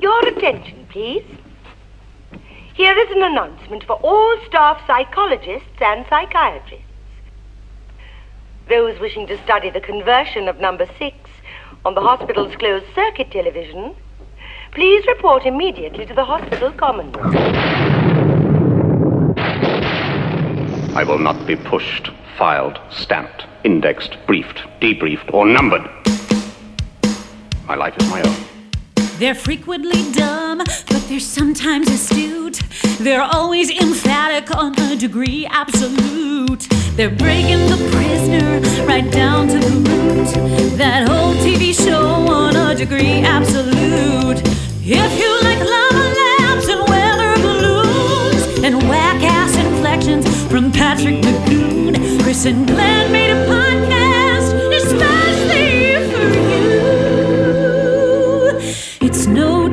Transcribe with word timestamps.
Your 0.00 0.26
attention, 0.28 0.86
please. 0.88 1.24
Here 2.74 2.96
is 2.98 3.10
an 3.10 3.22
announcement 3.22 3.84
for 3.84 3.96
all 3.96 4.38
staff 4.46 4.80
psychologists 4.86 5.80
and 5.80 6.06
psychiatrists. 6.08 6.86
Those 8.70 8.98
wishing 8.98 9.26
to 9.26 9.36
study 9.44 9.68
the 9.68 9.80
conversion 9.80 10.48
of 10.48 10.58
number 10.58 10.86
six 10.98 11.16
on 11.84 11.94
the 11.94 12.00
hospital's 12.00 12.56
closed 12.56 12.86
circuit 12.94 13.30
television, 13.30 13.94
please 14.72 15.04
report 15.06 15.44
immediately 15.44 16.06
to 16.06 16.14
the 16.14 16.24
hospital 16.24 16.72
common 16.72 17.12
room. 17.12 17.34
I 20.96 21.04
will 21.04 21.18
not 21.18 21.46
be 21.46 21.56
pushed, 21.56 22.10
filed, 22.38 22.80
stamped, 22.90 23.44
indexed, 23.64 24.16
briefed, 24.26 24.62
debriefed, 24.80 25.34
or 25.34 25.44
numbered. 25.46 25.82
My 27.66 27.74
life 27.74 27.94
is 27.98 28.08
my 28.08 28.22
own. 28.22 28.49
They're 29.20 29.34
frequently 29.34 30.10
dumb, 30.12 30.56
but 30.56 31.04
they're 31.06 31.20
sometimes 31.20 31.90
astute. 31.90 32.62
They're 33.00 33.20
always 33.20 33.70
emphatic 33.70 34.50
on 34.56 34.72
a 34.80 34.96
degree 34.96 35.46
absolute. 35.50 36.60
They're 36.96 37.10
breaking 37.10 37.66
the 37.68 37.76
prisoner 37.92 38.60
right 38.86 39.12
down 39.12 39.48
to 39.48 39.58
the 39.58 39.76
root. 39.90 40.78
That 40.78 41.06
whole 41.06 41.34
TV 41.34 41.74
show 41.74 42.02
on 42.32 42.56
a 42.56 42.74
degree 42.74 43.20
absolute. 43.20 44.40
If 44.82 45.12
you 45.20 45.30
like 45.42 45.60
lava 45.68 46.06
lamps 46.20 46.68
and 46.70 46.88
weather 46.88 47.34
balloons 47.42 48.64
and 48.64 48.88
whack 48.88 49.22
ass 49.22 49.54
inflections 49.54 50.24
from 50.50 50.72
Patrick 50.72 51.16
McGoon, 51.16 52.22
Chris 52.22 52.46
and 52.46 52.66
Glenn 52.66 53.12
made 53.12 53.32
a 53.32 53.46
podcast 53.46 53.99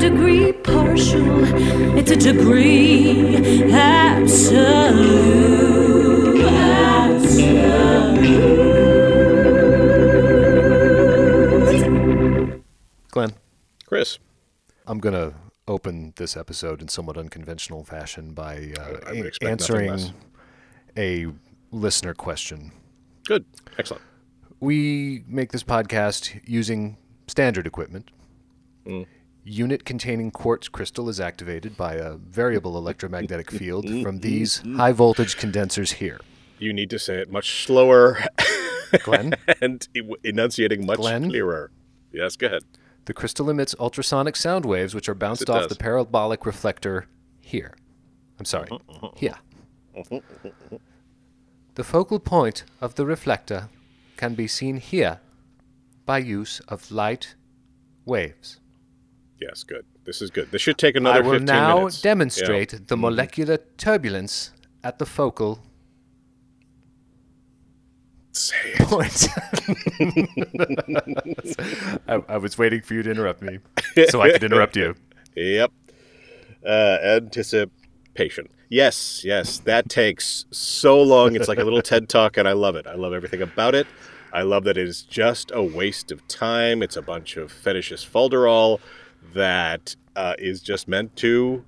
degree 0.10 0.54
partial, 0.54 1.44
it's 1.98 2.12
a 2.12 2.16
degree 2.16 3.72
absolute. 3.74 5.28
Absolute. 11.68 12.62
Glenn, 13.12 13.34
Chris. 13.86 14.20
I'm 14.86 15.00
going 15.00 15.14
to 15.14 15.34
open 15.68 16.14
this 16.16 16.38
episode 16.38 16.82
in 16.82 16.88
somewhat 16.88 17.18
unconventional 17.18 17.84
fashion 17.84 18.34
by 18.34 18.74
uh, 18.80 19.00
I 19.06 19.12
would 19.12 19.26
a- 19.26 19.28
expect 19.28 19.60
nothing 19.70 19.90
answering 19.90 20.14
a 20.96 21.28
listener 21.72 22.14
question. 22.14 22.72
Good. 23.26 23.44
Excellent. 23.78 24.04
We 24.62 25.24
make 25.28 25.52
this 25.52 25.64
podcast 25.64 26.40
using 26.46 26.98
standard 27.28 27.68
equipment. 27.68 28.10
Mm. 28.86 29.06
Unit 29.48 29.86
containing 29.86 30.30
quartz 30.30 30.68
crystal 30.68 31.08
is 31.08 31.22
activated 31.22 31.78
by 31.78 31.94
a 31.94 32.16
variable 32.16 32.78
electromagnetic 32.78 33.50
field 33.50 33.86
from 34.04 34.20
these 34.20 34.58
mm-hmm. 34.60 34.76
high 34.76 34.92
voltage 34.92 35.38
condensers 35.38 35.94
here. 35.94 36.20
You 36.60 36.74
need 36.74 36.90
to 36.90 37.00
say 37.00 37.20
it 37.20 37.32
much 37.32 37.64
slower 37.64 38.20
Glenn, 39.04 39.36
and 39.62 39.88
enunciating 40.24 40.86
much 40.86 40.98
Glenn? 40.98 41.30
clearer. 41.30 41.72
Yes, 42.12 42.36
go 42.36 42.48
ahead. 42.48 42.64
the 43.06 43.14
crystal 43.14 43.50
emits 43.50 43.74
ultrasonic 43.80 44.36
sound 44.36 44.66
waves 44.66 44.94
which 44.94 45.08
are 45.08 45.16
bounced 45.16 45.50
off 45.50 45.62
does. 45.62 45.70
the 45.70 45.76
parabolic 45.76 46.46
reflector 46.46 47.08
here. 47.40 47.74
I'm 48.40 48.46
sorry, 48.46 48.68
uh-huh, 48.70 48.96
uh-huh. 48.96 49.12
here. 49.16 49.36
Uh-huh, 49.98 50.20
the 51.76 51.84
focal 51.86 52.20
point 52.20 52.66
of 52.82 52.96
the 52.96 53.06
reflector 53.06 53.70
can 54.18 54.36
be 54.36 54.48
seen 54.48 54.78
here 54.78 55.22
by 56.06 56.18
use 56.18 56.60
of 56.68 56.92
light 56.92 57.36
waves. 58.04 58.60
Yes, 59.40 59.64
good. 59.64 59.86
This 60.06 60.22
is 60.22 60.30
good. 60.32 60.52
This 60.52 60.62
should 60.62 60.78
take 60.78 60.96
another 60.96 61.20
I 61.20 61.22
will 61.22 61.32
15 61.34 61.46
now 61.46 61.78
minutes. 61.78 62.02
demonstrate 62.02 62.74
Yeah. 62.74 62.80
the 62.88 62.98
molecular 62.98 63.58
turbulence 63.78 64.52
at 64.84 65.00
the 65.00 65.06
focal 65.06 65.60
point. 68.80 69.28
I, 72.08 72.24
I 72.28 72.38
was 72.38 72.58
waiting 72.58 72.82
for 72.82 72.94
you 72.94 73.04
to 73.04 73.12
interrupt 73.12 73.42
me 73.42 73.60
so 74.10 74.22
I 74.22 74.32
could 74.32 74.44
interrupt 74.44 74.76
you. 74.76 74.96
Yep. 75.36 75.72
Uh, 76.66 76.98
anticipation. 77.04 78.50
Yes, 78.70 79.22
yes. 79.24 79.60
That 79.60 79.90
takes 79.90 80.46
so 80.52 81.02
long. 81.02 81.36
It's 81.36 81.48
like 81.48 81.60
a 81.60 81.64
little 81.64 81.82
TED 81.82 82.10
talk, 82.10 82.38
and 82.38 82.48
I 82.48 82.52
love 82.54 82.76
it. 82.76 82.86
I 82.88 82.96
love 82.96 83.14
everything 83.14 83.42
about 83.42 83.76
it. 83.76 83.88
I 84.34 84.42
love 84.42 84.66
that 84.66 84.78
it 84.78 84.88
is 84.88 85.04
just 85.04 85.52
a 85.54 85.64
waste 85.64 86.12
of 86.12 86.28
time. 86.28 86.84
It's 86.84 86.98
a 86.98 87.02
bunch 87.02 87.38
of 87.38 87.52
fetishist 87.54 88.10
falderall 88.10 88.80
that 89.34 89.96
uh, 90.16 90.36
is 90.38 90.62
just 90.62 90.88
meant 90.88 91.16
to 91.18 91.64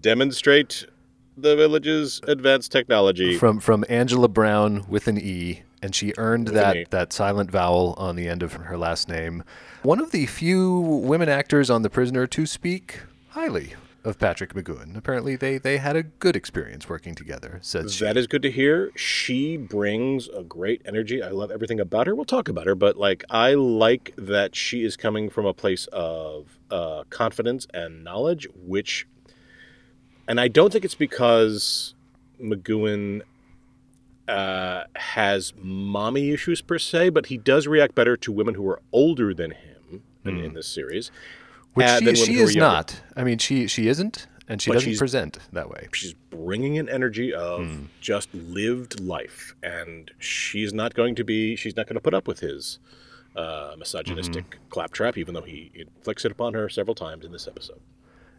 demonstrate 0.00 0.86
the 1.36 1.56
village's 1.56 2.20
advanced 2.26 2.72
technology. 2.72 3.36
From 3.36 3.60
from 3.60 3.84
Angela 3.88 4.28
Browne 4.28 4.84
with 4.88 5.06
an 5.08 5.18
E, 5.18 5.62
and 5.82 5.94
she 5.94 6.12
earned 6.16 6.46
With 6.46 6.54
that 6.54 6.90
that 6.90 7.12
silent 7.12 7.50
vowel 7.50 7.94
on 7.98 8.16
the 8.16 8.28
end 8.28 8.42
of 8.42 8.54
her 8.54 8.78
last 8.78 9.08
name. 9.08 9.44
One 9.82 10.00
of 10.00 10.10
the 10.10 10.26
few 10.26 10.80
women 10.80 11.28
actors 11.28 11.70
on 11.70 11.82
The 11.82 11.90
Prisoner 11.90 12.26
to 12.28 12.46
speak 12.46 13.00
highly 13.28 13.74
of 14.06 14.20
Patrick 14.20 14.54
McGoohan. 14.54 14.96
Apparently, 14.96 15.34
they 15.34 15.58
they 15.58 15.78
had 15.78 15.96
a 15.96 16.04
good 16.04 16.36
experience 16.36 16.88
working 16.88 17.14
together. 17.16 17.58
Says 17.60 17.92
she. 17.92 18.04
That 18.04 18.16
is 18.16 18.28
good 18.28 18.42
to 18.42 18.50
hear. 18.50 18.92
She 18.94 19.56
brings 19.56 20.28
a 20.28 20.44
great 20.44 20.80
energy. 20.86 21.22
I 21.22 21.30
love 21.30 21.50
everything 21.50 21.80
about 21.80 22.06
her. 22.06 22.14
We'll 22.14 22.24
talk 22.24 22.48
about 22.48 22.66
her, 22.66 22.76
but 22.76 22.96
like 22.96 23.24
I 23.28 23.54
like 23.54 24.14
that 24.16 24.54
she 24.54 24.84
is 24.84 24.96
coming 24.96 25.28
from 25.28 25.44
a 25.44 25.52
place 25.52 25.88
of 25.92 26.56
uh, 26.70 27.02
confidence 27.10 27.66
and 27.74 28.04
knowledge, 28.04 28.46
which, 28.54 29.08
and 30.28 30.40
I 30.40 30.46
don't 30.46 30.72
think 30.72 30.84
it's 30.84 30.94
because 30.94 31.94
McGoohan 32.40 33.22
uh, 34.28 34.84
has 34.94 35.52
mommy 35.56 36.30
issues 36.30 36.62
per 36.62 36.78
se, 36.78 37.08
but 37.10 37.26
he 37.26 37.36
does 37.36 37.66
react 37.66 37.96
better 37.96 38.16
to 38.18 38.30
women 38.30 38.54
who 38.54 38.68
are 38.68 38.80
older 38.92 39.34
than 39.34 39.50
him 39.50 40.02
in, 40.24 40.38
in 40.38 40.54
this 40.54 40.68
series. 40.68 41.10
Which 41.76 41.86
she, 41.88 42.14
she 42.16 42.30
women 42.30 42.34
who 42.36 42.40
are 42.40 42.48
is 42.50 42.56
not. 42.56 43.00
I 43.16 43.24
mean, 43.24 43.38
she 43.38 43.66
she 43.68 43.86
isn't, 43.88 44.26
and 44.48 44.60
she 44.60 44.70
But 44.70 44.74
doesn't 44.74 44.98
present 44.98 45.38
that 45.52 45.68
way. 45.70 45.88
she's 45.94 46.14
bringing 46.30 46.78
an 46.78 46.88
energy 46.88 47.32
of 47.32 47.66
Hmm. 47.66 47.84
just 48.00 48.32
lived 48.34 49.00
life 49.00 49.54
and 49.62 50.10
she's 50.18 50.72
not 50.72 50.94
going 50.94 51.14
to 51.16 51.24
be 51.24 51.56
she's 51.56 51.76
not 51.76 51.86
going 51.86 51.94
to 51.96 52.00
put 52.00 52.14
up 52.14 52.26
with 52.28 52.40
his 52.40 52.78
uh, 53.34 53.74
misogynistic 53.78 54.50
Mm-hmm. 54.50 54.68
claptrap 54.70 55.18
even 55.18 55.34
though 55.34 55.42
he 55.42 55.70
inflicts 55.74 56.24
it 56.24 56.32
upon 56.32 56.54
her 56.54 56.68
several 56.68 56.94
times 56.94 57.24
in 57.24 57.32
this 57.32 57.46
episode 57.48 57.80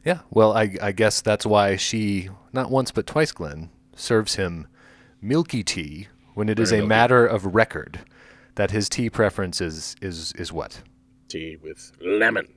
Yeah. 0.05 0.19
Well, 0.31 0.53
I 0.53 0.75
I 0.81 0.91
guess 0.91 1.21
that's 1.21 1.45
why 1.45 1.75
she 1.75 2.29
not 2.53 2.71
once 2.71 2.91
but 2.91 3.05
twice, 3.05 3.31
Glenn, 3.31 3.69
serves 3.95 4.35
him 4.35 4.67
milky 5.21 5.63
tea 5.63 6.07
when 6.35 6.49
it 6.49 6.59
is 6.59 6.69
Very 6.69 6.79
a 6.79 6.81
milky. 6.83 6.89
matter 6.89 7.25
of 7.27 7.53
record 7.55 7.99
that 8.55 8.71
his 8.71 8.87
tea 8.89 9.09
preference 9.09 9.59
is 9.61 9.95
is 10.01 10.33
is 10.33 10.51
what. 10.53 10.81
tea 11.27 11.57
with 11.61 11.91
lemon 12.01 12.47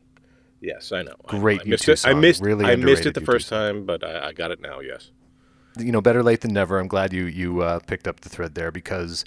yes 0.61 0.93
i 0.93 1.03
know 1.03 1.15
Great 1.27 1.63
i, 1.63 1.65
missed 1.65 1.85
U2 1.85 1.93
it 1.93 2.07
i 2.07 2.15
missed 2.15 2.43
Really 2.43 2.65
i 2.65 2.77
missed 2.77 3.07
it 3.07 3.15
the 3.15 3.21
U2 3.21 3.27
first 3.27 3.49
song. 3.49 3.59
time 3.59 3.87
but 3.87 4.05
I, 4.05 4.29
I 4.29 4.33
got 4.33 4.51
it 4.51 4.61
now 4.61 4.81
yes 4.81 5.11
you 5.79 5.93
know, 5.93 6.01
better 6.01 6.23
late 6.23 6.41
than 6.41 6.53
never. 6.53 6.79
I'm 6.79 6.89
glad 6.89 7.13
you 7.13 7.27
you 7.27 7.63
uh, 7.63 7.81
picked 7.81 8.09
up 8.09 8.21
the 8.21 8.29
thread 8.29 8.55
there 8.55 8.71
because 8.71 9.25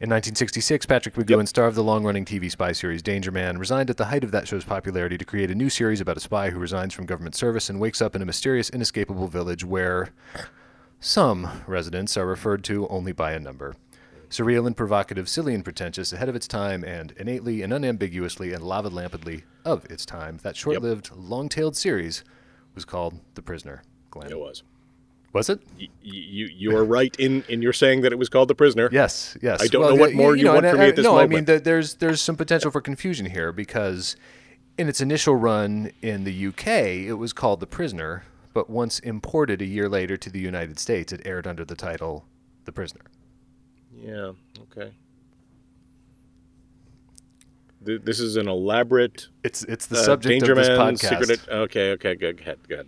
in 0.00 0.08
1966, 0.08 0.86
Patrick 0.86 1.14
McGoohan, 1.14 1.46
star 1.46 1.66
of 1.66 1.74
the 1.74 1.84
long-running 1.84 2.24
TV 2.24 2.50
spy 2.50 2.72
series 2.72 3.02
Danger 3.02 3.30
Man, 3.30 3.58
resigned 3.58 3.90
at 3.90 3.96
the 3.96 4.06
height 4.06 4.24
of 4.24 4.30
that 4.30 4.48
show's 4.48 4.64
popularity 4.64 5.18
to 5.18 5.24
create 5.24 5.50
a 5.50 5.54
new 5.54 5.68
series 5.68 6.00
about 6.00 6.16
a 6.16 6.20
spy 6.20 6.50
who 6.50 6.58
resigns 6.58 6.94
from 6.94 7.06
government 7.06 7.34
service 7.34 7.68
and 7.68 7.80
wakes 7.80 8.00
up 8.00 8.16
in 8.16 8.22
a 8.22 8.26
mysterious, 8.26 8.70
inescapable 8.70 9.28
village 9.28 9.64
where 9.64 10.10
some 11.00 11.62
residents 11.66 12.16
are 12.16 12.26
referred 12.26 12.64
to 12.64 12.88
only 12.88 13.12
by 13.12 13.32
a 13.32 13.40
number. 13.40 13.74
Surreal 14.30 14.66
and 14.66 14.76
provocative, 14.76 15.28
silly 15.28 15.54
and 15.54 15.64
pretentious, 15.64 16.12
ahead 16.12 16.28
of 16.28 16.36
its 16.36 16.46
time, 16.46 16.84
and 16.84 17.12
innately 17.18 17.62
and 17.62 17.72
unambiguously 17.72 18.52
and 18.52 18.62
lava 18.62 18.88
lampedly 18.88 19.42
of 19.64 19.84
its 19.90 20.06
time, 20.06 20.38
that 20.44 20.56
short-lived, 20.56 21.10
long-tailed 21.16 21.76
series 21.76 22.22
was 22.76 22.84
called 22.84 23.18
The 23.34 23.42
Prisoner. 23.42 23.82
Glenn. 24.10 24.30
it 24.30 24.38
was 24.38 24.62
Was 25.32 25.48
it? 25.50 25.60
Y- 25.78 25.86
you 26.02 26.46
you 26.46 26.76
are 26.76 26.84
right 26.84 27.14
in 27.18 27.44
in 27.48 27.60
your 27.62 27.72
saying 27.72 28.00
that 28.00 28.12
it 28.12 28.18
was 28.18 28.28
called 28.28 28.48
the 28.48 28.54
prisoner 28.56 28.88
Yes, 28.90 29.36
yes. 29.40 29.62
I 29.62 29.68
don't 29.68 29.82
know 29.88 29.94
what 29.94 30.14
more 30.14 30.34
you 30.34 30.46
want 30.46 30.66
from 30.66 30.80
I- 30.80 30.82
me 30.82 30.88
at 30.88 30.92
uh, 30.94 30.96
this 30.96 31.04
no, 31.04 31.16
I 31.18 31.26
mean 31.28 31.44
there- 31.44 31.60
there's 31.60 31.94
there's 31.94 32.20
some 32.20 32.34
potential 32.36 32.70
for 32.72 32.80
confusion 32.80 33.26
here 33.26 33.52
because 33.52 34.16
in 34.78 34.88
its 34.88 35.00
initial 35.00 35.36
run 35.36 35.90
in 36.02 36.24
the 36.24 36.46
UK, 36.48 37.06
it 37.06 37.18
was 37.18 37.32
called 37.32 37.60
The 37.60 37.66
Prisoner, 37.68 38.24
but 38.52 38.68
once 38.70 38.98
imported 39.00 39.60
a 39.62 39.66
year 39.66 39.88
later 39.88 40.16
to 40.16 40.30
the 40.30 40.40
United 40.40 40.78
States, 40.80 41.12
it 41.12 41.20
aired 41.24 41.46
under 41.46 41.64
the 41.64 41.76
title 41.76 42.24
The 42.64 42.72
Prisoner. 42.72 43.02
Yeah 44.00 44.32
okay 44.72 44.92
Th- 47.84 48.00
this 48.02 48.20
is 48.20 48.36
an 48.36 48.46
elaborate 48.48 49.28
It's 49.42 49.62
it's 49.64 49.86
the 49.86 49.98
Uh, 49.98 50.02
subject 50.02 50.30
Danger 50.40 50.52
of 50.52 50.58
this 50.58 50.68
Man, 50.68 50.78
podcast. 50.94 51.20
Secret. 51.20 51.40
Okay, 51.48 51.92
okay, 51.92 52.14
good, 52.14 52.42
good, 52.44 52.58
good. 52.68 52.86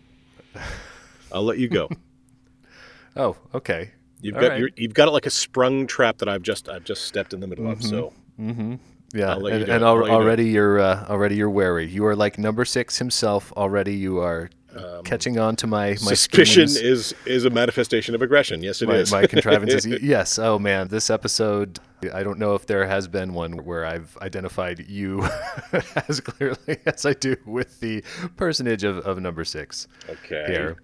I'll 1.32 1.44
let 1.44 1.56
you 1.58 1.68
go. 1.68 1.88
oh, 3.16 3.36
okay. 3.54 3.90
You've 4.20 4.34
All 4.36 4.40
got 4.42 4.50
right. 4.52 4.64
you've 4.76 4.92
got 4.94 5.08
it 5.08 5.12
like 5.12 5.24
a 5.26 5.30
sprung 5.30 5.86
trap 5.86 6.18
that 6.18 6.28
I've 6.28 6.42
just 6.42 6.68
I've 6.68 6.84
just 6.84 7.04
stepped 7.06 7.32
in 7.32 7.40
the 7.40 7.46
middle 7.46 7.70
of. 7.70 7.82
So 7.82 8.12
Yeah, 8.38 9.30
I'll 9.32 9.40
let 9.40 9.50
you 9.54 9.56
and, 9.60 9.66
do 9.66 9.72
and 9.72 9.82
it. 9.82 9.86
I'll 9.86 9.98
al- 9.98 10.06
you 10.06 10.12
already 10.12 10.44
you're 10.50 10.78
uh, 10.78 11.06
already 11.08 11.36
you're 11.36 11.50
wary. 11.50 11.86
You 11.88 12.04
are 12.06 12.14
like 12.14 12.38
number 12.38 12.64
six 12.66 12.98
himself. 12.98 13.50
Already 13.52 13.94
you 13.94 14.18
are 14.18 14.50
catching 15.04 15.38
on 15.38 15.56
to 15.56 15.66
my 15.66 15.78
my 15.78 15.90
Um, 15.90 15.96
Suspicion 15.96 16.64
is 16.64 17.14
is 17.26 17.44
a 17.44 17.50
manifestation 17.50 18.14
of 18.14 18.22
aggression. 18.22 18.62
Yes, 18.62 18.82
it 18.82 18.88
my, 18.88 18.96
is. 18.96 19.12
my 19.12 19.26
contrivances. 19.26 19.86
yes. 20.02 20.38
Oh 20.38 20.58
man, 20.58 20.88
this 20.88 21.10
episode. 21.10 21.80
I 22.12 22.24
don't 22.24 22.38
know 22.38 22.56
if 22.56 22.66
there 22.66 22.86
has 22.86 23.06
been 23.06 23.32
one 23.32 23.64
where 23.64 23.86
I've 23.86 24.18
identified 24.20 24.84
you 24.88 25.24
as 26.08 26.20
clearly 26.20 26.78
as 26.86 27.06
I 27.06 27.12
do 27.12 27.36
with 27.46 27.78
the 27.78 28.02
personage 28.36 28.82
of, 28.82 28.98
of 28.98 29.20
number 29.20 29.44
six. 29.44 29.86
Okay. 30.08 30.44
Here. 30.48 30.76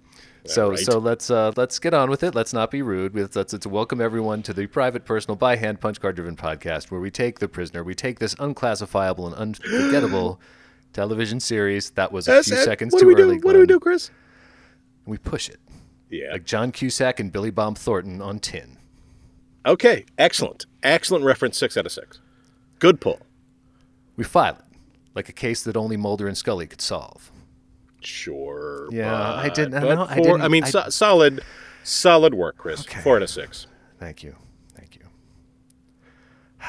So 0.46 0.70
right. 0.70 0.78
so 0.78 0.98
let's 0.98 1.30
uh, 1.30 1.52
let's 1.56 1.78
get 1.78 1.92
on 1.92 2.08
with 2.08 2.22
it. 2.22 2.34
Let's 2.34 2.52
not 2.52 2.70
be 2.70 2.82
rude. 2.82 3.14
Let's, 3.14 3.36
let's, 3.36 3.52
let's 3.52 3.66
welcome 3.66 4.00
everyone 4.00 4.42
to 4.44 4.54
the 4.54 4.66
private, 4.66 5.04
personal, 5.04 5.36
by 5.36 5.56
hand 5.56 5.80
punch 5.80 6.00
card 6.00 6.16
driven 6.16 6.36
podcast 6.36 6.90
where 6.90 7.00
we 7.00 7.10
take 7.10 7.38
the 7.38 7.48
prisoner, 7.48 7.84
we 7.84 7.94
take 7.94 8.18
this 8.18 8.34
unclassifiable 8.38 9.26
and 9.26 9.34
unforgettable 9.34 10.40
television 10.92 11.40
series 11.40 11.90
that 11.90 12.10
was 12.12 12.28
a 12.28 12.32
Yes, 12.32 12.48
few 12.48 12.56
Ed, 12.56 12.64
seconds 12.64 12.92
what 12.92 13.00
too 13.00 13.04
do 13.10 13.16
we 13.16 13.22
early. 13.22 13.38
do? 13.38 13.46
What 13.46 13.52
do 13.54 13.58
we 13.60 13.66
do, 13.66 13.78
Chris? 13.80 14.10
We 15.06 15.18
push 15.18 15.48
it 15.48 15.58
Yeah. 16.10 16.32
like 16.32 16.44
John 16.44 16.72
Cusack 16.72 17.20
and 17.20 17.32
Billy 17.32 17.50
Bob 17.50 17.78
Thornton 17.78 18.20
on 18.22 18.38
tin. 18.40 18.76
Okay. 19.66 20.04
Excellent. 20.16 20.66
Excellent 20.82 21.24
reference. 21.24 21.58
Six 21.58 21.76
out 21.76 21.86
of 21.86 21.92
six. 21.92 22.20
Good 22.78 23.00
pull. 23.00 23.20
We 24.16 24.24
file 24.24 24.54
it 24.56 24.64
like 25.14 25.28
a 25.28 25.32
case 25.32 25.62
that 25.64 25.76
only 25.76 25.96
Mulder 25.96 26.26
and 26.28 26.36
Scully 26.36 26.66
could 26.66 26.80
solve. 26.80 27.30
Sure. 28.00 28.88
Yeah, 28.92 29.34
I 29.34 29.48
didn't- 29.48 29.74
I 29.74 29.80
but 29.80 29.94
know, 29.94 30.06
I 30.08 30.16
didn't- 30.16 30.40
I 30.42 30.48
mean, 30.48 30.64
I- 30.64 30.70
so, 30.70 30.88
solid, 30.88 31.40
solid 31.82 32.32
work, 32.34 32.56
Chris. 32.56 32.80
Okay. 32.82 33.00
Four 33.00 33.16
out 33.16 33.22
of 33.22 33.30
six. 33.30 33.66
Thank 33.98 34.22
you. 34.22 34.36
Thank 34.76 34.96
you. 34.96 35.02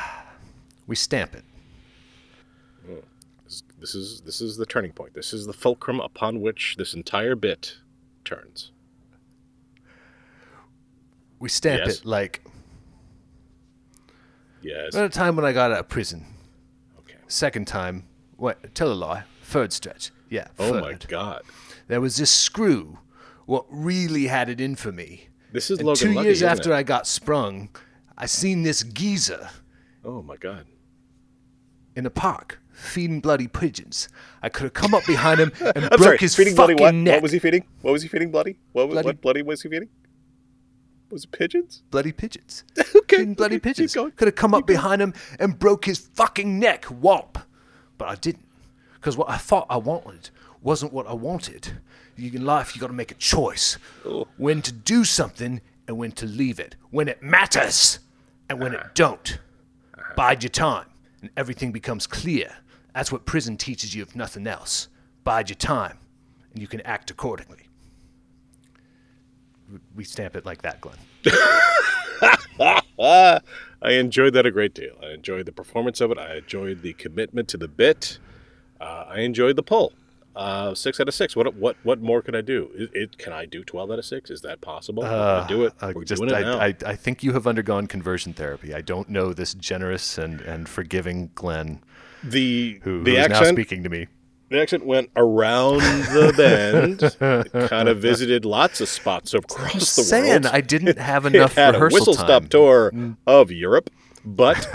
We 0.88 0.96
stamp 0.96 1.36
it. 1.36 1.44
This 3.80 3.96
is 3.96 4.22
this 4.22 4.42
is 4.42 4.58
the 4.58 4.66
turning 4.66 4.92
point. 4.92 5.14
This 5.14 5.32
is 5.34 5.46
the 5.46 5.54
fulcrum 5.54 6.00
upon 6.00 6.42
which 6.42 6.76
this 6.78 6.94
entire 6.94 7.36
bit 7.36 7.78
turns. 8.26 8.72
We 11.40 11.50
stamp 11.50 11.84
Yes. 11.86 12.00
it 12.00 12.06
like 12.06 12.42
Yes. 14.62 14.94
at 14.96 15.06
a 15.06 15.10
time 15.10 15.36
when 15.36 15.46
I 15.46 15.54
got 15.54 15.72
out 15.72 15.80
of 15.80 15.88
prison. 15.90 16.26
Okay. 17.00 17.16
Second 17.28 17.68
time, 17.68 18.04
what? 18.36 18.76
Tell 18.76 18.92
a 18.92 18.94
lie. 18.94 19.24
Third 19.44 19.72
stretch. 19.72 20.12
Yeah. 20.30 20.48
Oh 20.60 20.72
third. 20.74 20.82
my 20.82 20.94
God. 21.08 21.44
There 21.88 22.02
was 22.02 22.18
this 22.18 22.32
screw. 22.32 23.00
What 23.46 23.66
really 23.70 24.28
had 24.28 24.50
it 24.50 24.62
in 24.62 24.76
for 24.76 24.92
me. 24.92 25.30
This 25.52 25.72
is 25.72 25.80
And 25.80 25.88
Logan 25.88 26.08
two 26.10 26.14
Lucky, 26.14 26.28
years 26.28 26.44
after 26.44 26.72
it? 26.72 26.76
I 26.76 26.84
got 26.84 27.08
sprung, 27.08 27.70
I 28.16 28.28
seen 28.28 28.62
this 28.62 28.84
geezer 28.84 29.50
Oh 30.06 30.22
my 30.22 30.38
God. 30.38 30.68
in 31.96 32.06
a 32.06 32.12
park 32.12 32.59
feeding 32.80 33.20
bloody 33.20 33.48
pigeons. 33.48 34.10
I 34.42 34.50
could 34.50 34.64
have 34.64 34.74
come 34.74 34.94
up 34.94 35.06
behind 35.06 35.40
him 35.40 35.52
and 35.76 35.90
broke 35.90 36.00
sorry. 36.02 36.18
his 36.18 36.36
feeding 36.36 36.56
fucking 36.56 36.78
bloody 36.78 36.98
what? 36.98 37.04
neck. 37.04 37.14
What 37.16 37.24
was 37.24 37.32
he 37.32 37.40
feeding? 37.40 37.66
What 37.82 37.92
was 37.92 38.02
he 38.02 38.08
feeding? 38.08 38.32
Bloody? 38.32 38.58
What 38.72 38.88
was 38.88 38.94
Bloody- 38.96 39.06
what 39.08 39.22
bloody 39.22 39.42
was 39.42 39.62
he 39.62 39.70
feeding? 39.70 39.90
Was 41.12 41.24
it 41.24 41.32
pigeons? 41.32 41.84
bloody 41.92 42.12
pigeons. 42.12 42.64
Okay, 42.96 43.18
Feeding 43.18 43.34
bloody 43.34 43.56
okay, 43.56 43.70
pigeons. 43.74 43.94
Could 43.94 44.28
have 44.28 44.36
come 44.36 44.54
up 44.54 44.68
behind 44.68 45.02
him 45.02 45.16
and 45.40 45.58
broke 45.58 45.86
his 45.86 45.98
fucking 45.98 46.60
neck, 46.60 46.86
whop. 46.86 47.40
But 47.98 48.08
I 48.10 48.16
didn't. 48.16 48.46
Because 48.94 49.18
what 49.18 49.28
I 49.30 49.38
thought 49.38 49.66
I 49.70 49.78
wanted 49.78 50.30
wasn't 50.62 50.94
what 50.94 51.08
I 51.08 51.14
wanted. 51.14 51.80
In 52.18 52.46
life, 52.46 52.76
you 52.76 52.82
got 52.82 52.88
to 52.88 52.94
make 52.94 53.12
a 53.12 53.16
choice 53.16 53.78
Oh. 54.06 54.28
when 54.38 54.62
to 54.62 54.72
do 54.72 55.04
something 55.06 55.62
and 55.88 55.98
when 55.98 56.12
to 56.12 56.28
leave 56.28 56.60
it. 56.60 56.76
When 56.92 57.08
it 57.08 57.24
matters 57.24 57.98
and 58.48 58.60
when 58.60 58.76
Uh-huh. 58.76 58.86
it 58.88 58.94
don't. 58.96 59.40
Bide 60.16 60.44
your 60.44 60.50
time 60.52 60.86
and 61.22 61.32
everything 61.36 61.72
becomes 61.72 62.06
clear. 62.06 62.58
That's 63.00 63.14
what 63.14 63.24
prison 63.24 63.56
teaches 63.56 63.96
you, 63.96 64.02
if 64.02 64.14
nothing 64.14 64.46
else. 64.46 64.90
Bide 65.24 65.50
your 65.50 65.56
time 65.56 66.00
and 66.52 66.62
you 66.62 66.68
can 66.68 66.82
act 66.82 67.10
accordingly. 67.10 67.62
We 69.96 70.04
stamp 70.04 70.36
it 70.36 70.46
like 70.46 70.64
that, 70.64 70.82
Glenn. 70.82 70.98
I 73.82 73.92
enjoyed 73.94 74.34
that 74.34 74.46
a 74.46 74.52
great 74.52 74.74
deal. 74.74 74.98
I 75.02 75.12
enjoyed 75.12 75.46
the 75.46 75.54
performance 75.54 76.02
of 76.02 76.12
it. 76.12 76.18
I 76.18 76.40
enjoyed 76.40 76.82
the 76.82 76.92
commitment 76.92 77.48
to 77.48 77.58
the 77.58 77.70
bit. 77.70 78.20
Uh, 78.82 79.06
I 79.08 79.22
enjoyed 79.22 79.56
the 79.56 79.64
pull. 79.64 79.94
Uh, 80.36 80.76
six 80.76 81.00
out 81.00 81.08
of 81.08 81.14
six. 81.14 81.38
What 81.38 81.56
what 81.56 81.78
what 81.84 82.02
more 82.02 82.22
could 82.22 82.36
I 82.36 82.42
do? 82.42 82.70
It, 82.76 82.90
it, 82.94 83.18
can 83.18 83.32
I 83.32 83.46
do 83.46 83.64
twelve 83.64 83.92
out 83.92 84.00
of 84.00 84.06
six? 84.06 84.30
Is 84.30 84.42
that 84.42 84.60
possible? 84.60 85.04
We're 85.04 85.46
do 85.48 85.64
it. 85.64 85.74
Uh, 85.80 85.94
We're 85.96 86.04
just, 86.04 86.22
doing 86.22 86.36
it 86.36 86.42
now. 86.42 86.60
I, 86.60 86.66
I, 86.66 86.76
I 86.86 86.96
think 86.98 87.24
you 87.24 87.32
have 87.32 87.48
undergone 87.48 87.88
conversion 87.88 88.34
therapy. 88.34 88.74
I 88.74 88.82
don't 88.82 89.08
know 89.08 89.32
this 89.32 89.54
generous 89.54 90.18
and, 90.18 90.42
and 90.42 90.68
forgiving 90.68 91.32
Glenn 91.34 91.82
the 92.24 92.80
who, 92.84 93.04
the 93.04 93.18
is 93.18 93.30
now 93.30 93.36
accent 93.38 93.56
speaking 93.56 93.84
to 93.84 93.90
me. 93.90 94.08
the 94.50 94.62
accent 94.62 94.86
went 94.86 95.10
around 95.16 95.80
the 95.82 96.34
bend. 97.52 97.70
kind 97.70 97.88
of 97.90 98.00
visited 98.00 98.46
lots 98.46 98.82
of 98.82 98.90
spots 98.90 99.34
across 99.34 99.96
the 99.96 100.04
Saying 100.04 100.44
world. 100.44 100.46
I 100.48 100.62
didn't 100.62 100.98
have 101.12 101.26
It 101.26 101.36
enough 101.36 101.56
had 101.56 101.76
a 101.76 101.80
whistle 101.80 102.14
time. 102.16 102.26
stop 102.26 102.50
tour 102.50 102.92
mm. 102.94 103.16
of 103.28 103.52
Europe, 103.52 103.90
but 104.26 104.68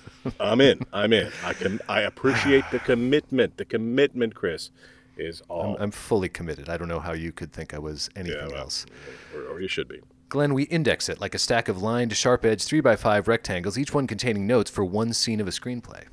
I'm 0.40 0.60
in. 0.60 0.80
I'm 0.92 1.12
in. 1.12 1.30
I 1.44 1.52
can. 1.54 1.80
I 1.88 2.00
appreciate 2.02 2.64
the 2.70 2.78
commitment. 2.78 3.56
The 3.56 3.64
commitment, 3.64 4.34
Chris, 4.34 4.70
is 5.16 5.42
all. 5.48 5.76
I'm 5.80 5.90
fully 5.90 6.28
committed. 6.28 6.68
I 6.68 6.76
don't 6.76 6.88
know 6.88 7.00
how 7.00 7.12
you 7.12 7.32
could 7.32 7.52
think 7.52 7.72
I 7.74 7.78
was 7.78 8.08
anything 8.14 8.48
well. 8.50 8.56
else. 8.58 8.86
or, 9.34 9.42
or 9.54 9.60
you 9.60 9.68
should 9.68 9.88
be. 9.88 10.00
Glenn, 10.28 10.52
we 10.52 10.64
index 10.64 11.08
it 11.08 11.20
like 11.22 11.34
a 11.34 11.38
stack 11.38 11.68
of 11.68 11.80
lined, 11.80 12.14
sharp 12.14 12.44
edged 12.44 12.68
3x5 12.68 13.26
rectangles, 13.26 13.78
each 13.78 13.94
one 13.94 14.06
containing 14.06 14.46
notes 14.46 14.70
for 14.70 14.84
one 14.84 15.14
scene 15.14 15.40
of 15.40 15.48
a 15.48 15.50
screenplay. 15.50 16.04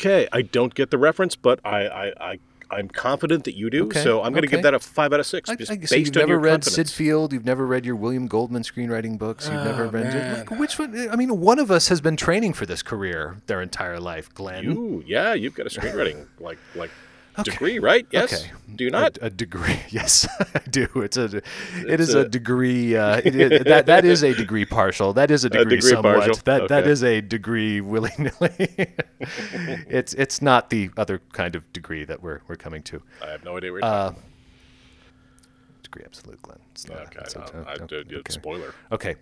Okay, 0.00 0.28
I 0.32 0.42
don't 0.42 0.74
get 0.74 0.90
the 0.90 0.98
reference, 0.98 1.36
but 1.36 1.60
I, 1.64 1.86
I, 1.86 2.30
I 2.32 2.38
I'm 2.72 2.88
confident 2.88 3.44
that 3.44 3.56
you 3.56 3.68
do. 3.68 3.86
Okay, 3.86 4.02
So 4.02 4.22
I'm 4.22 4.32
going 4.32 4.42
to 4.42 4.48
okay. 4.48 4.56
give 4.58 4.62
that 4.62 4.74
a 4.74 4.78
five 4.78 5.12
out 5.12 5.18
of 5.20 5.26
six. 5.26 5.50
I, 5.50 5.56
just 5.56 5.72
I, 5.72 5.76
based 5.76 5.88
so 5.90 5.96
you've 5.96 6.08
on 6.08 6.14
never 6.20 6.32
your 6.32 6.38
read 6.38 6.64
Syd. 6.64 6.88
Field, 6.88 7.32
you've 7.32 7.44
never 7.44 7.66
read 7.66 7.84
your 7.84 7.96
William 7.96 8.28
Goldman 8.28 8.62
screenwriting 8.62 9.18
books, 9.18 9.46
you've 9.46 9.64
never 9.64 9.84
Oh, 9.86 9.88
read 9.90 10.04
man. 10.04 10.38
like, 10.38 10.50
which 10.58 10.78
one? 10.78 11.08
I 11.10 11.16
mean, 11.16 11.40
one 11.40 11.58
of 11.58 11.70
us 11.70 11.88
has 11.88 12.00
been 12.00 12.16
training 12.16 12.52
for 12.52 12.66
this 12.66 12.82
career 12.82 13.38
their 13.46 13.60
entire 13.60 13.98
life, 13.98 14.32
Glenn. 14.34 14.62
You, 14.64 15.02
yeah, 15.06 15.34
you've 15.34 15.54
got 15.54 15.66
a 15.66 15.70
screenwriting 15.70 16.26
like 16.38 16.58
like 16.76 16.90
Okay. 17.40 17.50
degree, 17.52 17.78
right? 17.78 18.06
Yes. 18.10 18.32
Okay. 18.32 18.52
Do 18.76 18.84
you 18.84 18.90
not? 18.90 19.16
A, 19.18 19.26
a 19.26 19.30
degree. 19.30 19.78
Yes, 19.90 20.26
I 20.54 20.60
do. 20.70 20.86
It's 20.96 21.16
a. 21.16 21.24
It 21.38 21.44
It's 21.74 22.02
is 22.02 22.14
a, 22.14 22.20
a- 22.20 22.28
degree. 22.28 22.96
Uh, 22.96 23.16
it, 23.24 23.34
it- 23.36 23.64
that 23.66 23.86
that 23.86 24.04
is 24.04 24.22
a 24.22 24.32
degree 24.34 24.64
partial. 24.64 25.12
That 25.12 25.30
is 25.30 25.44
a 25.44 25.50
degree, 25.50 25.76
degree 25.76 25.90
somewhat. 25.90 26.16
partial. 26.18 26.34
That 26.44 26.68
that 26.68 26.82
Okay. 26.84 26.90
is 26.90 27.02
a 27.04 27.20
degree 27.20 27.80
willy 27.80 28.12
nilly. 28.18 28.68
it's 29.88 30.14
it's 30.14 30.40
not 30.40 30.70
the 30.70 30.90
other 30.96 31.20
kind 31.32 31.54
of 31.56 31.70
degree 31.72 32.04
that 32.04 32.22
we're 32.22 32.40
we're 32.48 32.56
coming 32.56 32.82
to. 32.84 33.02
I 33.22 33.30
have 33.30 33.44
no 33.44 33.56
idea 33.56 33.70
you're 33.70 33.84
Uh, 33.84 34.12
Degree 35.82 36.04
absolute, 36.04 36.40
Glenn. 36.42 36.58
It's 36.72 36.88
not- 36.88 36.98
Okay, 37.06 37.18
it's 37.20 37.34
no, 37.34 37.42
a- 37.42 37.64
I, 37.68 37.72
uh, 37.74 37.86
did- 37.86 38.12
okay. 38.14 38.32
spoiler. 38.32 38.74
Okay. 38.92 39.16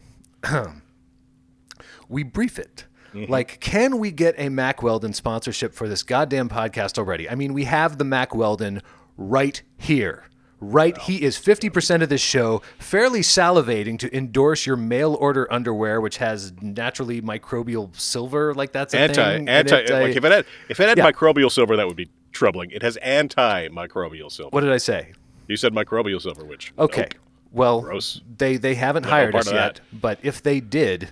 we 2.09 2.23
brief 2.23 2.59
it. 2.59 2.85
Mm-hmm. 3.15 3.31
Like, 3.33 3.61
can 3.61 3.99
we 3.99 4.11
get 4.11 4.35
a 4.39 4.49
Mack 4.49 4.83
Weldon 4.83 5.13
sponsorship 5.13 5.73
for 5.75 5.89
this 5.89 6.03
goddamn 6.03 6.49
podcast 6.49 6.99
already? 6.99 7.29
I 7.29 7.35
mean, 7.35 7.53
we 7.55 7.65
have 7.65 7.99
the 7.99 8.05
Mack 8.05 8.35
Weldon 8.35 8.83
right 9.17 9.61
here. 9.77 10.25
Right, 10.61 10.99
he 10.99 11.23
is 11.23 11.37
50% 11.39 12.03
of 12.03 12.09
this 12.09 12.21
show, 12.21 12.63
fairly 12.81 13.21
salivating 13.21 13.97
to 14.01 14.13
endorse 14.17 14.67
your 14.67 14.77
mail 14.77 15.15
order 15.15 15.47
underwear, 15.53 16.01
which 16.01 16.17
has 16.17 16.53
naturally 16.61 17.23
microbial 17.23 17.95
silver. 17.95 18.53
Like, 18.55 18.73
that's 18.73 18.93
a 18.93 18.99
Anti, 18.99 19.15
thing. 19.37 19.49
anti. 19.49 19.77
it. 19.77 19.91
I- 19.93 20.03
like 20.03 20.17
if 20.17 20.25
it 20.25 20.33
had 20.33 20.47
if 20.69 20.81
it 20.81 20.89
had 20.89 20.99
Yeah. 20.99 21.11
microbial 21.13 21.49
silver, 21.53 21.77
that 21.77 21.87
would 21.87 21.95
be 21.97 22.11
troubling. 22.33 22.73
It 22.73 22.83
has 22.83 22.97
anti-microbial 22.97 24.31
silver. 24.33 24.51
what 24.51 24.63
did 24.63 24.73
I 24.73 24.79
say? 24.79 25.13
You 25.47 25.57
said 25.57 25.73
microbial 25.73 26.21
silver, 26.21 26.45
which 26.45 26.73
Okay. 26.79 27.09
Well, 27.53 27.81
Gross. 27.83 28.21
they 28.37 28.57
they 28.57 28.75
haven't 28.75 29.07
hired 29.07 29.35
us 29.35 29.51
yet, 29.51 29.81
but 29.93 30.19
if 30.23 30.43
they 30.43 30.61
did, 30.61 31.11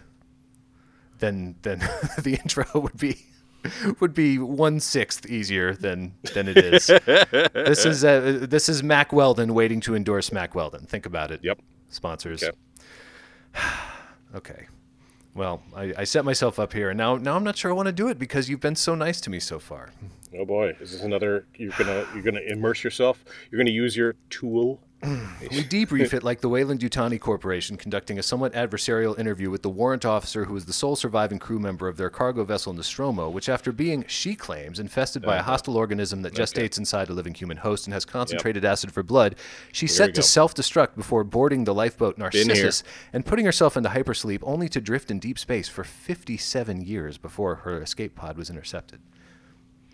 then 1.19 1.57
then 1.63 1.79
the 2.19 2.39
intro 2.43 2.65
would 2.81 2.97
be 2.99 3.27
would 4.01 4.15
be 4.15 4.39
one 4.39 4.81
sixth 4.81 5.27
easier 5.27 5.75
than 5.75 6.15
than 6.35 6.49
it 6.49 6.57
is. 6.57 6.87
this 7.53 7.85
is 7.85 8.05
uh, 8.05 8.47
this 8.49 8.69
is 8.69 8.83
Mack 8.83 9.13
Weldon 9.13 9.55
waiting 9.55 9.81
to 9.81 9.95
endorse 9.95 10.33
Mack 10.33 10.55
Weldon. 10.55 10.87
Think 10.87 11.07
about 11.07 11.31
it. 11.31 11.41
Yep. 11.43 11.61
Sponsors. 11.89 12.43
Okay. 12.43 12.57
Okay. 14.35 14.67
Well, 15.37 15.63
I, 15.75 15.95
I 15.99 16.05
set 16.05 16.25
myself 16.25 16.59
up 16.59 16.73
here, 16.73 16.91
and 16.91 16.99
now 16.99 17.17
now 17.17 17.37
I'm 17.37 17.45
not 17.45 17.57
sure 17.57 17.71
I 17.71 17.75
want 17.75 17.87
to 17.87 17.93
do 17.93 18.09
it 18.09 18.19
because 18.19 18.49
you've 18.49 18.61
been 18.61 18.75
so 18.75 18.95
nice 18.95 19.21
to 19.23 19.31
me 19.31 19.39
so 19.39 19.59
far. 19.59 19.91
Oh 20.37 20.45
boy, 20.45 20.75
is 20.81 20.93
this 20.93 21.03
another? 21.03 21.47
You're 21.57 21.73
gonna 21.79 22.07
you're 22.15 22.23
gonna 22.23 22.41
immerse 22.41 22.83
yourself. 22.83 23.23
You're 23.51 23.59
gonna 23.59 23.71
use 23.71 23.97
your 23.97 24.15
tool. 24.31 24.81
We 25.03 25.63
debrief 25.63 26.15
it 26.15 26.23
like 26.23 26.41
the 26.41 26.49
Weyland 26.49 26.81
Yutani 26.81 27.21
Corporation 27.21 27.77
conducting 27.77 28.19
a 28.19 28.23
somewhat 28.23 28.55
adversarial 28.55 29.17
interview 29.19 29.51
with 29.51 29.63
the 29.63 29.69
warrant 29.69 30.05
officer 30.05 30.47
who 30.47 30.55
was 30.55 30.65
the 30.65 30.73
sole 30.73 30.97
surviving 30.97 31.39
crew 31.39 31.59
member 31.59 31.87
of 31.87 31.97
their 31.97 32.09
cargo 32.09 32.45
vessel 32.45 32.73
Nostromo, 32.73 33.29
which, 33.29 33.49
after 33.49 33.73
being, 33.73 34.05
she 34.09 34.35
claims, 34.35 34.81
infested 34.81 35.23
by 35.23 35.37
a 35.37 35.43
hostile 35.43 35.77
organism 35.77 36.23
that 36.23 36.33
gestates 36.33 36.79
inside 36.79 37.11
a 37.11 37.13
living 37.13 37.35
human 37.35 37.59
host 37.59 37.87
and 37.87 37.95
has 37.95 38.05
concentrated 38.05 38.65
acid 38.65 38.91
for 38.91 39.03
blood, 39.03 39.37
she 39.71 39.87
set 39.87 40.15
to 40.15 40.23
self 40.23 40.55
destruct 40.55 40.97
before 40.97 41.25
boarding 41.25 41.65
the 41.65 41.75
lifeboat. 41.75 42.17
Narcissus 42.19 42.83
and 43.13 43.25
putting 43.27 43.45
herself 43.45 43.77
into 43.77 43.91
hypersleep 43.91 44.41
only 44.43 44.69
to 44.71 44.81
drift 44.81 45.11
in 45.11 45.19
deep 45.19 45.39
space 45.39 45.69
for 45.69 45.85
57 45.85 46.81
years 46.81 47.19
before 47.19 47.57
her 47.57 47.81
escape 47.83 48.15
pod 48.15 48.37
was 48.39 48.49
intercepted. 48.51 49.01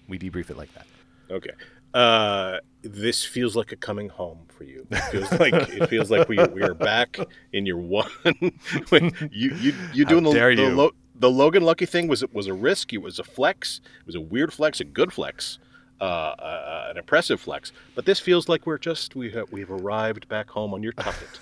We 0.09 0.19
debrief 0.19 0.49
it 0.49 0.57
like 0.57 0.73
that. 0.75 0.87
Okay. 1.31 1.51
Uh, 1.95 2.59
this 2.83 3.25
feels 3.25 3.55
like 3.55 3.73
a 3.73 3.77
coming 3.77 4.09
home 4.09 4.41
for 4.49 4.65
you. 4.65 4.87
It 4.91 5.01
feels 5.11 5.33
like 5.41 5.55
it 5.55 5.89
feels 5.89 6.11
like 6.11 6.29
we 6.29 6.37
we 6.49 6.63
are 6.63 6.75
back 6.75 7.19
in 7.53 7.67
your 7.67 7.79
one. 7.79 8.11
when 8.89 9.13
you 9.31 9.55
you 9.55 9.75
you 9.93 10.05
doing 10.05 10.25
the 10.25 10.33
the, 10.33 10.55
you. 10.55 10.69
Lo- 10.71 10.95
the 11.15 11.31
Logan 11.31 11.63
Lucky 11.63 11.87
thing 11.87 12.09
was 12.09 12.23
it 12.23 12.35
was 12.35 12.47
a 12.47 12.55
risk. 12.55 12.93
It 12.93 12.99
was 12.99 13.19
a 13.19 13.25
flex. 13.25 13.81
It 14.01 14.07
was 14.07 14.15
a 14.15 14.21
weird 14.21 14.53
flex, 14.53 14.81
a 14.81 14.85
good 14.85 15.13
flex, 15.13 15.59
uh, 16.01 16.05
uh, 16.05 16.87
an 16.91 16.97
impressive 16.97 17.41
flex. 17.41 17.73
But 17.95 18.07
this 18.07 18.19
feels 18.19 18.49
like 18.49 18.67
we're 18.67 18.79
just 18.79 19.15
we 19.15 19.31
have 19.31 19.53
we've 19.53 19.71
arrived 19.71 20.29
back 20.29 20.51
home 20.51 20.75
on 20.75 20.83
your 20.83 20.93
tuffet. 20.93 21.39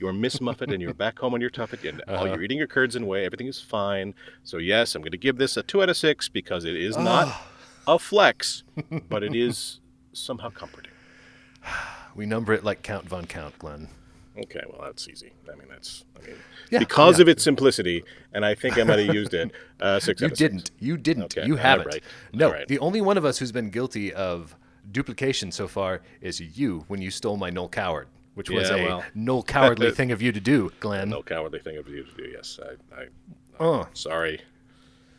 You're 0.00 0.12
Miss 0.12 0.40
Muffet, 0.40 0.70
and 0.70 0.80
you're 0.80 0.94
back 0.94 1.18
home 1.18 1.34
on 1.34 1.40
your 1.40 1.50
tuffet, 1.50 1.84
and 1.84 2.02
all 2.08 2.26
you're 2.26 2.40
eating 2.40 2.56
your 2.56 2.68
curds 2.68 2.94
and 2.94 3.06
whey. 3.06 3.24
Everything 3.24 3.48
is 3.48 3.60
fine. 3.60 4.14
So 4.44 4.58
yes, 4.58 4.94
I'm 4.94 5.02
going 5.02 5.10
to 5.10 5.18
give 5.18 5.38
this 5.38 5.56
a 5.56 5.62
two 5.62 5.82
out 5.82 5.88
of 5.88 5.96
six 5.96 6.28
because 6.28 6.64
it 6.64 6.76
is 6.76 6.96
not 6.96 7.36
a 7.88 7.98
flex, 7.98 8.62
but 9.08 9.24
it 9.24 9.34
is 9.34 9.80
somehow 10.18 10.50
comforting. 10.50 10.92
We 12.14 12.26
number 12.26 12.52
it 12.52 12.64
like 12.64 12.82
Count 12.82 13.08
Von 13.08 13.26
Count, 13.26 13.58
Glenn. 13.58 13.88
Okay, 14.38 14.62
well 14.70 14.82
that's 14.82 15.08
easy. 15.08 15.32
I 15.52 15.56
mean 15.56 15.66
that's 15.68 16.04
I 16.16 16.26
mean 16.26 16.36
Yeah, 16.70 16.78
because 16.78 17.18
yeah. 17.18 17.22
of 17.22 17.28
its 17.28 17.42
simplicity, 17.42 18.04
and 18.32 18.44
I 18.44 18.54
think 18.54 18.78
I 18.78 18.84
might 18.84 19.00
have 19.04 19.14
used 19.14 19.34
it. 19.34 19.50
Uh, 19.80 19.98
six. 20.00 20.20
You 20.20 20.26
out 20.26 20.32
of 20.32 20.38
six. 20.38 20.50
didn't. 20.52 20.70
You 20.78 20.96
didn't. 20.96 21.36
Okay, 21.36 21.46
You 21.46 21.54
all 21.54 21.58
haven't. 21.60 21.86
right, 21.88 22.02
No. 22.32 22.46
all 22.46 22.52
right. 22.52 22.68
The 22.68 22.78
only 22.78 23.00
one 23.00 23.16
of 23.18 23.24
us 23.24 23.38
who's 23.38 23.50
been 23.52 23.70
guilty 23.70 24.12
of 24.14 24.54
duplication 24.92 25.50
so 25.52 25.66
far 25.68 26.00
is 26.20 26.40
you 26.40 26.84
when 26.88 27.02
you 27.02 27.10
stole 27.10 27.36
my 27.36 27.50
Noel 27.50 27.68
Coward, 27.68 28.06
which 28.34 28.48
was 28.48 28.70
a 28.70 28.76
well. 28.76 29.04
Noel 29.14 29.42
Cowardly 29.42 29.90
thing 29.94 30.12
of 30.12 30.22
you 30.22 30.30
to 30.32 30.40
do, 30.40 30.70
Glenn. 30.80 31.10
No 31.10 31.22
cowardly 31.22 31.58
thing 31.58 31.76
of 31.76 31.88
you 31.88 32.04
to 32.04 32.12
do. 32.16 32.24
Yes, 32.32 32.58
I. 32.62 33.02
I 33.02 33.64
Uh, 33.64 33.86
sorry. 33.92 34.40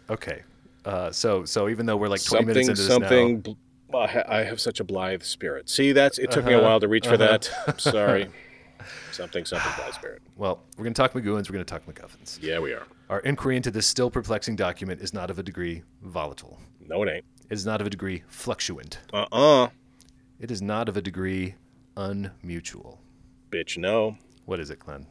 okay. 0.10 0.44
Uh, 0.86 1.12
so 1.12 1.44
so 1.44 1.68
even 1.68 1.86
though 1.86 1.98
we're 1.98 2.08
like 2.08 2.24
20 2.24 2.38
Something. 2.46 2.48
minutes 2.48 2.70
into 2.70 2.82
this 2.82 2.88
Something. 2.90 3.34
now, 3.36 3.42
bl- 3.42 3.52
I 3.94 4.24
I 4.28 4.44
have 4.44 4.60
such 4.60 4.80
a 4.80 4.84
blithe 4.84 5.24
spirit. 5.24 5.70
See, 5.70 5.92
that's 5.92 6.18
it 6.20 6.32
took 6.32 6.42
Uh-huh. 6.46 6.50
me 6.50 6.54
a 6.56 6.62
while 6.64 6.80
to 6.80 6.88
reach 6.88 7.08
for 7.08 7.18
that. 7.18 7.50
I'm 7.68 7.80
sorry. 7.80 8.30
something. 9.12 9.46
Something. 9.46 9.72
Blithe 9.78 9.94
spirit. 9.94 10.22
well, 10.38 10.62
we're 10.78 10.84
going 10.84 10.94
to 10.94 11.02
talk 11.02 11.14
McGoons, 11.14 11.50
we're 11.50 11.54
going 11.54 11.66
to 11.66 11.74
talk 11.74 11.86
MacGuffins. 11.86 12.40
Yeah, 12.42 12.60
we 12.60 12.74
are. 12.74 12.84
Our 13.10 13.20
inquiry 13.22 13.56
into 13.58 13.72
this 13.72 13.88
still 13.88 14.10
perplexing 14.12 14.56
document 14.56 15.02
is 15.02 15.14
not 15.14 15.30
of 15.32 15.40
a 15.40 15.44
degree 15.44 15.84
volatile. 16.04 16.60
No, 16.88 17.04
it 17.04 17.10
ain't. 17.12 17.26
It 17.50 17.54
is 17.54 17.66
not 17.66 17.82
of 17.82 17.88
a 17.88 17.90
degree 17.90 18.24
fluctuant. 18.28 19.00
Uh 19.12 19.26
uh 19.32 19.68
It 20.40 20.52
is 20.52 20.62
not 20.62 20.88
of 20.88 20.96
a 20.98 21.02
degree 21.02 21.56
unmutual. 21.98 23.00
Bitch, 23.52 23.78
no. 23.78 24.16
What 24.46 24.60
is 24.60 24.70
it, 24.70 24.80
Glenn? 24.80 25.08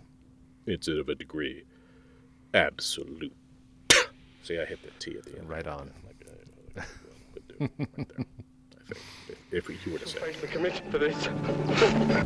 It's 0.67 0.87
of 0.89 1.09
a 1.09 1.15
degree 1.15 1.65
absolute. 2.55 3.35
See, 4.45 4.59
I 4.59 4.65
hit 4.65 4.79
the 4.83 4.91
T 5.01 5.17
at 5.19 5.25
the 5.25 5.39
end. 5.39 5.49
Right 5.49 5.67
on. 5.67 5.91
Like, 6.07 6.25
uh, 6.29 7.65
right 7.67 8.27
there. 8.89 8.99
If, 9.51 9.71
if 9.71 9.87
you 9.87 9.93
were 9.93 9.99
to 9.99 10.07
say. 10.07 10.19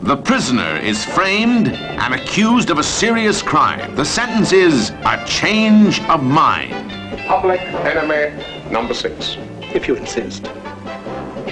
The 0.02 0.16
prisoner 0.24 0.76
is 0.76 1.04
framed 1.04 1.68
and 1.68 2.14
accused 2.14 2.70
of 2.70 2.78
a 2.78 2.82
serious 2.82 3.42
crime. 3.42 3.94
The 3.94 4.04
sentence 4.04 4.52
is 4.52 4.90
a 5.04 5.24
change 5.26 6.00
of 6.02 6.22
mind. 6.22 6.90
Public 7.26 7.60
enemy 7.60 8.44
number 8.70 8.94
six. 8.94 9.36
if 9.74 9.88
you 9.88 9.94
insist. 9.96 10.44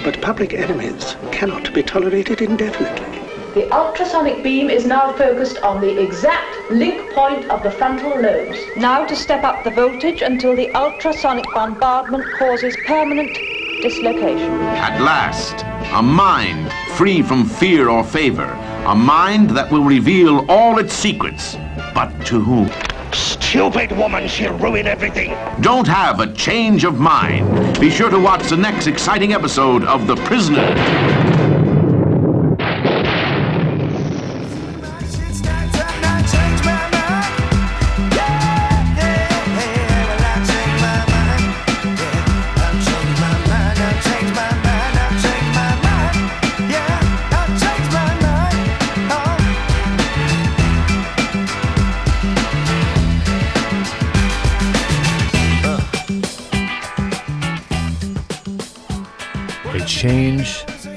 But 0.03 0.21
public 0.21 0.53
enemies 0.53 1.15
cannot 1.31 1.73
be 1.73 1.83
tolerated 1.83 2.41
indefinitely. 2.41 3.19
The 3.53 3.71
ultrasonic 3.73 4.43
beam 4.43 4.69
is 4.69 4.85
now 4.85 5.11
focused 5.13 5.57
on 5.57 5.81
the 5.81 6.01
exact 6.01 6.71
link 6.71 7.01
point 7.11 7.49
of 7.49 7.63
the 7.63 7.71
frontal 7.71 8.09
lobes. 8.21 8.57
Now 8.77 9.05
to 9.05 9.15
step 9.15 9.43
up 9.43 9.63
the 9.63 9.71
voltage 9.71 10.21
until 10.21 10.55
the 10.55 10.73
ultrasonic 10.73 11.45
bombardment 11.53 12.25
causes 12.33 12.77
permanent 12.77 13.37
dislocation. 13.81 14.51
At 14.61 15.01
last, 15.01 15.65
a 15.93 16.01
mind 16.01 16.71
free 16.95 17.21
from 17.21 17.45
fear 17.45 17.89
or 17.89 18.03
favor. 18.03 18.45
A 18.85 18.95
mind 18.95 19.49
that 19.51 19.71
will 19.71 19.83
reveal 19.83 20.49
all 20.49 20.79
its 20.79 20.93
secrets. 20.93 21.55
But 21.93 22.09
to 22.27 22.39
whom? 22.39 22.69
Stupid 23.13 23.91
woman, 23.91 24.27
she'll 24.27 24.57
ruin 24.57 24.87
everything. 24.87 25.35
Don't 25.61 25.87
have 25.87 26.19
a 26.19 26.31
change 26.33 26.85
of 26.85 26.99
mind. 26.99 27.79
Be 27.79 27.89
sure 27.89 28.09
to 28.09 28.19
watch 28.19 28.49
the 28.49 28.57
next 28.57 28.87
exciting 28.87 29.33
episode 29.33 29.83
of 29.83 30.07
The 30.07 30.15
Prisoner. 30.15 30.75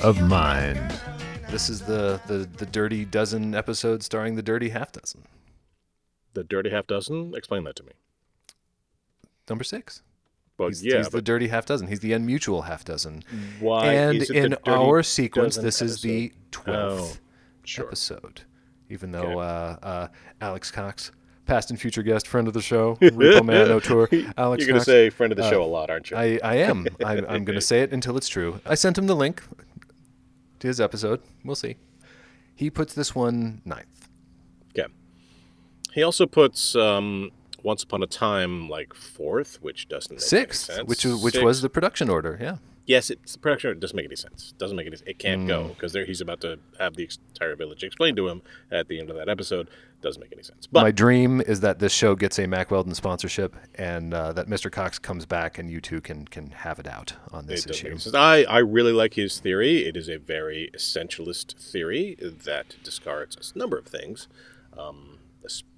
Of 0.04 0.20
mind. 0.28 1.00
This 1.50 1.70
is 1.70 1.80
the, 1.80 2.20
the, 2.26 2.46
the 2.58 2.66
Dirty 2.66 3.06
Dozen 3.06 3.54
episode 3.54 4.02
starring 4.02 4.36
the 4.36 4.42
Dirty 4.42 4.68
Half 4.68 4.92
Dozen. 4.92 5.22
The 6.34 6.44
dirty 6.44 6.68
half 6.68 6.86
dozen? 6.88 7.32
Explain 7.36 7.62
that 7.64 7.76
to 7.76 7.84
me. 7.84 7.92
Number 9.48 9.62
six. 9.64 10.02
But 10.56 10.66
He's, 10.68 10.84
yeah, 10.84 10.96
he's 10.98 11.08
the 11.08 11.22
Dirty 11.22 11.46
Half 11.48 11.64
Dozen. 11.66 11.86
He's 11.86 12.00
the 12.00 12.10
unmutual 12.12 12.64
half 12.66 12.84
dozen. 12.84 13.22
why 13.60 13.92
and 13.94 14.20
is 14.20 14.28
it 14.30 14.36
in 14.36 14.50
the 14.50 14.70
our 14.70 15.02
sequence, 15.04 15.54
Dozen 15.54 15.64
this 15.64 15.80
is 15.80 16.02
the 16.02 16.32
12th 16.50 16.66
Oh, 16.68 17.12
sure. 17.64 17.86
episode. 17.86 18.42
Even 18.90 19.12
though 19.12 19.40
Okay. 19.40 19.78
uh, 19.82 19.86
uh, 19.86 20.08
Alex 20.40 20.70
Cox, 20.70 21.12
past 21.46 21.70
and 21.70 21.80
future 21.80 22.02
guest, 22.02 22.26
friend 22.28 22.46
of 22.48 22.52
the 22.52 22.60
show, 22.60 22.96
Repo 23.00 23.44
Man 23.44 23.70
O'Toole, 23.70 24.08
Alex 24.36 24.60
You're 24.60 24.68
going 24.72 24.80
to 24.80 24.84
say 24.84 25.08
friend 25.08 25.32
of 25.32 25.36
the 25.38 25.44
uh, 25.44 25.50
show 25.50 25.62
a 25.62 25.64
lot, 25.64 25.88
aren't 25.88 26.10
you? 26.10 26.16
I, 26.16 26.38
I 26.42 26.56
am. 26.56 26.86
I, 27.04 27.12
I'm 27.28 27.44
going 27.44 27.54
to 27.54 27.60
say 27.60 27.80
it 27.82 27.92
until 27.92 28.16
it's 28.16 28.28
true. 28.28 28.60
I 28.66 28.74
sent 28.74 28.98
him 28.98 29.06
the 29.06 29.16
link 29.16 29.40
to 30.64 30.68
his 30.68 30.80
episode. 30.80 31.20
We'll 31.44 31.56
see. 31.56 31.76
He 32.54 32.70
puts 32.70 32.94
this 32.94 33.14
one 33.14 33.60
ninth. 33.66 34.08
Okay. 34.70 34.90
He 35.92 36.02
also 36.02 36.24
puts 36.26 36.74
um, 36.74 37.30
Once 37.62 37.82
Upon 37.82 38.02
a 38.02 38.06
Time 38.06 38.68
like 38.70 38.94
fourth, 38.94 39.58
which 39.60 39.88
doesn't 39.88 40.22
Sixth, 40.22 40.70
which 40.84 41.04
which 41.04 41.34
Sixth. 41.34 41.42
was 41.44 41.60
the 41.60 41.68
production 41.68 42.08
order. 42.08 42.38
Yeah. 42.40 42.56
Yes, 42.86 43.08
it's 43.08 43.32
the 43.32 43.38
production. 43.38 43.70
It 43.70 43.80
doesn't 43.80 43.96
make 43.96 44.04
any 44.04 44.16
sense. 44.16 44.52
Doesn't 44.58 44.76
make 44.76 44.86
any. 44.86 44.96
It 45.06 45.18
can't 45.18 45.46
go 45.48 45.64
Mm. 45.64 45.68
because 45.68 45.94
there 45.94 46.04
he's 46.04 46.20
about 46.20 46.42
to 46.42 46.58
have 46.78 46.96
the 46.96 47.08
entire 47.30 47.56
village 47.56 47.82
explained 47.82 48.18
to 48.18 48.28
him 48.28 48.42
at 48.70 48.88
the 48.88 49.00
end 49.00 49.08
of 49.08 49.16
that 49.16 49.28
episode. 49.28 49.68
It 49.68 50.02
Doesn't 50.02 50.20
make 50.20 50.32
any 50.34 50.42
sense. 50.42 50.66
But 50.66 50.82
My 50.82 50.90
dream 50.90 51.40
is 51.40 51.60
that 51.60 51.78
this 51.78 51.92
show 51.94 52.14
gets 52.14 52.38
a 52.38 52.46
Mack 52.46 52.70
Weldon 52.70 52.94
sponsorship, 52.94 53.56
and 53.76 54.12
uh, 54.12 54.34
that 54.34 54.48
Mr. 54.48 54.70
Cox 54.70 54.98
comes 54.98 55.24
back, 55.24 55.56
and 55.58 55.70
you 55.70 55.80
two 55.80 56.02
can 56.02 56.26
can 56.26 56.50
have 56.50 56.78
it 56.78 56.86
out 56.86 57.14
on 57.32 57.46
this 57.46 57.66
issue. 57.66 57.84
make 57.84 57.92
any 57.92 58.00
sense. 58.00 58.14
I, 58.14 58.42
I 58.42 58.58
really 58.58 58.92
like 58.92 59.14
his 59.14 59.40
theory. 59.40 59.86
It 59.86 59.96
is 59.96 60.10
a 60.10 60.18
very 60.18 60.70
essentialist 60.76 61.54
theory 61.58 62.16
that 62.20 62.76
discards 62.84 63.52
a 63.54 63.58
number 63.58 63.78
of 63.78 63.86
things, 63.86 64.28
um, 64.76 65.18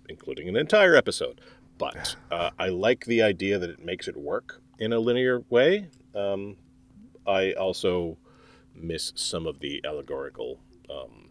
including 0.09 0.49
an 0.49 0.57
entire 0.57 0.97
episode. 0.97 1.41
But 1.79 2.17
uh, 2.33 2.51
I 2.59 2.69
like 2.69 3.05
the 3.05 3.23
idea 3.23 3.59
that 3.61 3.71
it 3.71 3.85
makes 3.85 4.09
it 4.09 4.17
work 4.17 4.61
in 4.79 4.93
a 4.93 4.99
linear 4.99 5.43
way. 5.51 5.89
Um, 6.15 6.57
I 7.26 7.52
also 7.52 8.16
miss 8.75 9.12
some 9.16 9.47
of 9.47 9.61
the 9.61 9.80
allegorical. 9.85 10.61
Um, 10.90 11.30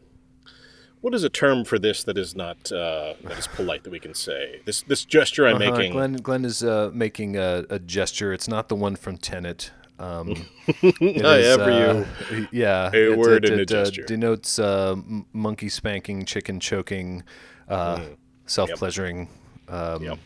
what 1.01 1.13
is 1.13 1.23
a 1.23 1.29
term 1.29 1.65
for 1.65 1.77
this 1.77 2.03
that 2.03 2.17
is 2.17 2.35
not 2.35 2.71
uh, 2.71 3.13
that 3.23 3.37
is 3.37 3.47
polite 3.47 3.83
that 3.83 3.91
we 3.91 3.99
can 3.99 4.13
say? 4.13 4.61
This 4.65 4.81
this 4.81 5.05
gesture 5.05 5.47
I'm 5.47 5.61
Uh-huh, 5.61 5.71
making. 5.71 5.91
Glenn, 5.93 6.13
Glenn 6.13 6.45
is 6.45 6.63
uh, 6.63 6.89
making 6.93 7.37
a, 7.37 7.65
a 7.69 7.79
gesture. 7.79 8.33
It's 8.33 8.47
not 8.47 8.69
the 8.69 8.75
one 8.75 8.95
from 8.95 9.17
Tenet. 9.17 9.71
Um, 9.97 10.47
I 10.67 11.37
is, 11.37 11.57
uh, 11.57 12.05
yeah, 12.51 12.89
A 12.93 13.11
it- 13.11 13.17
word 13.17 13.45
it, 13.45 13.51
and 13.51 13.59
a 13.59 13.63
it, 13.63 13.71
uh, 13.71 13.83
gesture. 13.85 14.03
denotes 14.03 14.59
uh, 14.59 14.95
monkey 15.31 15.69
spanking, 15.69 16.25
chicken 16.25 16.59
choking, 16.59 17.23
uh, 17.69 17.97
Mm. 17.97 18.17
self 18.47 18.71
pleasuring. 18.73 19.29
Um, 19.69 20.03
Yep. 20.03 20.17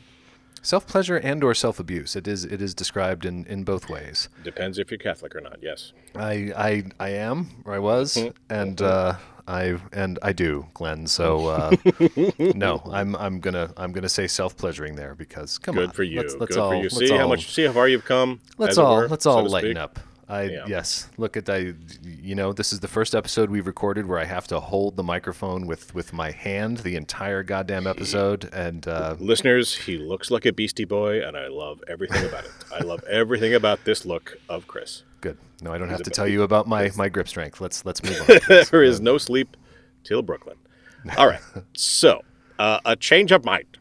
Self 0.62 0.86
pleasure 0.88 1.18
and 1.18 1.44
or 1.44 1.54
self 1.54 1.80
abuse. 1.80 2.16
It 2.16 2.28
is 2.28 2.44
it 2.46 2.62
is 2.62 2.74
described 2.74 3.26
in, 3.26 3.46
in 3.46 3.64
both 3.64 3.90
ways. 3.90 4.30
Depends 4.44 4.78
if 4.78 4.92
you're 4.92 4.98
Catholic 4.98 5.36
or 5.36 5.42
not. 5.42 5.58
Yes. 5.62 5.94
I 6.16 6.52
I, 6.56 6.84
I 7.00 7.10
am 7.10 7.48
or 7.66 7.74
I 7.74 7.80
was 7.80 8.16
Mm-hmm. 8.16 8.30
and 8.54 8.82
uh, 8.82 9.16
I 9.48 9.78
and 9.94 10.20
I 10.22 10.34
do, 10.34 10.68
Glenn. 10.74 11.08
So 11.08 11.48
uh, 11.48 11.76
no, 12.38 12.82
I'm 12.92 13.16
I'm 13.16 13.40
gonna 13.40 13.74
I'm 13.78 13.92
gonna 13.92 14.10
say 14.10 14.28
self 14.28 14.56
pleasuring 14.58 14.96
there 14.96 15.16
because 15.16 15.58
come 15.58 15.78
on, 15.78 15.86
Good 15.88 15.96
for 15.96 16.04
you. 16.04 16.20
Let's, 16.22 16.36
let's 16.36 16.56
Good 16.56 16.62
all, 16.62 16.72
for 16.72 16.78
you. 16.84 16.90
See 16.90 17.10
how 17.16 17.24
all- 17.24 17.30
much. 17.30 17.52
See 17.52 17.66
how 17.66 17.72
far 17.72 17.88
you've 17.88 18.06
come. 18.06 18.42
Let's 18.58 18.78
all 18.78 18.98
were, 18.98 19.08
let's 19.08 19.26
all 19.26 19.44
to 19.44 19.50
lighten 19.50 19.78
up. 19.78 20.00
I 20.30 20.44
Yeah. 20.44 20.66
yes, 20.68 21.10
look 21.18 21.36
at 21.36 21.50
I. 21.50 21.74
You 22.04 22.36
know, 22.36 22.54
this 22.54 22.72
is 22.72 22.80
the 22.82 22.88
first 22.88 23.16
episode 23.16 23.50
we've 23.50 23.66
recorded 23.66 24.06
where 24.08 24.20
I 24.20 24.26
have 24.26 24.46
to 24.48 24.60
hold 24.60 24.96
the 24.96 25.04
microphone 25.04 25.66
with 25.66 25.94
with 25.96 26.14
my 26.14 26.30
hand 26.30 26.78
the 26.80 26.96
entire 26.96 27.42
goddamn 27.42 27.88
episode, 27.88 28.48
and 28.54 28.88
uh, 28.88 29.16
Listeners, 29.20 29.76
he 29.76 29.98
looks 29.98 30.30
like 30.30 30.46
a 30.46 30.54
Beastie 30.54 30.86
Boy, 30.86 31.26
and 31.26 31.36
I 31.36 31.48
love 31.48 31.84
everything 31.88 32.24
about 32.26 32.46
it. 32.46 32.52
I 32.74 32.84
love 32.84 33.04
everything 33.10 33.56
about 33.56 33.84
this 33.86 34.06
look 34.06 34.38
of 34.48 34.68
Chris. 34.68 35.04
good. 35.22 35.38
No, 35.62 35.74
I 35.74 35.78
don't 35.80 35.90
have 35.90 36.04
to 36.04 36.12
tell 36.12 36.28
you 36.28 36.44
about 36.44 36.68
my 36.68 36.92
my 36.96 37.10
grip 37.10 37.28
strength. 37.28 37.60
Let's 37.60 37.84
let's 37.84 38.04
move 38.04 38.22
on. 38.30 38.64
there 38.72 38.84
is 38.84 39.02
no 39.02 39.18
sleep 39.18 39.58
till 40.04 40.22
Brooklyn. 40.22 40.58
All 41.18 41.28
right. 41.28 41.42
So, 41.74 42.22
uh, 42.60 42.80
a 42.86 42.96
change 42.96 43.32
of 43.32 43.44
mind. 43.46 43.78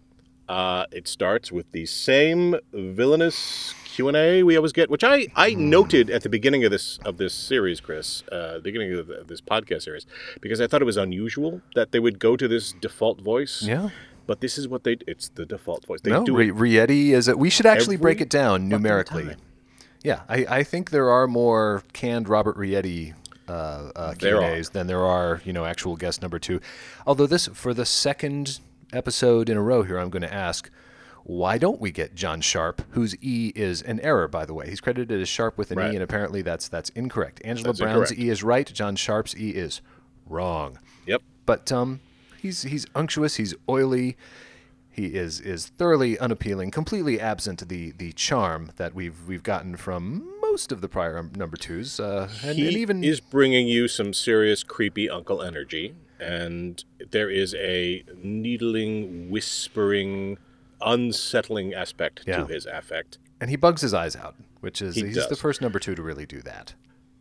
Uh, 0.49 0.87
it 0.93 1.07
starts 1.07 1.53
with 1.53 1.71
the 1.73 1.85
same 1.85 2.55
villainous 2.73 3.75
Q 3.99 4.07
and 4.07 4.17
A 4.17 4.45
we 4.45 4.57
always 4.57 4.73
get, 4.73 4.91
which 4.91 5.03
I, 5.03 5.27
I 5.35 5.55
noted 5.55 6.09
at 6.09 6.23
the 6.23 6.29
beginning 6.29 6.65
of 6.65 6.71
this 6.71 7.01
of 7.05 7.17
this 7.17 7.35
series, 7.35 7.81
Chris, 7.81 8.23
uh, 8.31 8.55
the 8.55 8.61
beginning 8.61 8.97
of, 8.97 9.09
the, 9.09 9.25
this 9.27 9.41
podcast 9.41 9.83
series, 9.83 10.07
because 10.41 10.61
I 10.61 10.69
thought 10.69 10.81
it 10.81 10.85
was 10.85 10.97
unusual 10.97 11.63
that 11.75 11.91
they 11.91 11.99
would 11.99 12.21
go 12.21 12.37
to 12.37 12.47
this 12.47 12.71
default 12.71 13.21
voice. 13.21 13.61
Yeah. 13.61 13.89
But 14.25 14.41
this 14.41 14.57
is 14.57 14.69
what 14.69 14.85
they. 14.85 14.99
It's 15.09 15.31
the 15.31 15.45
default 15.45 15.85
voice. 15.85 16.01
They 16.01 16.13
no, 16.13 16.25
do 16.25 16.37
Rietti 16.37 17.13
is 17.13 17.27
it? 17.27 17.41
We 17.41 17.51
should 17.51 17.67
actually 17.67 17.97
break 17.97 18.21
it 18.21 18.31
down 18.31 18.69
numerically. 18.69 19.25
time. 19.25 19.37
Yeah, 20.05 20.21
I, 20.29 20.47
I 20.49 20.63
think 20.63 20.91
there 20.91 21.11
are 21.11 21.27
more 21.27 21.83
canned 21.93 22.29
Robert 22.29 22.57
Rietti 22.57 23.15
uh, 23.49 23.91
uh, 23.97 24.15
Q&As 24.15 24.71
than 24.71 24.87
there 24.87 25.05
are 25.05 25.43
you 25.45 25.53
know 25.53 25.65
actual 25.65 25.97
guest 25.97 26.23
number 26.23 26.39
two. 26.39 26.61
Although 27.05 27.27
this 27.27 27.49
for 27.49 27.75
the 27.75 27.85
second 27.85 28.61
episode 28.93 29.49
in 29.49 29.57
a 29.57 29.63
row 29.63 29.83
here, 29.83 29.99
I'm 29.99 30.11
going 30.11 30.23
to 30.23 30.33
ask. 30.33 30.71
Why 31.29 31.59
don't 31.59 31.79
we 31.79 31.91
get 31.91 32.15
John 32.15 32.41
Sharp, 32.41 32.81
whose 32.93 33.15
E 33.21 33.53
is 33.55 33.83
an 33.83 34.01
error, 34.01 34.29
by 34.29 34.47
the 34.47 34.55
way? 34.55 34.67
He's 34.67 34.81
credited 34.81 35.21
as 35.21 35.29
Sharp 35.29 35.59
with 35.59 35.71
an 35.71 35.77
Right. 35.77 35.93
E, 35.93 35.95
and 35.95 36.03
apparently 36.03 36.41
that's 36.41 36.69
that's 36.69 36.89
incorrect. 36.91 37.43
Angela 37.45 37.69
That's 37.69 37.81
Browne's 37.81 38.11
incorrect. 38.11 38.19
E 38.19 38.31
is 38.31 38.43
right. 38.43 38.73
John 38.73 38.97
Sharp's 38.97 39.37
E 39.37 39.51
is 39.51 39.83
wrong. 40.25 40.79
Yep. 41.05 41.21
But 41.45 41.71
um, 41.71 42.01
he's 42.41 42.63
he's 42.63 42.87
unctuous. 42.95 43.37
He's 43.37 43.55
oily. 43.69 44.17
He 44.91 45.09
is 45.09 45.39
is 45.39 45.67
thoroughly 45.67 46.19
unappealing, 46.19 46.71
completely 46.71 47.21
absent 47.21 47.69
the 47.69 47.91
the 47.91 48.13
charm 48.13 48.71
that 48.79 48.95
we've 48.95 49.29
we've 49.29 49.43
gotten 49.43 49.77
from 49.77 50.27
most 50.41 50.73
of 50.73 50.81
the 50.81 50.89
prior 50.89 51.19
um, 51.19 51.33
number 51.37 51.59
twos, 51.59 52.01
uh, 52.01 52.31
and, 52.43 52.57
he 52.57 52.69
and 52.69 52.77
even 52.79 53.05
is 53.05 53.21
bringing 53.21 53.69
you 53.69 53.87
some 53.87 54.15
serious 54.15 54.63
creepy 54.63 55.11
uncle 55.11 55.43
energy, 55.43 55.95
and 56.19 56.85
there 57.11 57.29
is 57.29 57.55
a 57.55 58.03
needling, 58.17 59.31
whispering, 59.31 60.39
unsettling 60.81 61.75
aspect 61.75 62.23
Yeah. 62.27 62.39
to 62.39 62.47
his 62.47 62.67
affect. 62.67 63.19
and 63.41 63.51
he 63.51 63.57
bugs 63.57 63.83
his 63.83 63.95
eyes 63.95 64.17
out, 64.17 64.35
which 64.61 64.83
is 64.83 64.95
He 64.97 65.07
he's 65.07 65.27
the 65.29 65.37
first 65.37 65.61
number 65.63 65.79
two 65.79 65.95
to 65.95 66.03
really 66.03 66.27
do 66.27 66.41
that. 66.43 66.75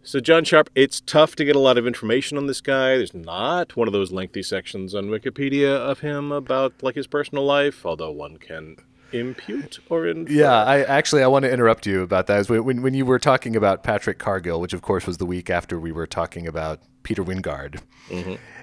So 0.04 0.20
John 0.22 0.44
Sharp, 0.46 0.70
it's 0.74 1.02
tough 1.02 1.36
to 1.36 1.44
get 1.46 1.56
a 1.56 1.60
lot 1.60 1.78
of 1.78 1.86
information 1.86 2.38
on 2.38 2.48
this 2.48 2.62
guy. 2.62 2.96
There's 2.98 3.14
not 3.14 3.76
one 3.76 3.88
of 3.88 3.94
those 3.94 4.12
lengthy 4.12 4.42
sections 4.42 4.96
on 4.96 5.08
Wikipedia 5.08 5.76
of 5.76 6.00
him 6.00 6.32
about 6.32 6.74
like 6.82 6.96
his 6.96 7.08
personal 7.08 7.44
life, 7.46 7.86
although 7.86 8.12
one 8.12 8.38
can 8.38 8.78
impute 9.12 9.80
or 9.90 10.08
infer. 10.08 10.32
Yeah, 10.32 10.64
I 10.64 10.82
actually 10.84 11.24
I 11.24 11.28
want 11.28 11.44
to 11.44 11.52
interrupt 11.52 11.86
you 11.86 12.02
about 12.02 12.28
that. 12.28 12.50
When 12.50 12.64
when 12.64 12.82
when 12.82 12.94
you 12.94 13.06
were 13.06 13.20
talking 13.20 13.56
about 13.56 13.84
Patrick 13.84 14.18
Cargill, 14.18 14.60
which 14.62 14.74
of 14.74 14.82
course 14.82 15.06
was 15.06 15.18
the 15.18 15.26
week 15.26 15.50
after 15.50 15.80
we 15.80 15.92
were 15.92 16.08
talking 16.08 16.48
about 16.48 16.80
Peter 17.08 17.24
Wyngarde, 17.24 17.80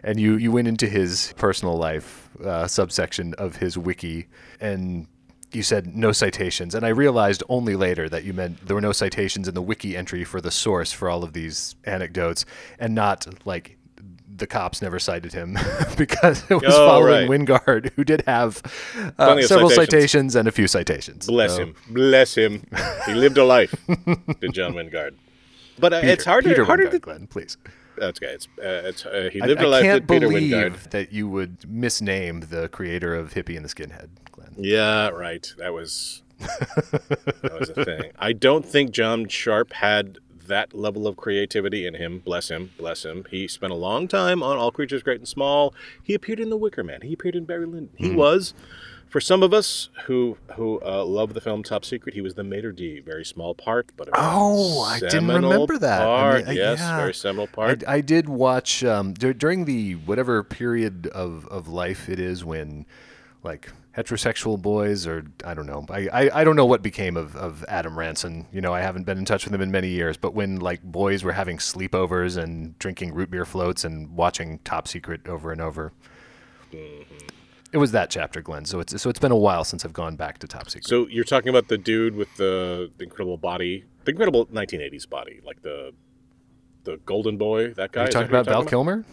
and 0.03 0.21
you 0.21 0.37
you 0.37 0.53
went 0.53 0.69
into 0.69 0.87
his 0.87 1.33
personal 1.39 1.79
life 1.79 2.29
uh, 2.45 2.67
subsection 2.67 3.33
of 3.39 3.57
his 3.57 3.79
wiki, 3.79 4.27
and 4.61 5.07
you 5.53 5.63
said 5.63 5.97
no 5.97 6.13
citations, 6.13 6.75
and 6.75 6.85
I 6.85 6.91
realized 6.91 7.43
only 7.49 7.75
later 7.75 8.07
that 8.11 8.23
you 8.25 8.35
meant 8.35 8.67
there 8.67 8.75
were 8.75 8.83
no 8.83 8.93
citations 8.93 9.49
in 9.49 9.55
the 9.55 9.63
wiki 9.63 9.97
entry 9.97 10.25
for 10.25 10.43
the 10.43 10.51
source 10.51 10.93
for 10.93 11.09
all 11.09 11.25
of 11.25 11.33
these 11.33 11.75
anecdotes, 11.85 12.45
and 12.79 12.95
not 12.95 13.27
like. 13.47 13.79
The 14.37 14.49
cops 14.49 14.83
never 14.83 14.99
cited 14.99 15.33
him 15.33 15.57
because 15.97 16.43
it 16.51 16.55
was 16.57 16.75
Oh, 16.75 16.89
following 16.89 17.31
right. 17.31 17.31
Wyngarde, 17.31 17.93
who 17.95 18.03
did 18.03 18.25
have 18.27 18.61
uh, 19.17 19.41
several 19.43 19.71
citations. 19.71 19.77
citations 19.93 20.37
and 20.37 20.49
a 20.49 20.51
few 20.51 20.67
citations. 20.67 21.27
Bless 21.29 21.53
So- 21.55 21.63
him. 21.63 21.75
Bless 21.91 22.35
him. 22.35 22.67
He 23.07 23.15
lived 23.15 23.39
a 23.39 23.45
life, 23.45 23.73
did 24.41 24.53
John 24.53 24.75
Wyngarde. 24.75 25.15
But 25.79 25.93
uh, 25.93 25.97
it's 26.03 26.25
Peter- 26.25 26.31
harder, 26.31 26.49
Peter 26.49 26.65
harder 26.65 26.87
Wyngarde, 26.89 26.91
to. 26.91 26.99
Glenn, 26.99 27.27
please. 27.29 27.57
That's 27.97 28.19
okay. 28.23 28.33
It's, 28.35 28.47
uh, 28.59 28.83
it's, 28.89 29.07
uh, 29.07 29.31
he 29.33 29.41
lived 29.41 29.61
I 29.61 29.65
a 29.65 29.69
life 29.69 29.83
can't 29.83 30.07
that 30.07 30.13
Peter 30.15 30.29
believe 30.29 30.53
Wyngarde. 30.53 30.91
that 30.91 31.13
you 31.13 31.29
would 31.29 31.61
misname 31.61 32.49
the 32.49 32.69
creator 32.69 33.15
of 33.15 33.35
Hippie 33.35 33.57
and 33.57 33.65
the 33.65 33.69
Skinhead, 33.69 34.09
Glenn. 34.33 34.55
Yeah, 34.57 35.09
right. 35.09 35.53
That 35.59 35.73
was 35.73 36.23
that 36.39 37.57
was 37.59 37.71
a 37.71 37.85
thing. 37.85 38.11
I 38.19 38.33
don't 38.33 38.65
think 38.65 38.91
John 38.91 39.29
Sharp 39.29 39.73
had 39.73 40.19
that 40.47 40.75
level 40.75 41.07
of 41.07 41.17
creativity 41.17 41.87
in 41.87 41.95
him. 41.95 42.19
Bless 42.21 42.49
him, 42.51 42.71
bless 42.79 43.05
him. 43.05 43.25
He 43.31 43.49
spent 43.49 43.73
a 43.73 43.77
long 43.77 44.09
time 44.09 44.43
on 44.43 44.57
All 44.57 44.71
Creatures 44.71 45.03
Great 45.03 45.19
and 45.19 45.29
Small. 45.29 45.75
He 46.03 46.15
appeared 46.15 46.41
in 46.41 46.51
The 46.51 46.57
Wicker 46.57 46.83
Man. 46.85 47.01
He 47.03 47.13
appeared 47.15 47.37
in 47.37 47.45
Barry 47.45 47.67
Lyndon. 47.67 47.91
He 47.97 48.11
Hmm. 48.11 48.17
was, 48.17 48.55
for 49.09 49.21
some 49.21 49.43
of 49.45 49.55
us 49.55 49.91
who 50.07 50.37
who 50.57 50.81
uh, 50.85 51.05
love 51.05 51.35
the 51.35 51.41
film 51.41 51.63
Top 51.63 51.85
Secret, 51.85 52.15
he 52.15 52.21
was 52.21 52.35
the 52.35 52.43
Mater 52.45 52.73
D. 52.73 53.01
Very 53.01 53.25
small 53.25 53.55
part, 53.55 53.91
but 53.97 54.09
a 54.09 54.13
Oh, 54.15 54.83
I 54.83 54.99
didn't 55.01 55.29
remember 55.29 55.79
that. 55.79 56.03
I 56.03 56.39
mean, 56.39 56.49
I- 56.49 56.53
yes, 56.53 56.79
yeah. 56.81 56.97
very 56.97 57.15
seminal 57.15 57.47
part. 57.47 57.85
I 57.87 58.01
did 58.01 58.29
watch 58.29 58.83
um, 58.85 59.15
dur- 59.15 59.33
during 59.35 59.65
the 59.67 59.95
whatever 59.95 60.43
period 60.43 61.07
of, 61.09 61.47
of 61.49 61.69
life 61.69 62.09
it 62.09 62.19
is 62.19 62.45
when, 62.45 62.87
like, 63.45 63.71
heterosexual 63.97 64.61
boys 64.61 65.07
or 65.07 65.25
I 65.45 65.55
don't 65.55 65.67
know. 65.67 65.87
I, 65.89 66.09
I, 66.13 66.41
I 66.41 66.45
don't 66.45 66.57
know 66.57 66.67
what 66.67 66.83
became 66.83 67.17
of, 67.17 67.37
of 67.37 67.65
Adam 67.69 67.99
Ranson. 67.99 68.47
You 68.53 68.61
know, 68.61 68.75
I 68.75 68.81
haven't 68.81 69.05
been 69.05 69.19
in 69.19 69.25
touch 69.25 69.45
with 69.45 69.55
him 69.55 69.61
in 69.61 69.71
many 69.71 69.89
years. 69.89 70.17
But 70.17 70.35
when 70.35 70.57
like 70.57 70.83
boys 70.83 71.23
were 71.23 71.33
having 71.33 71.59
sleepovers 71.59 72.37
and 72.37 72.79
drinking 72.79 73.15
root 73.15 73.31
beer 73.31 73.45
floats 73.45 73.85
and 73.85 74.17
watching 74.17 74.59
Top 74.61 74.89
Secret 74.89 75.27
over 75.29 75.53
and 75.53 75.61
over. 75.61 75.93
It 77.73 77.79
was 77.79 77.93
that 77.93 78.11
chapter, 78.11 78.41
Glenn. 78.41 78.65
So 78.65 78.81
it's 78.81 79.01
so 79.01 79.11
it's 79.11 79.19
been 79.19 79.33
a 79.33 79.37
while 79.37 79.65
since 79.65 79.85
I've 79.85 79.93
gone 79.93 80.17
back 80.17 80.39
to 80.39 80.49
Top 80.49 80.69
Secret. 80.69 80.87
So 80.87 81.07
you're 81.09 81.25
talking 81.25 81.49
about 81.49 81.69
the 81.69 81.79
dude 81.79 82.17
with 82.17 82.35
the, 82.37 82.91
the 82.99 83.05
incredible 83.05 83.37
body, 83.37 83.85
the 84.05 84.11
incredible 84.11 84.47
1980s 84.47 85.09
body, 85.09 85.41
like 85.45 85.63
the 85.63 85.93
the 86.85 86.99
Golden 87.07 87.37
Boy. 87.37 87.73
That 87.75 87.93
guy. 87.93 88.03
Are 88.03 88.05
you 88.07 88.13
talking 88.13 88.29
about 88.29 88.47
Val 88.47 88.65
Kilmer? 88.65 89.05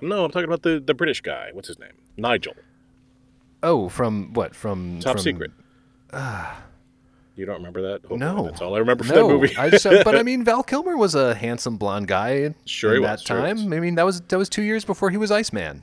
No, 0.00 0.24
I'm 0.24 0.30
talking 0.30 0.44
about 0.44 0.62
the, 0.62 0.82
the 0.84 0.92
British 0.92 1.22
guy. 1.22 1.50
What's 1.52 1.68
his 1.68 1.78
name? 1.78 1.92
Nigel. 2.16 2.54
Oh, 3.64 3.88
from 3.88 4.32
what? 4.34 4.54
From 4.54 5.00
Top 5.00 5.14
from, 5.16 5.22
Secret. 5.22 5.50
You 7.36 7.46
don't 7.46 7.56
remember 7.56 7.82
that? 7.82 8.02
Hopefully 8.02 8.20
No, 8.20 8.44
that's 8.44 8.60
all 8.60 8.76
I 8.76 8.78
remember 8.78 9.02
from 9.02 9.16
no. 9.16 9.26
that 9.26 9.34
movie. 9.34 9.56
I 9.56 9.70
just, 9.70 9.84
uh, 9.86 10.04
but 10.04 10.14
I 10.14 10.22
mean, 10.28 10.44
Val 10.44 10.62
Kilmer 10.62 10.96
was 10.96 11.16
a 11.16 11.34
handsome 11.34 11.76
blonde 11.76 12.06
guy. 12.06 12.54
Sure 12.64 12.94
in 12.94 13.02
that 13.02 13.12
was, 13.12 13.24
time. 13.24 13.56
was. 13.56 13.64
I 13.64 13.80
mean, 13.80 13.96
that 13.96 14.04
was 14.04 14.20
that 14.20 14.38
was 14.38 14.48
two 14.48 14.62
years 14.62 14.84
before 14.84 15.10
he 15.10 15.16
was 15.16 15.32
Iceman. 15.32 15.82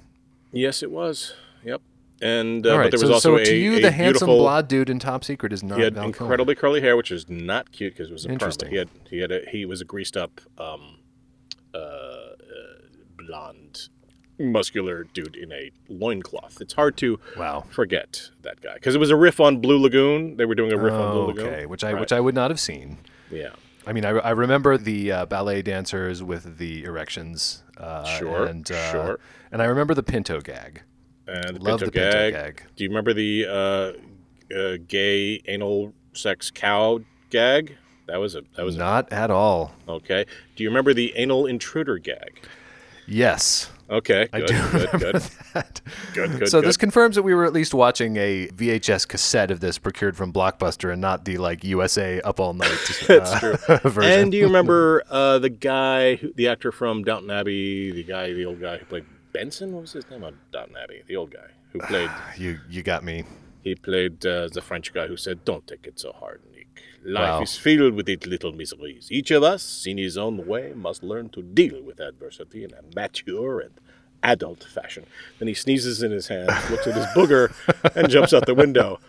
yes, 0.53 0.81
it 0.81 0.91
was. 0.91 1.33
Yep. 1.65 1.81
And 2.21 2.65
uh, 2.65 2.77
right, 2.77 2.91
but 2.91 2.99
there 2.99 3.09
was 3.09 3.21
so, 3.23 3.31
also 3.31 3.37
so 3.37 3.41
a, 3.41 3.45
to 3.45 3.55
you, 3.55 3.77
a 3.77 3.81
the 3.81 3.91
handsome 3.91 4.27
blonde 4.27 4.67
dude 4.67 4.89
in 4.89 4.99
Top 4.99 5.23
Secret 5.23 5.51
is 5.51 5.63
not 5.63 5.79
He 5.79 5.83
had 5.83 5.95
Val 5.95 6.03
Kilmer. 6.03 6.25
incredibly 6.25 6.55
curly 6.55 6.79
hair, 6.79 6.95
which 6.95 7.11
is 7.11 7.27
not 7.27 7.71
cute 7.71 7.93
because 7.93 8.09
it 8.09 8.13
was. 8.13 8.25
Interesting. 8.25 8.69
He 8.69 8.77
had 8.77 8.89
he 9.09 9.17
had 9.19 9.31
a, 9.31 9.41
he 9.51 9.65
was 9.65 9.81
a 9.81 9.85
greased 9.85 10.15
up, 10.15 10.39
um, 10.57 10.99
uh, 11.73 11.77
uh, 11.77 12.35
blonde, 13.17 13.89
muscular 14.41 15.03
dude 15.13 15.35
in 15.35 15.51
a 15.51 15.71
loincloth. 15.89 16.59
It's 16.61 16.73
hard 16.73 16.97
to 16.97 17.19
Wow. 17.37 17.65
forget 17.69 18.29
that 18.41 18.61
guy 18.61 18.73
because 18.75 18.95
it 18.95 18.99
was 18.99 19.09
a 19.11 19.15
riff 19.15 19.39
on 19.39 19.61
Blue 19.61 19.77
Lagoon. 19.79 20.37
They 20.37 20.45
were 20.45 20.55
doing 20.55 20.71
a 20.73 20.77
riff 20.77 20.93
on 20.93 21.11
Blue 21.11 21.21
Oh, 21.21 21.25
Lagoon. 21.27 21.47
okay, 21.47 21.65
which 21.65 21.83
I 21.83 21.93
Right. 21.93 21.99
which 22.01 22.11
I 22.11 22.19
would 22.19 22.35
not 22.35 22.51
have 22.51 22.59
seen. 22.59 22.97
yeah. 23.31 23.51
I 23.87 23.93
mean, 23.93 24.05
I, 24.05 24.09
I 24.11 24.29
remember 24.29 24.77
the 24.77 25.11
uh, 25.11 25.25
ballet 25.25 25.63
dancers 25.63 26.21
with 26.21 26.59
the 26.59 26.83
erections. 26.83 27.63
Uh, 27.77 28.03
Sure, 28.05 28.45
and, 28.45 28.69
uh, 28.71 28.91
sure. 28.91 29.19
And 29.51 29.59
I 29.59 29.65
remember 29.65 29.95
the 29.95 30.03
Pinto 30.03 30.39
gag. 30.39 30.83
And 31.27 31.55
the 31.57 31.61
Love 31.63 31.79
Pinto, 31.79 31.85
the 31.85 31.91
Pinto 31.91 32.11
gag. 32.11 32.33
gag. 32.33 32.63
Do 32.75 32.83
you 32.83 32.89
remember 32.91 33.11
the 33.13 33.47
uh, 33.49 34.55
uh, 34.55 34.77
gay 34.87 35.41
anal 35.47 35.93
sex 36.13 36.51
cow 36.51 36.99
gag? 37.31 37.75
That 38.07 38.17
was 38.17 38.35
a 38.35 38.43
that 38.55 38.63
was 38.65 38.75
a, 38.75 38.79
Not 38.79 39.11
at 39.11 39.31
all. 39.31 39.73
okay. 39.87 40.25
Do 40.55 40.63
you 40.63 40.69
remember 40.69 40.93
the 40.93 41.13
anal 41.15 41.47
intruder 41.47 41.97
gag? 41.97 42.39
Yes. 43.07 43.71
Okay, 43.91 44.29
I 44.31 44.39
do 44.39 44.45
good, 44.47 44.73
remember 44.73 44.97
good, 44.97 45.15
that. 45.53 45.81
good, 46.13 46.39
good. 46.39 46.49
so 46.49 46.61
good. 46.61 46.69
this 46.69 46.77
confirms 46.77 47.17
that 47.17 47.23
we 47.23 47.33
were 47.33 47.43
at 47.43 47.51
least 47.51 47.73
watching 47.73 48.15
a 48.15 48.47
VHS 48.47 49.05
cassette 49.05 49.51
of 49.51 49.59
this 49.59 49.77
procured 49.77 50.15
from 50.15 50.31
Blockbuster 50.31 50.93
and 50.93 51.01
not 51.01 51.25
the 51.25 51.37
like 51.37 51.65
USA 51.65 52.21
Up 52.21 52.39
All 52.39 52.53
Night 52.53 52.71
That's 53.07 53.31
uh, 53.31 53.39
true. 53.39 53.77
version. 53.91 54.19
And 54.19 54.31
do 54.31 54.37
you 54.37 54.45
remember 54.45 55.03
uh, 55.09 55.39
the 55.39 55.49
guy, 55.49 56.15
who, 56.15 56.31
the 56.33 56.47
actor 56.47 56.71
from 56.71 57.03
Downton 57.03 57.29
Abbey, 57.31 57.91
the 57.91 58.03
guy, 58.03 58.31
the 58.31 58.45
old 58.45 58.61
guy 58.61 58.77
who 58.77 58.85
played 58.85 59.05
Benson? 59.33 59.73
What 59.73 59.81
was 59.81 59.91
his 59.91 60.09
name 60.09 60.23
on 60.23 60.39
Downton 60.53 60.77
Abbey? 60.81 61.01
The 61.05 61.17
old 61.17 61.31
guy 61.31 61.49
who 61.73 61.79
played. 61.79 62.09
you 62.37 62.59
you 62.69 62.83
got 62.83 63.03
me. 63.03 63.25
He 63.61 63.75
played 63.75 64.25
uh, 64.25 64.47
the 64.47 64.61
French 64.61 64.93
guy 64.93 65.07
who 65.07 65.17
said, 65.17 65.43
"Don't 65.43 65.67
take 65.67 65.85
it 65.85 65.99
so 65.99 66.13
hard. 66.13 66.41
Life 67.03 67.29
Wow. 67.29 67.41
is 67.41 67.57
filled 67.57 67.93
with 67.95 68.07
its 68.07 68.25
little 68.27 68.51
miseries. 68.51 69.07
Each 69.11 69.31
of 69.31 69.41
us, 69.43 69.85
in 69.87 69.97
his 69.97 70.17
own 70.17 70.45
way, 70.45 70.73
must 70.75 71.01
learn 71.03 71.29
to 71.29 71.41
deal 71.41 71.81
with 71.81 71.99
adversity 71.99 72.63
in 72.63 72.71
a 72.73 72.81
mature 72.95 73.59
and 73.59 73.71
adult 74.23 74.63
fashion." 74.63 75.05
Then 75.39 75.47
he 75.47 75.53
sneezes 75.55 76.03
in 76.03 76.11
his 76.11 76.27
hand, 76.27 76.47
looks 76.69 76.85
at 76.87 76.93
his 76.95 77.05
booger, 77.15 77.51
and 77.95 78.09
jumps 78.09 78.33
out 78.33 78.45
the 78.45 78.53
window. 78.53 78.99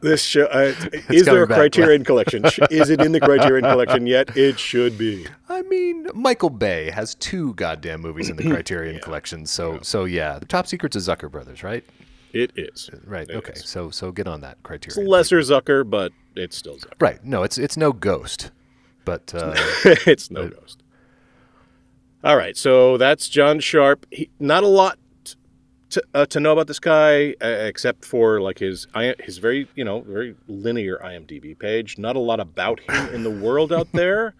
This 0.00 0.22
show 0.22 0.44
uh, 0.46 0.72
is 1.10 1.26
there 1.26 1.42
a 1.42 1.46
back, 1.46 1.58
Criterion 1.58 2.04
collection? 2.04 2.44
Is 2.70 2.90
it 2.90 3.00
in 3.00 3.12
the 3.12 3.20
Criterion 3.20 3.64
collection 3.64 4.06
yet? 4.06 4.36
It 4.36 4.58
should 4.58 4.96
be. 4.98 5.26
I 5.48 5.62
mean, 5.62 6.06
Michael 6.14 6.50
Bay 6.50 6.90
has 6.90 7.14
two 7.16 7.54
goddamn 7.54 8.00
movies 8.00 8.28
in 8.30 8.36
the 8.36 8.42
Criterion 8.50 9.00
collection, 9.00 9.46
so 9.46 9.78
so 9.82 10.04
yeah, 10.04 10.38
the 10.38 10.46
Top 10.46 10.66
Secret's 10.66 10.96
of 10.96 11.02
Zucker 11.02 11.30
Brothers, 11.30 11.62
right? 11.62 11.84
It 12.32 12.50
is. 12.56 12.88
Right. 13.04 13.28
It 13.28 13.36
okay. 13.36 13.52
is. 13.52 13.68
So 13.68 13.90
so 13.90 14.10
get 14.10 14.26
on 14.26 14.40
that 14.40 14.52
It's 14.52 14.62
Criterion. 14.62 15.10
lesser 15.10 15.38
Zucker, 15.40 15.88
but 15.88 16.12
it's 16.36 16.56
still 16.56 16.76
Zucker. 16.76 17.00
Right. 17.00 17.24
No, 17.24 17.42
it's 17.42 17.58
it's 17.58 17.76
no 17.76 17.92
Ghost, 17.92 18.50
but 19.04 19.34
uh, 19.34 19.54
it's 19.84 20.30
no 20.30 20.48
ghost. 20.48 20.82
All 22.24 22.36
right, 22.36 22.56
so 22.56 22.98
that's 22.98 23.28
John 23.28 23.58
Sharp. 23.58 24.06
He, 24.12 24.30
not 24.38 24.62
a 24.62 24.68
lot 24.68 24.96
to, 25.90 26.02
uh, 26.14 26.26
to 26.26 26.40
know 26.40 26.52
about 26.52 26.68
this 26.68 26.78
guy, 26.78 27.34
uh, 27.42 27.46
except 27.46 28.04
for 28.04 28.40
like 28.40 28.60
his 28.60 28.86
I, 28.94 29.14
his 29.20 29.38
very 29.38 29.68
you 29.74 29.84
know 29.84 30.00
very 30.02 30.36
linear 30.46 30.98
IMDb 31.04 31.58
page. 31.58 31.98
Not 31.98 32.14
a 32.14 32.20
lot 32.20 32.38
about 32.38 32.80
him 32.80 33.14
in 33.14 33.24
the 33.24 33.30
world 33.30 33.72
out 33.72 33.88
there. 33.92 34.34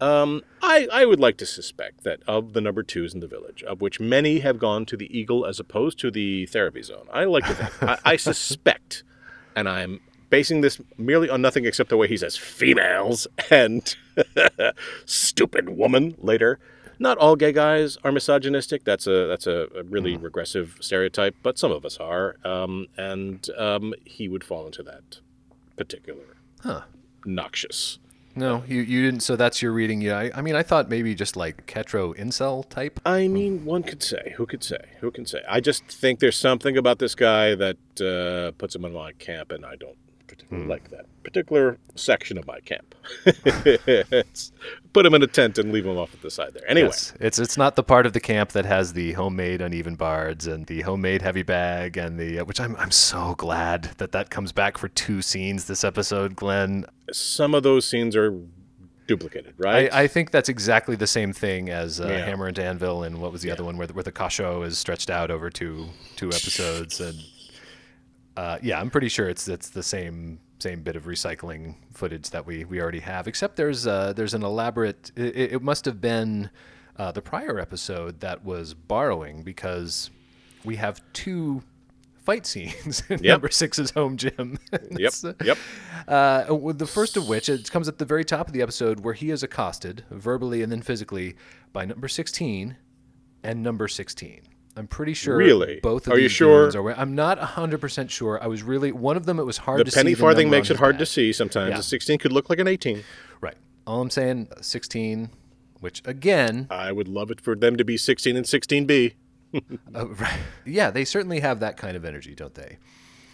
Um, 0.00 0.42
I 0.60 0.88
I 0.92 1.04
would 1.04 1.20
like 1.20 1.36
to 1.38 1.46
suspect 1.46 2.02
that 2.02 2.20
of 2.26 2.54
the 2.54 2.60
number 2.60 2.82
twos 2.82 3.14
in 3.14 3.20
the 3.20 3.28
village, 3.28 3.62
of 3.62 3.80
which 3.80 4.00
many 4.00 4.40
have 4.40 4.58
gone 4.58 4.84
to 4.86 4.96
the 4.96 5.16
Eagle 5.16 5.46
as 5.46 5.60
opposed 5.60 6.00
to 6.00 6.10
the 6.10 6.46
therapy 6.46 6.82
zone. 6.82 7.06
I 7.12 7.24
like 7.24 7.46
to 7.46 7.54
think 7.54 7.82
I, 7.82 7.98
I 8.04 8.16
suspect, 8.16 9.04
and 9.54 9.68
I'm 9.68 10.00
basing 10.32 10.62
this 10.62 10.80
merely 10.96 11.28
on 11.28 11.42
nothing 11.42 11.66
except 11.66 11.90
the 11.90 11.96
way 11.98 12.08
he 12.08 12.16
says 12.16 12.36
females 12.38 13.28
and 13.50 13.94
stupid 15.06 15.68
woman 15.68 16.14
later. 16.18 16.58
Not 16.98 17.18
all 17.18 17.36
gay 17.36 17.52
guys 17.52 17.98
are 18.04 18.12
misogynistic. 18.12 18.84
That's 18.84 19.06
a 19.06 19.26
that's 19.26 19.46
a, 19.46 19.68
a 19.76 19.82
really 19.82 20.16
regressive 20.16 20.78
stereotype, 20.80 21.34
but 21.42 21.58
some 21.58 21.70
of 21.72 21.84
us 21.84 21.98
are. 21.98 22.36
Um, 22.44 22.86
and 22.96 23.46
um, 23.58 23.92
he 24.04 24.28
would 24.28 24.42
fall 24.44 24.66
into 24.66 24.82
that 24.84 25.18
particular 25.76 26.36
Huh. 26.62 26.82
noxious. 27.26 27.98
no, 28.36 28.62
you 28.68 28.80
you 28.82 29.02
didn't. 29.04 29.20
So 29.22 29.34
that's 29.36 29.60
your 29.62 29.72
reading. 29.72 30.00
Yeah. 30.00 30.16
I, 30.18 30.30
I 30.36 30.40
mean, 30.42 30.54
I 30.54 30.62
thought 30.62 30.88
maybe 30.88 31.14
just 31.14 31.36
like 31.36 31.66
Ketro 31.66 32.16
incel 32.16 32.66
type. 32.68 33.00
I 33.04 33.26
mean, 33.28 33.64
one 33.64 33.82
could 33.82 34.02
say. 34.02 34.34
Who 34.36 34.46
could 34.46 34.62
say? 34.64 34.82
Who 35.00 35.10
can 35.10 35.26
say? 35.26 35.40
I 35.48 35.60
just 35.60 35.84
think 35.86 36.20
there's 36.20 36.38
something 36.38 36.76
about 36.78 36.98
this 37.00 37.14
guy 37.16 37.54
that 37.56 37.76
uh, 38.00 38.52
puts 38.58 38.74
him 38.76 38.84
in 38.84 38.92
my 38.92 39.12
camp, 39.12 39.50
and 39.50 39.66
I 39.66 39.74
don't 39.76 39.98
particularly 40.52 40.68
like 40.68 40.90
that 40.90 41.06
particular 41.24 41.78
section 41.94 42.36
of 42.38 42.46
my 42.46 42.60
camp. 42.60 42.94
Put 44.92 45.06
him 45.06 45.14
in 45.14 45.22
a 45.22 45.26
tent 45.26 45.56
and 45.58 45.72
leave 45.72 45.86
him 45.86 45.96
off 45.96 46.12
at 46.12 46.20
the 46.20 46.30
side 46.30 46.52
there. 46.54 46.68
Anyway, 46.70 46.88
Yes. 46.88 47.14
It's 47.20 47.38
it's 47.38 47.56
not 47.56 47.76
the 47.76 47.82
part 47.82 48.04
of 48.06 48.12
the 48.12 48.20
camp 48.20 48.50
that 48.50 48.66
has 48.66 48.92
the 48.92 49.12
homemade 49.12 49.60
uneven 49.62 49.94
bards 49.94 50.46
and 50.46 50.66
the 50.66 50.82
homemade 50.82 51.22
heavy 51.22 51.42
bag 51.42 51.96
and 51.96 52.18
the 52.18 52.40
uh, 52.40 52.44
which 52.44 52.60
I'm 52.60 52.76
I'm 52.76 52.90
so 52.90 53.34
glad 53.36 53.84
that 53.98 54.12
that 54.12 54.28
comes 54.30 54.52
back 54.52 54.76
for 54.76 54.88
two 54.88 55.22
scenes 55.22 55.64
this 55.66 55.84
episode, 55.84 56.36
Glenn. 56.36 56.84
some 57.12 57.54
of 57.54 57.62
those 57.62 57.86
scenes 57.86 58.14
are 58.16 58.36
duplicated, 59.06 59.54
right? 59.58 59.92
I, 59.92 60.02
I 60.02 60.06
think 60.06 60.30
that's 60.30 60.48
exactly 60.48 60.94
the 60.96 61.06
same 61.06 61.32
thing 61.32 61.70
as 61.70 62.00
uh, 62.00 62.06
Yeah. 62.08 62.24
Hammer 62.26 62.46
and 62.46 62.58
Anvil 62.58 63.02
and 63.02 63.20
what 63.20 63.32
was 63.32 63.42
the 63.42 63.50
other 63.50 63.64
one 63.64 63.76
where 63.76 63.86
the, 63.86 63.94
where 63.94 64.04
the 64.04 64.12
kosho 64.12 64.64
is 64.66 64.78
stretched 64.78 65.08
out 65.10 65.30
over 65.30 65.48
two 65.50 65.88
two 66.16 66.28
episodes 66.28 67.00
and 67.00 67.16
uh, 68.36 68.58
yeah, 68.62 68.80
I'm 68.80 68.90
pretty 68.90 69.08
sure 69.08 69.28
it's 69.28 69.48
it's 69.48 69.70
the 69.70 69.82
same 69.82 70.38
same 70.58 70.82
bit 70.82 70.96
of 70.96 71.04
recycling 71.04 71.74
footage 71.92 72.30
that 72.30 72.46
we, 72.46 72.64
we 72.64 72.80
already 72.80 73.00
have. 73.00 73.26
Except 73.26 73.56
there's 73.56 73.86
uh, 73.86 74.12
there's 74.14 74.34
an 74.34 74.42
elaborate. 74.42 75.10
It, 75.16 75.52
it 75.54 75.62
must 75.62 75.84
have 75.84 76.00
been 76.00 76.50
uh, 76.96 77.12
the 77.12 77.22
prior 77.22 77.58
episode 77.58 78.20
that 78.20 78.44
was 78.44 78.74
borrowing 78.74 79.42
because 79.42 80.10
we 80.64 80.76
have 80.76 81.00
two 81.12 81.62
fight 82.22 82.46
scenes 82.46 83.02
in 83.08 83.18
Yep. 83.18 83.24
number 83.24 83.48
six's 83.50 83.90
home 83.90 84.16
gym. 84.16 84.58
yep, 84.92 85.12
uh, 85.24 85.32
yep. 85.44 85.58
uh, 86.06 86.44
the 86.72 86.86
first 86.86 87.16
of 87.16 87.28
which 87.28 87.48
it 87.48 87.70
comes 87.70 87.88
at 87.88 87.98
the 87.98 88.04
very 88.04 88.24
top 88.24 88.46
of 88.46 88.52
the 88.52 88.62
episode 88.62 89.00
where 89.00 89.14
he 89.14 89.30
is 89.30 89.42
accosted 89.42 90.04
verbally 90.10 90.62
and 90.62 90.70
then 90.70 90.82
physically 90.82 91.34
by 91.72 91.84
number 91.84 92.06
16 92.06 92.76
and 93.42 93.62
number 93.62 93.88
16. 93.88 94.42
I'm 94.76 94.86
pretty 94.86 95.14
sure 95.14 95.36
Really? 95.36 95.80
both 95.82 96.06
of 96.06 96.14
Are 96.14 96.16
you 96.16 96.22
these 96.22 96.32
sure? 96.32 96.70
Are, 96.76 96.94
I'm 96.98 97.14
not 97.14 97.38
100% 97.38 98.10
sure. 98.10 98.42
I 98.42 98.46
was 98.46 98.62
really 98.62 98.90
one 98.92 99.16
of 99.16 99.26
them 99.26 99.38
it 99.38 99.44
was 99.44 99.58
hard 99.58 99.80
The 99.80 99.84
to 99.84 99.92
penny 99.92 100.14
see 100.14 100.20
farthing 100.20 100.46
number 100.46 100.56
on 100.56 100.60
makes 100.60 100.70
it 100.70 100.78
hard 100.78 100.98
to 100.98 101.06
see 101.06 101.32
sometimes. 101.32 101.70
Yeah. 101.70 101.78
A 101.78 101.82
16 101.82 102.18
could 102.18 102.32
look 102.32 102.48
like 102.48 102.58
an 102.58 102.68
18. 102.68 103.02
Right. 103.40 103.56
All 103.86 104.00
I'm 104.00 104.10
saying 104.10 104.48
16 104.60 105.30
which 105.80 106.00
again 106.04 106.68
I 106.70 106.92
would 106.92 107.08
love 107.08 107.30
it 107.30 107.40
for 107.40 107.54
them 107.56 107.76
to 107.76 107.84
be 107.84 107.96
16 107.96 108.36
and 108.36 108.46
16B. 108.46 109.14
Uh, 109.94 110.06
right. 110.06 110.38
Yeah, 110.64 110.90
they 110.90 111.04
certainly 111.04 111.40
have 111.40 111.60
that 111.60 111.76
kind 111.76 111.94
of 111.94 112.06
energy, 112.06 112.34
don't 112.34 112.54
they? 112.54 112.78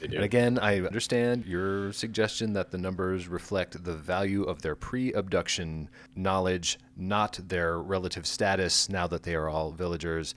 They 0.00 0.08
do. 0.08 0.16
And 0.16 0.24
again, 0.24 0.58
I 0.58 0.80
understand 0.80 1.46
your 1.46 1.92
suggestion 1.92 2.52
that 2.54 2.72
the 2.72 2.78
numbers 2.78 3.28
reflect 3.28 3.84
the 3.84 3.94
value 3.94 4.42
of 4.42 4.62
their 4.62 4.74
pre 4.74 5.12
abduction 5.12 5.88
knowledge, 6.16 6.78
not 6.96 7.38
their 7.48 7.78
relative 7.78 8.26
status 8.26 8.88
now 8.88 9.06
that 9.06 9.22
they 9.22 9.36
are 9.36 9.48
all 9.48 9.70
villagers. 9.70 10.34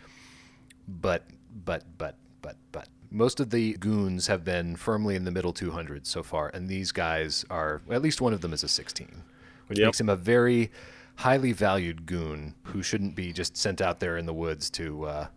But, 1.00 1.24
but, 1.66 1.84
but, 1.98 2.16
but, 2.42 2.56
but. 2.72 2.88
Most 3.10 3.40
of 3.40 3.50
the 3.50 3.74
goons 3.74 4.28
have 4.28 4.44
been 4.44 4.76
firmly 4.76 5.16
in 5.16 5.26
the 5.26 5.32
middle 5.32 5.54
200s 5.54 6.08
so 6.08 6.24
far, 6.24 6.50
and 6.54 6.68
these 6.68 6.92
guys 6.92 7.44
are, 7.50 7.82
at 7.90 8.02
least 8.02 8.22
one 8.22 8.34
of 8.34 8.42
them 8.42 8.54
is 8.54 8.64
a 8.64 8.68
16, 8.70 9.24
which 9.68 9.80
Yep. 9.80 9.86
makes 9.88 10.00
him 10.00 10.10
a 10.10 10.16
very 10.16 10.72
highly 11.16 11.52
valued 11.52 12.06
goon 12.06 12.56
who 12.64 12.82
shouldn't 12.82 13.16
be 13.16 13.34
just 13.34 13.56
sent 13.58 13.82
out 13.82 14.00
there 14.00 14.18
in 14.18 14.26
the 14.26 14.34
woods 14.34 14.70
to 14.72 15.06
uh, 15.06 15.28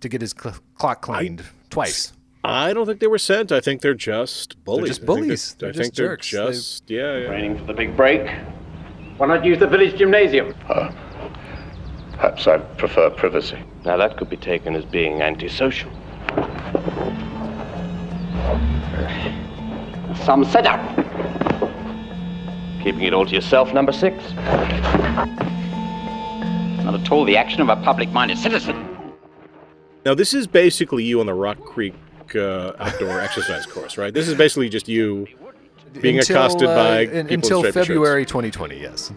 to 0.00 0.08
get 0.08 0.20
his 0.20 0.34
cl- 0.38 0.54
clock 0.76 1.00
cleaned 1.02 1.42
twice. 1.70 2.12
I 2.44 2.72
don't 2.72 2.86
think 2.86 3.00
they 3.00 3.08
were 3.08 3.18
sent. 3.18 3.50
I 3.50 3.60
think 3.60 3.80
they're 3.80 3.94
just 3.94 4.62
bullies. 4.64 4.88
just 4.88 5.00
I 5.02 5.06
think 5.06 5.06
bullies. 5.06 5.54
They're, 5.54 5.72
They're 5.72 5.80
I 5.82 5.84
think 5.84 5.94
just 5.94 5.96
they're 5.96 6.16
jerks. 6.16 6.28
just 6.28 6.90
yeah, 6.90 7.16
yeah. 7.18 7.26
Training 7.26 7.58
for 7.58 7.64
the 7.64 7.72
big 7.74 7.96
break. 7.96 8.28
Why 9.16 9.26
not 9.26 9.44
use 9.44 9.58
the 9.58 9.66
village 9.66 9.96
gymnasium? 9.98 10.54
Perhaps 12.18 12.46
I 12.48 12.58
prefer 12.58 13.10
privacy. 13.10 13.58
Now 13.84 13.96
that 13.96 14.16
could 14.16 14.28
be 14.28 14.36
taken 14.36 14.74
as 14.74 14.84
being 14.84 15.22
antisocial. 15.22 15.88
Some 20.24 20.44
setup. 20.44 20.80
Keeping 22.82 23.02
it 23.02 23.14
all 23.14 23.24
to 23.24 23.32
yourself, 23.32 23.72
number 23.72 23.92
six. 23.92 24.16
Not 26.82 26.94
at 27.00 27.12
all 27.12 27.24
the 27.24 27.36
action 27.36 27.60
of 27.60 27.68
a 27.68 27.76
public-minded 27.76 28.36
citizen. 28.36 28.84
Now 30.04 30.14
this 30.14 30.34
is 30.34 30.48
basically 30.48 31.04
you 31.04 31.20
on 31.20 31.26
the 31.26 31.34
Rock 31.34 31.60
Creek 31.60 31.94
uh, 32.34 32.72
outdoor 32.80 33.20
exercise 33.28 33.64
course, 33.64 33.96
right? 33.96 34.12
This 34.12 34.26
is 34.26 34.34
basically 34.34 34.68
just 34.68 34.88
you 34.88 35.28
being 36.00 36.18
Until, 36.18 36.36
accosted 36.36 36.68
uh, 36.68 36.74
by 36.74 37.00
in- 37.02 37.06
people 37.08 37.20
in 37.20 37.34
until 37.34 37.58
striped 37.60 37.74
shirts. 37.76 37.86
February 37.86 38.26
2020. 38.26 38.80
Yes, 38.80 39.12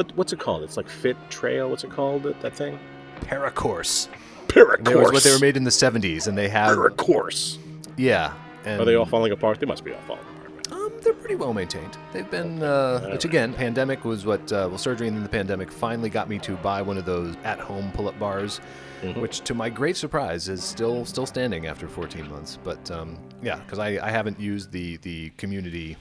But 0.00 0.16
what's 0.16 0.32
it 0.32 0.38
called? 0.38 0.62
It's 0.62 0.78
like 0.78 0.88
Fit 0.88 1.14
Trail. 1.28 1.68
What's 1.68 1.84
it 1.84 1.90
called? 1.90 2.22
That, 2.22 2.40
that 2.40 2.56
thing? 2.56 2.78
Paracourse. 3.20 4.08
Paracourse. 4.48 4.82
They 4.86 4.94
was 4.94 5.12
what 5.12 5.22
they 5.22 5.30
were 5.30 5.38
made 5.38 5.58
in 5.58 5.64
the 5.64 5.70
70s, 5.70 6.26
and 6.26 6.38
they 6.38 6.48
have 6.48 6.74
Paracourse. 6.74 7.58
yeah. 7.98 8.32
And 8.64 8.80
Are 8.80 8.86
they 8.86 8.94
all 8.94 9.04
falling 9.04 9.30
apart? 9.32 9.60
They 9.60 9.66
must 9.66 9.84
be 9.84 9.92
all 9.92 10.00
falling 10.06 10.22
apart. 10.22 10.72
Um, 10.72 10.90
they're 11.02 11.12
pretty 11.12 11.34
well 11.34 11.52
maintained. 11.52 11.98
They've 12.14 12.30
been, 12.30 12.62
uh, 12.62 13.10
which 13.10 13.26
again, 13.26 13.52
pandemic 13.52 14.06
was 14.06 14.24
what, 14.24 14.40
uh, 14.50 14.68
well, 14.70 14.78
surgery 14.78 15.06
and 15.08 15.14
then 15.18 15.22
the 15.22 15.28
pandemic 15.28 15.70
finally 15.70 16.08
got 16.08 16.30
me 16.30 16.38
to 16.38 16.56
buy 16.56 16.80
one 16.80 16.96
of 16.96 17.04
those 17.04 17.36
at-home 17.44 17.92
pull-up 17.92 18.18
bars, 18.18 18.58
Mm-hmm. 19.02 19.20
which, 19.20 19.40
to 19.42 19.54
my 19.54 19.68
great 19.68 19.96
surprise, 19.98 20.48
is 20.48 20.62
still 20.64 21.04
still 21.06 21.24
standing 21.26 21.66
after 21.66 21.88
14 21.88 22.26
months. 22.30 22.58
But 22.62 22.90
um, 22.90 23.18
yeah, 23.42 23.56
because 23.56 23.78
I, 23.78 23.98
I 24.06 24.10
haven't 24.10 24.38
used 24.40 24.72
the 24.72 24.96
the 24.98 25.28
community 25.38 25.96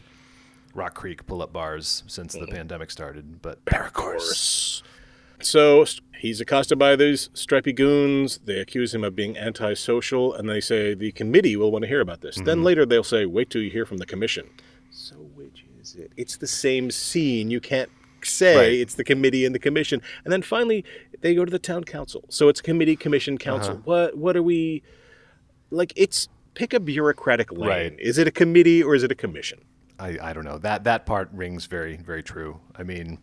Rock 0.74 0.94
Creek 0.96 1.26
pull-up 1.26 1.52
bars 1.54 2.04
since 2.08 2.36
Mm-hmm. 2.36 2.46
the 2.46 2.52
pandemic 2.52 2.92
started. 2.92 3.42
But 3.42 3.64
Paracourse. 3.66 4.82
So 5.42 5.86
he's 6.20 6.42
accosted 6.42 6.78
by 6.78 6.96
these 6.96 7.30
stripy 7.34 7.72
goons. 7.74 8.40
They 8.44 8.60
accuse 8.60 8.94
him 8.94 9.04
of 9.04 9.16
being 9.16 9.38
antisocial, 9.38 10.34
and 10.34 10.50
they 10.50 10.60
say 10.60 10.94
the 10.94 11.12
committee 11.14 11.56
will 11.56 11.72
want 11.72 11.84
to 11.84 11.88
hear 11.88 12.02
about 12.02 12.22
this. 12.22 12.36
Mm-hmm. 12.36 12.46
Then 12.46 12.64
later 12.64 12.86
they'll 12.86 13.04
say, 13.04 13.26
"Wait 13.26 13.50
till 13.50 13.62
you 13.62 13.70
hear 13.72 13.86
from 13.86 13.98
the 13.98 14.06
commission." 14.06 14.50
So 14.92 15.16
which 15.16 15.66
is 15.82 15.96
it? 15.96 16.12
It's 16.18 16.36
the 16.38 16.48
same 16.48 16.92
scene. 16.92 17.50
You 17.52 17.62
can't 17.62 17.90
say 18.22 18.56
Right. 18.58 18.74
it's 18.74 18.96
the 18.96 19.04
committee 19.06 19.46
and 19.46 19.56
the 19.56 19.60
commission. 19.60 20.02
And 20.26 20.34
then 20.34 20.42
finally 20.42 20.84
they 21.22 21.34
go 21.34 21.46
to 21.46 21.52
the 21.52 21.60
town 21.60 21.86
council. 21.86 22.26
So 22.30 22.50
it's 22.50 22.60
committee, 22.60 22.98
commission, 22.98 23.38
council. 23.38 23.74
Uh-huh. 23.76 23.82
What 23.86 24.18
what 24.18 24.36
are 24.36 24.44
we 24.44 24.84
like? 25.72 25.94
It's 25.96 26.28
pick 26.54 26.74
a 26.74 26.82
bureaucratic 26.82 27.52
lane. 27.54 27.70
Right. 27.70 27.96
Is 27.98 28.18
it 28.18 28.28
a 28.28 28.32
committee 28.32 28.84
or 28.84 28.94
is 28.94 29.04
it 29.04 29.12
a 29.12 29.16
commission? 29.16 29.62
I, 30.00 30.18
I 30.30 30.34
don't 30.34 30.46
know. 30.46 30.58
That 30.58 30.84
that 30.86 31.06
part 31.06 31.30
rings 31.34 31.66
very 31.66 31.98
very 31.98 32.24
true. 32.24 32.60
I 32.76 32.84
mean, 32.84 33.20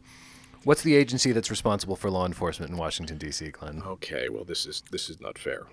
what's 0.65 0.83
the 0.83 0.95
agency 0.97 1.33
that's 1.33 1.51
responsible 1.51 1.97
for 1.97 2.11
law 2.11 2.27
enforcement 2.27 2.71
in 2.71 2.77
Washington 2.77 3.19
D.C., 3.19 3.49
Glenn? 3.51 3.83
Okay, 3.87 4.29
well 4.29 4.45
this 4.45 4.67
is 4.67 4.83
this 4.91 5.09
is 5.09 5.21
not 5.21 5.39
fair. 5.39 5.67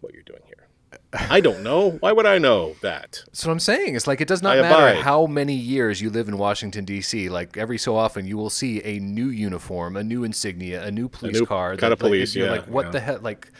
What 0.00 0.14
you're 0.14 0.22
doing 0.22 0.40
here. 0.46 0.66
I 1.12 1.40
don't 1.40 1.62
know. 1.62 1.90
Why 2.00 2.10
would 2.10 2.26
I 2.26 2.38
know 2.38 2.74
that? 2.82 3.22
That's 3.26 3.46
what 3.46 3.52
I'm 3.52 3.60
saying. 3.60 3.94
It's 3.94 4.08
like 4.08 4.20
it 4.20 4.26
does 4.26 4.42
not 4.42 4.58
I 4.58 4.62
matter 4.62 4.88
abide. 4.98 5.04
how 5.04 5.26
many 5.26 5.54
years 5.54 6.00
you 6.00 6.10
live 6.10 6.26
in 6.26 6.36
Washington 6.36 6.84
D.C. 6.84 7.28
Like 7.28 7.56
every 7.56 7.78
so 7.78 7.94
often, 7.96 8.26
you 8.26 8.36
will 8.36 8.50
see 8.50 8.82
a 8.82 8.98
new 8.98 9.28
uniform, 9.28 9.96
a 9.96 10.02
new 10.02 10.24
insignia, 10.24 10.82
a 10.82 10.90
new 10.90 11.08
police 11.08 11.38
new 11.38 11.46
car. 11.46 11.76
kind 11.76 11.92
of 11.92 11.98
that- 12.00 12.04
like, 12.06 12.10
police, 12.10 12.34
you're 12.34 12.46
yeah, 12.46 12.52
Like 12.52 12.66
what 12.66 12.86
yeah. 12.86 12.90
the 12.92 13.00
heck? 13.00 13.22
Like, 13.22 13.52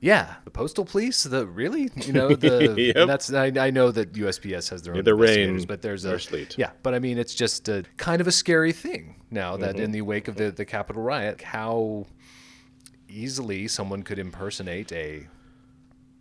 yeah, 0.00 0.36
the 0.44 0.50
postal 0.50 0.84
police. 0.84 1.22
The 1.24 1.46
really, 1.46 1.90
you 2.06 2.12
know, 2.12 2.34
the 2.34 2.92
Yep. 2.96 3.06
that's 3.06 3.32
I, 3.32 3.46
I 3.56 3.70
know 3.70 3.90
that 3.90 4.12
USPS 4.14 4.70
has 4.70 4.82
their 4.82 4.92
own 4.94 4.96
Yeah, 4.98 5.02
the 5.02 5.14
rain 5.14 5.64
but 5.66 5.82
there's 5.82 6.04
a 6.04 6.18
sleet. 6.18 6.56
yeah. 6.58 6.70
But 6.82 6.94
I 6.94 6.98
mean, 6.98 7.18
it's 7.18 7.34
just 7.34 7.68
a, 7.68 7.84
kind 7.96 8.20
of 8.20 8.26
a 8.26 8.32
scary 8.32 8.72
thing 8.72 9.16
now 9.30 9.56
that 9.58 9.74
Mm-hmm. 9.76 9.84
in 9.84 9.92
the 9.92 10.02
wake 10.02 10.26
of 10.28 10.36
the 10.36 10.50
the 10.50 10.64
Capitol 10.64 11.02
riot, 11.02 11.42
how 11.42 12.06
easily 13.08 13.68
someone 13.68 14.02
could 14.02 14.18
impersonate 14.18 14.92
a 14.92 15.26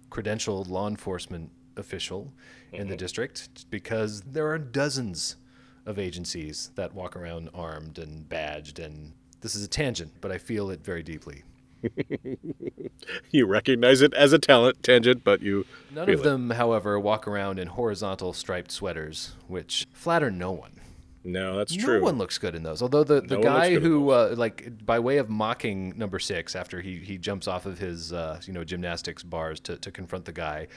credentialed 0.09 0.67
law 0.69 0.87
enforcement 0.87 1.51
official 1.77 2.33
in 2.71 2.81
Mm-hmm. 2.81 2.89
the 2.89 2.95
district 2.97 3.69
because 3.71 4.21
there 4.21 4.47
are 4.47 4.57
dozens 4.59 5.37
of 5.85 5.97
agencies 5.97 6.71
that 6.75 6.93
walk 6.93 7.15
around 7.15 7.49
armed 7.53 7.97
and 7.97 8.27
badged 8.29 8.77
and 8.79 9.13
this 9.41 9.55
is 9.55 9.63
a 9.63 9.67
tangent 9.67 10.11
but 10.21 10.31
i 10.31 10.37
feel 10.37 10.69
it 10.69 10.83
very 10.83 11.01
deeply 11.01 11.41
You 13.31 13.45
recognize 13.45 14.01
it 14.01 14.13
as 14.13 14.33
a 14.33 14.39
talent 14.39 14.83
tangent, 14.83 15.23
but 15.23 15.41
you 15.41 15.65
none 15.91 16.09
of 16.09 16.19
it. 16.19 16.23
them 16.23 16.51
however 16.51 16.99
walk 16.99 17.27
around 17.27 17.59
in 17.59 17.67
horizontal 17.69 18.33
striped 18.33 18.71
sweaters 18.71 19.35
which 19.47 19.87
flatter 19.93 20.29
no 20.29 20.51
one 20.51 20.79
No, 21.23 21.57
that's 21.57 21.75
no 21.75 21.83
true. 21.83 21.97
No 21.99 22.03
one 22.05 22.17
looks 22.17 22.37
good 22.37 22.55
in 22.55 22.63
those. 22.63 22.81
Although 22.81 23.03
the, 23.03 23.21
the 23.21 23.37
No 23.37 23.43
guy 23.43 23.77
who, 23.77 24.09
uh, 24.09 24.33
like, 24.37 24.85
by 24.85 24.99
way 24.99 25.17
of 25.17 25.29
mocking 25.29 25.93
number 25.97 26.17
six 26.19 26.55
after 26.55 26.81
he, 26.81 26.97
he 26.97 27.17
jumps 27.17 27.47
off 27.47 27.65
of 27.65 27.77
his, 27.77 28.13
uh, 28.13 28.39
you 28.45 28.53
know, 28.53 28.63
gymnastics 28.63 29.21
bars 29.23 29.59
to, 29.61 29.77
to 29.77 29.91
confront 29.91 30.25
the 30.25 30.31
guy, 30.31 30.67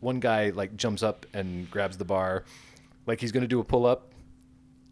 one 0.00 0.18
guy, 0.18 0.50
like, 0.50 0.76
jumps 0.76 1.02
up 1.02 1.26
and 1.34 1.70
grabs 1.70 1.96
the 1.98 2.04
bar 2.04 2.44
like 3.06 3.20
he's 3.20 3.32
going 3.32 3.42
to 3.42 3.48
do 3.48 3.60
a 3.60 3.64
pull 3.64 3.84
up 3.86 4.12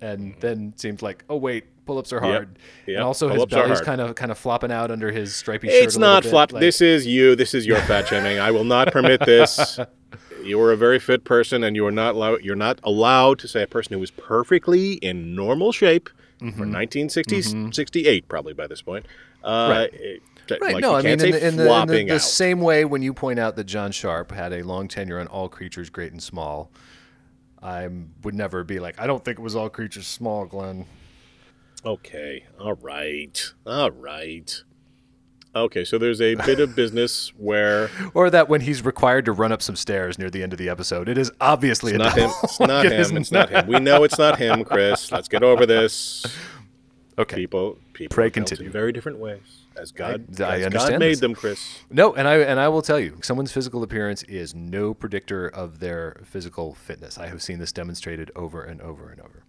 and 0.01 0.35
then 0.41 0.73
seems 0.77 1.03
like, 1.03 1.25
oh, 1.29 1.37
wait, 1.37 1.65
pull 1.91 1.99
ups 1.99 2.13
are 2.13 2.21
Mm-hmm. 2.21 2.27
Yep, 2.27 2.35
hard. 2.37 2.59
yep, 2.87 2.97
And 2.99 3.05
also 3.05 3.29
his 3.29 3.37
pull-ups 3.37 3.53
are 3.55 3.63
belly's 3.65 3.81
kind 3.81 4.01
of 4.01 4.15
kind 4.15 4.31
of 4.31 4.39
flopping 4.39 4.71
out 4.73 4.91
under 4.91 5.11
his 5.11 5.35
stripy 5.35 5.69
shirt. 5.69 5.83
It's 5.85 5.97
not 5.97 6.25
flop. 6.25 6.53
like- 6.53 6.61
this 6.61 6.81
is 6.81 7.07
you. 7.07 7.35
This 7.37 7.55
is 7.55 7.67
your 7.67 7.79
fat 7.83 8.07
shaming. 8.09 8.39
I 8.39 8.51
will 8.51 8.65
not 8.65 8.93
permit 8.93 9.21
this. 9.25 9.79
You 10.43 10.59
are 10.63 10.73
a 10.73 10.77
very 10.77 10.99
fit 10.99 11.25
person, 11.25 11.63
and 11.63 11.77
you 11.77 11.85
are 11.87 11.91
not 11.93 12.15
allowed. 12.15 12.43
You're 12.43 12.57
not 12.57 12.81
allowed 12.83 13.39
to 13.41 13.47
say 13.47 13.63
a 13.63 13.67
person 13.67 13.93
who 13.93 14.03
is 14.03 14.11
perfectly 14.11 14.95
in 14.95 15.35
normal 15.35 15.71
shape 15.71 16.09
Mm-hmm. 16.41 16.49
for 16.57 16.65
1960, 16.65 17.73
68, 17.73 18.27
probably 18.27 18.55
by 18.55 18.67
this 18.67 18.81
point. 18.81 19.05
Uh, 19.45 19.69
Right. 19.71 20.21
Right. 20.51 20.75
like, 20.75 20.81
no, 20.81 20.95
I 20.95 21.03
mean, 21.03 21.13
in 21.13 21.19
the, 21.19 21.27
in 21.47 21.57
the, 21.59 21.81
in 21.83 21.87
the, 21.89 22.05
the 22.15 22.19
same 22.19 22.61
way 22.63 22.87
when 22.87 23.03
you 23.03 23.13
point 23.13 23.39
out 23.39 23.55
that 23.57 23.65
John 23.65 23.93
Sharp 23.93 24.33
had 24.33 24.55
a 24.55 24.63
long 24.63 24.89
tenure 24.89 25.21
on 25.21 25.27
All 25.27 25.51
Creatures 25.51 25.91
Great 25.91 26.11
and 26.13 26.23
Small, 26.23 26.71
I 27.63 27.89
would 28.23 28.35
never 28.35 28.65
be 28.65 28.81
like, 28.81 28.99
I 28.99 29.07
don't 29.07 29.23
think 29.23 29.39
it 29.39 29.43
was 29.43 29.55
All 29.55 29.69
Creatures 29.69 30.07
Small, 30.07 30.47
Glenn. 30.47 30.87
Okay. 31.85 32.45
All 32.59 32.75
right. 32.75 33.53
All 33.67 33.91
right. 33.91 34.63
Okay, 35.55 35.85
so 35.85 35.99
there's 35.99 36.21
a 36.21 36.37
bit 36.37 36.61
of 36.61 36.77
business 36.77 37.33
where 37.37 37.91
Or 38.15 38.31
that 38.31 38.49
when 38.49 38.61
he's 38.61 38.85
required 38.85 39.25
to 39.25 39.33
run 39.33 39.51
up 39.51 39.63
some 39.63 39.75
stairs 39.75 40.17
near 40.17 40.31
the 40.31 40.45
end 40.45 40.53
of 40.53 40.59
the 40.61 40.69
episode, 40.69 41.09
it 41.09 41.19
is 41.19 41.33
obviously 41.41 41.93
it's 41.93 42.01
a 42.01 42.05
not 42.05 42.17
him. 42.17 42.31
It's 42.45 42.61
not 42.61 42.87
him. 43.11 43.17
It's 43.17 43.33
not 43.33 43.51
him. 43.51 43.67
We 43.67 43.81
know 43.81 44.05
it's 44.05 44.19
not 44.19 44.39
him, 44.39 44.65
Chris. 44.65 45.11
Let's 45.11 45.27
get 45.27 45.43
over 45.43 45.67
this. 45.67 46.25
Okay. 47.19 47.37
People, 47.37 47.79
people 47.95 48.15
Pray 48.15 48.31
continue. 48.31 48.67
in 48.67 48.73
very 48.73 48.93
different 48.93 49.19
ways, 49.19 49.43
as 49.77 49.91
God, 49.91 50.41
I 50.41 50.59
as 50.59 50.67
understand 50.67 50.93
God 50.93 50.99
made 51.01 51.11
this. 51.15 51.21
them, 51.21 51.35
Chris. 51.35 51.79
No, 51.91 52.15
and 52.15 52.29
I 52.29 52.37
and 52.39 52.61
I 52.61 52.69
will 52.69 52.81
tell 52.81 53.01
you, 53.01 53.19
someone's 53.23 53.51
physical 53.53 53.83
appearance 53.83 54.23
is 54.23 54.55
no 54.55 54.95
predictor 54.95 55.49
of 55.49 55.81
their 55.81 56.21
physical 56.25 56.75
fitness. 56.75 57.19
I 57.19 57.27
have 57.27 57.43
seen 57.43 57.59
this 57.59 57.73
demonstrated 57.73 58.31
over 58.37 58.63
and 58.63 58.81
over 58.81 59.11
and 59.11 59.21
over. 59.21 59.43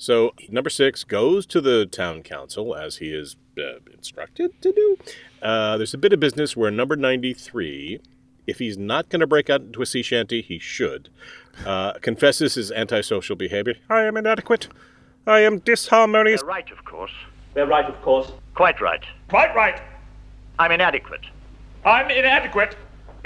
So 0.00 0.32
number 0.48 0.70
six 0.70 1.04
goes 1.04 1.44
to 1.44 1.60
the 1.60 1.84
town 1.84 2.22
council 2.22 2.74
as 2.74 2.96
he 2.96 3.12
is 3.12 3.36
uh, 3.58 3.80
instructed 3.92 4.50
to 4.62 4.72
do. 4.72 4.96
Uh, 5.42 5.76
there's 5.76 5.92
a 5.92 5.98
bit 5.98 6.14
of 6.14 6.18
business 6.18 6.56
where 6.56 6.70
number 6.70 6.96
93, 6.96 8.00
if 8.46 8.58
he's 8.58 8.78
not 8.78 9.10
going 9.10 9.20
to 9.20 9.26
break 9.26 9.50
out 9.50 9.60
into 9.60 9.82
a 9.82 9.86
sea 9.86 10.00
shanty, 10.00 10.40
he 10.40 10.58
should, 10.58 11.10
uh, 11.66 11.92
confesses 12.00 12.54
his 12.54 12.72
antisocial 12.72 13.36
behavior. 13.36 13.74
I 13.90 14.04
am 14.04 14.16
inadequate. 14.16 14.68
I 15.26 15.40
am 15.40 15.60
disharmonious. 15.60 16.38
They're 16.38 16.48
right, 16.48 16.70
of 16.70 16.82
course. 16.86 17.12
They're 17.52 17.66
right, 17.66 17.84
of 17.84 18.00
course. 18.00 18.32
Quite 18.54 18.80
right. 18.80 19.04
Quite 19.28 19.54
right. 19.54 19.82
I'm 20.58 20.72
inadequate. 20.72 21.26
I'm 21.84 22.10
inadequate. 22.10 22.74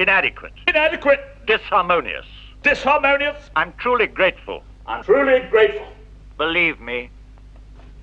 Inadequate. 0.00 0.52
Inadequate. 0.66 1.20
Disharmonious. 1.46 2.26
Disharmonious. 2.64 3.38
I'm 3.54 3.72
truly 3.74 4.08
grateful. 4.08 4.64
I'm 4.88 5.04
truly 5.04 5.38
grateful. 5.48 5.86
Believe 6.38 6.80
me. 6.80 7.10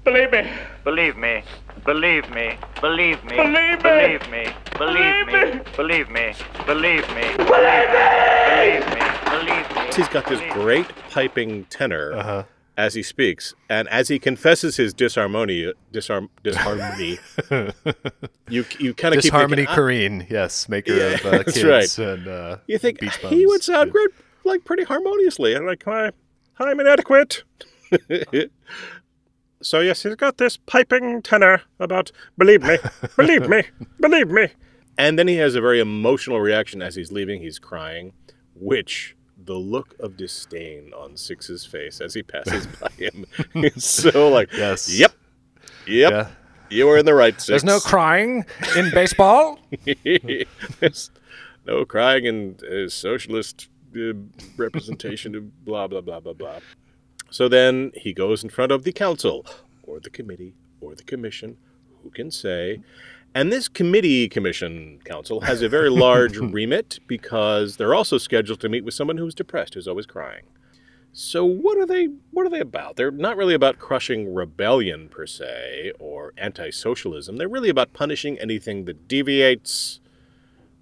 Believe 0.04 0.32
me. 0.32 0.50
Believe 0.84 1.18
me. 1.18 1.44
Believe 1.86 2.30
me. 2.30 2.58
Believe 2.82 3.24
me. 3.24 3.24
Believe 3.24 3.24
me. 3.24 3.44
Believe 3.82 4.30
me. 4.32 4.48
Believe 4.78 5.28
me. 5.30 5.54
Believe 5.76 6.10
me. 6.10 6.34
Believe 6.66 7.08
me. 7.10 7.24
Believe 7.38 8.86
me. 8.96 9.02
Believe 9.30 9.76
me. 9.76 9.96
He's 9.96 10.08
got 10.08 10.26
this 10.28 10.42
great 10.54 10.88
piping 11.10 11.66
tenor 11.66 12.46
as 12.78 12.94
he 12.96 13.04
speaks, 13.04 13.54
and 13.70 13.88
as 13.90 14.08
he 14.08 14.18
confesses 14.18 14.78
his 14.78 14.94
disharmony, 14.94 15.72
disarm, 15.92 16.30
disharmony, 16.42 17.20
you 18.50 18.66
you 18.80 18.94
kind 18.94 19.14
of 19.14 19.22
keep 19.22 19.32
Disharmony 19.32 19.66
thinking, 19.66 19.68
"Ah, 19.68 19.76
Kareen, 19.76 20.30
yes, 20.30 20.70
maker 20.70 20.94
Yeah, 20.94 21.04
of 21.16 21.26
uh, 21.26 21.30
that's 21.32 21.54
kids 21.62 22.00
right. 22.00 22.08
and 22.08 22.28
uh, 22.28 22.58
You 22.68 22.78
think 22.80 23.02
he 23.02 23.46
would 23.46 23.56
bums. 23.56 23.66
sound 23.66 23.92
great, 23.92 24.10
like 24.46 24.64
pretty 24.64 24.84
harmoniously, 24.84 25.54
and 25.54 25.66
like 25.68 25.86
I, 25.88 26.12
I'm 26.60 26.80
inadequate. 26.80 27.44
so 29.62 29.80
yes, 29.80 30.04
he's 30.04 30.16
got 30.16 30.38
this 30.38 30.58
piping 30.58 31.22
tenor 31.22 31.62
about 31.80 32.12
believe 32.38 32.64
me, 32.64 32.78
believe 33.16 33.48
me, 33.48 33.64
believe 34.00 34.30
me, 34.30 34.50
and 34.98 35.18
then 35.20 35.28
he 35.28 35.36
has 35.38 35.56
a 35.56 35.62
very 35.62 35.80
emotional 35.80 36.40
reaction 36.40 36.82
as 36.82 36.96
he's 36.96 37.12
leaving. 37.12 37.42
He's 37.42 37.60
crying, 37.60 38.14
which 38.56 39.16
the 39.44 39.56
look 39.56 39.96
of 40.00 40.18
disdain 40.18 40.92
on 40.96 41.18
Six's 41.18 41.66
face 41.66 42.00
as 42.02 42.14
he 42.14 42.24
passes 42.24 42.68
by 42.82 42.90
him 42.98 43.26
is 43.56 43.84
so 43.86 44.30
like, 44.30 44.52
Yes. 44.54 44.94
yep, 44.94 45.14
yep, 45.88 46.12
Yeah. 46.12 46.28
you 46.70 46.86
were 46.88 46.98
in 46.98 47.06
the 47.06 47.14
right. 47.16 47.34
Six. 47.34 47.48
There's 47.48 47.64
no 47.64 47.80
crying 47.80 48.46
in 48.78 48.92
baseball. 48.92 49.60
There's 50.80 51.10
no 51.66 51.86
crying 51.86 52.26
in 52.26 52.58
uh, 52.72 52.88
socialist 52.90 53.68
uh, 53.96 54.14
representation 54.58 55.36
of 55.36 55.66
blah 55.66 55.88
blah 55.88 56.02
blah 56.02 56.20
blah 56.20 56.34
blah. 56.34 56.60
So 57.32 57.48
then 57.48 57.92
he 57.96 58.14
goes 58.14 58.44
in 58.44 58.50
front 58.50 58.72
of 58.72 58.84
the 58.84 58.92
council 58.92 59.46
or 59.84 60.00
the 60.00 60.10
committee 60.10 60.54
or 60.82 60.96
the 60.96 61.04
commission, 61.04 61.58
who 62.04 62.10
can 62.10 62.30
say? 62.30 62.82
And 63.34 63.52
this 63.52 63.70
committee, 63.70 64.28
commission, 64.28 65.00
council 65.06 65.42
has 65.42 65.62
a 65.62 65.70
very 65.70 65.90
large 66.08 66.38
remit 66.38 67.00
because 67.08 67.78
they're 67.78 67.96
also 67.96 68.18
scheduled 68.18 68.60
to 68.60 68.70
meet 68.70 68.84
with 68.84 68.94
someone 68.94 69.18
who's 69.18 69.34
depressed, 69.34 69.76
who's 69.76 69.88
always 69.88 70.06
crying. 70.06 70.44
So 71.14 71.44
what 71.44 71.78
are 71.78 71.86
they 71.86 72.08
what 72.32 72.46
are 72.46 72.50
they 72.50 72.60
about? 72.60 72.96
They're 72.96 73.12
not 73.12 73.36
really 73.36 73.54
about 73.54 73.80
crushing 73.80 74.34
rebellion 74.34 75.10
per 75.10 75.26
se 75.26 75.94
or 76.00 76.34
anti-socialism. 76.38 77.38
They're 77.38 77.50
really 77.50 77.70
about 77.70 77.94
punishing 77.94 78.40
anything 78.40 78.86
that 78.86 79.08
deviates 79.08 80.00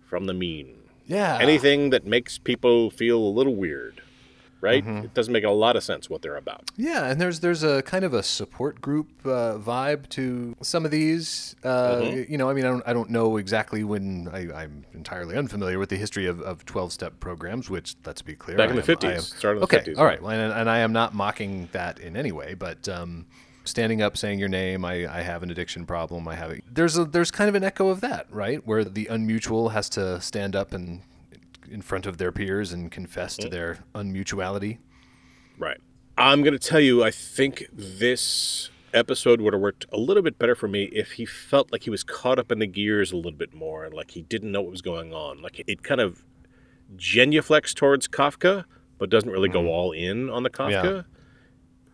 from 0.07 0.25
the 0.25 0.33
mean. 0.33 0.75
Yeah. 1.07 1.39
Anything 1.41 1.89
that 1.89 2.05
makes 2.05 2.37
people 2.37 2.91
feel 2.91 3.17
a 3.17 3.33
little 3.33 3.55
weird. 3.55 4.01
Right? 4.61 4.85
Mhm. 4.85 5.05
It 5.05 5.13
doesn't 5.13 5.31
make 5.31 5.45
a 5.45 5.49
lot 5.49 5.75
of 5.77 5.83
sense 5.83 6.09
what 6.09 6.21
they're 6.21 6.35
about. 6.35 6.69
Yeah, 6.75 7.05
and 7.05 7.19
there's 7.21 7.39
there's 7.39 7.63
a 7.63 7.81
kind 7.83 8.03
of 8.03 8.13
a 8.13 8.21
support 8.21 8.81
group 8.81 9.07
uh, 9.25 9.57
vibe 9.57 10.09
to 10.09 10.55
some 10.61 10.83
of 10.83 10.91
these. 10.91 11.55
Uh, 11.63 11.95
Mhm. 12.01 12.29
You 12.29 12.37
know, 12.37 12.49
I 12.49 12.53
mean, 12.53 12.65
I 12.65 12.69
don't, 12.69 12.83
I 12.87 12.93
don't 12.93 13.09
know 13.09 13.37
exactly 13.37 13.83
when 13.85 14.27
I, 14.33 14.51
I'm 14.63 14.85
entirely 14.93 15.37
unfamiliar 15.37 15.79
with 15.79 15.89
the 15.89 15.95
history 15.95 16.25
of, 16.25 16.41
of 16.41 16.65
12 16.65 16.91
step 16.91 17.19
programs, 17.19 17.69
which 17.69 17.95
let's 18.05 18.21
be 18.21 18.35
clear, 18.35 18.57
Back 18.57 18.69
in 18.71 18.77
I 18.77 18.81
the 18.81 18.95
50s, 18.95 19.21
started 19.37 19.61
in 19.61 19.67
the 19.69 19.75
okay, 19.77 19.91
50s, 19.93 19.97
all 19.97 20.05
yeah. 20.11 20.19
well, 20.21 20.31
and, 20.31 20.51
and 20.53 20.69
I 20.69 20.79
am 20.79 20.91
not 20.91 21.13
mocking 21.13 21.69
that 21.71 21.99
in 21.99 22.17
any 22.17 22.31
way, 22.33 22.53
but 22.53 22.87
um, 22.89 23.27
standing 23.63 24.01
up, 24.01 24.17
saying 24.17 24.39
your 24.39 24.49
name, 24.49 24.83
I, 24.83 25.07
I 25.19 25.21
have 25.21 25.41
an 25.43 25.51
addiction 25.51 25.85
problem, 25.85 26.27
I 26.27 26.35
have. 26.35 26.51
A, 26.51 26.59
there's 26.69 26.97
a 26.97 27.05
there's 27.05 27.31
kind 27.31 27.47
of 27.47 27.55
an 27.55 27.63
echo 27.63 27.87
of 27.89 28.01
that, 28.01 28.27
right, 28.29 28.65
where 28.67 28.83
the 28.83 29.05
unmutual 29.05 29.71
has 29.71 29.87
to 29.89 30.19
stand 30.21 30.55
up 30.55 30.73
and 30.73 31.01
in 31.71 31.81
front 31.81 32.05
of 32.05 32.17
their 32.17 32.31
peers 32.31 32.71
and 32.71 32.91
confess 32.91 33.35
to 33.37 33.47
Mhm. 33.47 33.51
their 33.51 33.79
unmutuality. 33.95 34.79
Right. 35.57 35.79
I'm 36.17 36.41
going 36.41 36.53
to 36.53 36.59
tell 36.59 36.79
you, 36.79 37.03
I 37.03 37.11
think 37.11 37.65
this 37.71 38.69
episode 38.93 39.39
would 39.41 39.53
have 39.53 39.61
worked 39.61 39.85
a 39.93 39.97
little 39.97 40.23
bit 40.23 40.37
better 40.39 40.55
for 40.55 40.67
me 40.67 40.85
if 40.85 41.13
he 41.13 41.25
felt 41.25 41.71
like 41.71 41.83
he 41.83 41.89
was 41.89 42.03
caught 42.03 42.39
up 42.39 42.51
in 42.51 42.59
the 42.59 42.65
gears 42.67 43.11
a 43.11 43.15
little 43.15 43.31
bit 43.31 43.53
more 43.53 43.85
and 43.85 43.93
like 43.93 44.11
he 44.11 44.23
didn't 44.23 44.51
know 44.51 44.61
what 44.61 44.71
was 44.71 44.81
going 44.81 45.13
on. 45.13 45.41
Like 45.41 45.61
it 45.67 45.83
kind 45.83 46.01
of 46.01 46.23
genuflex 46.95 47.73
towards 47.73 48.07
Kafka, 48.07 48.65
but 48.97 49.09
doesn't 49.09 49.29
really 49.29 49.49
go 49.49 49.67
all 49.67 49.91
in 49.91 50.29
on 50.29 50.43
the 50.43 50.49
Kafka. 50.49 50.83
Yeah. 50.83 51.01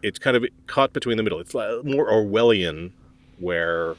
It's 0.02 0.20
kind 0.20 0.38
of 0.38 0.46
caught 0.68 0.94
between 0.94 1.18
the 1.18 1.24
middle. 1.24 1.40
It's 1.40 1.54
more 1.54 2.10
Orwellian, 2.10 2.92
where 3.40 3.96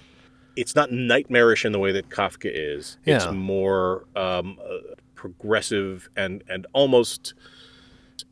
it's 0.57 0.75
not 0.75 0.91
nightmarish 0.91 1.65
in 1.65 1.73
the 1.73 1.79
way 1.79 1.93
that 1.93 2.09
Kafka 2.09 2.51
is. 2.53 2.97
Yeah. 3.05 3.17
It's 3.17 3.31
more 3.33 4.05
um, 4.17 4.59
uh, 4.65 4.95
progressive 5.17 6.09
and 6.17 6.45
and 6.49 6.67
almost. 6.73 7.35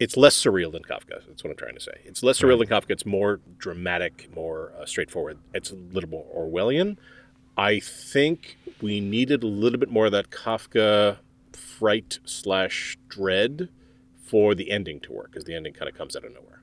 It's 0.01 0.16
less 0.16 0.35
surreal 0.35 0.73
than 0.73 0.83
Kafka. 0.83 1.25
That's 1.27 1.44
what 1.44 1.51
I'm 1.51 1.57
trying 1.57 1.75
to 1.75 1.81
say. 1.81 2.01
It's 2.05 2.23
less 2.23 2.40
surreal 2.40 2.59
than 2.59 2.68
Kafka. 2.68 2.90
It's 2.90 3.07
more 3.07 3.40
dramatic, 3.59 4.29
more 4.35 4.73
uh, 4.81 4.87
straightforward. 4.87 5.38
It's 5.53 5.70
a 5.70 5.75
little 5.75 6.11
more 6.11 6.25
Orwellian. 6.35 6.97
I 7.57 7.81
think 7.81 8.57
we 8.81 9.01
needed 9.01 9.42
a 9.42 9.47
little 9.47 9.79
bit 9.79 9.90
more 9.90 10.07
of 10.07 10.12
that 10.12 10.31
Kafka 10.31 11.18
fright 11.53 12.18
slash 12.25 12.99
dread 13.09 13.68
for 14.16 14.55
the 14.55 14.70
ending 14.70 15.01
to 15.01 15.12
work, 15.12 15.31
because 15.31 15.44
the 15.44 15.55
ending 15.55 15.75
kind 15.75 15.88
of 15.88 15.97
comes 15.97 16.16
out 16.16 16.25
of 16.25 16.33
nowhere. 16.33 16.62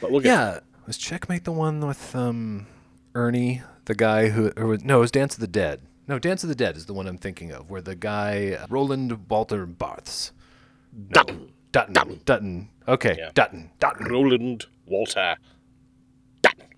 But 0.00 0.10
we'll 0.12 0.20
get 0.20 0.28
yeah, 0.28 0.60
was 0.86 0.98
Checkmate 0.98 1.44
the 1.44 1.52
one 1.52 1.86
with 1.86 2.14
um, 2.14 2.66
Ernie, 3.14 3.62
the 3.86 3.94
guy 3.94 4.28
who, 4.28 4.52
or 4.56 4.66
was, 4.66 4.84
no, 4.84 4.98
it 4.98 5.00
was 5.00 5.10
Dance 5.10 5.34
of 5.34 5.40
the 5.40 5.46
Dead. 5.46 5.80
No, 6.08 6.18
Dance 6.18 6.42
of 6.42 6.48
the 6.48 6.54
Dead 6.54 6.76
is 6.76 6.86
the 6.86 6.94
one 6.94 7.06
I'm 7.06 7.18
thinking 7.18 7.52
of, 7.52 7.70
where 7.70 7.80
the 7.80 7.94
guy 7.94 8.52
uh, 8.60 8.66
Roland 8.68 9.28
Walter 9.28 9.66
Barths, 9.66 10.32
Dutton, 11.10 11.52
Dutton, 11.70 12.20
Dutton. 12.24 12.68
Okay, 12.88 13.28
Dutton, 13.34 13.70
Dutton. 13.78 14.06
Roland 14.08 14.66
Walter. 14.86 15.36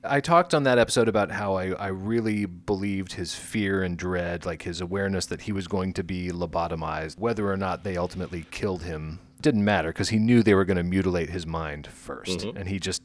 I 0.07 0.21
talked 0.21 0.53
on 0.53 0.65
that 0.65 0.79
episode 0.79 1.09
about 1.09 1.31
how 1.31 1.55
I, 1.55 1.71
I 1.71 1.87
really 1.87 2.45
believed 2.45 3.15
his 3.15 3.35
fear 3.35 3.83
and 3.83 3.97
dread, 3.97 4.45
like 4.45 4.61
his 4.63 4.83
awareness 4.83 5.25
that 5.27 5.41
he 5.43 5.53
was 5.53 5.67
going 5.67 5.95
to 5.95 6.05
be 6.05 6.29
lobotomized. 6.29 7.19
Whether 7.19 7.51
or 7.51 7.57
not 7.57 7.85
they 7.85 7.97
ultimately 7.97 8.45
killed 8.51 8.83
him 8.83 9.19
didn't 9.41 9.65
matter 9.65 9.89
because 9.89 10.11
he 10.11 10.19
knew 10.19 10.43
they 10.43 10.55
were 10.55 10.67
going 10.67 10.77
to 10.77 10.83
mutilate 10.83 11.31
his 11.31 11.47
mind 11.47 11.89
1st 11.91 12.45
Mhm. 12.45 12.57
And 12.57 12.69
he 12.69 12.79
just, 12.79 13.03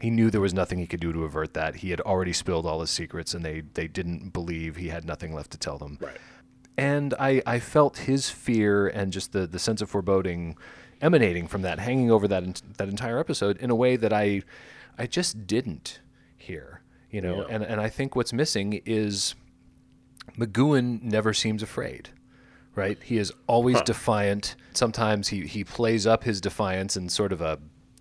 he 0.00 0.10
knew 0.10 0.30
there 0.30 0.40
was 0.40 0.54
nothing 0.54 0.78
he 0.78 0.86
could 0.86 1.00
do 1.00 1.12
to 1.12 1.24
avert 1.24 1.54
that. 1.54 1.76
He 1.76 1.90
had 1.90 2.00
already 2.00 2.32
spilled 2.32 2.66
all 2.66 2.80
his 2.80 2.90
secrets 2.90 3.34
and 3.34 3.44
they, 3.44 3.62
they 3.74 3.86
didn't 3.86 4.32
believe 4.32 4.76
he 4.76 4.88
had 4.88 5.04
nothing 5.04 5.34
left 5.34 5.50
to 5.52 5.58
tell 5.58 5.78
them. 5.78 5.98
Right. 6.00 6.16
And 6.78 7.14
I, 7.20 7.42
I 7.46 7.58
felt 7.60 7.98
his 7.98 8.30
fear 8.30 8.86
and 8.88 9.12
just 9.12 9.32
the, 9.32 9.46
the 9.46 9.58
sense 9.58 9.82
of 9.82 9.90
foreboding 9.90 10.56
emanating 11.02 11.46
from 11.46 11.62
that, 11.62 11.78
hanging 11.78 12.10
over 12.10 12.26
that, 12.28 12.62
that 12.78 12.88
entire 12.88 13.18
episode 13.18 13.56
in 13.58 13.70
a 13.70 13.74
way 13.74 13.96
that 13.96 14.12
I, 14.12 14.42
I 14.98 15.06
just 15.06 15.46
didn't 15.46 16.00
here, 16.36 16.80
you 17.10 17.20
know. 17.20 17.38
Yeah. 17.40 17.54
And 17.54 17.62
and 17.62 17.80
I 17.80 17.88
think 17.88 18.16
what's 18.16 18.32
missing 18.32 18.80
is 18.86 19.34
McGoohan 20.38 21.02
never 21.02 21.32
seems 21.34 21.62
afraid, 21.62 22.10
right? 22.74 22.98
He 23.02 23.18
is 23.18 23.32
always 23.46 23.76
Huh. 23.76 23.84
defiant. 23.84 24.56
Sometimes 24.72 25.28
he 25.28 25.46
he 25.46 25.64
plays 25.64 26.06
up 26.06 26.24
his 26.24 26.40
defiance 26.40 26.96
in 26.96 27.08
sort 27.08 27.32
of 27.32 27.40
a 27.40 27.58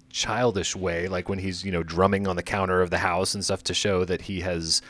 childish 0.09 0.75
way, 0.75 1.07
like 1.07 1.29
when 1.29 1.39
he's 1.39 1.63
you 1.63 1.71
know 1.71 1.83
drumming 1.83 2.27
on 2.27 2.35
the 2.35 2.43
counter 2.43 2.81
of 2.81 2.89
the 2.89 2.97
house 2.97 3.33
and 3.33 3.43
stuff 3.43 3.63
to 3.63 3.73
show 3.73 4.05
that 4.05 4.23
he 4.23 4.41
has. 4.41 4.81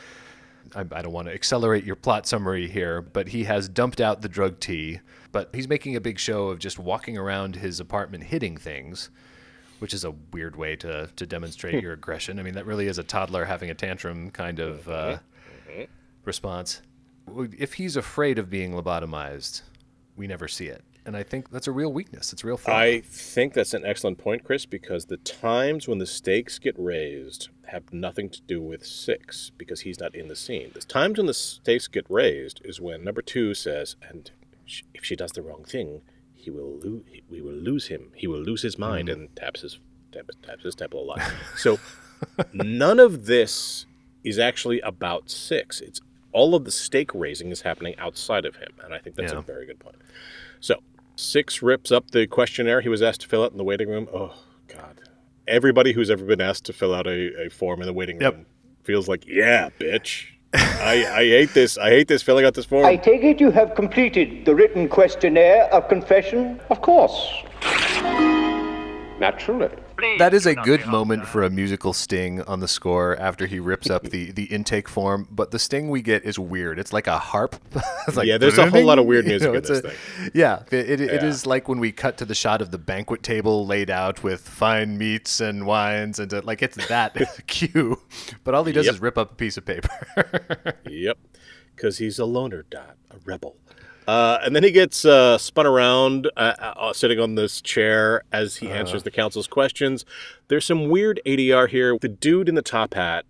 I, 0.74 0.80
I 0.80 1.02
don't 1.02 1.12
want 1.12 1.26
to 1.26 1.34
accelerate 1.34 1.84
your 1.84 1.96
plot 1.96 2.26
summary 2.26 2.68
here, 2.68 3.02
but 3.02 3.28
he 3.28 3.44
has 3.44 3.68
dumped 3.68 4.00
out 4.00 4.22
the 4.22 4.28
drug 4.28 4.60
tea. 4.60 5.00
But 5.32 5.50
he's 5.52 5.68
making 5.68 5.96
a 5.96 6.00
big 6.00 6.18
show 6.18 6.48
of 6.48 6.58
just 6.58 6.78
walking 6.78 7.16
around 7.16 7.56
his 7.56 7.80
apartment 7.80 8.24
hitting 8.24 8.56
things, 8.56 9.10
which 9.78 9.94
is 9.94 10.04
a 10.04 10.12
weird 10.32 10.56
way 10.56 10.76
to, 10.76 11.08
to 11.16 11.26
demonstrate 11.26 11.74
hmm. 11.74 11.80
your 11.80 11.92
aggression. 11.94 12.38
I 12.38 12.42
mean, 12.42 12.54
that 12.54 12.66
really 12.66 12.86
is 12.86 12.98
a 12.98 13.02
toddler 13.02 13.44
having 13.44 13.70
a 13.70 13.74
tantrum 13.74 14.30
kind 14.30 14.60
of 14.60 14.80
mm-hmm. 14.80 14.90
uh, 14.90 15.18
mm-hmm. 15.72 15.82
response. 16.24 16.82
If 17.58 17.74
he's 17.74 17.96
afraid 17.96 18.38
of 18.38 18.50
being 18.50 18.72
lobotomized, 18.72 19.62
we 20.16 20.26
never 20.26 20.46
see 20.46 20.66
it. 20.66 20.84
And 21.06 21.16
I 21.16 21.22
think 21.22 21.50
that's 21.50 21.66
a 21.66 21.72
real 21.72 21.92
weakness. 21.92 22.32
It's 22.32 22.44
real 22.44 22.56
flaw. 22.56 22.76
I 22.76 23.00
think 23.00 23.54
that's 23.54 23.74
an 23.74 23.84
excellent 23.84 24.18
point, 24.18 24.44
Chris, 24.44 24.66
because 24.66 25.06
the 25.06 25.16
times 25.16 25.88
when 25.88 25.98
the 25.98 26.06
stakes 26.06 26.58
get 26.58 26.74
raised 26.78 27.48
have 27.68 27.92
nothing 27.92 28.28
to 28.30 28.40
do 28.42 28.60
with 28.60 28.84
six 28.84 29.50
because 29.56 29.80
he's 29.80 29.98
not 29.98 30.14
in 30.14 30.28
the 30.28 30.36
scene. 30.36 30.70
The 30.74 30.80
times 30.80 31.16
when 31.18 31.26
the 31.26 31.34
stakes 31.34 31.88
get 31.88 32.04
raised 32.08 32.60
is 32.64 32.80
when 32.80 33.02
number 33.04 33.22
two 33.22 33.54
says, 33.54 33.96
"And 34.08 34.30
if 34.92 35.04
she 35.04 35.16
does 35.16 35.32
the 35.32 35.42
wrong 35.42 35.64
thing, 35.64 36.02
he 36.34 36.50
will 36.50 36.78
lose. 36.78 37.04
We 37.30 37.40
will 37.40 37.54
lose 37.54 37.86
him. 37.86 38.12
He 38.14 38.26
will 38.26 38.40
lose 38.40 38.62
his 38.62 38.78
mind," 38.78 39.08
mm-hmm. 39.08 39.20
and 39.20 39.36
taps 39.36 39.62
his 39.62 39.78
taps, 40.12 40.34
taps 40.42 40.64
his 40.64 40.74
temple 40.74 41.02
a 41.02 41.06
lot. 41.06 41.22
So 41.56 41.78
none 42.52 43.00
of 43.00 43.26
this 43.26 43.86
is 44.22 44.38
actually 44.38 44.80
about 44.80 45.30
six. 45.30 45.80
It's 45.80 46.00
all 46.32 46.54
of 46.54 46.64
the 46.64 46.70
stake 46.70 47.14
raising 47.14 47.50
is 47.50 47.62
happening 47.62 47.96
outside 47.98 48.44
of 48.44 48.56
him, 48.56 48.72
and 48.84 48.92
I 48.92 48.98
think 48.98 49.16
that's 49.16 49.32
Yeah. 49.32 49.38
a 49.38 49.42
very 49.42 49.66
good 49.66 49.80
point. 49.80 49.96
So 50.60 50.76
six 51.16 51.62
rips 51.62 51.90
up 51.90 52.10
the 52.10 52.26
questionnaire 52.26 52.80
he 52.80 52.88
was 52.88 53.02
asked 53.02 53.22
to 53.22 53.28
fill 53.28 53.44
out 53.44 53.52
in 53.52 53.58
the 53.58 53.64
waiting 53.64 53.88
room. 53.88 54.08
Oh 54.12 54.34
God! 54.68 55.00
Everybody 55.48 55.92
who's 55.92 56.10
ever 56.10 56.24
been 56.24 56.40
asked 56.40 56.64
to 56.66 56.72
fill 56.72 56.94
out 56.94 57.06
a, 57.06 57.46
a 57.46 57.50
form 57.50 57.80
in 57.80 57.86
the 57.86 57.92
waiting 57.92 58.18
room 58.18 58.46
feels 58.82 59.08
like, 59.08 59.26
yeah, 59.26 59.70
bitch. 59.78 60.26
I, 60.52 61.06
I 61.06 61.24
hate 61.24 61.54
this. 61.54 61.78
I 61.78 61.90
hate 61.90 62.08
this 62.08 62.22
filling 62.22 62.44
out 62.44 62.54
this 62.54 62.64
form. 62.64 62.84
I 62.84 62.96
take 62.96 63.22
it 63.22 63.40
you 63.40 63.50
have 63.50 63.74
completed 63.74 64.44
the 64.44 64.54
written 64.54 64.88
questionnaire 64.88 65.72
of 65.72 65.88
confession? 65.88 66.60
Of 66.70 66.82
course. 66.82 67.44
Naturally. 69.20 69.68
That 70.18 70.32
is 70.32 70.46
a 70.46 70.54
good 70.54 70.86
moment 70.86 71.26
for 71.26 71.42
a 71.42 71.50
musical 71.50 71.92
sting 71.92 72.40
on 72.42 72.60
the 72.60 72.66
score 72.68 73.16
after 73.18 73.46
he 73.46 73.60
rips 73.60 73.90
up 73.90 74.04
the, 74.04 74.32
the 74.32 74.44
intake 74.44 74.88
form, 74.88 75.28
but 75.30 75.50
the 75.50 75.58
sting 75.58 75.90
we 75.90 76.00
get 76.00 76.24
is 76.24 76.38
weird. 76.38 76.78
It's 76.78 76.92
like 76.94 77.06
a 77.06 77.18
harp. 77.18 77.54
it's 78.08 78.16
like 78.16 78.26
Yeah, 78.26 78.38
there's 78.38 78.56
a 78.56 78.70
whole 78.70 78.84
lot 78.84 78.98
of 78.98 79.04
weird 79.04 79.26
you 79.28 79.38
know, 79.38 79.50
in 79.50 79.56
it's 79.56 79.68
this 79.68 79.80
a- 79.80 79.90
thing. 79.90 80.30
Yeah, 80.32 80.62
it, 80.72 80.88
it, 80.90 81.00
it 81.02 81.22
Yeah. 81.22 81.28
is 81.28 81.44
like 81.44 81.68
when 81.68 81.80
we 81.80 81.92
cut 81.92 82.16
to 82.16 82.24
the 82.24 82.34
shot 82.34 82.62
of 82.62 82.70
the 82.70 82.78
banquet 82.78 83.22
table 83.22 83.66
laid 83.66 83.90
out 83.90 84.22
with 84.22 84.40
fine 84.40 84.96
meats 84.96 85.38
and 85.42 85.66
wines, 85.66 86.18
and 86.18 86.32
uh, 86.32 86.40
like 86.44 86.62
it's 86.62 86.86
that 86.88 87.14
cue. 87.46 88.00
But 88.42 88.54
all 88.54 88.64
he 88.64 88.72
does 88.72 88.86
Yep. 88.86 88.94
is 88.94 89.00
rip 89.02 89.18
up 89.18 89.32
a 89.32 89.34
piece 89.34 89.58
of 89.58 89.66
paper. 89.66 89.90
Yep, 90.88 91.18
because 91.76 91.98
he's 91.98 92.18
a 92.18 92.24
loner 92.24 92.64
dot, 92.70 92.96
a 93.10 93.16
rebel. 93.26 93.56
Uh, 94.10 94.40
and 94.44 94.56
then 94.56 94.64
he 94.64 94.72
gets 94.72 95.04
uh, 95.04 95.38
spun 95.38 95.66
around, 95.66 96.28
uh, 96.36 96.52
uh, 96.58 96.92
sitting 96.92 97.20
on 97.20 97.36
this 97.36 97.60
chair 97.60 98.24
as 98.32 98.56
he 98.56 98.68
answers 98.68 99.04
the 99.04 99.10
council's 99.10 99.46
questions. 99.46 100.04
There's 100.48 100.64
some 100.64 100.88
weird 100.88 101.20
ADR 101.24 101.68
here. 101.68 101.96
The 102.00 102.08
dude 102.08 102.48
in 102.48 102.56
the 102.56 102.62
top 102.76 102.94
hat, 102.94 103.24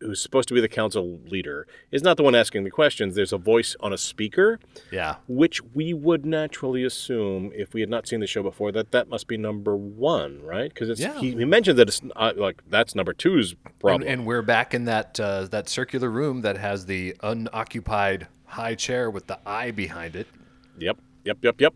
who's 0.00 0.22
supposed 0.22 0.48
to 0.48 0.54
be 0.54 0.60
the 0.62 0.68
council 0.68 1.20
leader, 1.26 1.66
is 1.90 2.02
not 2.02 2.16
the 2.16 2.22
one 2.22 2.34
asking 2.34 2.64
the 2.64 2.70
questions. 2.70 3.14
There's 3.14 3.34
a 3.34 3.36
voice 3.36 3.76
on 3.80 3.92
a 3.92 3.98
speaker, 3.98 4.58
yeah. 4.90 5.16
which 5.28 5.62
we 5.74 5.92
would 5.92 6.24
naturally 6.24 6.82
assume, 6.82 7.52
if 7.54 7.74
we 7.74 7.82
had 7.82 7.90
not 7.90 8.08
seen 8.08 8.20
the 8.20 8.26
show 8.26 8.42
before, 8.42 8.72
that 8.72 8.92
that 8.92 9.10
must 9.10 9.26
be 9.28 9.36
number 9.36 9.76
one, 9.76 10.40
right? 10.42 10.72
Because 10.72 10.98
Yeah. 10.98 11.18
he, 11.20 11.32
he 11.32 11.44
mentioned 11.44 11.78
that 11.78 11.88
it's 11.88 12.00
uh, 12.16 12.32
like 12.36 12.62
that's 12.70 12.94
number 12.94 13.12
two's 13.12 13.52
And, 13.66 13.80
problem. 13.80 14.08
and 14.08 14.24
we're 14.26 14.40
back 14.40 14.72
in 14.72 14.86
that 14.86 15.20
uh, 15.20 15.44
that 15.50 15.68
circular 15.68 16.08
room 16.10 16.40
that 16.40 16.56
has 16.56 16.86
the 16.86 17.14
unoccupied 17.22 18.28
high 18.46 18.74
chair 18.74 19.10
with 19.10 19.26
the 19.26 19.38
eye 19.46 19.70
behind 19.70 20.16
it. 20.16 20.26
Yep, 20.78 20.98
yep, 21.24 21.38
yep, 21.42 21.60
yep. 21.60 21.74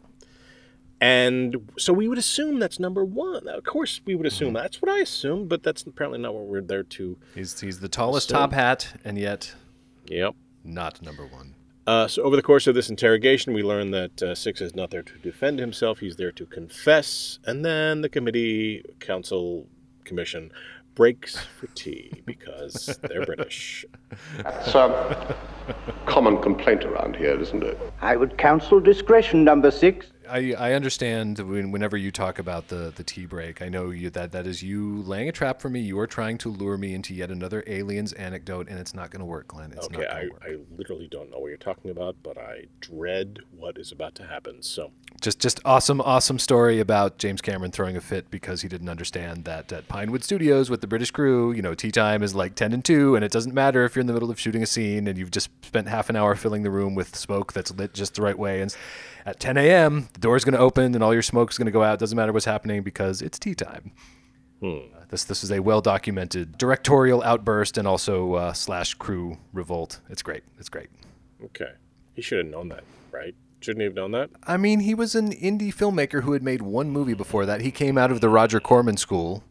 And 1.01 1.71
so 1.79 1.93
we 1.95 2.09
would 2.09 2.19
assume 2.19 2.59
that's 2.59 2.79
number 2.79 3.05
one. 3.05 3.49
Of 3.49 3.65
course, 3.65 4.01
we 4.05 4.15
would 4.15 4.27
assume 4.27 4.49
Mm-hmm. 4.49 4.57
that's 4.57 4.83
what 4.83 4.91
I 4.91 4.99
assume, 4.99 5.49
but 5.49 5.63
that's 5.63 5.83
apparently 5.83 6.19
not 6.19 6.35
what 6.35 6.45
we're 6.45 6.61
there 6.61 6.83
to. 6.83 7.17
He's 7.35 7.59
he's 7.61 7.81
the 7.81 7.89
tallest 7.89 8.27
assume. 8.31 8.41
top 8.41 8.53
hat, 8.53 9.01
and 9.05 9.17
yet 9.19 9.55
Yep. 10.07 10.35
not 10.65 11.01
number 11.01 11.25
one. 11.27 11.55
Uh, 11.87 12.07
so 12.07 12.23
over 12.23 12.37
the 12.37 12.43
course 12.43 12.67
of 12.67 12.75
this 12.75 12.91
interrogation, 12.91 13.55
we 13.55 13.63
learn 13.63 13.91
that 13.93 14.23
uh, 14.23 14.35
Six 14.35 14.61
is 14.61 14.75
not 14.75 14.91
there 14.91 15.03
to 15.03 15.19
defend 15.23 15.59
himself; 15.59 16.01
he's 16.01 16.17
there 16.17 16.33
to 16.33 16.45
confess. 16.45 17.39
And 17.47 17.65
then 17.65 18.03
the 18.03 18.09
committee, 18.11 18.85
council, 19.01 19.67
commission 20.05 20.53
breaks 20.95 21.37
for 21.37 21.67
tea 21.69 22.23
because 22.27 22.99
they're 23.03 23.25
British. 23.25 23.85
It's 24.39 24.75
a 24.75 25.37
common 26.07 26.41
complaint 26.43 26.85
around 26.85 27.17
here, 27.17 27.39
isn't 27.41 27.63
it? 27.63 27.79
I 28.01 28.17
would 28.17 28.37
counsel 28.39 28.81
discretion, 28.81 29.45
number 29.45 29.71
six. 29.71 30.13
I, 30.31 30.55
I 30.59 30.73
understand 30.75 31.39
when, 31.39 31.73
whenever 31.73 31.97
you 31.97 32.11
talk 32.11 32.39
about 32.39 32.69
the, 32.69 32.93
the 32.95 33.03
tea 33.03 33.27
break, 33.27 33.61
I 33.63 33.69
know 33.69 33.91
you 33.91 34.11
that 34.11 34.33
that 34.33 34.47
is 34.47 34.63
you 34.63 35.03
laying 35.03 35.29
a 35.29 35.33
trap 35.33 35.61
for 35.61 35.69
me. 35.69 35.81
You 35.81 35.99
are 35.99 36.07
trying 36.07 36.39
to 36.39 36.51
lure 36.51 36.79
me 36.79 36.95
into 36.95 37.15
yet 37.15 37.31
another 37.31 37.65
aliens 37.67 38.13
anecdote, 38.13 38.69
and 38.69 38.79
it's 38.79 38.95
not 38.95 39.11
going 39.11 39.21
to 39.21 39.27
work, 39.27 39.49
Glenn. 39.49 39.73
It's 39.73 39.87
okay, 39.87 40.03
not 40.03 40.11
I, 40.11 40.15
going 40.15 40.27
to 40.27 40.33
work. 40.33 40.43
I 40.45 40.77
literally 40.77 41.09
don't 41.11 41.31
know 41.31 41.39
what 41.39 41.49
you're 41.49 41.57
talking 41.57 41.91
about, 41.91 42.17
but 42.23 42.39
I 42.39 42.67
dread 42.81 43.41
what 43.57 43.77
is 43.77 43.93
about 43.93 44.15
to 44.17 44.27
happen. 44.27 44.63
So 44.63 44.93
Just 45.21 45.41
just 45.41 45.61
awesome, 45.65 46.01
awesome 46.01 46.39
story 46.39 46.81
about 46.81 47.19
James 47.19 47.41
Cameron 47.41 47.73
throwing 47.73 47.97
a 47.97 48.01
fit 48.01 48.31
because 48.31 48.63
he 48.63 48.69
didn't 48.69 48.89
understand 48.89 49.45
that 49.45 49.73
at 49.73 49.89
Pinewood 49.89 50.25
Studios 50.25 50.71
with 50.71 50.81
the 50.81 50.87
British 50.87 51.11
crew, 51.11 51.53
you 51.53 51.63
know, 51.63 51.75
tea 51.75 51.91
time 51.91 52.23
is 52.23 52.35
like 52.35 52.55
ten 52.55 52.73
and 52.73 52.85
two, 52.85 53.17
and 53.17 53.25
it 53.25 53.33
doesn't 53.33 53.55
matter 53.55 53.85
if 53.85 53.95
you're 53.97 54.01
in 54.01 54.07
the 54.07 54.13
middle 54.13 54.31
of 54.31 54.39
shooting 54.39 54.63
a 54.63 54.67
scene 54.67 55.07
and 55.09 55.19
you've 55.19 55.31
just 55.31 55.51
spent 55.65 55.89
half 55.89 56.09
an 56.09 56.17
hour 56.17 56.35
filling 56.37 56.63
the 56.63 56.71
room 56.71 56.95
with 56.95 57.17
smoke 57.17 57.53
that's 57.53 57.71
lit 57.73 57.95
just 57.95 58.15
the 58.15 58.23
right 58.23 58.39
way, 58.39 58.61
and 58.61 58.75
at 59.27 59.41
10 59.41 59.57
a.m. 59.57 60.09
the 60.13 60.21
door's 60.21 60.45
going 60.45 60.55
to 60.55 60.59
open 60.61 60.95
and 60.95 61.03
all 61.05 61.13
your 61.13 61.23
smoke's 61.23 61.59
going 61.59 61.67
to 61.67 61.73
go 61.73 61.83
out. 61.83 61.99
Doesn't 61.99 62.17
matter 62.17 62.33
what's 62.33 62.45
happening 62.45 62.83
because 62.83 63.23
it's 63.23 63.39
tea 63.39 63.55
time. 63.55 63.93
Uh, 64.63 64.81
this 65.09 65.25
this 65.25 65.43
is 65.43 65.51
a 65.51 65.61
well 65.61 65.81
documented 65.81 66.59
directorial 66.59 67.23
outburst 67.23 67.79
and 67.79 67.89
also 67.89 68.35
uh, 68.35 68.53
slash 68.53 68.95
crew 68.95 69.39
revolt. 69.53 70.01
It's 70.11 70.23
great. 70.23 70.43
It's 70.59 70.69
great. 70.69 70.91
Okay. 71.43 71.73
He 72.15 72.21
should 72.23 72.39
have 72.39 72.47
known 72.49 72.69
that, 72.69 72.85
right? 73.11 73.35
Shouldn't 73.61 73.81
he 73.81 73.85
have 73.85 73.95
known 73.95 74.13
that? 74.13 74.31
I 74.45 74.57
mean, 74.57 74.81
he 74.81 74.95
was 74.95 75.15
an 75.15 75.33
indie 75.33 75.75
filmmaker 75.75 76.23
who 76.23 76.33
had 76.33 76.43
made 76.43 76.63
one 76.63 76.91
movie 76.91 77.15
before 77.15 77.45
that. 77.47 77.61
He 77.61 77.71
came 77.71 77.99
out 77.99 78.11
of 78.11 78.21
the 78.21 78.29
Roger 78.29 78.59
Corman 78.61 78.97
school, 78.97 79.45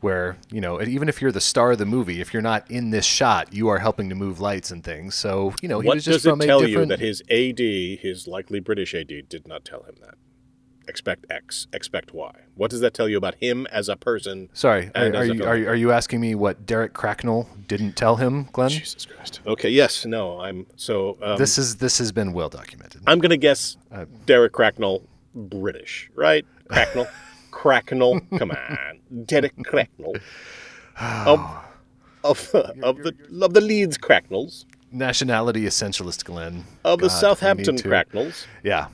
where 0.00 0.36
you 0.50 0.60
know 0.60 0.80
even 0.82 1.08
if 1.08 1.20
you're 1.20 1.32
the 1.32 1.40
star 1.40 1.72
of 1.72 1.78
the 1.78 1.86
movie, 1.86 2.20
if 2.20 2.32
you're 2.32 2.42
not 2.42 2.70
in 2.70 2.90
this 2.90 3.04
shot, 3.04 3.52
you 3.52 3.68
are 3.68 3.78
helping 3.78 4.08
to 4.08 4.14
move 4.14 4.40
lights 4.40 4.70
and 4.70 4.82
things. 4.84 5.14
So 5.14 5.54
you 5.62 5.68
know 5.68 5.80
he 5.80 5.86
what 5.88 5.96
was 5.96 6.04
just 6.04 6.24
does 6.24 6.30
from 6.32 6.42
it 6.42 6.46
tell 6.46 6.66
you 6.66 6.84
that 6.86 7.00
his 7.00 7.22
AD, 7.30 7.58
his 7.58 8.26
likely 8.26 8.60
British 8.60 8.94
AD, 8.94 9.08
did 9.28 9.46
not 9.46 9.64
tell 9.64 9.82
him 9.82 9.96
that? 10.00 10.14
Expect 10.88 11.24
X, 11.30 11.68
expect 11.72 12.12
Y. 12.12 12.32
What 12.56 12.68
does 12.70 12.80
that 12.80 12.94
tell 12.94 13.08
you 13.08 13.16
about 13.16 13.36
him 13.36 13.66
as 13.70 13.88
a 13.88 13.94
person? 13.94 14.48
Sorry, 14.52 14.90
are, 14.96 15.14
are 15.14 15.24
you 15.24 15.44
are, 15.44 15.54
are 15.54 15.74
you 15.76 15.92
asking 15.92 16.20
me 16.20 16.34
what 16.34 16.66
Derek 16.66 16.94
Cracknell 16.94 17.48
didn't 17.68 17.94
tell 17.96 18.16
him, 18.16 18.48
Glenn? 18.52 18.70
Jesus 18.70 19.06
Christ. 19.06 19.40
Okay, 19.46 19.68
yes, 19.70 20.04
no, 20.04 20.40
I'm 20.40 20.66
so. 20.74 21.16
Um, 21.22 21.38
this 21.38 21.58
is 21.58 21.76
this 21.76 21.98
has 21.98 22.10
been 22.10 22.32
well 22.32 22.48
documented. 22.48 23.02
I'm 23.06 23.20
gonna 23.20 23.36
guess 23.36 23.76
Uh, 23.92 24.06
Derek 24.26 24.52
Cracknell, 24.52 25.02
British, 25.34 26.10
right? 26.16 26.44
Cracknell, 26.68 27.06
Cracknell. 27.50 28.20
Come 28.38 28.50
on, 28.52 29.00
Derek 29.24 29.54
Cracknell. 29.64 30.14
Of 30.98 31.40
of 32.24 32.54
of 32.54 32.96
the 32.98 33.14
of 33.42 33.54
the 33.54 33.60
Leeds 33.60 33.96
Cracknells, 33.98 34.64
Nationality 34.92 35.62
essentialist, 35.62 36.24
Glenn. 36.24 36.64
of 36.84 36.98
the 37.00 37.08
God, 37.08 37.14
we 37.14 37.20
Southampton 37.20 37.76
Cracknells. 37.76 38.46
Yeah, 38.62 38.88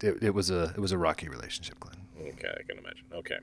it, 0.00 0.22
it 0.22 0.34
was 0.34 0.50
a 0.50 0.72
it 0.76 0.78
was 0.78 0.92
a 0.92 0.98
rocky 0.98 1.28
relationship, 1.28 1.78
Glenn. 1.80 1.96
Okay, 2.20 2.48
I 2.48 2.62
can 2.62 2.78
imagine. 2.78 3.04
Okay. 3.14 3.38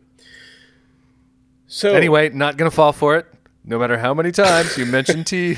So 1.67 1.93
Anyway, 1.93 2.29
not 2.29 2.57
gonna 2.57 2.71
fall 2.71 2.91
for 2.93 3.17
it. 3.17 3.27
No 3.63 3.77
matter 3.77 3.97
how 3.99 4.13
many 4.15 4.31
times 4.31 4.77
you 4.77 4.85
mention 4.87 5.23
tea, 5.23 5.57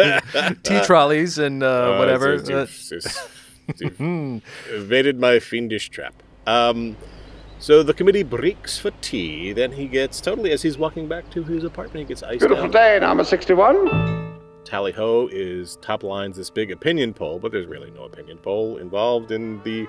tea 0.64 0.80
trolleys 0.82 1.38
and 1.38 1.62
uh, 1.62 1.66
Oh, 1.66 1.98
whatever. 1.98 2.32
it's- 2.34 2.90
it's- 2.90 3.16
uh, 3.16 3.28
it's- 3.68 3.80
you've 3.98 4.42
evaded 4.70 5.20
my 5.20 5.38
fiendish 5.38 5.88
trap. 5.90 6.14
Um, 6.46 6.96
so 7.64 7.82
the 7.82 7.94
committee 7.94 8.22
breaks 8.22 8.78
for 8.78 8.90
tea. 9.00 9.52
Then 9.54 9.72
he 9.72 9.86
gets 9.86 10.20
totally 10.20 10.52
as 10.52 10.60
he's 10.62 10.76
walking 10.76 11.08
back 11.08 11.30
to 11.30 11.42
his 11.42 11.64
apartment. 11.64 12.00
He 12.00 12.04
gets 12.04 12.22
iced 12.22 12.40
Beautiful 12.40 12.64
out. 12.66 12.72
day, 12.72 12.98
number 13.00 13.24
61. 13.24 14.38
Tally 14.64 14.92
ho 14.92 15.28
is 15.32 15.76
top 15.80 16.02
lines 16.02 16.36
this 16.36 16.50
big 16.50 16.70
opinion 16.70 17.14
poll, 17.14 17.38
but 17.38 17.52
there's 17.52 17.66
really 17.66 17.90
no 17.90 18.04
opinion 18.04 18.36
poll 18.38 18.76
involved 18.76 19.30
in 19.30 19.62
the 19.62 19.86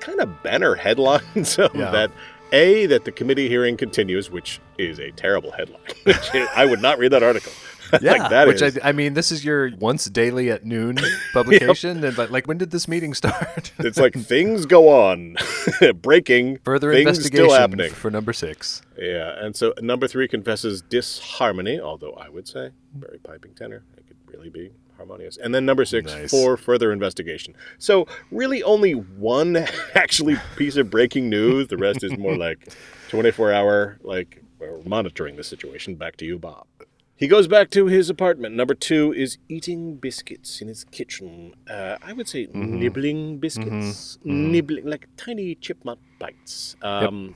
kind 0.00 0.20
of 0.20 0.42
banner 0.42 0.74
headlines 0.74 1.58
of 1.58 1.74
Yeah. 1.74 1.90
that. 1.92 2.10
A 2.50 2.86
that 2.86 3.04
the 3.04 3.12
committee 3.12 3.48
hearing 3.48 3.76
continues, 3.76 4.30
which 4.30 4.58
is 4.78 4.98
a 4.98 5.10
terrible 5.12 5.52
headline. 5.52 5.82
I 6.56 6.64
would 6.64 6.80
not 6.80 6.98
read 6.98 7.12
that 7.12 7.22
article. 7.22 7.52
yeah, 8.02 8.12
like 8.12 8.30
that 8.30 8.46
which 8.48 8.62
is- 8.62 8.78
I, 8.82 8.90
I 8.90 8.92
mean, 8.92 9.14
this 9.14 9.30
is 9.32 9.44
your 9.44 9.70
once 9.78 10.04
daily 10.06 10.50
at 10.50 10.64
noon 10.64 10.98
publication, 11.32 12.02
and 12.04 12.16
like, 12.18 12.30
like, 12.30 12.46
when 12.46 12.58
did 12.58 12.70
this 12.70 12.88
meeting 12.88 13.14
start? 13.22 13.72
it's 13.78 13.98
like 13.98 14.14
things 14.14 14.66
go 14.66 14.88
on, 14.88 15.36
breaking, 16.02 16.58
Further 16.64 16.92
investigation 16.92 17.46
still 17.48 17.58
happening. 17.58 17.90
for 17.92 18.10
number 18.10 18.32
six. 18.32 18.82
Yeah, 18.98 19.34
and 19.44 19.54
so 19.56 19.72
number 19.80 20.08
three 20.08 20.28
confesses 20.28 20.82
disharmony, 20.82 21.80
although 21.80 22.12
I 22.12 22.28
would 22.28 22.48
say 22.48 22.70
very 22.94 23.18
piping 23.18 23.54
tenor. 23.54 23.84
It 23.96 24.04
could 24.08 24.16
really 24.36 24.48
be 24.50 24.70
harmonious. 24.96 25.36
And 25.36 25.54
then 25.54 25.64
number 25.64 25.84
six 25.84 26.12
Nice. 26.12 26.30
for 26.30 26.56
further 26.56 26.90
investigation. 26.92 27.54
So 27.78 28.08
really 28.32 28.62
only 28.64 28.92
one 28.92 29.56
actually 29.94 30.36
piece 30.56 30.76
of 30.76 30.90
breaking 30.90 31.28
news. 31.30 31.68
The 31.68 31.76
rest 31.76 32.02
is 32.02 32.16
more 32.18 32.36
like 32.36 32.68
24 33.10 33.52
hour 33.52 33.98
like 34.02 34.42
we're 34.58 34.80
monitoring 34.84 35.36
the 35.36 35.44
situation. 35.44 35.94
Back 35.94 36.16
to 36.16 36.24
you, 36.24 36.36
Bob. 36.38 36.66
He 37.18 37.26
goes 37.26 37.48
back 37.48 37.70
to 37.70 37.86
his 37.86 38.08
apartment. 38.08 38.54
Number 38.54 38.74
two 38.74 39.12
is 39.12 39.38
eating 39.48 39.96
biscuits 39.96 40.60
in 40.62 40.68
his 40.68 40.84
kitchen. 40.84 41.54
Uh, 41.68 41.96
I 42.00 42.12
would 42.12 42.28
say 42.28 42.46
Mm-hmm. 42.46 42.78
nibbling 42.78 43.38
biscuits, 43.38 44.18
nibbling 44.24 44.86
like 44.86 45.08
tiny 45.16 45.54
chipmunk 45.56 45.98
bites. 46.20 46.76
Um, 46.80 47.34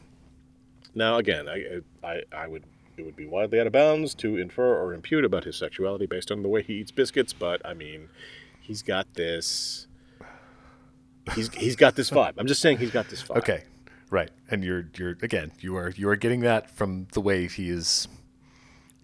Now, 0.95 1.17
again, 1.17 1.49
I, 1.49 1.81
I, 2.07 2.23
I 2.33 2.47
would 2.47 2.65
it 2.97 3.05
would 3.07 3.17
be 3.17 3.27
widely 3.27 3.59
out 3.59 3.67
of 3.67 3.73
bounds 3.73 4.15
to 4.17 4.37
infer 4.37 4.77
or 4.81 4.93
impute 4.95 5.25
about 5.25 5.45
his 5.45 5.57
sexuality 5.57 6.07
based 6.07 6.31
on 6.31 6.43
the 6.43 6.49
way 6.49 6.63
he 6.63 6.75
eats 6.75 6.91
biscuits, 6.93 7.33
but 7.33 7.61
I 7.67 7.73
mean, 7.75 8.09
he's 8.61 8.83
got 8.83 9.15
this. 9.15 9.87
He's 11.35 11.53
he's 11.55 11.75
got 11.77 11.97
this 11.97 12.11
vibe. 12.11 12.35
I'm 12.37 12.47
just 12.47 12.61
saying 12.61 12.79
he's 12.79 12.91
got 12.91 13.09
this 13.09 13.23
vibe. 13.23 13.39
Okay, 13.39 13.65
right, 14.11 14.31
and 14.51 14.63
you're 14.63 14.85
you're 14.97 15.17
again 15.23 15.53
you 15.61 15.75
are 15.77 15.91
you 15.97 16.09
are 16.09 16.17
getting 16.17 16.41
that 16.41 16.71
from 16.71 17.07
the 17.13 17.21
way 17.21 17.49
he 17.49 17.71
is 17.71 18.07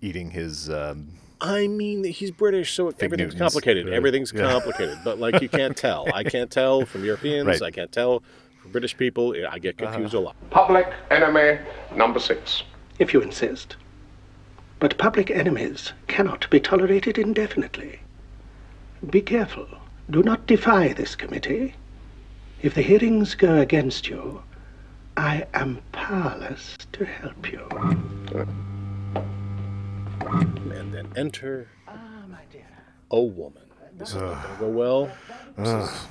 eating 0.01 0.30
his. 0.30 0.68
Um, 0.70 1.09
I 1.40 1.68
mean, 1.68 2.03
he's 2.05 2.30
British, 2.32 2.72
so 2.74 2.88
everything's 2.88 3.34
Newtons, 3.34 3.40
complicated. 3.40 3.84
really. 3.84 3.96
Everything's 3.96 4.32
Yeah. 4.32 4.51
complicated, 4.51 4.99
but 5.05 5.18
like 5.20 5.40
you 5.40 5.49
can't 5.49 5.76
tell. 5.76 6.07
I 6.12 6.24
can't 6.24 6.51
tell 6.51 6.84
from 6.84 7.05
Europeans. 7.05 7.46
Right. 7.46 7.62
I 7.62 7.70
can't 7.70 7.92
tell 7.92 8.22
from 8.61 8.72
British 8.72 8.96
people. 8.96 9.34
I 9.49 9.59
get 9.61 9.78
confused 9.78 10.14
Uh-huh. 10.14 10.24
a 10.24 10.26
lot. 10.26 10.36
Public 10.51 10.92
enemy 11.11 11.59
number 11.94 12.18
6. 12.18 12.64
If 12.99 13.14
you 13.14 13.20
insist. 13.20 13.76
But 14.80 14.99
public 14.99 15.30
enemies 15.30 15.92
cannot 16.09 16.49
be 16.51 16.59
tolerated 16.61 17.18
indefinitely. 17.18 18.01
Be 19.09 19.20
careful. 19.20 19.68
Do 20.11 20.22
not 20.24 20.46
defy 20.49 20.92
this 20.92 21.14
committee. 21.14 21.74
If 22.62 22.74
the 22.74 22.82
hearings 22.82 23.36
go 23.36 23.59
against 23.59 24.09
you, 24.09 24.42
I 25.16 25.46
am 25.55 25.80
powerless 25.92 26.76
to 26.92 27.05
help 27.05 27.53
you. 27.53 27.68
And 30.21 30.93
then 30.93 31.09
enter 31.16 31.69
a 33.11 33.21
woman. 33.21 33.62
This 33.97 34.11
is 34.11 34.16
not 34.16 34.43
going 34.45 34.55
to 34.55 34.61
go 34.61 34.69
well. 34.69 35.11
This 35.57 35.69
is 35.91 36.07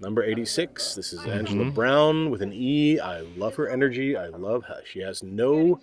number 0.00 0.22
86. 0.24 0.94
This 0.94 1.12
is 1.12 1.24
Angela 1.26 1.64
Mhm. 1.66 1.74
Brown 1.74 2.30
with 2.30 2.42
an 2.42 2.52
E. 2.52 2.98
I 2.98 3.20
love 3.36 3.54
her 3.56 3.68
energy. 3.68 4.16
I 4.16 4.26
love 4.28 4.64
how 4.66 4.78
she 4.84 5.00
has 5.00 5.22
no 5.22 5.80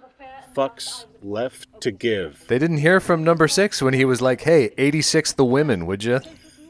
fucks 0.55 1.05
left 1.21 1.67
to 1.81 1.91
give. 1.91 2.45
they 2.47 2.57
didn't 2.59 2.79
hear 2.79 2.99
from 2.99 3.23
number 3.23 3.47
six 3.47 3.81
when 3.81 3.93
he 3.93 4.03
was 4.03 4.21
like, 4.21 4.41
"Hey, 4.41 4.71
86 4.77 5.31
the 5.33 5.45
women, 5.45 5.85
would 5.85 6.03
you?" 6.03 6.19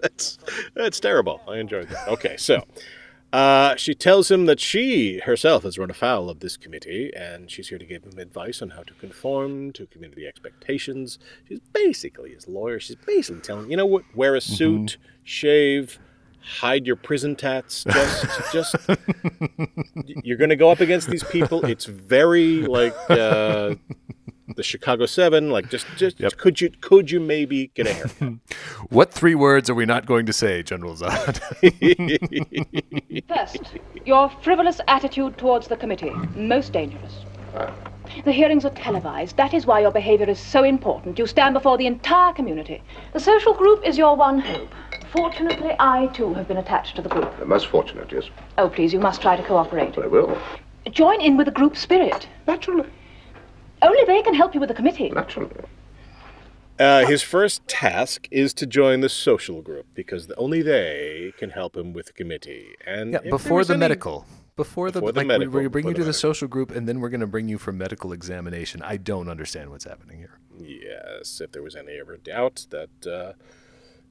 that's 0.00 0.38
that's 0.74 1.00
terrible. 1.00 1.40
I 1.48 1.56
enjoyed 1.58 1.88
that. 1.88 2.08
Okay, 2.08 2.36
so 2.36 2.62
uh, 3.32 3.76
she 3.76 3.94
tells 3.94 4.30
him 4.30 4.44
that 4.44 4.60
she 4.60 5.20
herself 5.20 5.62
has 5.62 5.78
run 5.78 5.90
afoul 5.90 6.28
of 6.28 6.40
this 6.40 6.58
committee, 6.58 7.10
and 7.16 7.50
she's 7.50 7.68
here 7.68 7.78
to 7.78 7.86
give 7.86 8.04
him 8.04 8.18
advice 8.18 8.60
on 8.60 8.70
how 8.70 8.82
to 8.82 8.92
conform 8.94 9.72
to 9.72 9.86
community 9.86 10.26
expectations. 10.26 11.18
She's 11.48 11.60
basically 11.72 12.34
his 12.34 12.46
lawyer. 12.46 12.78
She's 12.78 12.96
basically 12.96 13.40
telling 13.40 13.64
him, 13.64 13.70
you 13.70 13.76
know 13.78 13.86
what, 13.86 14.04
wear 14.14 14.34
a 14.34 14.40
suit, 14.40 14.98
shave. 15.24 15.98
Hide 16.58 16.86
your 16.86 16.96
prison 16.96 17.36
tats. 17.36 17.84
Just, 18.52 18.52
just. 18.52 18.74
You're 20.24 20.36
going 20.36 20.50
to 20.50 20.56
go 20.56 20.70
up 20.70 20.80
against 20.80 21.08
these 21.08 21.22
people. 21.22 21.64
It's 21.64 21.84
very 21.84 22.62
like 22.66 22.96
uh, 23.08 23.76
the 24.56 24.62
Chicago 24.62 25.06
Seven. 25.06 25.50
Like, 25.50 25.70
just, 25.70 25.86
just 25.96 26.18
could 26.38 26.60
you, 26.60 26.70
could 26.80 27.10
you 27.10 27.20
maybe 27.20 27.68
get 27.74 27.86
a 27.86 27.92
haircut? 27.92 28.32
What 28.90 29.12
three 29.12 29.34
words 29.34 29.70
are 29.70 29.74
we 29.74 29.86
not 29.86 30.06
going 30.06 30.26
to 30.26 30.32
say, 30.32 30.62
General 30.62 30.94
Zod? 30.94 31.40
First, 33.28 33.62
your 34.04 34.30
frivolous 34.42 34.80
attitude 34.88 35.38
towards 35.38 35.68
the 35.68 35.76
committee. 35.76 36.12
Most 36.34 36.72
dangerous. 36.72 37.24
The 38.24 38.32
hearings 38.32 38.64
are 38.64 38.70
televised. 38.70 39.36
That 39.36 39.54
is 39.54 39.66
why 39.66 39.80
your 39.80 39.90
behavior 39.90 40.28
is 40.28 40.38
so 40.38 40.64
important. 40.64 41.18
You 41.18 41.26
stand 41.26 41.54
before 41.54 41.78
the 41.78 41.86
entire 41.86 42.32
community. 42.32 42.82
The 43.12 43.20
social 43.20 43.54
group 43.54 43.86
is 43.86 43.96
your 43.96 44.16
one 44.16 44.38
hope. 44.38 44.70
Fortunately, 45.10 45.74
I 45.78 46.06
too 46.08 46.32
have 46.34 46.48
been 46.48 46.56
attached 46.56 46.96
to 46.96 47.02
the 47.02 47.08
group. 47.08 47.38
The 47.38 47.44
Most 47.44 47.66
fortunate, 47.66 48.10
yes. 48.12 48.24
Oh, 48.58 48.68
please, 48.68 48.92
you 48.92 49.00
must 49.00 49.22
try 49.22 49.36
to 49.36 49.42
cooperate. 49.42 49.96
I 49.98 50.06
will. 50.06 50.36
Join 50.90 51.20
in 51.20 51.36
with 51.36 51.46
the 51.46 51.52
group 51.52 51.76
spirit. 51.76 52.28
Naturally. 52.46 52.88
Only 53.82 54.04
they 54.04 54.22
can 54.22 54.34
help 54.34 54.54
you 54.54 54.60
with 54.60 54.68
the 54.68 54.74
committee. 54.74 55.10
Naturally. 55.10 55.50
Uh, 56.78 57.06
his 57.06 57.22
first 57.22 57.66
task 57.68 58.26
is 58.30 58.54
to 58.54 58.66
join 58.66 59.00
the 59.00 59.08
social 59.08 59.60
group 59.62 59.86
because 59.94 60.30
only 60.36 60.62
they 60.62 61.32
can 61.36 61.50
help 61.50 61.76
him 61.76 61.92
with 61.92 62.06
the 62.06 62.12
committee. 62.12 62.74
And 62.86 63.12
yeah, 63.12 63.20
before 63.28 63.64
the 63.64 63.74
any- 63.74 63.80
medical. 63.80 64.26
Before 64.54 64.90
the, 64.90 65.00
Before 65.00 65.12
the 65.12 65.20
like, 65.20 65.26
medical, 65.26 65.54
we, 65.54 65.62
we 65.62 65.68
bring 65.68 65.88
you 65.88 65.94
to 65.94 66.00
the 66.00 66.08
the 66.08 66.12
social 66.12 66.46
group, 66.46 66.70
and 66.72 66.86
then 66.86 67.00
we're 67.00 67.08
going 67.08 67.22
to 67.22 67.26
bring 67.26 67.48
you 67.48 67.56
for 67.56 67.72
medical 67.72 68.12
examination. 68.12 68.82
I 68.82 68.98
don't 68.98 69.30
understand 69.30 69.70
what's 69.70 69.84
happening 69.84 70.18
here. 70.18 70.38
Yes, 70.60 71.40
if 71.40 71.52
there 71.52 71.62
was 71.62 71.74
any 71.74 71.92
ever 71.98 72.18
doubt 72.18 72.66
that 72.68 73.06
uh, 73.06 73.32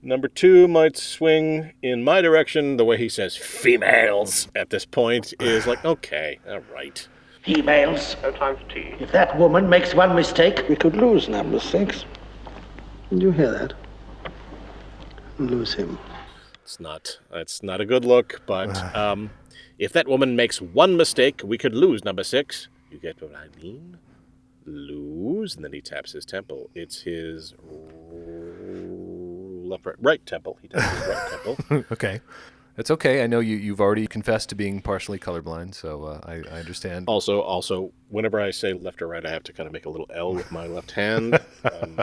number 0.02 0.28
two 0.28 0.68
might 0.68 0.98
swing 0.98 1.74
in 1.84 2.04
my 2.04 2.22
direction, 2.22 2.78
the 2.78 2.86
way 2.86 2.98
he 2.98 3.08
says 3.08 3.38
females 3.38 4.48
at 4.56 4.72
this 4.72 4.84
point 4.84 5.32
is 5.40 5.68
like, 5.68 5.86
okay, 5.86 6.40
all 6.50 6.62
right. 6.74 7.08
Females. 7.44 8.16
No 8.22 8.32
time 8.32 8.56
for 8.58 8.64
tea. 8.74 8.96
If 9.00 9.12
that 9.12 9.38
woman 9.38 9.70
makes 9.70 9.94
one 9.96 10.16
mistake, 10.16 10.64
we 10.70 10.76
could 10.76 10.96
lose 10.96 11.28
number 11.28 11.60
six. 11.60 12.06
Did 13.10 13.22
you 13.22 13.32
hear 13.32 13.52
that? 13.52 13.74
Lose 15.38 15.74
him. 15.74 15.98
It's 16.64 16.80
not. 16.80 17.18
It's 17.34 17.64
not 17.64 17.82
a 17.82 17.86
good 17.86 18.06
look, 18.06 18.42
but 18.46 18.96
um, 18.96 19.32
if 19.80 19.92
that 19.94 20.08
woman 20.08 20.36
makes 20.36 20.62
one 20.62 20.96
mistake, 20.96 21.42
we 21.44 21.58
could 21.58 21.74
lose 21.74 22.06
number 22.06 22.24
six. 22.24 22.68
You 22.92 23.00
get 23.00 23.22
what 23.22 23.36
I 23.36 23.48
mean? 23.62 23.98
Lose, 24.66 25.56
and 25.56 25.66
then 25.66 25.74
he 25.74 25.82
taps 25.82 26.12
his 26.12 26.24
temple. 26.24 26.70
It's 26.76 27.02
his 27.02 27.56
left, 29.68 29.86
right, 29.86 29.96
right 30.00 30.26
temple. 30.26 30.60
He 30.62 30.68
taps 30.68 30.90
his 30.90 31.08
right 31.08 31.30
temple. 31.32 31.86
okay. 31.92 32.22
It's 32.78 32.90
okay. 32.90 33.24
I 33.24 33.28
know 33.28 33.40
you, 33.42 33.58
you've 33.58 33.82
already 33.82 34.08
confessed 34.08 34.50
to 34.50 34.56
being 34.56 34.82
partially 34.82 35.20
colorblind, 35.20 35.76
so 35.76 36.06
uh, 36.06 36.22
I, 36.24 36.36
I 36.50 36.60
understand. 36.60 37.06
Also, 37.08 37.42
also, 37.42 37.92
whenever 38.10 38.40
I 38.40 38.52
say 38.52 38.74
left 38.74 39.02
or 39.02 39.08
right, 39.08 39.26
I 39.26 39.30
have 39.30 39.44
to 39.44 39.54
kind 39.54 39.68
of 39.68 39.74
make 39.74 39.86
a 39.86 39.90
little 39.90 40.10
L 40.14 40.34
with 40.34 40.52
my 40.52 40.68
left 40.68 40.92
hand 40.92 41.38
um, 41.82 42.00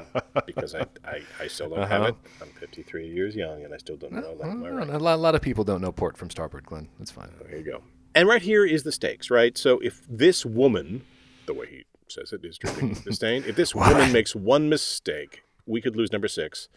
because 0.47 0.75
I, 0.75 0.85
I, 1.05 1.23
I 1.41 1.47
still 1.47 1.71
don't 1.71 1.89
have 1.89 2.03
Uh-huh. 2.03 2.09
it. 2.11 2.15
I'm 2.43 2.49
53 2.61 3.07
years 3.09 3.35
young 3.35 3.65
and 3.65 3.73
I 3.73 3.79
still 3.79 3.97
don't 3.97 4.13
know 4.13 4.35
left 4.39 4.55
my 4.57 4.69
right. 4.69 4.89
A 4.91 4.99
lot, 4.99 5.15
a 5.15 5.17
lot 5.21 5.35
of 5.35 5.41
people 5.41 5.65
don't 5.65 5.81
know 5.81 5.91
port 5.93 6.17
from 6.19 6.29
starboard, 6.31 6.67
Glenn. 6.67 6.89
That's 6.99 7.11
fine. 7.11 7.31
There 7.49 7.57
you 7.59 7.65
go. 7.65 7.83
And 8.15 8.29
right 8.29 8.43
here 8.43 8.65
is 8.67 8.83
the 8.83 8.93
stakes, 8.93 9.31
right? 9.31 9.57
So 9.57 9.79
if 9.81 10.03
this 10.09 10.45
woman, 10.45 11.03
the 11.47 11.55
way 11.55 11.67
he 11.67 11.85
says 12.09 12.33
it 12.33 12.45
is 12.45 12.59
with 12.81 13.05
disdain, 13.05 13.43
if 13.47 13.57
this 13.57 13.75
woman 13.75 14.13
makes 14.13 14.35
one 14.37 14.69
mistake, 14.69 15.43
we 15.67 15.81
could 15.81 15.97
lose 15.97 16.13
number 16.13 16.29
six. 16.29 16.69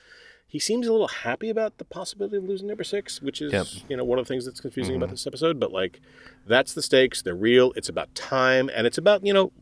He 0.51 0.59
seems 0.59 0.85
a 0.85 0.91
little 0.91 1.07
happy 1.07 1.49
about 1.49 1.77
the 1.77 1.85
possibility 1.85 2.35
of 2.35 2.43
losing 2.43 2.67
number 2.67 2.83
six, 2.83 3.21
which 3.21 3.41
is 3.41 3.53
Yep. 3.53 3.67
you 3.89 3.95
know 3.95 4.03
one 4.03 4.19
of 4.19 4.25
the 4.25 4.29
things 4.33 4.43
that's 4.43 4.59
confusing 4.59 4.97
about 4.97 5.07
Mhm. 5.07 5.13
this 5.13 5.25
episode. 5.27 5.59
But 5.61 5.71
like, 5.71 6.01
that's 6.45 6.73
the 6.73 6.81
stakes. 6.81 7.21
They're 7.21 7.33
real. 7.35 7.71
It's 7.77 7.87
about 7.87 8.13
time, 8.15 8.69
and 8.75 8.85
it's 8.85 8.97
about 8.97 9.25
you 9.25 9.31
know, 9.33 9.53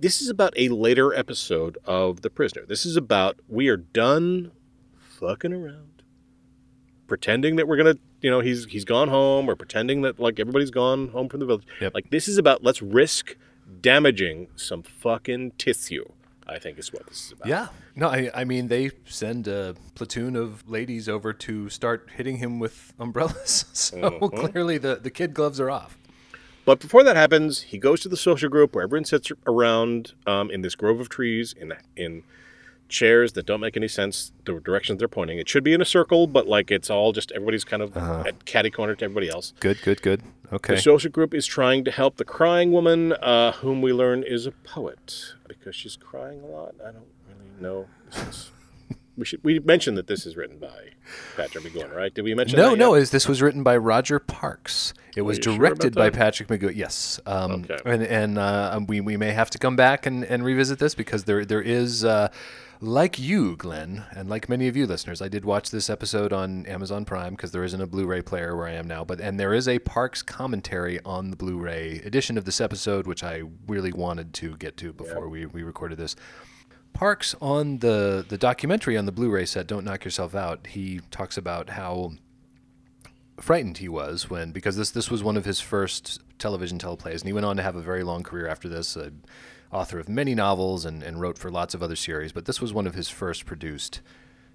this 0.00 0.22
is 0.22 0.30
about 0.30 0.54
a 0.56 0.70
later 0.70 1.12
episode 1.12 1.76
of 1.84 2.22
The 2.22 2.30
Prisoner. 2.30 2.64
This 2.66 2.86
is 2.86 2.96
about 2.96 3.38
we 3.48 3.68
are 3.68 3.76
done 3.76 4.52
fucking 4.96 5.52
around, 5.52 6.02
pretending 7.06 7.56
that 7.56 7.68
we're 7.68 7.76
gonna 7.76 7.96
you 8.22 8.30
know 8.30 8.40
he's 8.40 8.64
he's 8.64 8.86
gone 8.86 9.08
home 9.08 9.48
or 9.50 9.56
pretending 9.56 10.00
that 10.02 10.18
like 10.18 10.40
everybody's 10.40 10.70
gone 10.70 11.08
home 11.08 11.28
from 11.28 11.40
the 11.40 11.46
village. 11.46 11.64
Like 11.92 12.08
this 12.10 12.28
is 12.28 12.38
about 12.38 12.62
let's 12.64 12.80
risk 12.80 13.36
damaging 13.82 14.48
some 14.56 14.82
fucking 14.82 15.52
tissue. 15.58 16.06
I 16.48 16.58
think 16.58 16.78
is 16.78 16.92
what 16.92 17.06
this 17.06 17.26
is 17.26 17.32
about. 17.32 17.48
Yeah. 17.48 17.68
No, 17.94 18.08
I, 18.08 18.30
I 18.34 18.44
mean, 18.44 18.68
they 18.68 18.90
send 19.06 19.46
a 19.48 19.74
platoon 19.94 20.34
of 20.34 20.68
ladies 20.68 21.08
over 21.08 21.32
to 21.34 21.68
start 21.68 22.08
hitting 22.16 22.38
him 22.38 22.58
with 22.58 22.92
umbrellas. 22.98 23.64
So 23.74 23.96
Mhm. 24.20 24.50
clearly 24.52 24.78
the, 24.78 24.96
the 24.96 25.10
kid 25.10 25.34
gloves 25.34 25.60
are 25.60 25.70
off. 25.70 25.96
But 26.64 26.80
before 26.80 27.02
that 27.04 27.16
happens, 27.16 27.62
he 27.62 27.78
goes 27.78 28.00
to 28.00 28.08
the 28.08 28.16
social 28.16 28.48
group 28.50 28.74
where 28.74 28.84
everyone 28.84 29.04
sits 29.06 29.30
around 29.46 30.12
um, 30.26 30.50
in 30.50 30.60
this 30.62 30.74
grove 30.74 31.00
of 31.00 31.08
trees 31.08 31.54
in 31.58 31.72
in 31.96 32.22
chairs 32.88 33.32
that 33.34 33.46
don't 33.46 33.60
make 33.60 33.76
any 33.76 33.88
sense. 33.88 34.32
The 34.44 34.60
directions 34.60 34.98
they're 34.98 35.08
pointing. 35.08 35.38
It 35.38 35.48
should 35.48 35.64
be 35.64 35.72
in 35.72 35.80
a 35.80 35.84
circle, 35.84 36.26
but 36.26 36.46
like 36.46 36.70
it's 36.70 36.90
all 36.90 37.12
just 37.12 37.32
everybody's 37.32 37.64
kind 37.64 37.82
of 37.82 37.96
at 37.96 38.44
catty 38.44 38.70
corner 38.70 38.94
to 38.94 39.04
everybody 39.04 39.28
else. 39.28 39.52
Good, 39.60 39.80
good, 39.82 40.02
good. 40.02 40.22
Okay. 40.52 40.76
The 40.76 40.80
social 40.80 41.10
group 41.10 41.34
is 41.34 41.46
trying 41.46 41.84
to 41.84 41.90
help 41.90 42.16
the 42.16 42.24
crying 42.24 42.72
woman, 42.72 43.12
uh, 43.12 43.52
whom 43.52 43.82
we 43.82 43.92
learn 43.92 44.22
is 44.22 44.46
a 44.46 44.52
poet 44.52 45.34
because 45.46 45.76
she's 45.76 45.96
crying 45.96 46.40
a 46.42 46.46
lot. 46.46 46.74
I 46.80 46.92
don't 46.92 47.04
really 47.28 47.60
know. 47.60 47.86
This 48.10 48.28
is, 48.28 48.50
we 49.18 49.24
should 49.24 49.42
we 49.42 49.58
mentioned 49.58 49.98
that 49.98 50.06
this 50.06 50.24
is 50.24 50.36
written 50.36 50.58
by 50.58 50.90
Patrick 51.36 51.64
McGoohan, 51.64 51.94
right? 51.94 52.14
Did 52.14 52.22
we 52.22 52.34
mention? 52.34 52.58
no, 52.58 52.70
that 52.70 52.78
no. 52.78 52.94
Is 52.94 53.10
this 53.10 53.28
was 53.28 53.42
written 53.42 53.62
by 53.62 53.76
Roger 53.76 54.18
Parkes? 54.18 54.94
It 55.16 55.22
was 55.22 55.38
you 55.38 55.42
sure 55.42 55.56
directed 55.56 55.94
by? 55.94 56.10
Patrick 56.10 56.48
McGoohan. 56.48 56.76
Yes. 56.76 57.20
Um, 57.26 57.64
Okay. 57.64 57.78
And 57.84 58.02
and 58.02 58.38
uh, 58.38 58.80
we 58.86 59.00
we 59.00 59.16
may 59.16 59.32
have 59.32 59.50
to 59.50 59.58
come 59.58 59.76
back 59.76 60.06
and, 60.06 60.24
and 60.24 60.44
revisit 60.44 60.78
this 60.78 60.94
because 60.94 61.24
there 61.24 61.44
there 61.44 61.62
is. 61.62 62.04
Uh, 62.04 62.28
like 62.80 63.18
you, 63.18 63.56
Glenn, 63.56 64.04
and 64.12 64.30
like 64.30 64.48
many 64.48 64.68
of 64.68 64.76
you 64.76 64.86
listeners, 64.86 65.20
I 65.20 65.26
did 65.26 65.44
watch 65.44 65.72
this 65.72 65.90
episode 65.90 66.32
on 66.32 66.64
Amazon 66.66 67.04
Prime 67.04 67.34
because 67.34 67.50
there 67.50 67.64
isn't 67.64 67.80
a 67.80 67.88
Blu-ray 67.88 68.22
player 68.22 68.56
where 68.56 68.68
I 68.68 68.72
am 68.74 68.86
now. 68.86 69.04
But 69.04 69.20
and 69.20 69.38
there 69.38 69.52
is 69.52 69.66
a 69.66 69.80
Parkes 69.80 70.22
commentary 70.22 71.00
on 71.04 71.30
the 71.30 71.36
Blu-ray 71.36 72.02
edition 72.04 72.38
of 72.38 72.44
this 72.44 72.60
episode, 72.60 73.08
which 73.08 73.24
I 73.24 73.42
really 73.66 73.92
wanted 73.92 74.32
to 74.34 74.56
get 74.58 74.76
to 74.76 74.92
before 74.92 75.28
we, 75.28 75.46
we 75.46 75.64
recorded 75.64 75.98
this. 75.98 76.14
Parkes 76.98 77.36
on 77.40 77.78
the 77.78 78.26
the 78.28 78.36
documentary 78.36 78.96
on 78.96 79.06
the 79.06 79.12
Blu-ray 79.12 79.46
set, 79.46 79.68
"Don't 79.68 79.84
Knock 79.84 80.04
Yourself 80.04 80.34
Out," 80.34 80.66
he 80.66 81.00
talks 81.12 81.36
about 81.36 81.70
how 81.70 82.14
frightened 83.40 83.78
he 83.78 83.88
was 83.88 84.28
when 84.28 84.50
because 84.50 84.76
this 84.76 84.90
this 84.90 85.08
was 85.08 85.22
one 85.22 85.36
of 85.36 85.44
his 85.44 85.60
first 85.60 86.20
television 86.40 86.76
teleplays, 86.76 87.20
and 87.20 87.26
he 87.26 87.32
went 87.32 87.46
on 87.46 87.56
to 87.56 87.62
have 87.62 87.76
a 87.76 87.80
very 87.82 88.02
long 88.02 88.24
career 88.24 88.48
after 88.48 88.68
this. 88.68 88.96
Uh, 88.96 89.10
author 89.70 90.00
of 90.00 90.08
many 90.08 90.34
novels 90.34 90.84
and, 90.84 91.04
and 91.04 91.20
wrote 91.20 91.38
for 91.38 91.52
lots 91.52 91.72
of 91.72 91.84
other 91.84 91.94
series, 91.94 92.32
but 92.32 92.46
this 92.46 92.60
was 92.60 92.72
one 92.72 92.86
of 92.86 92.94
his 92.94 93.08
first 93.08 93.46
produced 93.46 94.00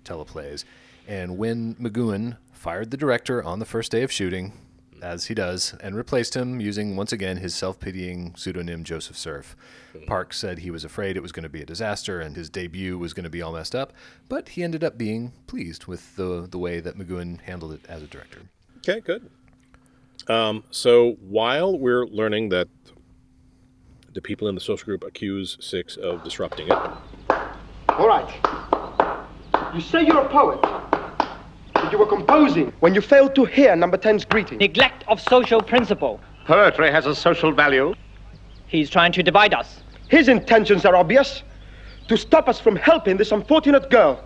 teleplays. 0.04 0.66
And 1.08 1.38
when 1.38 1.76
McGoohan 1.76 2.36
fired 2.52 2.92
the 2.92 2.98
director 2.98 3.42
on 3.42 3.60
the 3.60 3.66
first 3.66 3.90
day 3.90 4.04
of 4.04 4.12
shooting, 4.12 4.52
as 5.04 5.26
he 5.26 5.34
does, 5.36 5.76
and 5.82 5.96
replaced 5.96 6.36
him 6.36 6.60
using 6.60 6.96
once 6.96 7.12
again 7.12 7.38
his 7.38 7.54
self-pitying 7.54 8.34
pseudonym 8.36 8.84
Joseph 8.84 9.18
Serf. 9.18 9.56
Park 10.08 10.34
said 10.34 10.60
he 10.60 10.72
was 10.72 10.84
afraid 10.84 11.16
it 11.16 11.22
was 11.22 11.32
going 11.32 11.44
to 11.44 11.50
be 11.50 11.62
a 11.62 11.66
disaster 11.66 12.20
and 12.20 12.36
his 12.36 12.50
debut 12.50 12.98
was 12.98 13.14
going 13.14 13.26
to 13.26 13.30
be 13.30 13.42
all 13.42 13.54
messed 13.54 13.76
up, 13.76 13.94
but 14.30 14.50
he 14.50 14.64
ended 14.64 14.84
up 14.84 14.98
being 14.98 15.34
pleased 15.46 15.86
with 15.86 16.16
the 16.16 16.48
the 16.50 16.58
way 16.58 16.80
that 16.80 16.98
McGoohan 16.98 17.42
handled 17.42 17.74
it 17.74 17.82
as 17.88 18.02
a 18.02 18.08
director. 18.08 18.40
Okay, 18.78 19.02
good. 19.02 19.30
Um, 20.28 20.64
so 20.72 21.18
while 21.22 21.78
we're 21.78 22.08
learning 22.08 22.50
that 22.50 22.68
the 24.14 24.22
people 24.22 24.48
in 24.48 24.56
the 24.56 24.62
social 24.62 24.86
group 24.86 25.04
accuse 25.04 25.58
Six 25.60 25.98
of 25.98 26.24
disrupting 26.24 26.68
it, 26.68 26.78
All 27.90 28.08
right. 28.08 28.30
You 29.74 29.82
say 29.82 30.06
you're 30.06 30.22
a 30.22 30.30
poet. 30.30 30.60
That 31.84 31.92
you 31.92 31.98
were 31.98 32.06
composing 32.06 32.72
when 32.80 32.96
you 32.96 33.02
failed 33.02 33.36
to 33.36 33.44
hear 33.44 33.76
number 33.76 33.98
10's 33.98 34.24
greeting. 34.24 34.58
Neglect 34.60 35.04
of 35.10 35.20
social 35.20 35.62
principle. 35.62 36.18
Poetry 36.46 36.90
has 36.90 37.06
a 37.06 37.14
social 37.14 37.52
value. 37.52 37.94
He's 38.68 38.90
trying 38.90 39.12
to 39.12 39.22
divide 39.22 39.54
us. 39.54 39.82
His 40.08 40.30
intentions 40.30 40.86
are 40.86 40.96
obvious. 40.96 41.44
To 42.08 42.16
stop 42.16 42.48
us 42.48 42.58
from 42.58 42.78
helping 42.78 43.18
this 43.18 43.34
unfortunate 43.34 43.90
girl. 43.90 44.24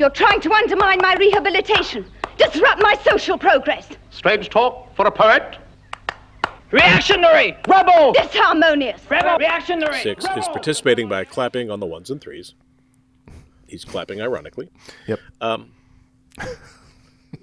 You're 0.00 0.10
trying 0.10 0.40
to 0.40 0.52
undermine 0.52 0.98
my 1.00 1.14
rehabilitation, 1.14 2.04
disrupt 2.36 2.82
my 2.82 2.96
social 3.04 3.38
progress. 3.38 3.88
Strange 4.10 4.50
talk 4.50 4.92
for 4.96 5.06
a 5.06 5.12
poet. 5.12 5.58
Reactionary! 6.72 7.56
Rebel! 7.68 8.12
Disharmonious! 8.12 9.08
Rebel! 9.08 9.38
Reactionary! 9.38 10.00
Six 10.00 10.24
is 10.36 10.48
participating 10.48 11.08
by 11.08 11.22
clapping 11.26 11.70
on 11.70 11.78
the 11.78 11.86
ones 11.86 12.10
and 12.10 12.20
threes. 12.20 12.54
He's 13.68 13.84
clapping 13.84 14.20
ironically. 14.20 14.68
Yep. 15.06 15.20
Um, 15.40 15.70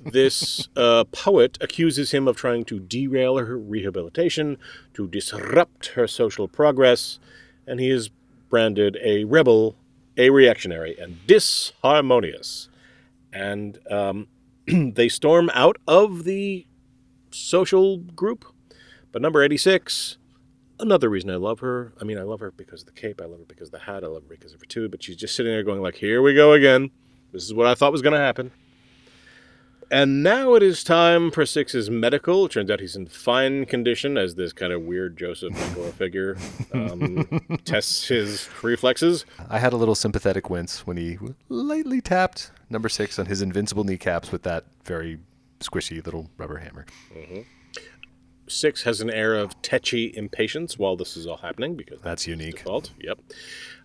this 0.06 0.68
uh, 0.76 1.04
poet 1.06 1.58
accuses 1.62 2.12
him 2.12 2.28
of 2.28 2.36
trying 2.36 2.66
to 2.66 2.80
derail 2.80 3.38
her 3.38 3.58
rehabilitation, 3.58 4.58
to 4.94 5.08
disrupt 5.08 5.88
her 5.88 6.08
social 6.08 6.48
progress, 6.48 7.20
and 7.68 7.80
he 7.80 7.90
is 7.90 8.10
branded 8.50 8.98
a 9.04 9.24
rebel, 9.24 9.76
a 10.18 10.30
reactionary, 10.30 10.98
and 10.98 11.20
disharmonious. 11.28 12.68
And 13.32 13.80
um, 13.92 14.28
they 14.68 15.10
storm 15.10 15.50
out 15.54 15.78
of 15.88 16.24
the 16.24 16.66
social 17.32 17.98
group. 17.98 18.46
But 19.12 19.22
number 19.22 19.44
86, 19.44 20.18
another 20.80 21.10
reason 21.10 21.30
I 21.30 21.36
love 21.36 21.60
her. 21.60 21.94
I 22.00 22.04
mean, 22.04 22.18
I 22.18 22.24
love 22.24 22.40
her 22.40 22.52
because 22.52 22.82
of 22.82 22.88
the 22.88 22.94
cape. 22.94 23.22
I 23.22 23.26
love 23.26 23.40
her 23.40 23.46
because 23.46 23.68
of 23.68 23.74
the 23.74 23.80
hat. 23.80 24.04
I 24.04 24.08
love 24.08 24.24
her 24.24 24.30
because 24.30 24.54
of 24.54 24.60
her 24.60 24.66
too. 24.66 24.90
But 24.90 25.04
she's 25.04 25.16
just 25.16 25.36
sitting 25.36 25.52
there 25.52 25.64
going 25.64 25.82
like, 25.82 25.96
"Here 25.96 26.22
we 26.22 26.34
go 26.34 26.54
again. 26.54 26.92
This 27.32 27.44
is 27.44 27.54
what 27.54 27.68
I 27.68 27.76
thought 27.76 27.92
was 27.92 28.02
going 28.02 28.14
to 28.14 28.20
happen." 28.20 28.52
And 29.92 30.22
now 30.22 30.54
it 30.54 30.62
is 30.62 30.84
time 30.84 31.32
for 31.32 31.46
Six's 31.48 31.90
medical. 31.90 32.46
It 32.46 32.52
turns 32.52 32.70
out 32.70 32.80
he's 32.80 32.96
in 32.96 33.08
fine 33.08 33.66
condition 33.66 34.18
as 34.18 34.36
this 34.36 34.54
kind 34.54 34.72
of 34.72 34.84
weird 34.84 35.18
Joseph 35.18 35.54
Mengele 35.54 35.94
figure 35.94 36.38
um, 36.74 37.60
tests 37.66 38.08
his 38.08 38.48
reflexes. 38.62 39.26
I 39.50 39.58
had 39.58 39.74
a 39.74 39.78
little 39.78 39.96
sympathetic 39.96 40.48
wince 40.50 40.86
when 40.86 40.98
he 40.98 41.18
lightly 41.50 42.02
tapped 42.02 42.52
number 42.70 42.88
six 42.88 43.18
on 43.18 43.26
his 43.26 43.42
invincible 43.42 43.84
kneecaps 43.84 44.32
with 44.32 44.44
that 44.44 44.66
very 44.86 45.18
squishy 45.60 46.06
little 46.06 46.30
rubber 46.38 46.58
hammer. 46.58 46.86
Mhm. 47.16 47.46
Six 48.50 48.84
has 48.84 49.02
an 49.02 49.10
air 49.10 49.36
of 49.36 49.62
tetchy 49.62 50.16
impatience 50.16 50.78
while 50.78 50.96
this 50.96 51.16
is 51.16 51.28
all 51.28 51.38
happening 51.38 51.76
because 51.76 52.02
that's 52.02 52.28
unique. 52.28 52.58
Default. 52.58 52.92
Yep. 53.00 53.20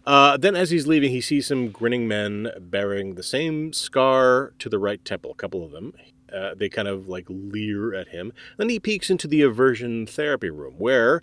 Uh, 0.06 0.36
then, 0.36 0.54
as 0.54 0.70
he's 0.70 0.86
leaving, 0.86 1.10
he 1.10 1.20
sees 1.20 1.46
some 1.46 1.70
grinning 1.70 2.06
men 2.06 2.50
bearing 2.58 3.14
the 3.14 3.22
same 3.22 3.72
scar 3.72 4.52
to 4.58 4.68
the 4.68 4.78
right 4.78 5.02
temple. 5.04 5.30
A 5.30 5.34
couple 5.34 5.64
of 5.64 5.70
them. 5.70 5.94
Uh, 6.32 6.54
they 6.54 6.68
kind 6.68 6.88
of 6.88 7.08
like 7.08 7.26
leer 7.28 7.94
at 7.94 8.08
him. 8.08 8.32
Then 8.56 8.68
he 8.68 8.80
peeks 8.80 9.08
into 9.08 9.28
the 9.28 9.42
aversion 9.42 10.06
therapy 10.06 10.50
room, 10.50 10.74
where, 10.78 11.22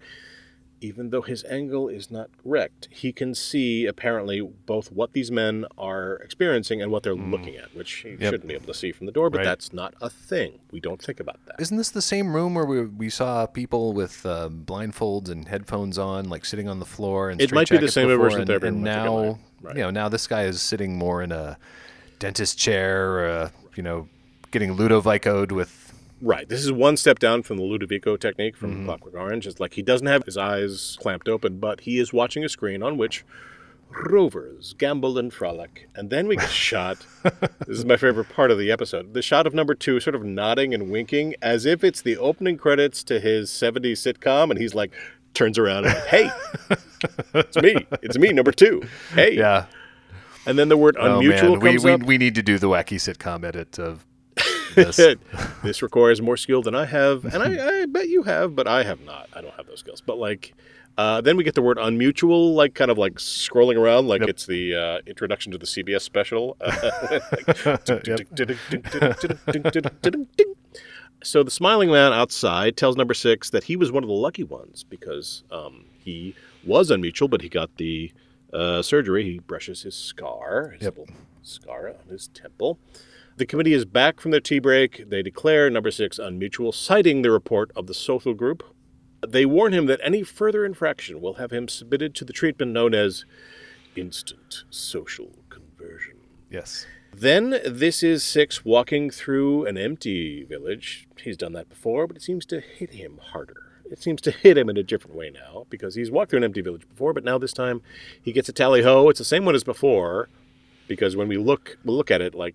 even 0.81 1.11
though 1.11 1.21
his 1.21 1.43
angle 1.45 1.87
is 1.87 2.09
not 2.09 2.29
correct, 2.43 2.87
he 2.91 3.13
can 3.13 3.35
see 3.35 3.85
apparently 3.85 4.41
both 4.41 4.91
what 4.91 5.13
these 5.13 5.29
men 5.31 5.65
are 5.77 6.15
experiencing 6.15 6.81
and 6.81 6.91
what 6.91 7.03
they're 7.03 7.13
looking 7.15 7.55
at, 7.55 7.73
which 7.75 7.91
he. 7.91 8.09
Yep. 8.09 8.19
shouldn't 8.19 8.47
be 8.47 8.55
able 8.55 8.65
to 8.65 8.73
see 8.73 8.91
from 8.91 9.05
the 9.05 9.11
door. 9.11 9.29
But 9.29 9.37
Right. 9.39 9.45
that's 9.45 9.71
not 9.71 9.93
a 10.01 10.09
thing. 10.09 10.59
We 10.71 10.79
don't 10.79 11.01
think 11.01 11.19
about 11.19 11.39
that. 11.45 11.55
Isn't 11.59 11.77
this 11.77 11.89
the 11.89 12.01
same 12.01 12.35
room 12.35 12.55
where 12.55 12.65
we, 12.65 12.85
we 12.85 13.09
saw 13.09 13.45
people 13.45 13.93
with 13.93 14.25
uh, 14.25 14.49
blindfolds 14.49 15.29
and 15.29 15.47
headphones 15.47 15.97
on, 15.97 16.29
like 16.29 16.45
sitting 16.45 16.67
on 16.67 16.79
the 16.79 16.85
floor 16.85 17.29
and 17.29 17.39
It 17.41 17.53
might 17.53 17.69
be 17.69 17.77
the 17.77 17.87
same 17.91 18.07
before, 18.07 18.27
and, 18.29 18.39
and 18.39 18.49
room, 18.49 18.57
I 18.57 18.59
think 18.59 18.75
it 18.75 18.79
now. 18.79 19.39
Right. 19.61 19.75
you 19.77 19.83
know, 19.83 19.91
now 19.91 20.09
this 20.09 20.25
guy 20.25 20.43
is 20.43 20.61
sitting 20.61 20.97
more 20.97 21.21
in 21.21 21.31
a 21.31 21.57
dentist 22.17 22.57
chair, 22.57 23.11
or 23.11 23.25
uh, 23.27 23.49
you 23.75 23.83
know, 23.83 24.07
getting 24.49 24.75
ludovicoed 24.75 25.51
with. 25.51 25.77
Right. 26.21 26.47
This 26.47 26.63
is 26.63 26.71
one 26.71 26.97
step 26.97 27.17
down 27.19 27.41
from 27.43 27.57
the 27.57 27.63
Ludovico 27.63 28.19
technique 28.19 28.55
from 28.55 28.81
Mhm. 28.81 28.85
Clockwork 28.85 29.15
Orange. 29.15 29.47
It's 29.47 29.59
like 29.59 29.73
he 29.73 29.81
doesn't 29.81 30.07
have 30.07 30.23
his 30.25 30.37
eyes 30.37 30.97
clamped 31.01 31.27
open, 31.27 31.57
but 31.57 31.81
he 31.81 31.97
is 31.99 32.13
watching 32.13 32.43
a 32.43 32.49
screen 32.49 32.83
on 32.83 32.97
which 32.97 33.23
rovers 33.89 34.73
gambol 34.77 35.17
and 35.19 35.33
frolic. 35.33 35.89
And 35.95 36.09
then 36.09 36.27
we 36.27 36.35
get 36.37 36.49
shot. 36.49 37.05
this 37.23 37.77
is 37.79 37.85
my 37.85 37.97
favorite 37.97 38.29
part 38.29 38.51
of 38.51 38.57
the 38.57 38.71
episode. 38.71 39.13
The 39.13 39.21
shot 39.21 39.45
of 39.47 39.53
number 39.53 39.73
two 39.75 39.99
sort 39.99 40.15
of 40.15 40.23
nodding 40.23 40.73
and 40.73 40.89
winking 40.91 41.35
as 41.41 41.65
if 41.65 41.83
it's 41.83 42.01
the 42.01 42.17
opening 42.17 42.57
credits 42.57 43.03
to 43.05 43.19
his 43.19 43.49
70s 43.49 43.99
sitcom. 44.01 44.49
And 44.51 44.59
he's 44.59 44.73
like, 44.75 44.91
turns 45.33 45.57
around 45.57 45.85
and, 45.85 45.95
hey, 46.07 46.29
it's 47.33 47.57
me. 47.57 47.85
It's 48.01 48.17
me, 48.17 48.29
number 48.31 48.51
two. 48.51 48.83
Hey. 49.13 49.35
Yeah. 49.35 49.65
And 50.45 50.57
then 50.57 50.69
the 50.69 50.77
word 50.77 50.97
Oh, 50.99 51.19
unmutual 51.19 51.61
man. 51.61 51.75
We, 51.75 51.77
we, 51.77 51.95
we 52.05 52.17
need 52.17 52.35
to 52.35 52.41
do 52.43 52.57
the 52.57 52.67
wacky 52.67 52.95
sitcom 52.97 53.43
edit 53.43 53.77
of 53.79 54.05
this. 54.75 54.97
this 55.63 55.81
requires 55.81 56.21
more 56.21 56.37
skill 56.37 56.61
than 56.61 56.75
I 56.75 56.85
have, 56.85 57.25
and 57.25 57.43
I, 57.43 57.81
I 57.81 57.85
bet 57.85 58.07
you 58.07 58.23
have, 58.23 58.55
but 58.55 58.67
I 58.67 58.83
have 58.83 59.01
not. 59.01 59.29
I 59.33 59.41
don't 59.41 59.53
have 59.55 59.67
those 59.67 59.79
skills. 59.79 60.01
But 60.01 60.17
like, 60.17 60.53
uh, 60.97 61.21
then 61.21 61.37
we 61.37 61.43
get 61.43 61.55
the 61.55 61.61
word 61.61 61.77
unmutual, 61.77 62.53
like 62.53 62.75
kind 62.75 62.91
of 62.91 62.97
like 62.97 63.15
scrolling 63.15 63.77
around, 63.77 64.07
like 64.07 64.21
it's 64.21 64.45
the 64.45 64.75
uh, 64.75 64.99
introduction 65.07 65.51
to 65.51 65.57
the 65.57 65.65
CBS 65.65 66.01
special. 66.01 66.57
so 71.23 71.43
the 71.43 71.51
smiling 71.51 71.91
man 71.91 72.13
outside 72.13 72.75
tells 72.75 72.97
number 72.97 73.13
six 73.13 73.49
that 73.51 73.65
he 73.65 73.75
was 73.75 73.91
one 73.91 74.03
of 74.03 74.07
the 74.07 74.15
lucky 74.15 74.43
ones 74.43 74.83
because 74.83 75.43
um, 75.51 75.85
he 75.97 76.35
was 76.65 76.91
unmutual, 76.91 77.29
but 77.29 77.41
he 77.41 77.49
got 77.49 77.77
the 77.77 78.11
uh, 78.53 78.81
surgery. 78.81 79.23
He 79.23 79.39
brushes 79.39 79.83
his 79.83 79.95
scar, 79.95 80.75
his 80.77 80.83
little 80.83 81.07
scar 81.41 81.89
on 81.89 82.09
his 82.09 82.27
temple. 82.29 82.79
The 83.41 83.47
committee 83.47 83.73
is 83.73 83.85
back 83.85 84.19
from 84.19 84.29
their 84.29 84.39
tea 84.39 84.59
break. 84.59 85.09
They 85.09 85.23
declare 85.23 85.67
number 85.71 85.89
six 85.89 86.19
unmutual, 86.19 86.71
citing 86.75 87.23
the 87.23 87.31
report 87.31 87.71
of 87.75 87.87
the 87.87 87.93
social 87.95 88.35
group. 88.35 88.61
They 89.27 89.47
warn 89.47 89.73
him 89.73 89.87
that 89.87 89.99
any 90.03 90.21
further 90.21 90.63
infraction 90.63 91.19
will 91.19 91.33
have 91.33 91.49
him 91.49 91.67
submitted 91.67 92.13
to 92.13 92.23
the 92.23 92.33
treatment 92.33 92.71
known 92.71 92.93
as 92.93 93.25
instant 93.95 94.65
social 94.69 95.31
conversion. 95.49 96.17
Yes. 96.51 96.85
Then 97.11 97.59
this 97.65 98.03
is 98.03 98.23
Six 98.23 98.63
walking 98.63 99.09
through 99.09 99.65
an 99.65 99.75
empty 99.75 100.43
village. 100.43 101.07
He's 101.23 101.35
done 101.35 101.53
that 101.53 101.67
before, 101.67 102.05
but 102.05 102.17
it 102.17 102.21
seems 102.21 102.45
to 102.45 102.59
hit 102.59 102.91
him 102.93 103.19
harder. 103.31 103.71
It 103.89 104.03
seems 104.03 104.21
to 104.21 104.29
hit 104.29 104.55
him 104.55 104.69
in 104.69 104.77
a 104.77 104.83
different 104.83 105.17
way 105.17 105.31
now 105.31 105.65
because 105.71 105.95
he's 105.95 106.11
walked 106.11 106.29
through 106.29 106.37
an 106.37 106.43
empty 106.43 106.61
village 106.61 106.87
before, 106.87 107.11
but 107.11 107.23
now 107.23 107.39
this 107.39 107.53
time 107.53 107.81
he 108.21 108.33
gets 108.33 108.49
a 108.49 108.53
tally 108.53 108.83
ho. 108.83 109.09
It's 109.09 109.17
the 109.17 109.25
same 109.25 109.45
one 109.45 109.55
as 109.55 109.63
before 109.63 110.29
because 110.87 111.15
when 111.15 111.27
we 111.27 111.37
look 111.37 111.79
we 111.83 111.91
look 111.91 112.11
at 112.11 112.21
it 112.21 112.35
like 112.35 112.53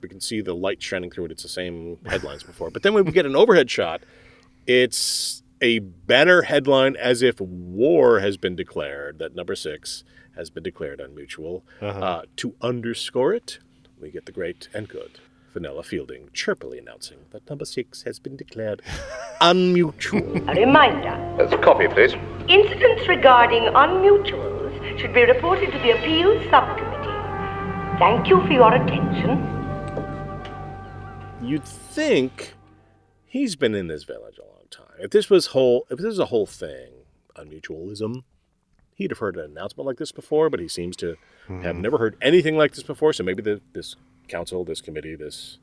we 0.00 0.08
can 0.08 0.20
see 0.20 0.40
the 0.40 0.54
light 0.54 0.82
shining 0.82 1.10
through 1.10 1.26
it. 1.26 1.30
It's 1.32 1.42
the 1.42 1.48
same 1.48 1.98
headlines 2.06 2.42
before. 2.42 2.70
But 2.70 2.82
then 2.82 2.94
when 2.94 3.04
we 3.04 3.12
get 3.12 3.26
an 3.26 3.36
overhead 3.36 3.70
shot, 3.70 4.02
it's 4.66 5.42
a 5.60 5.78
banner 5.78 6.42
headline 6.42 6.96
as 6.96 7.22
if 7.22 7.40
war 7.40 8.20
has 8.20 8.36
been 8.36 8.56
declared, 8.56 9.18
that 9.18 9.34
number 9.34 9.54
six 9.54 10.04
has 10.36 10.50
been 10.50 10.62
declared 10.62 11.00
unmutual. 11.00 11.62
Uh-huh. 11.80 11.98
Uh, 11.98 12.22
to 12.36 12.54
underscore 12.60 13.32
it, 13.32 13.58
we 14.00 14.10
get 14.10 14.26
the 14.26 14.32
great 14.32 14.68
and 14.74 14.88
good 14.88 15.20
Fenella 15.52 15.82
Fielding 15.82 16.28
chirpily 16.34 16.78
announcing 16.78 17.16
that 17.30 17.48
number 17.48 17.64
six 17.64 18.02
has 18.02 18.18
been 18.18 18.36
declared 18.36 18.82
unmutual. 19.40 20.46
A 20.48 20.54
reminder 20.54 21.34
That's 21.38 21.64
copy, 21.64 21.88
please. 21.88 22.12
incidents 22.46 23.08
regarding 23.08 23.62
unmutuals 23.62 25.00
should 25.00 25.14
be 25.14 25.22
reported 25.22 25.72
to 25.72 25.78
the 25.78 25.92
Appeals 25.92 26.42
Subcommittee. 26.50 27.98
Thank 27.98 28.28
you 28.28 28.42
for 28.42 28.52
your 28.52 28.74
attention. 28.74 29.55
You'd 31.46 31.64
think 31.64 32.54
he's 33.24 33.54
been 33.54 33.74
in 33.74 33.86
this 33.86 34.02
village 34.02 34.38
a 34.38 34.46
long 34.46 34.64
time. 34.70 34.96
If 34.98 35.12
this 35.12 35.30
was 35.30 35.46
whole, 35.46 35.86
if 35.90 35.98
this 35.98 36.12
is 36.12 36.18
a 36.18 36.26
whole 36.26 36.46
thing, 36.46 36.90
on 37.38 37.48
mutualism, 37.48 38.24
he'd 38.94 39.10
have 39.10 39.18
heard 39.18 39.36
an 39.36 39.44
announcement 39.44 39.86
like 39.86 39.98
this 39.98 40.12
before. 40.12 40.50
But 40.50 40.60
he 40.60 40.68
seems 40.68 40.96
to 40.96 41.16
have 41.48 41.76
hmm. 41.76 41.82
never 41.82 41.98
heard 41.98 42.16
anything 42.20 42.56
like 42.56 42.72
this 42.72 42.82
before. 42.82 43.12
So 43.12 43.22
maybe 43.22 43.42
the, 43.42 43.60
this 43.72 43.96
council, 44.28 44.64
this 44.64 44.80
committee, 44.80 45.14
this 45.14 45.58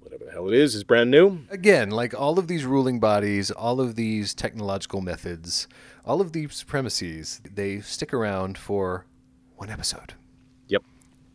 whatever 0.00 0.24
the 0.24 0.30
hell 0.30 0.46
it 0.46 0.54
is, 0.54 0.74
is 0.74 0.84
brand 0.84 1.10
new. 1.10 1.40
Again, 1.50 1.90
like 1.90 2.14
all 2.14 2.38
of 2.38 2.46
these 2.46 2.64
ruling 2.64 3.00
bodies, 3.00 3.50
all 3.50 3.80
of 3.80 3.96
these 3.96 4.34
technological 4.34 5.00
methods, 5.00 5.66
all 6.04 6.20
of 6.20 6.32
these 6.32 6.54
supremacies, 6.54 7.40
they 7.52 7.80
stick 7.80 8.14
around 8.14 8.56
for 8.56 9.04
one 9.56 9.68
episode. 9.68 10.14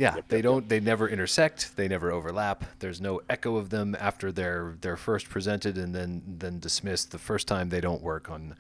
Yep. 0.02 0.16
Yeah, 0.16 0.22
they 0.30 0.42
don't. 0.42 0.68
They 0.68 0.80
never 0.80 1.08
intersect. 1.08 1.76
They 1.78 1.88
never 1.88 2.12
overlap. 2.12 2.66
There's 2.80 3.00
no 3.00 3.22
echo 3.30 3.56
of 3.58 3.70
them 3.70 3.96
after 4.00 4.32
they're 4.32 4.76
they're 4.82 4.98
first 4.98 5.30
presented 5.30 5.78
and 5.78 5.94
then 5.94 6.22
then 6.26 6.60
dismissed. 6.60 7.12
The 7.12 7.20
first 7.20 7.48
time 7.48 7.70
they 7.70 7.82
don't 7.82 8.02
work 8.02 8.30
on 8.30 8.56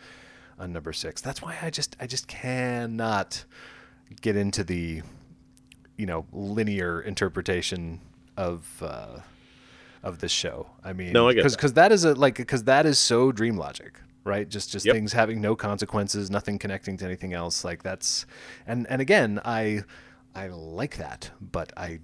on 0.59 0.71
number 0.71 0.93
six. 0.93 1.19
That's 1.21 1.41
why 1.41 1.57
I 1.61 1.69
just 1.71 1.95
I 1.99 2.05
just 2.07 2.27
cannot 2.27 3.43
get 4.21 4.35
into 4.35 4.63
the 4.63 5.01
you 5.97 6.05
know 6.05 6.25
linear 6.31 7.01
interpretation 7.01 8.01
of 8.37 8.67
uh, 8.83 9.19
of 10.03 10.19
this 10.19 10.31
show. 10.31 10.67
I 10.83 10.93
mean, 10.93 11.13
No, 11.13 11.27
I 11.29 11.33
get 11.33 11.39
because 11.39 11.53
that. 11.53 11.57
because 11.57 11.73
that 11.73 11.91
is 11.91 12.03
a 12.05 12.13
like 12.13 12.35
because 12.35 12.63
that 12.65 12.85
is 12.85 12.99
so 12.99 13.31
dream 13.31 13.57
logic, 13.57 13.99
right? 14.23 14.47
Just 14.47 14.71
just 14.71 14.85
Yep. 14.85 14.93
things 14.95 15.13
having 15.13 15.41
no 15.41 15.55
consequences, 15.55 16.29
nothing 16.29 16.59
connecting 16.59 16.97
to 16.97 17.05
anything 17.05 17.33
else. 17.33 17.63
Like 17.65 17.81
that's 17.83 18.25
and 18.67 18.85
and 18.91 19.01
again, 19.01 19.39
I 19.43 19.83
I 20.35 20.47
like 20.47 20.97
that, 20.97 21.31
but 21.39 21.73
I 21.77 21.99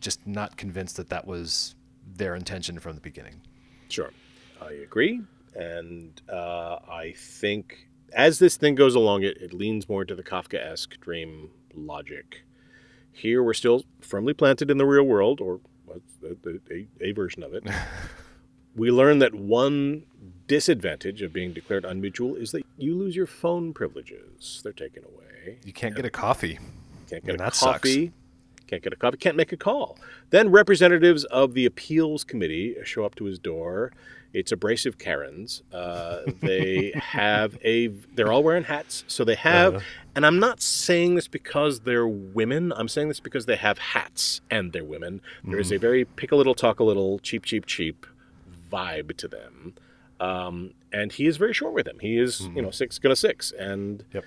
just 0.00 0.26
not 0.26 0.56
convinced 0.56 0.96
that 0.96 1.08
that 1.10 1.26
was 1.26 1.74
their 2.16 2.34
intention 2.34 2.78
from 2.78 2.94
the 2.94 3.00
beginning. 3.00 3.40
Sure, 3.88 4.12
I 4.60 4.72
agree, 4.72 5.20
and 5.54 6.20
uh, 6.28 6.78
I 6.88 7.14
think 7.16 7.88
as 8.12 8.38
this 8.38 8.56
thing 8.56 8.74
goes 8.74 8.94
along, 8.94 9.22
it, 9.22 9.36
it 9.38 9.52
leans 9.52 9.88
more 9.88 10.04
to 10.04 10.14
the 10.14 10.22
Kafka-esque 10.22 11.00
dream 11.00 11.50
logic. 11.74 12.42
Here, 13.12 13.42
we're 13.42 13.54
still 13.54 13.84
firmly 14.00 14.34
planted 14.34 14.70
in 14.70 14.78
the 14.78 14.86
real 14.86 15.04
world, 15.04 15.40
or 15.40 15.60
a, 15.92 16.48
a, 16.70 16.86
a 17.00 17.12
version 17.12 17.42
of 17.42 17.54
it. 17.54 17.64
we 18.76 18.90
learn 18.90 19.18
that 19.18 19.34
one 19.34 20.04
disadvantage 20.46 21.22
of 21.22 21.32
being 21.32 21.52
declared 21.52 21.84
unmutual 21.84 22.40
is 22.40 22.52
that 22.52 22.64
you 22.78 22.94
lose 22.94 23.16
your 23.16 23.26
phone 23.26 23.72
privileges; 23.72 24.60
they're 24.62 24.72
taken 24.72 25.04
away. 25.04 25.58
You 25.64 25.72
can't 25.72 25.94
get 25.94 26.04
a 26.04 26.10
coffee. 26.10 26.58
Can't 27.10 27.24
get 27.26 27.34
a 27.34 27.38
that 27.38 27.54
sucks. 27.54 27.88
Can't 28.66 28.82
get 28.82 28.92
a 28.92 28.96
coffee. 28.96 29.16
Can't 29.16 29.36
make 29.36 29.50
a 29.52 29.56
call. 29.56 29.98
Then 30.30 30.50
representatives 30.50 31.24
of 31.24 31.54
the 31.54 31.66
appeals 31.66 32.22
committee 32.22 32.76
show 32.84 33.04
up 33.04 33.16
to 33.16 33.24
his 33.24 33.38
door. 33.38 33.92
It's 34.32 34.52
abrasive 34.52 34.96
Karens. 34.96 35.62
Uh, 35.72 36.20
they 36.40 36.92
have 36.94 37.58
a. 37.64 37.88
They're 37.88 38.30
all 38.32 38.44
wearing 38.44 38.62
hats, 38.64 39.02
so 39.08 39.24
they 39.24 39.34
have. 39.34 39.74
Uh-huh. 39.76 39.84
And 40.14 40.24
I'm 40.24 40.38
not 40.38 40.60
saying 40.62 41.16
this 41.16 41.26
because 41.26 41.80
they're 41.80 42.06
women. 42.06 42.72
I'm 42.76 42.86
saying 42.88 43.08
this 43.08 43.18
because 43.20 43.46
they 43.46 43.56
have 43.56 43.78
hats 43.78 44.40
and 44.50 44.72
they're 44.72 44.84
women. 44.84 45.20
There 45.44 45.58
is 45.58 45.72
a 45.72 45.76
Mhm. 45.78 45.80
very 45.80 46.04
pick 46.04 46.30
a 46.30 46.36
little, 46.36 46.54
talk 46.54 46.78
a 46.78 46.84
little, 46.84 47.18
cheap, 47.20 47.44
cheap, 47.44 47.66
cheap 47.66 48.06
vibe 48.70 49.16
to 49.16 49.26
them. 49.28 49.74
Um, 50.20 50.74
and 50.92 51.10
he 51.12 51.26
is 51.26 51.36
very 51.38 51.52
short 51.54 51.72
with 51.74 51.86
them. 51.86 51.98
He 52.00 52.18
is, 52.18 52.40
you 52.54 52.60
know, 52.62 52.70
six 52.70 52.98
gonna 52.98 53.16
six, 53.16 53.50
and 53.52 54.04
uh, 54.14 54.20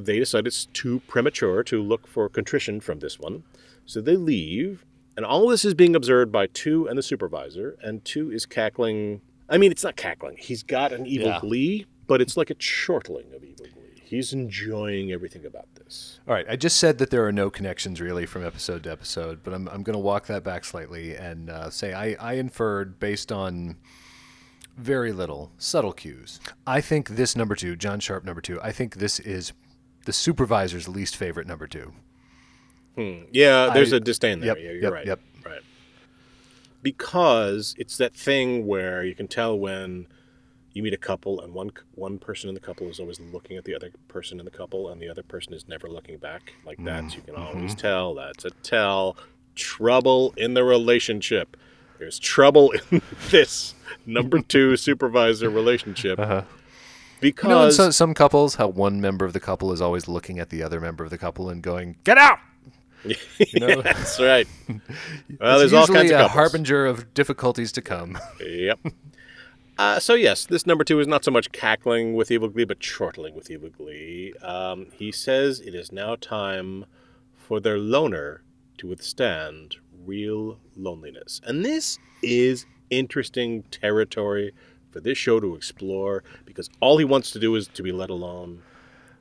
they 0.00 0.18
decide 0.18 0.46
it's 0.46 0.66
too 0.66 1.00
premature 1.08 1.62
to 1.64 1.82
look 1.82 2.06
for 2.06 2.28
contrition 2.28 2.80
from 2.80 2.98
this 3.00 3.18
one, 3.18 3.42
so 3.86 4.00
they 4.00 4.16
leave. 4.16 4.84
And 5.16 5.24
all 5.24 5.48
this 5.48 5.64
is 5.64 5.74
being 5.74 5.94
observed 5.94 6.32
by 6.32 6.46
two 6.48 6.86
and 6.88 6.98
the 6.98 7.02
supervisor, 7.02 7.76
and 7.82 8.04
two 8.04 8.32
is 8.32 8.46
cackling. 8.46 9.20
I 9.48 9.58
mean, 9.58 9.70
it's 9.70 9.84
not 9.84 9.94
cackling. 9.96 10.36
He's 10.38 10.62
got 10.62 10.92
an 10.92 11.06
evil 11.06 11.28
Yeah. 11.28 11.38
glee, 11.40 11.86
but 12.06 12.20
it's 12.20 12.36
like 12.36 12.50
a 12.50 12.54
chortling 12.54 13.32
of 13.34 13.44
evil 13.44 13.66
glee. 13.66 14.02
He's 14.02 14.32
enjoying 14.32 15.12
everything 15.12 15.44
about 15.46 15.66
this. 15.76 16.18
All 16.26 16.34
right, 16.34 16.46
I 16.48 16.56
just 16.56 16.78
said 16.78 16.98
that 16.98 17.10
there 17.10 17.24
are 17.26 17.32
no 17.32 17.48
connections 17.50 18.00
really 18.00 18.26
from 18.26 18.44
episode 18.44 18.82
to 18.84 18.90
episode, 18.92 19.40
but 19.44 19.54
I'm, 19.54 19.68
I'm 19.68 19.82
going 19.82 19.94
to 19.94 19.98
walk 20.00 20.26
that 20.26 20.42
back 20.44 20.64
slightly 20.64 21.14
and 21.14 21.48
uh, 21.50 21.70
say 21.70 21.94
I, 21.94 22.14
I 22.20 22.34
inferred 22.34 22.98
based 22.98 23.30
on 23.32 23.76
very 24.76 25.12
little 25.12 25.52
subtle 25.58 25.92
cues. 25.92 26.40
I 26.66 26.80
think 26.80 27.10
this 27.10 27.36
number 27.36 27.54
two, 27.54 27.76
John 27.76 28.00
Sharpe 28.00 28.24
number 28.24 28.40
two, 28.40 28.60
I 28.62 28.72
think 28.72 28.96
this 28.96 29.20
is 29.20 29.52
the 30.04 30.12
supervisor's 30.12 30.88
least 30.88 31.16
favorite 31.16 31.46
number 31.46 31.66
two. 31.66 31.92
Hmm. 32.96 33.22
Yeah, 33.32 33.70
there's 33.74 33.92
I- 33.92 33.96
a 33.96 34.00
disdain 34.00 34.40
there. 34.40 34.48
Yep, 34.48 34.58
yeah, 34.58 34.70
you're 34.70 34.82
yep, 34.82 34.92
right. 34.92 35.06
yep. 35.06 35.20
Right. 35.44 35.60
Because 36.82 37.74
it's 37.78 37.96
that 37.96 38.14
thing 38.14 38.66
where 38.66 39.04
you 39.04 39.14
can 39.14 39.26
tell 39.26 39.58
when 39.58 40.06
you 40.74 40.82
meet 40.82 40.92
a 40.92 40.98
couple 40.98 41.40
and 41.40 41.54
one 41.54 41.70
one 41.94 42.18
person 42.18 42.48
in 42.48 42.54
the 42.54 42.60
couple 42.60 42.88
is 42.88 43.00
always 43.00 43.20
looking 43.20 43.56
at 43.56 43.64
the 43.64 43.74
other 43.74 43.90
person 44.08 44.38
in 44.38 44.44
the 44.44 44.50
couple 44.50 44.88
and 44.88 45.00
the 45.00 45.08
other 45.08 45.22
person 45.22 45.54
is 45.54 45.66
never 45.68 45.88
looking 45.88 46.18
back. 46.18 46.52
Like 46.66 46.82
that, 46.84 47.14
you 47.16 47.22
can 47.22 47.36
always 47.36 47.74
mhm. 47.74 47.78
tell. 47.78 48.14
That's 48.14 48.44
a 48.44 48.50
tell. 48.62 49.16
Trouble 49.54 50.34
in 50.36 50.54
the 50.54 50.64
relationship. 50.64 51.56
There's 51.98 52.18
trouble 52.18 52.72
in 52.90 53.02
this 53.30 53.74
number 54.04 54.40
two 54.40 54.76
supervisor 54.76 55.48
relationship. 55.48 56.18
Uh-huh. 56.18 56.42
Because 57.24 57.48
You 57.48 57.54
know, 57.54 57.64
in 57.64 57.72
some, 57.72 57.90
some 57.90 58.12
couples, 58.12 58.56
how 58.56 58.68
one 58.68 59.00
member 59.00 59.24
of 59.24 59.32
the 59.32 59.40
couple 59.40 59.72
is 59.72 59.80
always 59.80 60.06
looking 60.06 60.38
at 60.38 60.50
the 60.50 60.62
other 60.62 60.78
member 60.78 61.04
of 61.04 61.08
the 61.08 61.16
couple 61.16 61.48
and 61.48 61.62
going, 61.62 61.96
"Get 62.04 62.18
out!" 62.18 62.38
You 63.04 63.60
know? 63.60 63.80
that's 63.80 64.20
right. 64.20 64.46
Well, 65.40 65.58
It's 65.60 65.70
there's 65.70 65.72
all 65.72 65.86
kinds 65.86 66.10
of 66.10 66.20
a 66.20 66.28
harbinger 66.28 66.84
of 66.84 67.14
difficulties 67.14 67.72
to 67.72 67.80
come. 67.80 68.18
Yep. 68.40 68.78
Uh, 69.78 69.98
so 69.98 70.12
yes, 70.12 70.44
this 70.44 70.66
number 70.66 70.84
two 70.84 71.00
is 71.00 71.06
not 71.06 71.24
so 71.24 71.30
much 71.30 71.50
cackling 71.50 72.14
with 72.14 72.30
Evil 72.30 72.48
Glee, 72.50 72.64
but 72.66 72.78
chortling 72.78 73.34
with 73.34 73.50
Evil 73.50 73.70
Glee. 73.70 74.34
Um, 74.42 74.88
he 74.92 75.10
says 75.10 75.60
it 75.60 75.74
is 75.74 75.90
now 75.92 76.14
time 76.16 76.84
for 77.34 77.58
their 77.58 77.78
loner 77.78 78.42
to 78.78 78.86
withstand 78.86 79.76
real 80.04 80.58
loneliness, 80.76 81.40
and 81.44 81.64
this 81.64 81.98
is 82.22 82.66
interesting 82.90 83.62
territory 83.70 84.52
for 84.94 85.00
this 85.00 85.18
show 85.18 85.40
to 85.40 85.56
explore 85.56 86.22
because 86.46 86.70
all 86.80 86.96
he 86.98 87.04
wants 87.04 87.32
to 87.32 87.40
do 87.40 87.56
is 87.56 87.66
to 87.66 87.82
be 87.82 87.90
let 87.90 88.08
alone. 88.10 88.62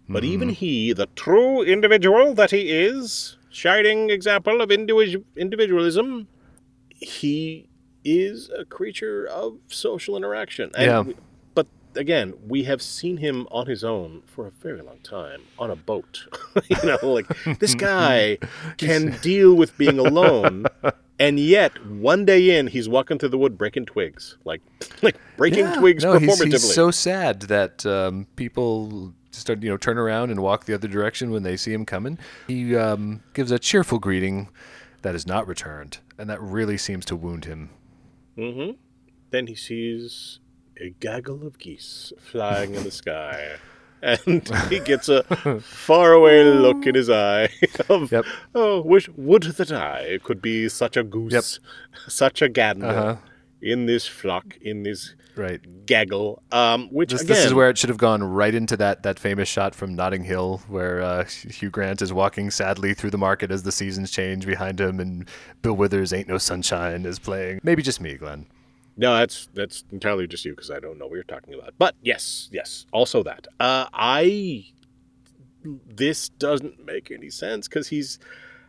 But 0.08 0.24
mm-hmm. 0.24 0.34
even 0.34 0.50
he, 0.50 0.94
the 0.94 1.08
true 1.16 1.64
individual 1.64 2.36
that 2.36 2.52
he 2.52 2.70
is, 2.70 3.38
shining 3.50 4.12
example 4.12 4.62
of 4.62 4.70
individu- 4.70 5.24
individualism, 5.36 6.28
he 6.90 7.70
is 8.06 8.52
a 8.56 8.66
creature 8.66 9.26
of 9.26 9.58
social 9.68 10.16
interaction. 10.16 10.70
And 10.78 10.86
Yeah. 10.86 11.02
we- 11.02 11.16
but 11.56 11.66
again, 11.96 12.34
we 12.48 12.66
have 12.66 12.82
seen 12.84 13.18
him 13.18 13.48
on 13.50 13.66
his 13.66 13.84
own 13.84 14.22
for 14.28 14.46
a 14.46 14.52
very 14.52 14.82
long 14.84 15.00
time 15.04 15.42
on 15.58 15.72
a 15.72 15.76
boat. 15.76 16.28
you 16.70 16.78
know, 16.84 17.00
like 17.02 17.28
this 17.60 17.74
guy 17.92 18.38
can 18.78 19.18
deal 19.22 19.56
with 19.56 19.76
being 19.78 19.98
alone. 19.98 20.68
And 21.24 21.40
yet, 21.40 21.86
one 21.86 22.26
day 22.26 22.58
in, 22.58 22.68
he's 22.68 22.90
walking 22.90 23.18
through 23.18 23.30
the 23.30 23.38
wood 23.38 23.58
breaking 23.58 23.86
twigs, 23.86 24.38
like 24.44 24.62
like 25.02 25.16
breaking 25.38 25.60
Yeah. 25.66 25.76
twigs 25.76 26.04
no, 26.04 26.16
performatively. 26.16 26.52
He's, 26.52 26.64
he's 26.64 26.74
so 26.74 26.92
sad 26.92 27.44
that 27.44 27.86
um, 27.86 28.28
people 28.36 29.14
start, 29.32 29.64
you 29.64 29.70
know, 29.70 29.78
turn 29.78 29.98
around 29.98 30.32
and 30.32 30.42
walk 30.42 30.66
the 30.66 30.74
other 30.74 30.90
direction 30.90 31.32
when 31.32 31.44
they 31.44 31.56
see 31.56 31.72
him 31.72 31.86
coming. 31.86 32.20
He 32.48 32.76
um, 32.76 33.24
gives 33.34 33.52
a 33.52 33.60
cheerful 33.60 34.00
greeting 34.00 34.50
that 35.02 35.16
is 35.16 35.26
not 35.26 35.48
returned, 35.48 36.00
and 36.18 36.30
that 36.30 36.42
really 36.42 36.78
seems 36.78 37.06
to 37.06 37.16
wound 37.16 37.46
him. 37.46 37.70
Mm-hmm. 38.38 38.72
Then 39.30 39.48
he 39.48 39.56
sees 39.56 40.40
a 40.78 40.90
gaggle 41.00 41.48
of 41.48 41.58
geese 41.58 42.12
flying 42.20 42.76
in 42.76 42.84
the 42.84 42.92
sky. 42.92 43.56
And 44.04 44.48
he 44.70 44.80
gets 44.80 45.08
a 45.08 45.24
faraway 45.62 46.44
look 46.44 46.86
in 46.86 46.96
his 46.96 47.10
eye 47.10 47.50
of, 47.90 48.14
oh, 48.54 48.82
wish 48.82 49.08
would 49.16 49.44
that 49.44 49.72
I 49.72 50.20
could 50.24 50.42
be 50.42 50.68
such 50.70 50.98
a 50.98 51.04
goose, 51.04 51.32
yep. 51.34 51.44
such 52.08 52.42
a 52.42 52.50
gander 52.50 52.86
Uh-huh. 52.88 53.16
in 53.62 53.86
this 53.86 54.06
flock, 54.06 54.58
in 54.62 54.84
this 54.84 55.16
right. 55.38 55.86
gaggle. 55.86 56.44
Um, 56.52 56.90
which 56.92 57.12
This, 57.12 57.22
again, 57.22 57.36
this 57.38 57.46
is 57.46 57.54
where 57.54 57.70
it 57.70 57.78
should 57.78 57.90
have 57.90 57.98
gone 57.98 58.22
right 58.24 58.54
into 58.54 58.76
that, 58.78 59.04
that 59.04 59.20
famous 59.20 59.48
shot 59.48 59.74
from 59.74 59.96
Notting 59.96 60.24
Hill 60.26 60.62
where 60.68 61.02
uh, 61.02 61.24
Hugh 61.26 61.70
Grant 61.70 62.02
is 62.02 62.12
walking 62.12 62.52
sadly 62.52 62.94
through 62.94 63.12
the 63.12 63.18
market 63.18 63.52
as 63.52 63.64
the 63.64 63.72
seasons 63.72 64.12
change 64.12 64.46
behind 64.46 64.82
him, 64.82 65.00
and 65.00 65.30
Bill 65.62 65.74
Withers' 65.76 66.12
Ain't 66.12 66.28
No 66.28 66.38
Sunshine 66.38 67.06
is 67.06 67.20
playing. 67.20 67.62
Maybe 67.64 67.82
just 67.82 68.02
me, 68.02 68.16
Glenn. 68.16 68.48
No, 68.96 69.18
that's 69.18 69.50
that's 69.54 69.84
entirely 69.92 70.28
just 70.28 70.46
you 70.46 70.52
because 70.52 70.70
I 70.70 70.80
don't 70.80 70.98
know 70.98 71.08
what 71.08 71.16
you're 71.16 71.24
talking 71.24 71.54
about. 71.54 71.74
But 71.78 71.96
yes, 72.02 72.50
yes, 72.52 72.86
also 72.92 73.24
that. 73.24 73.48
Uh, 73.60 73.88
I 73.94 74.66
this 75.64 76.30
doesn't 76.30 76.86
make 76.86 77.10
any 77.10 77.30
sense 77.30 77.68
because 77.68 77.88
he's 77.88 78.20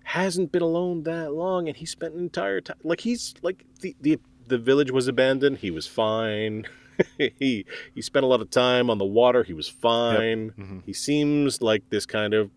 hasn't 0.04 0.52
been 0.52 0.62
alone 0.62 1.02
that 1.04 1.32
long, 1.32 1.68
and 1.68 1.76
he 1.76 1.86
spent 1.86 2.14
an 2.14 2.20
entire 2.20 2.60
time 2.60 2.76
like 2.82 3.00
he's 3.00 3.34
like 3.42 3.64
the 3.80 3.94
the 4.00 4.18
the 4.46 4.58
village 4.58 4.90
was 4.90 5.08
abandoned. 5.08 5.58
He 5.58 5.70
was 5.70 5.86
fine. 5.86 6.66
he 7.18 7.66
he 7.94 8.02
spent 8.02 8.24
a 8.24 8.26
lot 8.26 8.40
of 8.40 8.50
time 8.50 8.88
on 8.88 8.98
the 8.98 9.04
water. 9.04 9.42
He 9.42 9.52
was 9.52 9.68
fine. 9.68 10.50
Mm-hmm. 10.50 10.78
He 10.86 10.92
seems 10.92 11.60
like 11.60 11.82
this 11.90 12.06
kind 12.06 12.32
of 12.32 12.50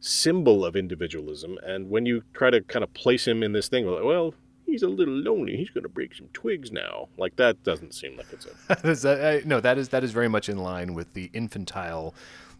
symbol 0.00 0.64
of 0.64 0.76
individualism. 0.76 1.58
And 1.62 1.90
when 1.90 2.06
you 2.06 2.22
try 2.34 2.50
to 2.50 2.60
kind 2.62 2.82
of 2.82 2.92
place 2.94 3.26
him 3.26 3.42
in 3.42 3.52
this 3.52 3.68
thing, 3.68 3.86
like, 3.86 4.04
well, 4.04 4.34
he's 4.70 4.82
a 4.82 4.88
little 4.88 5.14
lonely. 5.14 5.56
He's 5.56 5.70
going 5.70 5.82
to 5.82 5.88
break 5.88 6.14
some 6.14 6.28
twigs 6.32 6.70
now. 6.72 7.08
Like 7.18 7.36
that 7.36 7.62
doesn't 7.64 7.94
seem 7.94 8.16
like 8.16 8.26
it's 8.32 8.46
a 8.46 8.74
that- 9.06 9.42
I- 9.44 9.48
no, 9.48 9.60
that 9.60 9.78
is 9.78 9.88
that 9.90 10.04
is 10.04 10.12
very 10.12 10.28
much 10.28 10.48
in 10.48 10.58
line 10.58 10.94
with 10.94 11.12
the 11.14 11.30
infantile 11.32 12.14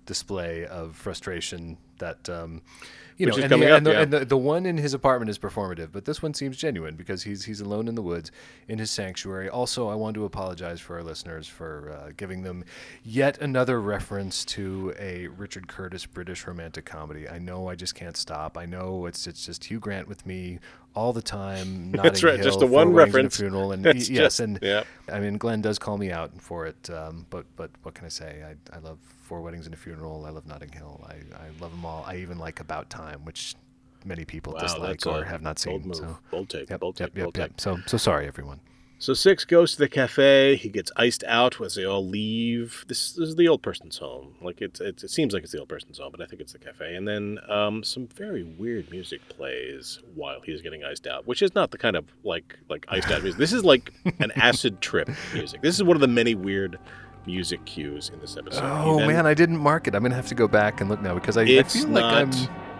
display 0.07 0.67
of 0.67 0.97
frustration 0.97 1.77
that 1.99 2.29
um, 2.31 2.63
you 3.19 3.27
Which 3.27 3.37
know, 3.37 3.43
and, 3.43 3.53
the, 3.53 3.71
up, 3.71 3.77
and, 3.77 3.87
the, 3.87 3.93
yeah. 3.93 4.01
and 4.01 4.13
the, 4.13 4.25
the 4.25 4.37
one 4.39 4.65
in 4.65 4.79
his 4.79 4.95
apartment 4.95 5.29
is 5.29 5.39
performative, 5.39 5.91
but 5.93 6.07
this 6.07 6.23
one 6.23 6.33
seems 6.33 6.57
genuine 6.57 6.97
because 6.97 7.23
he's 7.25 7.45
he's 7.45 7.61
alone 7.61 7.87
in 7.87 7.95
the 7.95 8.01
woods 8.03 8.33
in 8.67 8.79
his 8.79 8.91
sanctuary. 8.91 9.51
Also, 9.51 9.89
I 9.91 9.95
want 9.95 10.15
to 10.15 10.25
apologize 10.25 10.81
for 10.81 10.97
our 10.97 11.03
listeners 11.03 11.47
for 11.47 11.91
uh, 11.93 12.13
giving 12.17 12.43
them 12.43 12.65
yet 13.05 13.37
another 13.43 13.79
reference 13.79 14.43
to 14.47 14.95
a 14.99 15.27
Richard 15.29 15.69
Curtis 15.69 16.07
British 16.07 16.47
romantic 16.47 16.87
comedy. 16.87 17.29
I 17.29 17.39
know 17.39 17.69
I 17.69 17.75
just 17.75 17.95
can't 17.95 18.17
stop. 18.17 18.57
I 18.57 18.65
know 18.65 19.05
it's 19.05 19.27
it's 19.27 19.45
just 19.45 19.65
Hugh 19.65 19.81
Grant 19.81 20.09
with 20.09 20.25
me 20.25 20.59
all 20.95 21.13
the 21.13 21.23
time. 21.23 21.93
That's 21.93 22.23
Notting 22.23 22.27
right, 22.29 22.43
just 22.43 22.61
Hill, 22.61 22.69
the 22.69 22.75
one 22.75 22.89
Four 22.89 22.95
Weddings 22.95 23.15
and 23.15 23.21
a 23.23 23.27
reference. 23.27 23.37
funeral, 23.37 23.73
and 23.73 23.85
yes, 23.95 24.09
just- 24.09 24.41
and 24.41 24.59
yeah. 24.63 24.85
I 25.11 25.21
mean, 25.21 25.39
Glenn 25.39 25.61
does 25.61 25.79
call 25.79 25.99
me 25.99 26.11
out 26.11 26.31
for 26.41 26.67
it, 26.67 26.89
um, 26.91 27.27
but 27.31 27.47
but 27.57 27.71
what 27.83 27.95
can 27.95 28.07
I 28.07 28.09
say? 28.11 28.43
I, 28.45 28.77
I 28.77 28.81
love 28.81 28.99
Four 29.23 29.41
Weddings 29.43 29.67
and 29.67 29.75
a 29.75 29.79
Funeral. 29.79 30.25
I 30.27 30.31
love 30.31 30.47
Notting 30.47 30.73
Hill. 30.73 31.05
I, 31.09 31.15
I 31.37 31.49
love 31.61 31.71
them 31.73 31.85
all. 31.85 32.05
I 32.07 32.17
even 32.17 32.39
like 32.39 32.61
About 32.61 32.91
Time, 32.91 33.25
which 33.25 33.55
many 34.05 34.25
people 34.25 34.53
Wow, 34.55 34.61
dislike 34.61 35.07
or 35.07 35.23
a 35.23 35.29
have 35.29 35.43
not 35.43 35.63
bold 35.65 35.81
seen. 35.83 35.89
move. 35.89 35.97
So 35.97 36.19
Bold 36.31 36.49
take, 36.49 36.71
Yep, 36.71 36.81
bold 36.81 36.97
take, 36.97 37.15
yep, 37.15 37.25
bold 37.25 37.37
yep. 37.39 37.49
take. 37.51 37.61
So 37.61 37.79
so 37.87 37.97
sorry, 37.97 38.27
everyone. 38.27 38.61
So 39.01 39.15
Six 39.15 39.47
goes 39.47 39.73
to 39.73 39.79
the 39.79 39.89
cafe. 39.89 40.57
He 40.57 40.69
gets 40.69 40.93
iced 40.95 41.25
out 41.27 41.59
as 41.63 41.75
they 41.75 41.87
all 41.87 42.07
leave. 42.07 42.85
This, 42.87 43.13
this 43.13 43.31
is 43.31 43.37
the 43.37 43.49
old 43.49 43.63
person's 43.63 43.97
home. 43.97 44.35
Like 44.43 44.61
it's, 44.61 44.79
it's, 44.79 45.03
it 45.03 45.11
seems 45.11 45.33
like 45.33 45.43
it's 45.43 45.53
the 45.53 45.59
old 45.59 45.71
person's 45.71 45.99
home, 45.99 46.11
but 46.11 46.21
I 46.21 46.27
think 46.27 46.43
it's 46.43 46.53
the 46.53 46.59
cafe. 46.59 46.95
And 46.97 47.09
then 47.09 47.39
um, 47.49 47.83
some 47.83 48.07
very 48.09 48.43
weird 48.43 48.91
music 48.91 49.27
plays 49.31 50.01
while 50.15 50.43
he's 50.43 50.61
getting 50.61 50.85
iced 50.85 51.07
out, 51.07 51.27
which 51.27 51.41
is 51.41 51.55
not 51.55 51.71
the 51.71 51.79
kind 51.79 51.97
of 51.97 52.05
like 52.25 52.59
like 52.69 52.85
iced 52.91 53.11
out 53.11 53.23
music. 53.23 53.39
This 53.39 53.55
is 53.55 53.65
like 53.65 53.91
an 54.19 54.33
acid 54.37 54.83
trip 54.83 55.09
music. 55.33 55.63
This 55.63 55.77
is 55.77 55.83
one 55.83 55.97
of 55.97 56.03
the 56.03 56.09
many 56.09 56.35
weird 56.35 56.79
music 57.25 57.65
cues 57.65 58.11
in 58.13 58.21
this 58.21 58.37
episode. 58.37 58.65
Oh 58.65 58.99
then- 58.99 59.09
man, 59.09 59.27
I 59.27 59.33
didn't 59.33 59.59
mark 59.59 59.89
it. 59.89 59.95
I'm 59.95 60.03
gonna 60.03 60.15
have 60.15 60.29
to 60.29 60.35
go 60.35 60.47
back 60.47 60.83
and 60.83 60.91
look 60.91 61.01
now 61.01 61.15
because 61.15 61.39
I, 61.39 61.45
I 61.45 61.63
feel 61.63 61.89
like 61.89 62.05
I'm. 62.05 62.31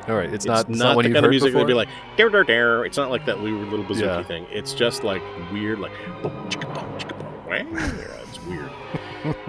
All 0.09 0.17
right, 0.17 0.27
it's, 0.33 0.45
it's 0.45 0.47
not. 0.47 0.69
Not, 0.69 0.79
not, 0.97 1.03
the 1.05 1.13
kind 1.13 1.25
of 1.27 1.31
music 1.31 1.49
before. 1.49 1.61
that'd 1.61 1.69
be 1.69 1.75
like 1.75 1.89
"Dar, 2.17 2.29
dar, 2.31 2.45
dar." 2.45 2.85
It's 2.85 2.97
not 2.97 3.11
like 3.11 3.27
that 3.27 3.41
weird 3.41 3.69
little 3.69 3.85
bazooki 3.85 4.01
Yeah. 4.01 4.23
thing. 4.25 4.47
It's 4.51 4.73
just 4.75 5.05
like 5.05 5.23
weird, 5.53 5.79
like 5.79 5.93
boom, 6.23 6.33
chicka, 6.49 6.75
boom, 6.75 6.99
chicka, 6.99 7.19
boom. 7.19 7.27
Yeah, 7.51 8.23
it's 8.29 8.41
weird. 8.47 8.71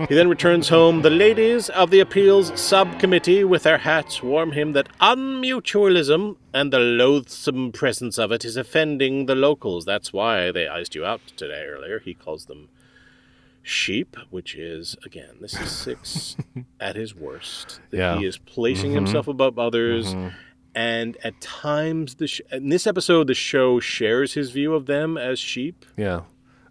he 0.09 0.15
then 0.15 0.27
returns 0.27 0.67
home. 0.69 1.01
The 1.03 1.09
ladies 1.09 1.69
of 1.69 1.91
the 1.91 1.99
appeals 1.99 2.51
subcommittee, 2.59 3.43
with 3.43 3.63
their 3.63 3.77
hats, 3.77 4.21
warn 4.23 4.51
him 4.53 4.73
that 4.73 4.89
unmutualism 4.99 6.35
and 6.53 6.73
the 6.73 6.79
loathsome 6.79 7.71
presence 7.71 8.17
of 8.17 8.31
it 8.31 8.43
is 8.43 8.57
offending 8.57 9.27
the 9.27 9.35
locals. 9.35 9.85
That's 9.85 10.11
why 10.11 10.51
they 10.51 10.67
iced 10.67 10.95
you 10.95 11.05
out 11.05 11.21
today 11.37 11.63
earlier. 11.65 11.99
He 11.99 12.13
calls 12.13 12.45
them 12.45 12.69
sheep, 13.63 14.15
which 14.29 14.55
is 14.55 14.95
again, 15.05 15.35
this 15.39 15.59
is 15.59 15.69
six 15.71 16.35
at 16.79 16.95
his 16.95 17.13
worst. 17.15 17.79
That 17.91 17.97
Yeah. 17.97 18.17
He 18.19 18.25
is 18.25 18.37
placing 18.37 18.91
Mhm. 18.91 18.95
himself 18.95 19.27
above 19.27 19.59
others. 19.59 20.13
Mhm. 20.13 20.33
And 20.73 21.17
at 21.23 21.39
times, 21.41 22.15
the 22.15 22.27
sh- 22.27 22.41
in 22.51 22.69
this 22.69 22.87
episode, 22.87 23.27
the 23.27 23.33
show 23.33 23.79
shares 23.81 24.33
his 24.33 24.51
view 24.51 24.73
of 24.73 24.85
them 24.85 25.17
as 25.17 25.37
sheep. 25.37 25.85
yeah, 25.97 26.21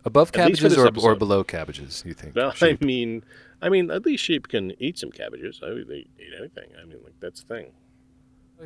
above 0.06 0.30
At 0.34 0.48
least 0.48 0.62
for 0.62 0.68
cabbages 0.70 1.04
or, 1.04 1.10
or 1.12 1.14
below 1.14 1.44
cabbages. 1.44 2.02
You 2.06 2.14
think? 2.14 2.34
Well, 2.34 2.52
sheep? 2.52 2.78
I 2.82 2.84
mean, 2.84 3.24
I 3.60 3.68
mean, 3.68 3.90
at 3.90 4.06
least 4.06 4.24
sheep 4.24 4.48
can 4.48 4.72
eat 4.82 4.96
some 4.98 5.10
cabbages. 5.10 5.60
I 5.62 5.68
mean, 5.70 5.86
they 5.86 6.06
eat 6.18 6.32
anything. 6.38 6.70
I 6.80 6.86
mean, 6.86 6.96
like 7.04 7.12
that's 7.20 7.42
the 7.42 7.54
thing. 7.54 7.72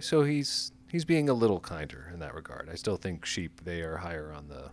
So 0.00 0.22
he's 0.22 0.70
he's 0.90 1.04
being 1.04 1.28
a 1.28 1.34
little 1.34 1.58
kinder 1.60 2.08
in 2.14 2.20
that 2.20 2.32
regard. 2.34 2.68
I 2.70 2.76
still 2.76 2.96
think 2.96 3.26
sheep 3.26 3.62
they 3.64 3.80
are 3.82 3.96
higher 3.98 4.32
on 4.32 4.46
the 4.48 4.70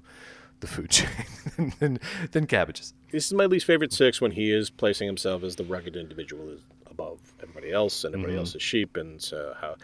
the 0.61 0.67
food 0.67 0.89
chain 0.91 1.73
than, 1.79 1.99
than 2.31 2.47
cabbages. 2.47 2.93
This 3.11 3.25
is 3.27 3.33
my 3.33 3.45
least 3.45 3.65
favorite 3.65 3.91
six 3.93 4.21
when 4.21 4.31
he 4.31 4.51
is 4.51 4.69
placing 4.69 5.07
himself 5.07 5.43
as 5.43 5.57
the 5.57 5.63
rugged 5.65 5.95
individual 5.95 6.49
is 6.49 6.61
above 6.89 7.19
everybody 7.41 7.71
else, 7.71 8.03
and 8.03 8.13
everybody 8.15 8.35
Mhm. 8.35 8.39
else 8.39 8.55
is 8.55 8.61
sheep, 8.61 8.95
and 8.97 9.21
so 9.21 9.53
how. 9.59 9.75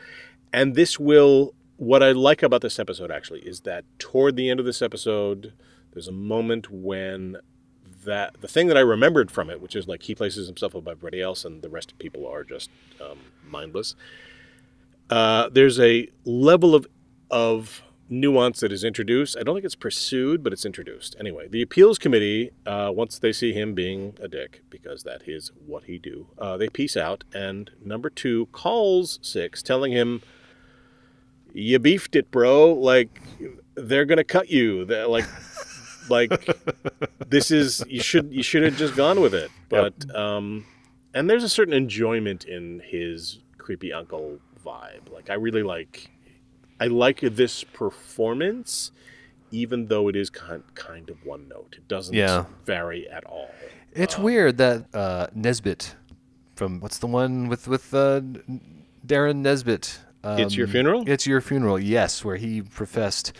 And 0.53 0.75
this 0.75 0.99
will. 0.99 1.53
What 1.77 2.01
I 2.01 2.11
like 2.11 2.41
about 2.41 2.61
this 2.61 2.79
episode 2.79 3.11
actually 3.11 3.41
is 3.41 3.59
that 3.61 3.85
toward 3.99 4.35
the 4.35 4.49
end 4.49 4.59
of 4.59 4.65
this 4.65 4.81
episode, 4.81 5.53
there's 5.93 6.07
a 6.07 6.11
moment 6.11 6.71
when 6.71 7.37
that 8.03 8.41
the 8.41 8.47
thing 8.47 8.65
that 8.67 8.77
I 8.77 8.79
remembered 8.79 9.29
from 9.29 9.49
it, 9.51 9.61
which 9.61 9.75
is 9.75 9.87
like 9.87 10.01
he 10.03 10.15
places 10.15 10.47
himself 10.47 10.73
above 10.73 10.97
everybody 10.97 11.21
else, 11.21 11.45
and 11.45 11.61
the 11.61 11.69
rest 11.69 11.91
of 11.91 11.99
people 11.99 12.25
are 12.27 12.43
just 12.43 12.71
um, 12.99 13.19
mindless. 13.47 13.93
Uh, 15.09 15.49
there's 15.49 15.79
a 15.79 16.07
level 16.25 16.73
of 16.75 16.87
of 17.29 17.83
nuance 18.09 18.59
that 18.61 18.71
is 18.71 18.83
introduced. 18.83 19.37
I 19.37 19.43
don't 19.43 19.55
think 19.55 19.65
it's 19.65 19.75
pursued, 19.75 20.43
but 20.43 20.53
it's 20.53 20.65
introduced. 20.65 21.15
Anyway, 21.19 21.47
the 21.47 21.61
appeals 21.61 21.97
committee, 21.97 22.51
uh, 22.65 22.91
once 22.93 23.19
they 23.19 23.31
see 23.31 23.53
him 23.53 23.73
being 23.73 24.15
a 24.21 24.27
dick, 24.27 24.63
because 24.69 25.03
that 25.03 25.27
is 25.27 25.51
what 25.65 25.85
he 25.85 25.97
do, 25.97 26.27
uh, 26.37 26.57
they 26.57 26.69
peace 26.69 26.95
out. 26.95 27.23
And 27.33 27.71
number 27.83 28.09
two 28.09 28.47
calls 28.47 29.19
six, 29.21 29.61
telling 29.61 29.91
him, 29.91 30.21
"You 31.53 31.79
beefed 31.79 32.15
it, 32.15 32.31
bro. 32.31 32.73
Like 32.73 33.21
they're 33.75 34.05
gonna 34.05 34.23
cut 34.23 34.49
you. 34.49 34.85
They're 34.85 35.07
like." 35.07 35.25
like 36.09 36.31
this 37.27 37.51
is 37.51 37.83
you 37.89 38.01
should 38.01 38.31
you 38.31 38.41
should 38.41 38.63
have 38.63 38.77
just 38.77 38.95
gone 38.95 39.19
with 39.19 39.33
it 39.33 39.51
but 39.67 39.93
um 40.15 40.65
and 41.13 41.29
there's 41.29 41.43
a 41.43 41.49
certain 41.49 41.73
enjoyment 41.73 42.45
in 42.45 42.81
his 42.85 43.39
creepy 43.57 43.91
uncle 43.91 44.39
vibe 44.63 45.11
like 45.11 45.29
i 45.29 45.33
really 45.33 45.63
like 45.63 46.09
i 46.79 46.87
like 46.87 47.19
this 47.21 47.63
performance 47.63 48.91
even 49.51 49.87
though 49.87 50.07
it 50.09 50.15
is 50.15 50.29
kind 50.29 50.61
kind 50.75 51.09
of 51.09 51.25
one 51.25 51.47
note. 51.47 51.75
It 51.77 51.87
doesn't 51.87 52.13
Yeah. 52.13 52.45
vary 52.65 53.09
at 53.09 53.23
all. 53.23 53.49
It's 53.93 54.17
weird 54.17 54.57
that 54.57 54.93
uh, 54.93 55.27
Nesbitt 55.33 55.95
from 56.55 56.81
what's 56.81 56.97
the 56.97 57.07
one 57.07 57.47
with 57.47 57.65
with 57.67 57.93
uh, 57.93 58.19
Derren 59.05 59.37
Nesbitt. 59.37 59.99
Um, 60.23 60.39
It's 60.39 60.57
Your 60.57 60.67
Funeral? 60.67 61.03
It's 61.07 61.25
your 61.25 61.39
funeral. 61.39 61.79
Yes, 61.79 62.25
where 62.25 62.35
he 62.35 62.61
professed 62.61 63.31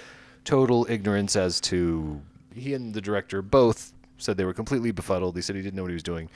total 0.46 0.86
ignorance 0.90 1.36
as 1.36 1.60
to 1.62 2.22
he 2.56 2.74
and 2.74 2.94
the 2.94 3.02
director 3.02 3.42
both 3.42 3.92
said 4.18 4.38
they 4.38 4.46
were 4.46 4.54
completely 4.54 4.92
befuddled. 4.92 5.36
He 5.36 5.42
said 5.42 5.58
he 5.58 5.62
didn't 5.62 5.76
know 5.76 5.84
what 5.84 5.90
he 5.92 5.94
was 5.96 6.04
doing, 6.04 6.30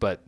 but 0.00 0.22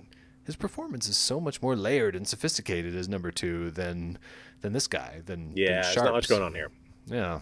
his 0.44 0.56
performance 0.56 1.08
is 1.08 1.16
so 1.16 1.40
much 1.40 1.62
more 1.62 1.76
layered 1.76 2.16
and 2.16 2.26
sophisticated 2.26 2.94
as 2.94 3.08
number 3.08 3.30
two 3.30 3.70
than 3.70 4.18
than 4.60 4.72
this 4.72 4.86
guy. 4.86 5.22
Than 5.24 5.52
Yeah, 5.54 5.66
than 5.66 5.82
there's 5.82 5.96
not 5.96 6.12
much 6.12 6.28
going 6.28 6.42
on 6.42 6.54
here. 6.54 6.70
Yeah. 7.06 7.40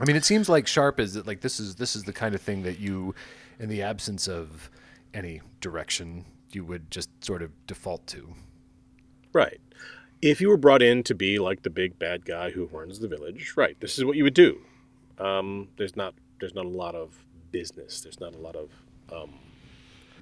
I 0.00 0.04
mean, 0.04 0.16
it 0.16 0.24
seems 0.24 0.48
like 0.48 0.66
Sharpe 0.66 1.00
is 1.00 1.16
like 1.26 1.40
this 1.40 1.58
is 1.58 1.74
this 1.76 1.96
is 1.96 2.04
the 2.04 2.12
kind 2.12 2.34
of 2.34 2.40
thing 2.40 2.62
that 2.62 2.78
you, 2.78 3.14
in 3.58 3.68
the 3.68 3.82
absence 3.82 4.28
of 4.28 4.70
any 5.12 5.40
direction, 5.60 6.24
you 6.52 6.64
would 6.64 6.90
just 6.90 7.10
sort 7.24 7.42
of 7.42 7.50
default 7.66 8.06
to. 8.08 8.34
Right. 9.32 9.60
If 10.22 10.40
you 10.40 10.48
were 10.48 10.56
brought 10.56 10.82
in 10.82 11.02
to 11.04 11.14
be 11.14 11.38
like 11.38 11.62
the 11.62 11.70
big 11.70 11.98
bad 11.98 12.24
guy 12.24 12.50
who 12.50 12.66
runs 12.66 12.98
the 12.98 13.08
village, 13.08 13.54
right? 13.56 13.78
This 13.80 13.98
is 13.98 14.04
what 14.04 14.16
you 14.16 14.24
would 14.24 14.34
do. 14.34 14.60
Um, 15.18 15.68
there's 15.76 15.96
not 15.96 16.14
there's 16.40 16.54
not 16.54 16.64
a 16.64 16.70
lot 16.70 16.94
of 16.94 17.24
business. 17.50 18.00
There's 18.00 18.20
not 18.20 18.34
a 18.34 18.38
lot 18.38 18.56
of 18.56 18.70
um, 19.12 19.34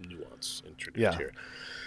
nuance 0.08 0.62
introduced 0.66 1.00
Yeah. 1.02 1.16
here. 1.16 1.32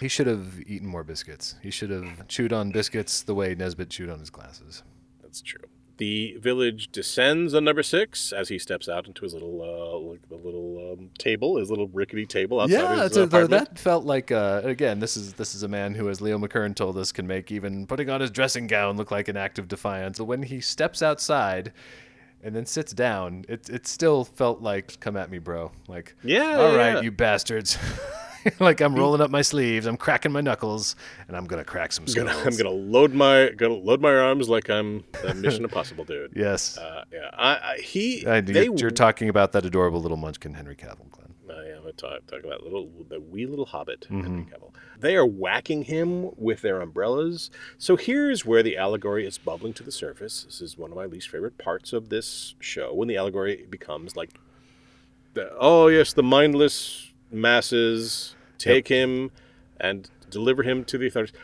He 0.00 0.08
should 0.08 0.26
have 0.26 0.60
eaten 0.66 0.88
more 0.88 1.04
biscuits. 1.04 1.56
He 1.62 1.70
should 1.70 1.90
have 1.90 2.26
chewed 2.28 2.52
on 2.52 2.70
biscuits 2.70 3.22
the 3.22 3.34
way 3.34 3.54
Nesbitt 3.54 3.90
chewed 3.90 4.08
on 4.10 4.18
his 4.20 4.30
glasses. 4.30 4.82
That's 5.22 5.42
true. 5.42 5.64
The 5.98 6.38
village 6.40 6.88
descends 6.92 7.52
on 7.52 7.64
number 7.64 7.82
six 7.82 8.32
as 8.32 8.48
he 8.48 8.58
steps 8.58 8.88
out 8.88 9.06
into 9.06 9.20
his 9.22 9.34
little, 9.34 9.60
uh, 9.60 9.98
like 10.10 10.26
the 10.30 10.36
little 10.36 10.94
um, 10.98 11.10
table, 11.18 11.58
his 11.58 11.68
little 11.68 11.88
rickety 11.88 12.24
table 12.24 12.58
outside 12.58 12.72
yeah, 12.80 13.02
his 13.02 13.16
a- 13.18 13.26
that 13.26 13.78
felt 13.78 14.06
like 14.06 14.32
uh, 14.32 14.62
again. 14.64 14.98
This 15.00 15.14
is 15.18 15.34
this 15.34 15.54
is 15.54 15.62
a 15.62 15.68
man 15.68 15.94
who, 15.94 16.08
as 16.08 16.22
Leo 16.22 16.38
McKern 16.38 16.74
told 16.74 16.96
us, 16.96 17.12
can 17.12 17.26
make 17.26 17.52
even 17.52 17.86
putting 17.86 18.08
on 18.08 18.22
his 18.22 18.30
dressing 18.30 18.66
gown 18.66 18.96
look 18.96 19.10
like 19.10 19.28
an 19.28 19.36
act 19.36 19.58
of 19.58 19.68
defiance. 19.68 20.16
But 20.16 20.24
when 20.24 20.42
he 20.44 20.62
steps 20.62 21.02
outside 21.02 21.70
and 22.42 22.54
then 22.54 22.66
sits 22.66 22.92
down, 22.92 23.44
it 23.48 23.68
it 23.68 23.86
still 23.86 24.24
felt 24.24 24.60
like, 24.62 24.98
"Come 25.00 25.16
at 25.16 25.30
me, 25.30 25.38
bro!" 25.38 25.72
Like, 25.88 26.14
Yeah, 26.24 26.56
all 26.58 26.72
yeah, 26.72 26.92
right, 26.94 27.04
you 27.04 27.10
bastards. 27.10 27.78
like 28.58 28.80
I'm 28.80 28.94
rolling 28.94 29.20
up 29.20 29.30
my 29.30 29.42
sleeves, 29.42 29.84
I'm 29.86 29.98
cracking 29.98 30.32
my 30.32 30.40
knuckles, 30.40 30.96
and 31.28 31.36
I'm 31.36 31.44
gonna 31.46 31.64
crack 31.64 31.92
some 31.92 32.04
I'm 32.04 32.08
skulls. 32.08 32.28
gonna, 32.32 32.44
I'm 32.46 32.56
gonna 32.56 32.70
load 32.70 33.12
my 33.12 33.50
gonna 33.56 33.74
load 33.74 34.00
my 34.00 34.14
arms 34.14 34.48
like 34.48 34.70
I'm 34.70 35.04
a 35.28 35.34
Mission 35.34 35.64
Impossible 35.68 36.04
dude. 36.04 36.32
Yes. 36.34 36.78
Uh, 36.78 37.04
yeah. 37.12 37.30
I, 37.34 37.50
I 37.56 37.78
he 37.82 38.26
I- 38.26 38.40
they 38.40 38.64
you're, 38.64 38.74
you're 38.76 38.90
talking 38.90 39.28
about 39.28 39.52
that 39.52 39.66
adorable 39.66 40.00
little 40.00 40.16
munchkin, 40.16 40.54
Henry 40.54 40.74
Cavill. 40.76 41.10
Glenn. 41.10 41.29
I 41.50 41.76
am 41.76 41.86
a 41.86 41.92
talk, 41.92 42.26
talk 42.26 42.44
about 42.44 42.62
little 42.62 42.88
the 43.08 43.20
wee 43.20 43.46
little 43.46 43.66
hobbit. 43.66 44.02
Mm-hmm. 44.02 44.20
Henry 44.22 44.42
Cavill. 44.44 44.72
They 44.98 45.16
are 45.16 45.26
whacking 45.26 45.82
him 45.84 46.30
with 46.36 46.62
their 46.62 46.80
umbrellas. 46.80 47.50
So 47.78 47.96
here's 47.96 48.44
where 48.46 48.62
the 48.62 48.76
allegory 48.76 49.26
is 49.26 49.38
bubbling 49.38 49.72
to 49.74 49.82
the 49.82 49.92
surface. 49.92 50.44
This 50.44 50.60
is 50.60 50.78
one 50.78 50.90
of 50.90 50.96
my 50.96 51.06
least 51.06 51.28
favorite 51.28 51.58
parts 51.58 51.92
of 51.92 52.08
this 52.08 52.54
show 52.60 52.92
when 52.94 53.08
the 53.08 53.16
allegory 53.16 53.66
becomes 53.68 54.16
like, 54.16 54.30
the, 55.34 55.50
oh 55.58 55.88
yes, 55.88 56.12
the 56.12 56.22
mindless 56.22 57.12
masses 57.30 58.34
take 58.58 58.88
him 58.88 59.30
and 59.80 60.10
deliver 60.30 60.62
him 60.62 60.84
to 60.84 60.98
the 60.98 61.06
authorities. 61.06 61.34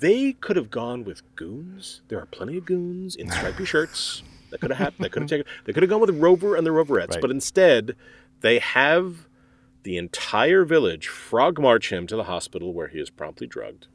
They 0.00 0.32
could 0.32 0.56
have 0.56 0.70
gone 0.70 1.04
with 1.04 1.22
goons. 1.36 2.02
There 2.08 2.18
are 2.18 2.26
plenty 2.26 2.58
of 2.58 2.64
goons 2.64 3.14
in 3.16 3.30
stripy 3.30 3.64
shirts. 3.66 4.22
That 4.50 4.60
could 4.60 4.70
have 4.70 4.78
happened. 4.78 5.04
That 5.04 5.12
could 5.12 5.22
have 5.22 5.30
taken. 5.30 5.46
They 5.64 5.72
could 5.72 5.82
have 5.82 5.90
gone 5.90 6.00
with 6.00 6.10
Rover 6.10 6.54
and 6.56 6.66
the 6.66 6.72
Roverettes, 6.72 7.16
Right. 7.16 7.20
but 7.20 7.30
instead, 7.30 7.96
they 8.40 8.58
have 8.60 9.26
the 9.84 9.96
entire 9.96 10.64
village 10.64 11.08
frog 11.08 11.60
march 11.60 11.92
him 11.92 12.06
to 12.08 12.16
the 12.16 12.24
hospital 12.24 12.72
where 12.72 12.88
he 12.88 12.98
is 12.98 13.10
promptly 13.10 13.46
drugged. 13.46 13.86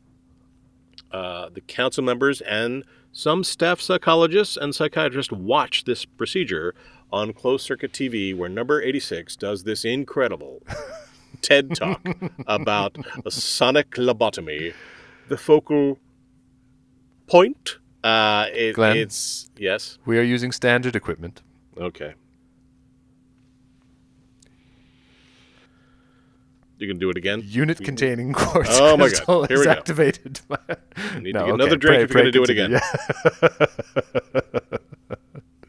Uh, 1.11 1.49
the 1.49 1.61
council 1.61 2.03
members 2.03 2.41
and 2.41 2.83
some 3.11 3.43
staff 3.43 3.81
psychologists 3.81 4.55
and 4.55 4.73
psychiatrists 4.73 5.31
watch 5.31 5.83
this 5.83 6.05
procedure 6.05 6.75
on 7.11 7.33
closed 7.33 7.65
circuit 7.65 7.91
TV, 7.91 8.37
where 8.37 8.49
number 8.49 8.81
86 8.81 9.35
does 9.35 9.63
this 9.63 9.83
incredible 9.83 10.61
TED 11.41 11.75
talk 11.75 12.01
about 12.47 12.95
a 13.25 13.31
sonic 13.31 13.91
lobotomy. 13.91 14.73
The 15.27 15.37
focal 15.37 15.97
point. 17.25 17.77
Uh, 18.03 18.45
it, 18.53 18.73
Glenn? 18.73 18.97
It's 18.97 19.49
yes. 19.57 19.97
We 20.05 20.19
are 20.19 20.23
using 20.23 20.51
standard 20.51 20.95
equipment. 20.95 21.41
Okay. 21.77 22.13
You 26.79 26.87
can 26.87 26.97
do 26.97 27.09
it 27.09 27.17
again. 27.17 27.43
Unit 27.45 27.77
containing 27.79 28.31
quartz 28.33 28.69
Oh 28.79 28.95
my 28.97 29.07
crystal 29.09 29.41
god! 29.41 29.49
Here 29.49 29.59
we 29.59 29.65
go. 29.65 29.71
activated. 29.71 30.39
Need 30.49 30.55
No, 30.55 30.77
to 31.17 31.21
get 31.21 31.33
okay, 31.33 31.49
another 31.51 31.75
drink 31.75 31.81
pray- 31.81 32.03
if 32.03 32.13
you're 32.13 32.21
going 32.23 32.25
to 32.25 32.31
do 32.31 32.43
it 32.43 32.49
again. 32.49 32.79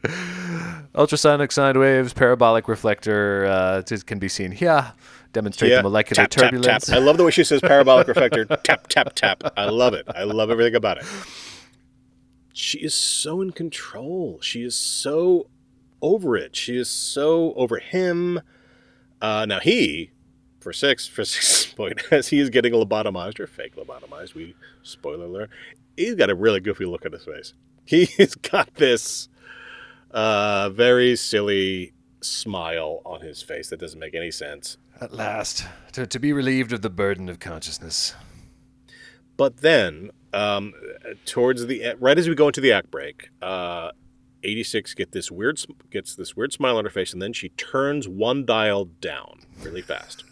continue. 0.03 0.81
Ultrasonic 0.95 1.51
sine 1.51 1.77
waves, 1.79 2.13
parabolic 2.13 2.67
reflector 2.67 3.45
uh, 3.45 3.83
it 3.89 4.05
can 4.05 4.19
be 4.19 4.27
seen 4.27 4.51
here. 4.51 4.93
Demonstrate 5.33 5.71
Yeah. 5.71 5.77
the 5.77 5.83
molecular 5.83 6.23
tap, 6.23 6.29
tap, 6.31 6.43
turbulence. 6.51 6.85
tap. 6.87 6.95
I 6.95 6.99
love 6.99 7.17
the 7.17 7.23
way 7.23 7.31
she 7.31 7.43
says 7.43 7.61
parabolic 7.61 8.07
reflector. 8.09 8.45
tap, 8.45 8.87
tap, 8.87 9.13
tap. 9.15 9.43
I 9.55 9.65
love 9.65 9.93
it. 9.93 10.05
I 10.13 10.23
love 10.23 10.49
everything 10.49 10.75
about 10.75 10.97
it. 10.97 11.05
She 12.53 12.79
is 12.79 12.93
so 12.93 13.39
in 13.41 13.51
control. 13.51 14.39
She 14.41 14.63
is 14.63 14.75
so 14.75 15.47
over 16.01 16.35
it. 16.35 16.55
She 16.55 16.75
is 16.77 16.89
so 16.89 17.53
over 17.53 17.77
him. 17.79 18.41
Uh, 19.21 19.45
now 19.45 19.59
he, 19.59 20.11
for 20.61 20.73
six, 20.73 21.07
for 21.07 21.25
six 21.25 21.73
point, 21.73 22.01
as 22.11 22.29
he 22.29 22.39
is 22.39 22.49
getting 22.49 22.73
lobotomized 22.73 23.39
or 23.39 23.47
fake 23.47 23.75
lobotomized, 23.75 24.33
we 24.33 24.55
spoiler 24.83 25.25
alert. 25.25 25.49
He's 25.97 26.15
got 26.15 26.29
a 26.29 26.35
really 26.35 26.59
goofy 26.59 26.85
look 26.85 27.05
on 27.05 27.11
his 27.11 27.25
face. 27.25 27.53
He's 27.85 28.35
got 28.51 28.75
this 28.75 29.27
uh, 30.11 30.69
very 30.69 31.15
silly 31.15 31.93
smile 32.21 33.01
on 33.05 33.21
his 33.21 33.41
face 33.41 33.69
that 33.69 33.79
doesn't 33.79 33.99
make 33.99 34.13
any 34.13 34.31
sense. 34.31 34.77
At 34.99 35.13
last, 35.13 35.65
to, 35.93 36.05
to 36.05 36.19
be 36.19 36.31
relieved 36.31 36.73
of 36.73 36.81
the 36.81 36.89
burden 36.89 37.27
of 37.27 37.39
consciousness. 37.39 38.13
But 39.35 39.57
then, 39.57 40.11
um, 40.33 40.73
towards 41.25 41.65
the 41.65 41.95
right 41.99 42.17
as 42.17 42.29
we 42.29 42.35
go 42.35 42.47
into 42.47 42.61
the 42.61 42.71
act 42.71 42.91
break, 42.91 43.29
uh, 43.41 43.91
86 44.43 44.93
get 44.93 45.11
this 45.11 45.31
weird 45.31 45.59
gets 45.89 46.15
this 46.15 46.35
weird 46.35 46.53
smile 46.53 46.77
on 46.77 46.83
her 46.83 46.91
face, 46.91 47.13
and 47.13 47.21
then 47.21 47.33
she 47.33 47.49
turns 47.49 48.07
one 48.07 48.45
dial 48.45 48.85
down 48.85 49.39
really 49.63 49.81
fast. 49.81 50.23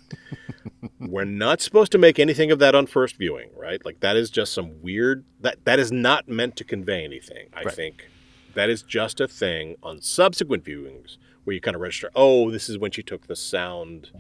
We're 1.00 1.26
not 1.26 1.62
supposed 1.62 1.92
to 1.94 1.98
make 1.98 2.20
anything 2.20 2.52
of 2.52 2.60
that 2.60 2.76
on 2.76 2.86
first 2.88 3.16
viewing, 3.18 3.50
right? 3.58 3.84
Like 3.84 4.00
that 4.02 4.16
is 4.16 4.30
just 4.30 4.54
some 4.54 4.82
weird 4.82 5.26
that 5.42 5.64
that 5.66 5.80
is 5.80 5.92
not 5.92 6.28
meant 6.28 6.56
to 6.58 6.64
convey 6.64 7.04
anything. 7.04 7.48
I 7.54 7.64
Right. 7.64 7.74
think 7.74 8.08
that 8.54 8.70
is 8.70 8.82
just 8.82 9.20
a 9.22 9.28
thing 9.28 9.76
on 9.84 10.02
subsequent 10.02 10.64
viewings 10.64 11.18
where 11.44 11.54
you 11.54 11.62
kind 11.62 11.76
of 11.76 11.82
register. 11.82 12.12
Oh, 12.16 12.52
this 12.52 12.70
is 12.70 12.78
when 12.78 12.92
she 12.92 13.02
took 13.04 13.28
the 13.28 13.36
sound 13.36 14.12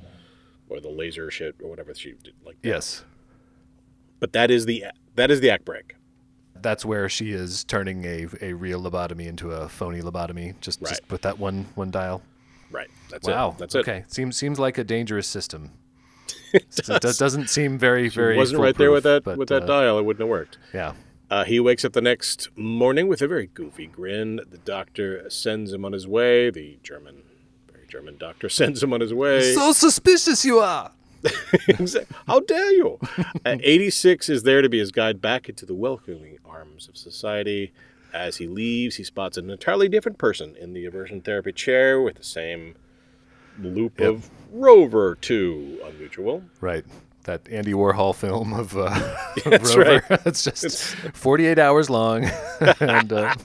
or 0.70 0.80
the 0.80 0.90
laser 0.90 1.30
shit 1.32 1.56
or 1.62 1.70
whatever 1.70 1.94
she 1.94 2.14
did. 2.24 2.34
Like 2.46 2.62
that. 2.62 2.68
Yes. 2.68 3.04
but 4.20 4.34
that 4.34 4.52
is 4.52 4.66
the 4.66 4.86
that 5.16 5.32
is 5.32 5.40
the 5.42 5.50
act 5.50 5.66
break. 5.66 5.96
That's 6.62 6.84
where 6.84 7.08
she 7.08 7.32
is 7.32 7.64
turning 7.64 8.04
a, 8.04 8.28
a 8.42 8.52
real 8.54 8.82
lobotomy 8.82 9.28
into 9.28 9.52
a 9.52 9.70
phony 9.70 10.02
lobotomy. 10.02 10.60
Just, 10.60 10.80
just 10.82 10.92
Right. 11.04 11.12
with 11.12 11.22
that 11.22 11.40
one 11.40 11.68
one 11.76 11.90
dial. 11.92 12.22
Right. 12.72 12.90
That's 13.10 13.28
wow. 13.28 13.52
it. 13.52 13.58
That's 13.58 13.76
it. 13.76 13.80
Okay. 13.80 14.06
Seems 14.08 14.38
seems 14.38 14.60
like 14.60 14.78
a 14.78 14.84
dangerous 14.84 15.28
system. 15.28 15.72
it 16.54 17.02
does. 17.02 17.18
doesn't 17.18 17.50
seem 17.50 17.78
very 17.78 18.10
She 18.10 18.16
very. 18.16 18.38
wasn't 18.38 18.62
right 18.62 18.76
there 18.76 18.92
with 18.92 19.04
that 19.04 19.24
but, 19.24 19.38
with 19.38 19.50
that 19.50 19.64
uh, 19.64 19.68
dial. 19.68 20.00
It 20.00 20.06
wouldn't 20.06 20.22
have 20.22 20.30
worked. 20.30 20.58
Yeah. 20.74 20.94
Uh, 21.30 21.44
he 21.44 21.60
wakes 21.60 21.86
up 21.86 21.94
the 21.94 22.02
next 22.02 22.50
morning 22.56 23.08
with 23.08 23.22
a 23.22 23.28
very 23.28 23.48
goofy 23.48 23.86
grin. 23.86 24.42
The 24.50 24.58
doctor 24.58 25.30
sends 25.30 25.72
him 25.72 25.86
on 25.86 25.92
his 25.92 26.08
way. 26.08 26.50
The 26.50 26.80
German, 26.82 27.22
very 27.72 27.86
German 27.88 28.18
doctor 28.18 28.50
sends 28.50 28.82
him 28.82 28.94
on 28.94 29.02
his 29.02 29.14
way. 29.14 29.54
So 29.54 29.72
suspicious 29.72 30.44
you 30.44 30.60
are. 30.60 30.92
How 32.28 32.40
dare 32.40 32.72
you? 32.72 32.98
Uh, 33.46 33.58
86 33.62 34.30
is 34.30 34.44
there 34.44 34.62
to 34.62 34.70
be 34.70 34.80
his 34.80 34.92
guide 34.92 35.22
back 35.22 35.50
into 35.50 35.66
the 35.66 35.74
welcoming 35.76 36.38
arms 36.46 36.88
of 36.88 36.98
society. 36.98 37.74
As 38.14 38.38
he 38.38 38.48
leaves, 38.48 38.96
he 38.96 39.04
spots 39.04 39.38
an 39.38 39.50
entirely 39.50 39.88
different 39.90 40.18
person 40.18 40.56
in 40.60 40.74
the 40.74 40.86
aversion 40.86 41.22
therapy 41.22 41.52
chair 41.52 42.02
with 42.02 42.16
the 42.16 42.24
same 42.24 42.76
loop 43.62 44.00
Yep. 44.00 44.10
of 44.10 44.30
Rover 44.52 45.16
2 45.16 45.82
unusual. 45.86 46.44
Right. 46.62 46.86
That 47.24 47.48
Andy 47.50 47.74
Warhol 47.74 48.16
film 48.16 48.54
of, 48.54 48.76
uh, 48.76 48.86
of 49.46 49.52
That's 49.52 49.76
Rover. 49.76 50.04
right. 50.10 50.22
it's 50.26 50.44
just 50.44 50.96
48 51.14 51.60
hours 51.60 51.90
long. 51.90 52.26
and 52.80 53.14
uh, 53.14 53.36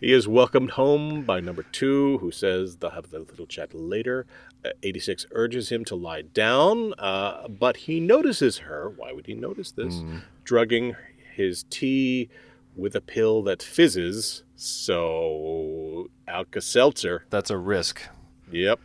He 0.00 0.12
is 0.12 0.26
welcomed 0.26 0.72
home 0.72 1.22
by 1.22 1.38
number 1.40 1.62
two, 1.70 2.18
who 2.18 2.30
says 2.32 2.76
they'll 2.76 2.90
have 2.90 3.10
the 3.10 3.20
little 3.20 3.46
chat 3.46 3.72
later. 3.72 4.26
Uh, 4.64 4.70
86 4.82 5.26
urges 5.32 5.68
him 5.70 5.84
to 5.86 5.94
lie 5.94 6.22
down, 6.22 6.94
uh, 6.98 7.46
but 7.48 7.76
he 7.76 8.00
notices 8.00 8.58
her. 8.58 8.88
Why 8.96 9.12
would 9.12 9.26
he 9.26 9.34
notice 9.34 9.70
this? 9.72 10.02
Drugging 10.44 10.96
his 11.36 11.64
tea 11.70 12.28
with 12.76 12.94
a 12.94 13.00
pill 13.00 13.42
that 13.42 13.62
fizzes. 13.62 14.42
So, 14.56 16.08
Alka-Seltzer. 16.28 17.24
That's 17.30 17.50
a 17.50 17.58
risk. 17.58 18.02
Yep. 18.50 18.80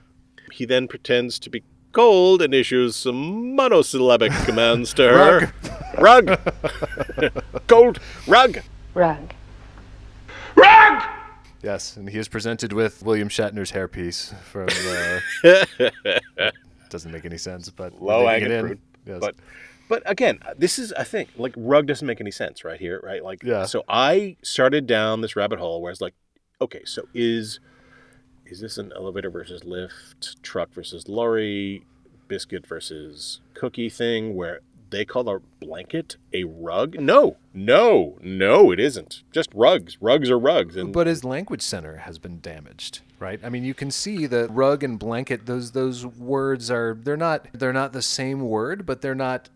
He 0.51 0.65
then 0.65 0.87
pretends 0.87 1.39
to 1.39 1.49
be 1.49 1.63
cold 1.91 2.41
and 2.41 2.53
issues 2.53 2.95
some 2.95 3.55
monosyllabic 3.55 4.31
commands 4.45 4.93
to 4.95 5.03
her. 5.03 5.53
Rug. 5.97 6.29
rug. 6.29 7.33
cold. 7.67 7.99
Rug. 8.27 8.59
Rug. 8.93 9.33
Rug. 10.55 11.03
Yes, 11.63 11.97
and 11.97 12.09
he 12.09 12.17
is 12.17 12.27
presented 12.27 12.71
with 12.71 13.03
William 13.03 13.29
Shatner's 13.29 13.71
hairpiece 13.71 14.33
from. 14.41 14.69
Uh, 14.69 16.51
doesn't 16.89 17.11
make 17.11 17.25
any 17.25 17.37
sense, 17.37 17.69
but 17.69 18.01
Low 18.01 18.25
making 18.25 18.49
hanging 18.49 18.67
fruit. 18.67 18.79
Yes. 19.05 19.17
But 19.19 19.35
but 19.89 20.03
again, 20.05 20.39
uh, 20.45 20.53
this 20.57 20.77
is 20.79 20.93
I 20.93 21.03
think 21.03 21.29
like 21.37 21.53
rug 21.57 21.87
doesn't 21.87 22.05
make 22.05 22.21
any 22.21 22.31
sense 22.31 22.63
right 22.63 22.79
here, 22.79 22.99
right? 23.03 23.23
Like 23.23 23.43
Yeah. 23.43 23.65
so 23.65 23.83
I 23.87 24.37
started 24.41 24.87
down 24.87 25.21
this 25.21 25.35
rabbit 25.35 25.59
hole 25.59 25.81
where 25.81 25.89
I 25.89 25.93
was 25.93 26.01
like, 26.01 26.13
okay, 26.61 26.81
so 26.85 27.07
is 27.13 27.59
is 28.45 28.61
this 28.61 28.77
an 28.77 28.91
elevator 28.95 29.29
versus 29.29 29.63
lift, 29.63 30.41
truck 30.41 30.73
versus 30.73 31.07
lorry, 31.09 31.83
biscuit 32.27 32.65
versus 32.65 33.41
cookie 33.53 33.89
thing 33.89 34.35
where 34.35 34.61
they 34.89 35.03
call 35.03 35.27
a 35.29 35.39
blanket 35.59 36.15
a 36.33 36.45
rug? 36.45 36.97
No, 36.97 37.35
no, 37.53 38.17
no, 38.21 38.71
it 38.71 38.79
isn't. 38.79 39.23
Just 39.33 39.49
rugs. 39.53 39.97
Rugs 40.01 40.29
are 40.29 40.39
rugs. 40.39 40.77
And 40.77 40.93
But 40.93 41.07
his 41.07 41.25
language 41.25 41.61
center 41.61 41.97
has 41.97 42.19
been 42.19 42.39
damaged, 42.39 43.01
right? 43.19 43.39
I 43.43 43.49
mean, 43.49 43.65
you 43.65 43.73
can 43.73 43.91
see 43.91 44.25
the 44.27 44.47
rug 44.49 44.83
and 44.83 44.97
blanket; 44.97 45.45
those 45.45 45.71
those 45.71 46.05
words 46.05 46.71
are 46.71 46.97
they're 47.03 47.17
not 47.17 47.47
they're 47.53 47.73
not 47.73 47.91
the 47.91 48.01
same 48.01 48.41
word, 48.47 48.85
but 48.85 49.01
they're 49.01 49.15
not 49.15 49.49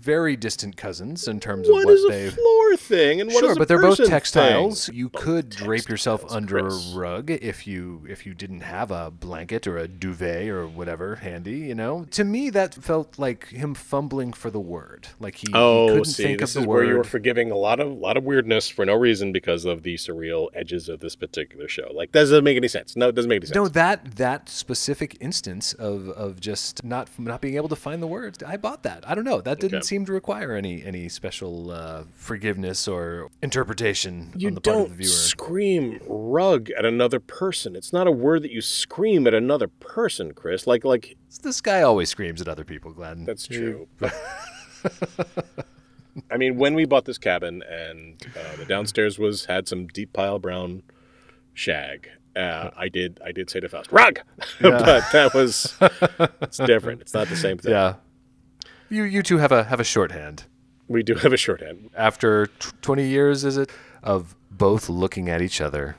very 0.00 0.36
distant 0.36 0.76
cousins 0.76 1.26
in 1.28 1.40
terms 1.40 1.68
of 1.68 1.72
What 1.72 1.80
of 1.82 1.84
what 1.86 1.94
is 1.94 2.04
a 2.04 2.08
they 2.08 2.30
floor 2.30 2.76
thing 2.76 3.20
and 3.20 3.30
what 3.32 3.40
sure, 3.40 3.50
is 3.50 3.56
a 3.56 3.58
but 3.58 3.68
they're 3.68 3.80
both 3.80 4.04
textiles. 4.06 4.86
thing? 4.86 4.94
You 4.94 5.08
could 5.08 5.48
drape 5.50 5.88
yourself 5.88 6.24
under 6.30 6.60
Chris. 6.62 6.94
a 6.94 6.98
rug 6.98 7.30
if 7.30 7.66
you 7.66 8.04
if 8.08 8.24
you 8.26 8.34
didn't 8.34 8.60
have 8.60 8.90
a 8.90 9.10
blanket 9.10 9.66
or 9.66 9.76
a 9.78 9.88
duvet 9.88 10.48
or 10.48 10.66
whatever 10.66 11.16
handy. 11.16 11.58
You 11.58 11.74
know, 11.74 12.04
to 12.12 12.24
me 12.24 12.50
that 12.50 12.74
felt 12.74 13.18
like 13.18 13.48
him 13.48 13.74
fumbling 13.74 14.32
for 14.32 14.50
the 14.50 14.60
word, 14.60 15.08
like 15.18 15.36
he, 15.36 15.48
he 15.48 15.52
Oh, 15.54 15.88
couldn't 15.88 16.04
see, 16.06 16.22
think 16.22 16.40
this 16.40 16.54
of 16.54 16.60
is 16.60 16.64
the 16.64 16.68
where 16.68 16.84
you 16.84 16.96
were 16.96 17.04
forgiving 17.04 17.50
a 17.50 17.56
lot 17.56 17.80
of 17.80 17.88
lot 17.92 18.16
of 18.16 18.24
weirdness 18.24 18.68
for 18.68 18.84
no 18.86 18.94
reason 18.94 19.32
because 19.32 19.64
of 19.64 19.82
the 19.82 19.94
surreal 19.96 20.48
edges 20.54 20.88
of 20.88 21.00
this 21.00 21.16
particular 21.16 21.68
show. 21.68 21.90
Like, 21.92 22.12
that 22.12 22.20
doesn't 22.20 22.44
make 22.44 22.56
any 22.56 22.68
sense. 22.68 22.96
No, 22.96 23.08
it 23.08 23.14
doesn't 23.14 23.28
make 23.28 23.38
any 23.38 23.46
sense. 23.46 23.54
No, 23.56 23.68
that 23.68 24.16
that 24.16 24.48
specific 24.48 25.16
instance 25.20 25.72
of 25.74 26.08
of 26.10 26.40
just 26.40 26.84
not 26.84 27.08
not 27.18 27.40
being 27.40 27.56
able 27.56 27.68
to 27.68 27.76
find 27.76 28.02
the 28.02 28.06
words, 28.06 28.42
I 28.42 28.56
bought 28.56 28.82
that. 28.84 29.08
I 29.08 29.14
don't 29.14 29.24
know. 29.24 29.40
That 29.40 29.58
didn't 29.60 29.78
Okay. 29.78 29.84
seem 29.86 29.97
to 30.06 30.12
require 30.12 30.52
any 30.54 30.82
any 30.84 31.08
special 31.08 31.70
uh, 31.70 32.04
forgiveness 32.14 32.86
or 32.88 33.28
interpretation 33.42 34.32
you 34.36 34.48
on 34.48 34.54
the 34.54 34.60
part 34.60 34.76
of 34.76 34.82
don't 34.82 34.88
the 34.90 34.94
viewer. 34.96 35.08
scream 35.10 36.00
rug 36.06 36.70
at 36.70 36.84
another 36.84 37.20
person. 37.20 37.74
It's 37.76 37.92
not 37.92 38.06
a 38.06 38.12
word 38.12 38.42
that 38.42 38.50
you 38.50 38.60
scream 38.60 39.26
at 39.26 39.34
another 39.34 39.68
person, 39.68 40.32
Chris. 40.34 40.66
Like, 40.66 40.84
like 40.84 41.16
This 41.42 41.60
guy 41.60 41.82
always 41.82 42.08
screams 42.10 42.40
at 42.40 42.48
other 42.48 42.64
people, 42.64 42.92
Glenn. 42.92 43.24
That's 43.24 43.46
true. 43.46 43.88
I 46.30 46.36
mean, 46.36 46.56
when 46.58 46.74
we 46.74 46.84
bought 46.84 47.04
this 47.04 47.18
cabin 47.18 47.62
and 47.68 48.20
uh, 48.36 48.56
the 48.56 48.64
downstairs 48.64 49.18
was 49.18 49.44
had 49.46 49.68
some 49.68 49.86
deep 49.86 50.12
pile 50.12 50.38
brown 50.38 50.82
shag, 51.54 52.08
uh, 52.36 52.70
I 52.76 52.88
did 52.88 53.20
I 53.24 53.32
did 53.32 53.50
say 53.50 53.60
to 53.60 53.68
Faust, 53.68 53.92
"Rug," 53.92 54.20
but 54.60 55.04
that 55.12 55.32
was 55.34 55.74
it's 56.40 56.58
different. 56.58 57.00
It's 57.02 57.14
not 57.14 57.28
the 57.28 57.36
same 57.36 57.58
thing. 57.58 57.72
Yeah. 57.72 57.94
You 58.88 59.04
you 59.04 59.22
two 59.22 59.38
have 59.38 59.52
a 59.52 59.64
have 59.64 59.80
a 59.80 59.84
shorthand. 59.84 60.44
We 60.88 61.02
do 61.02 61.14
have 61.16 61.32
a 61.32 61.36
shorthand. 61.36 61.90
After 61.96 62.46
t- 62.46 62.70
20 62.80 63.06
years 63.06 63.44
is 63.44 63.56
it 63.58 63.70
of 64.02 64.34
both 64.50 64.88
looking 64.88 65.28
at 65.28 65.42
each 65.42 65.60
other 65.60 65.96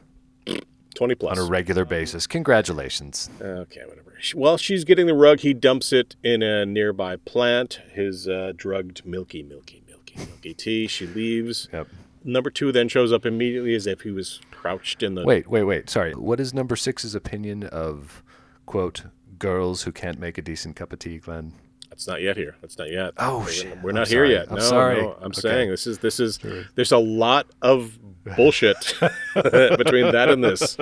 20 0.96 1.16
plus 1.16 1.38
on 1.38 1.46
a 1.46 1.48
regular 1.48 1.86
basis. 1.86 2.26
Congratulations. 2.28 3.30
Okay, 3.40 3.82
whatever. 3.88 4.18
While 4.34 4.58
she's 4.58 4.84
getting 4.84 5.06
the 5.06 5.14
rug, 5.14 5.40
he 5.40 5.54
dumps 5.54 5.94
it 5.94 6.16
in 6.24 6.42
a 6.44 6.66
nearby 6.66 7.16
plant. 7.16 7.80
His 7.94 8.28
uh, 8.28 8.52
drugged 8.56 9.06
milky, 9.06 9.44
milky, 9.44 9.82
milky, 9.88 10.16
milky 10.18 10.54
tea. 10.54 10.88
She 10.88 11.08
leaves. 11.08 11.70
Yep. 11.72 11.88
Number 12.26 12.50
two 12.50 12.72
then 12.72 12.90
shows 12.90 13.14
up 13.14 13.26
immediately 13.26 13.76
as 13.76 13.88
if 13.88 14.02
he 14.02 14.12
was 14.12 14.42
crouched 14.52 15.02
in 15.04 15.16
the. 15.16 15.24
Wait, 15.24 15.48
wait, 15.48 15.64
wait. 15.64 15.90
Sorry. 15.90 16.14
What 16.14 16.40
is 16.40 16.54
number 16.54 16.76
six's 16.76 17.16
opinion 17.16 17.64
of 17.64 18.24
quote 18.66 19.04
girls 19.38 19.84
who 19.84 19.92
can't 19.94 20.20
make 20.20 20.38
a 20.38 20.42
decent 20.42 20.76
cup 20.76 20.92
of 20.92 21.00
tea, 21.00 21.18
Glenn? 21.20 21.54
That's 22.00 22.08
not 22.08 22.22
yet 22.22 22.38
here. 22.38 22.56
That's 22.62 22.78
not 22.78 22.90
yet. 22.90 23.12
Oh, 23.18 23.40
We're- 23.40 23.52
shit. 23.52 23.78
We're 23.82 23.90
I'm 23.90 23.96
not 23.98 24.08
here 24.08 24.20
sorry. 24.26 24.32
yet. 24.32 24.48
I'm 24.50 24.56
no, 24.56 24.62
sorry. 24.62 25.02
no. 25.02 25.18
I'm 25.20 25.32
Okay. 25.32 25.42
saying 25.42 25.70
this 25.70 25.86
is 25.86 25.98
this 25.98 26.18
is 26.22 26.40
there's 26.76 26.94
a 26.94 26.98
lot 26.98 27.46
of 27.62 28.00
bullshit 28.38 28.78
between 29.36 30.10
that 30.14 30.30
and 30.30 30.42
this. 30.42 30.78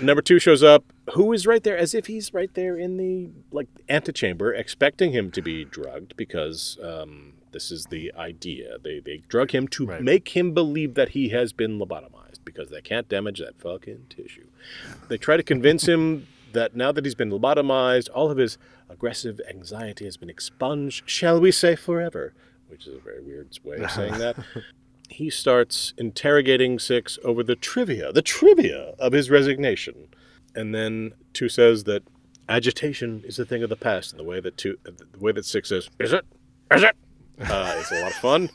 Number 0.00 0.20
two 0.20 0.38
shows 0.38 0.62
up. 0.62 0.84
Who 1.14 1.32
is 1.32 1.46
right 1.46 1.62
there, 1.62 1.78
as 1.78 1.94
if 1.94 2.08
he's 2.08 2.34
right 2.34 2.52
there 2.52 2.76
in 2.76 2.98
the 2.98 3.30
like 3.52 3.68
antechamber, 3.88 4.52
expecting 4.52 5.12
him 5.12 5.30
to 5.30 5.40
be 5.40 5.64
drugged 5.64 6.14
because 6.18 6.76
um, 6.82 7.32
this 7.52 7.70
is 7.70 7.86
the 7.86 8.12
idea. 8.14 8.76
They 8.84 9.00
they 9.00 9.22
drug 9.28 9.52
him 9.52 9.66
to 9.68 9.86
make 9.98 10.36
him 10.36 10.52
believe 10.52 10.92
that 10.92 11.10
he 11.10 11.30
has 11.30 11.54
been 11.54 11.78
lobotomized 11.78 12.40
because 12.44 12.68
they 12.68 12.82
can't 12.82 13.08
damage 13.08 13.38
that 13.40 13.58
fucking 13.58 14.08
tissue. 14.10 14.46
They 15.08 15.16
try 15.16 15.38
to 15.38 15.42
convince 15.42 15.88
him 15.88 16.26
that 16.52 16.76
now 16.76 16.92
that 16.92 17.06
he's 17.06 17.14
been 17.14 17.30
lobotomized, 17.30 18.08
all 18.14 18.30
of 18.30 18.36
his 18.36 18.58
aggressive 18.88 19.40
anxiety 19.48 20.04
has 20.04 20.16
been 20.16 20.30
expunged. 20.30 21.08
Shall 21.08 21.40
we 21.40 21.52
say 21.52 21.76
forever? 21.76 22.34
Which 22.68 22.86
is 22.86 22.94
a 22.96 23.00
very 23.00 23.20
weird 23.22 23.58
way 23.64 23.78
of 23.78 23.90
saying 23.90 24.18
that. 24.18 24.36
he 25.08 25.30
starts 25.30 25.94
interrogating 25.96 26.78
Six 26.78 27.18
over 27.24 27.42
the 27.42 27.56
trivia, 27.56 28.12
the 28.12 28.22
trivia 28.22 28.94
of 28.98 29.12
his 29.12 29.30
resignation. 29.30 30.08
And 30.54 30.74
then 30.74 31.12
Two 31.32 31.48
says 31.48 31.84
that 31.84 32.02
agitation 32.48 33.22
is 33.24 33.38
a 33.38 33.44
thing 33.44 33.62
of 33.62 33.70
the 33.70 33.76
past, 33.76 34.12
and 34.12 34.20
the 34.20 34.24
way 34.24 34.40
that 34.40 34.56
Two, 34.56 34.78
the 34.84 35.18
way 35.18 35.32
that 35.32 35.44
Six 35.44 35.68
says, 35.68 35.88
"Is 35.98 36.12
it? 36.12 36.24
Is 36.70 36.82
it?" 36.82 36.96
Uh, 37.40 37.74
it's 37.78 37.92
a 37.92 38.00
lot 38.00 38.10
of 38.10 38.16
fun. 38.16 38.48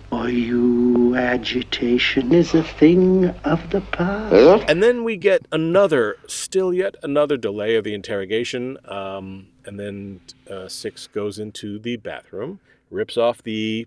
For 0.10 0.28
you, 0.28 1.14
agitation 1.14 2.32
is 2.32 2.54
a 2.54 2.62
thing 2.64 3.28
of 3.44 3.70
the 3.70 3.80
past. 3.80 4.64
And 4.68 4.82
then 4.82 5.04
we 5.04 5.16
get 5.16 5.46
another, 5.52 6.16
still 6.26 6.72
yet 6.74 6.96
another 7.02 7.36
delay 7.36 7.76
of 7.76 7.84
the 7.84 7.94
interrogation. 7.94 8.78
Um, 8.86 9.48
and 9.64 9.78
then 9.78 10.20
uh, 10.50 10.68
Six 10.68 11.06
goes 11.06 11.38
into 11.38 11.78
the 11.78 11.96
bathroom, 11.96 12.60
rips 12.90 13.16
off 13.16 13.42
the. 13.42 13.86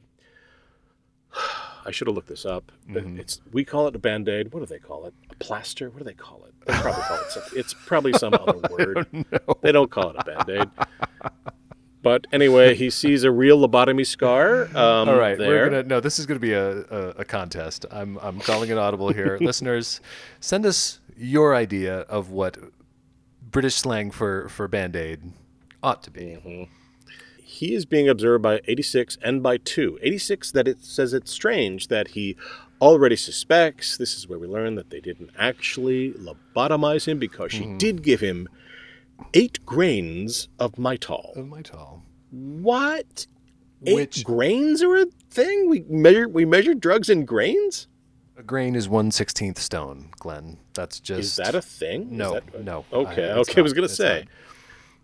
I 1.86 1.92
should 1.92 2.08
have 2.08 2.16
looked 2.16 2.30
this 2.30 2.46
up. 2.46 2.72
It's 2.88 3.42
we 3.52 3.66
call 3.66 3.88
it 3.88 3.96
a 3.96 4.00
band 4.00 4.30
aid. 4.30 4.54
What 4.54 4.62
do 4.62 4.66
they 4.68 4.80
call 4.80 5.06
it? 5.06 5.14
A 5.32 5.36
plaster? 5.36 5.90
What 5.90 5.98
do 5.98 6.06
they 6.06 6.14
call 6.14 6.46
it? 6.48 6.54
They 6.66 6.74
probably 6.76 7.02
call 7.04 7.18
it 7.20 7.32
something. 7.32 7.60
It's 7.60 7.74
probably 7.74 8.14
some 8.14 8.34
other 8.48 8.62
word. 8.70 9.06
They 9.62 9.74
don't 9.74 9.92
call 9.92 10.12
it 10.12 10.16
a 10.18 10.24
band 10.24 10.50
aid. 10.50 11.32
But 12.04 12.28
anyway, 12.32 12.76
he 12.76 12.90
sees 12.92 13.24
a 13.24 13.32
real 13.32 13.58
lobotomy 13.68 14.06
scar. 14.06 14.66
Um, 14.78 15.10
All 15.10 15.16
right, 15.18 15.38
there. 15.38 15.48
we're 15.48 15.70
gonna 15.70 15.84
no. 15.84 16.00
This 16.00 16.20
is 16.20 16.26
gonna 16.28 16.40
be 16.40 16.54
a, 16.54 16.82
a, 16.82 17.08
a 17.20 17.26
contest. 17.26 17.86
I'm 17.90 18.20
I'm 18.22 18.40
calling 18.42 18.70
it 18.70 18.78
audible 18.78 19.10
here. 19.12 19.38
Listeners, 19.42 20.02
send 20.40 20.66
us 20.66 21.00
your 21.18 21.56
idea 21.56 22.00
of 22.02 22.30
what 22.30 22.58
British 23.42 23.76
slang 23.76 24.12
for 24.12 24.50
for 24.50 24.68
band 24.68 24.96
aid 24.96 25.22
ought 25.82 26.04
to 26.04 26.12
be. 26.12 26.38
Mm-hmm. 26.46 26.64
he 27.44 27.74
is 27.76 27.86
being 27.86 28.10
observed 28.10 28.42
by 28.42 28.60
86 28.68 29.18
and 29.24 29.42
by 29.44 29.58
2. 29.58 30.00
86 30.02 30.52
that 30.52 30.68
it 30.68 30.84
says 30.84 31.14
it's 31.14 31.32
strange 31.32 31.88
that 31.90 32.10
he 32.10 32.36
already 32.82 33.16
suspects. 33.16 33.96
This 33.96 34.18
is 34.18 34.28
where 34.28 34.40
we 34.40 34.48
learn 34.48 34.76
that 34.76 34.90
they 34.90 35.00
didn't 35.00 35.30
actually 35.38 36.12
lobotomize 36.14 37.06
him 37.08 37.20
because 37.20 37.52
she 37.54 37.64
Mhm. 37.64 37.78
did 37.78 38.02
give 38.04 38.20
him 38.22 38.50
eight 39.34 39.66
grains 39.66 40.50
of 40.60 40.74
mitol. 40.74 41.36
Of 41.36 41.46
mitol. 41.48 42.02
What? 42.32 43.28
Eight 43.86 43.96
Which- 43.96 44.24
grains 44.24 44.82
are 44.82 44.96
a 44.96 45.06
thing? 45.30 45.70
We 45.70 45.82
measure 45.90 46.28
we 46.28 46.46
measure 46.46 46.74
drugs 46.74 47.10
in 47.10 47.26
grains? 47.26 47.88
A 48.38 48.44
grain 48.44 48.76
is 48.76 48.90
one 48.90 49.12
sixteenth 49.12 49.60
stone, 49.60 50.10
Glenn. 50.20 50.58
That's 50.74 51.00
just 51.00 51.20
Is 51.20 51.36
that 51.36 51.54
a 51.56 51.62
thing? 51.62 52.16
No, 52.18 52.34
that- 52.36 52.64
no. 52.64 52.86
Okay, 52.92 53.30
I- 53.30 53.34
okay. 53.40 53.60
I 53.60 53.62
was 53.62 53.74
going 53.74 53.88
to 53.88 53.94
say. 53.94 54.20
not. 54.22 54.28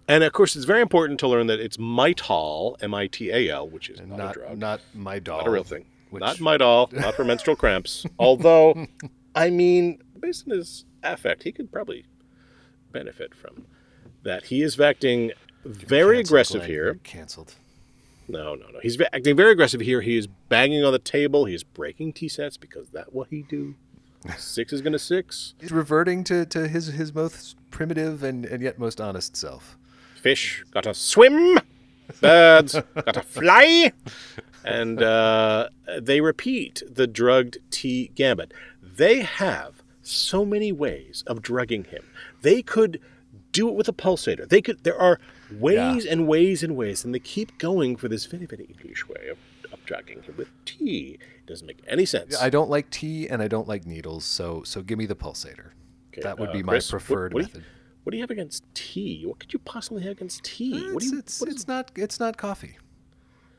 And 0.07 0.23
of 0.23 0.33
course, 0.33 0.55
it's 0.55 0.65
very 0.65 0.81
important 0.81 1.19
to 1.19 1.27
learn 1.27 1.45
that 1.47 1.59
it's 1.59 1.77
mitol, 1.77 2.75
M-I-T-A-L, 2.81 3.69
which 3.69 3.89
is 3.91 3.99
not, 4.01 4.17
not 4.17 4.31
a 4.35 4.39
drug, 4.39 4.57
not 4.57 4.81
my 4.95 5.19
doll. 5.19 5.37
not 5.39 5.47
a 5.47 5.51
real 5.51 5.63
thing. 5.63 5.85
which- 6.09 6.21
Not 6.21 6.37
mitol, 6.37 6.91
not 6.91 7.13
for 7.13 7.23
menstrual 7.23 7.55
cramps. 7.63 8.05
Although, 8.17 8.87
I 9.35 9.51
mean, 9.51 10.01
based 10.19 10.47
on 10.49 10.57
his 10.57 10.85
affect, 11.03 11.43
he 11.43 11.51
could 11.51 11.71
probably 11.71 12.05
benefit 12.91 13.35
from 13.35 13.65
that. 14.23 14.45
He 14.45 14.61
is 14.61 14.79
acting 14.79 15.31
very 15.65 16.17
Canceled, 16.17 16.27
aggressive 16.27 16.59
Glenn. 16.61 16.69
here. 16.69 16.85
You're 16.85 16.95
Canceled. 16.95 17.55
No, 18.27 18.53
no, 18.53 18.67
no. 18.67 18.79
He's 18.81 18.99
acting 19.01 19.35
very 19.35 19.51
aggressive 19.53 19.81
here. 19.81 20.01
He 20.01 20.15
is 20.15 20.27
banging 20.27 20.83
on 20.85 20.91
the 20.93 20.99
table. 20.99 21.45
He 21.45 21.55
is 21.55 21.63
breaking 21.63 22.13
tea 22.13 22.27
sets 22.27 22.57
because 22.57 22.89
that 22.89 23.11
what 23.13 23.29
he 23.29 23.41
do. 23.41 23.75
Six 24.37 24.71
is 24.73 24.81
going 24.81 24.93
to 24.93 24.99
six. 24.99 25.55
He's 25.59 25.71
reverting 25.71 26.23
to, 26.25 26.45
to 26.47 26.67
his 26.67 26.87
his 26.87 27.15
most 27.15 27.55
primitive 27.71 28.21
and, 28.21 28.45
and 28.45 28.61
yet 28.61 28.77
most 28.77 28.99
honest 29.01 29.35
self. 29.35 29.77
Fish 30.21 30.63
gotta 30.71 30.93
swim. 30.93 31.59
Birds 32.19 32.75
gotta 32.95 33.21
fly. 33.21 33.93
And 34.65 35.01
uh, 35.01 35.69
they 35.99 36.19
repeat 36.19 36.83
the 36.87 37.07
drugged 37.07 37.59
tea 37.71 38.11
gambit. 38.13 38.53
They 38.83 39.21
have 39.21 39.81
so 40.01 40.43
many 40.43 40.73
ways 40.73 41.23
of 41.25 41.41
drugging 41.41 41.85
him. 41.85 42.03
They 42.41 42.61
could 42.61 42.99
do 43.51 43.67
it 43.69 43.75
with 43.75 43.87
a 43.87 43.93
pulsator. 43.93 44.47
They 44.47 44.61
could. 44.61 44.83
There 44.83 44.99
are 44.99 45.19
ways 45.51 46.05
and 46.05 46.27
ways 46.27 46.63
and 46.63 46.75
ways, 46.75 47.03
and 47.03 47.13
they 47.13 47.19
keep 47.19 47.57
going 47.57 47.95
for 47.95 48.07
this 48.07 48.25
very 48.25 48.45
very 48.45 48.65
English 48.65 49.07
way 49.07 49.29
of, 49.29 49.37
drugging 49.85 50.21
him 50.21 50.35
with 50.37 50.49
tea. 50.65 51.17
It 51.39 51.45
doesn't 51.47 51.65
make 51.65 51.79
any 51.87 52.05
sense. 52.05 52.39
I 52.39 52.49
don't 52.49 52.69
like 52.69 52.89
tea 52.91 53.27
and 53.27 53.41
I 53.41 53.47
don't 53.47 53.67
like 53.67 53.85
needles, 53.85 54.23
so 54.25 54.61
so 54.63 54.81
give 54.81 54.97
me 54.99 55.05
the 55.07 55.15
pulsator. 55.15 55.71
Okay, 56.13 56.21
that 56.21 56.37
would 56.39 56.49
uh, 56.49 56.53
be 56.53 56.63
my 56.63 56.73
Chris, 56.73 56.91
what- 56.91 56.99
preferred 56.99 57.33
what 57.33 57.39
do 57.41 57.47
you- 57.47 57.53
method. 57.53 57.63
what 58.03 58.11
do 58.11 58.17
you 58.17 58.23
have 58.23 58.31
against 58.31 58.63
tea? 58.75 59.25
What 59.25 59.39
could 59.39 59.51
you 59.53 59.59
possibly 59.59 60.03
have 60.03 60.11
against 60.13 60.43
tea? 60.43 60.73
what 60.91 61.01
do 61.01 61.07
It's, 61.07 61.11
you? 61.11 61.19
it's, 61.19 61.41
it's 61.41 61.67
not 61.67 61.91
it's 61.95 62.19
not 62.19 62.37
coffee. 62.37 62.77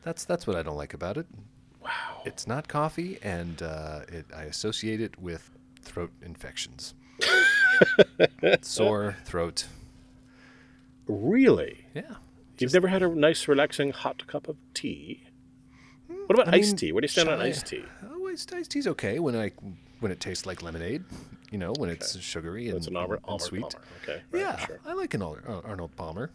That's 0.02 0.24
that's 0.24 0.46
what 0.46 0.56
I 0.56 0.62
don't 0.62 0.76
like 0.76 0.94
about 0.94 1.16
it. 1.16 1.26
Wow. 1.82 2.22
It's 2.26 2.46
not 2.46 2.68
coffee, 2.68 3.18
and 3.22 3.60
uh, 3.62 4.00
it, 4.08 4.26
I 4.36 4.42
associate 4.44 5.00
it 5.00 5.18
with 5.18 5.50
throat 5.82 6.10
infections. 6.22 6.94
Sore 8.62 9.16
throat. 9.24 9.66
Really? 11.10 11.84
Yeah. 11.94 12.14
You've 12.58 12.72
never 12.72 12.88
had 12.88 13.02
a 13.02 13.08
nice, 13.08 13.48
relaxing 13.48 13.90
hot 13.92 14.26
cup 14.26 14.46
of 14.48 14.56
tea? 14.74 15.24
What 16.26 16.38
about 16.38 16.54
I 16.54 16.58
iced 16.58 16.68
mean, 16.68 16.76
tea? 16.76 16.92
Where 16.92 17.00
do 17.00 17.04
you 17.06 17.08
stand 17.08 17.28
on 17.28 17.40
iced 17.40 17.66
tea? 17.66 17.84
Oh, 18.08 18.28
iced, 18.28 18.52
iced 18.52 18.70
tea's 18.70 18.86
okay 18.86 19.18
when 19.18 19.34
I 19.34 19.50
when 20.00 20.12
it 20.12 20.20
tastes 20.20 20.46
like 20.46 20.62
lemonade. 20.62 21.04
You 21.50 21.58
know, 21.58 21.72
when 21.78 21.90
it's 21.90 22.16
sugary 22.20 22.68
and, 22.68 22.76
It's 22.76 22.86
an 22.86 22.96
Arnold, 22.96 23.18
and 23.18 23.24
Arnold 23.24 23.42
sweet. 23.42 23.62
Palmer. 23.62 23.84
Okay. 24.04 24.22
right, 24.30 24.40
yeah, 24.40 24.66
Sure. 24.66 24.78
I 24.86 24.92
like 24.92 25.14
an 25.14 25.22
uh, 25.22 25.34
Arnold 25.64 25.96
Palmer. 25.96 26.30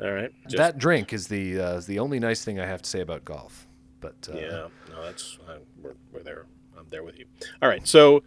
All 0.00 0.10
right. 0.12 0.32
Just- 0.44 0.56
that 0.56 0.78
drink 0.78 1.12
is 1.12 1.28
the 1.28 1.60
uh, 1.60 1.74
is 1.76 1.86
the 1.86 1.98
only 1.98 2.18
nice 2.20 2.44
thing 2.44 2.58
I 2.58 2.64
have 2.66 2.80
to 2.82 2.88
say 2.88 3.00
about 3.00 3.24
golf. 3.24 3.66
But 4.00 4.28
uh, 4.32 4.38
yeah. 4.38 4.48
No, 4.90 5.02
that's 5.02 5.38
uh, 5.48 5.56
we're, 5.82 5.94
we're 6.12 6.22
there. 6.22 6.46
I'm 6.78 6.86
there 6.90 7.02
with 7.02 7.18
you. 7.18 7.26
All 7.60 7.68
right. 7.68 7.86
So 7.86 8.22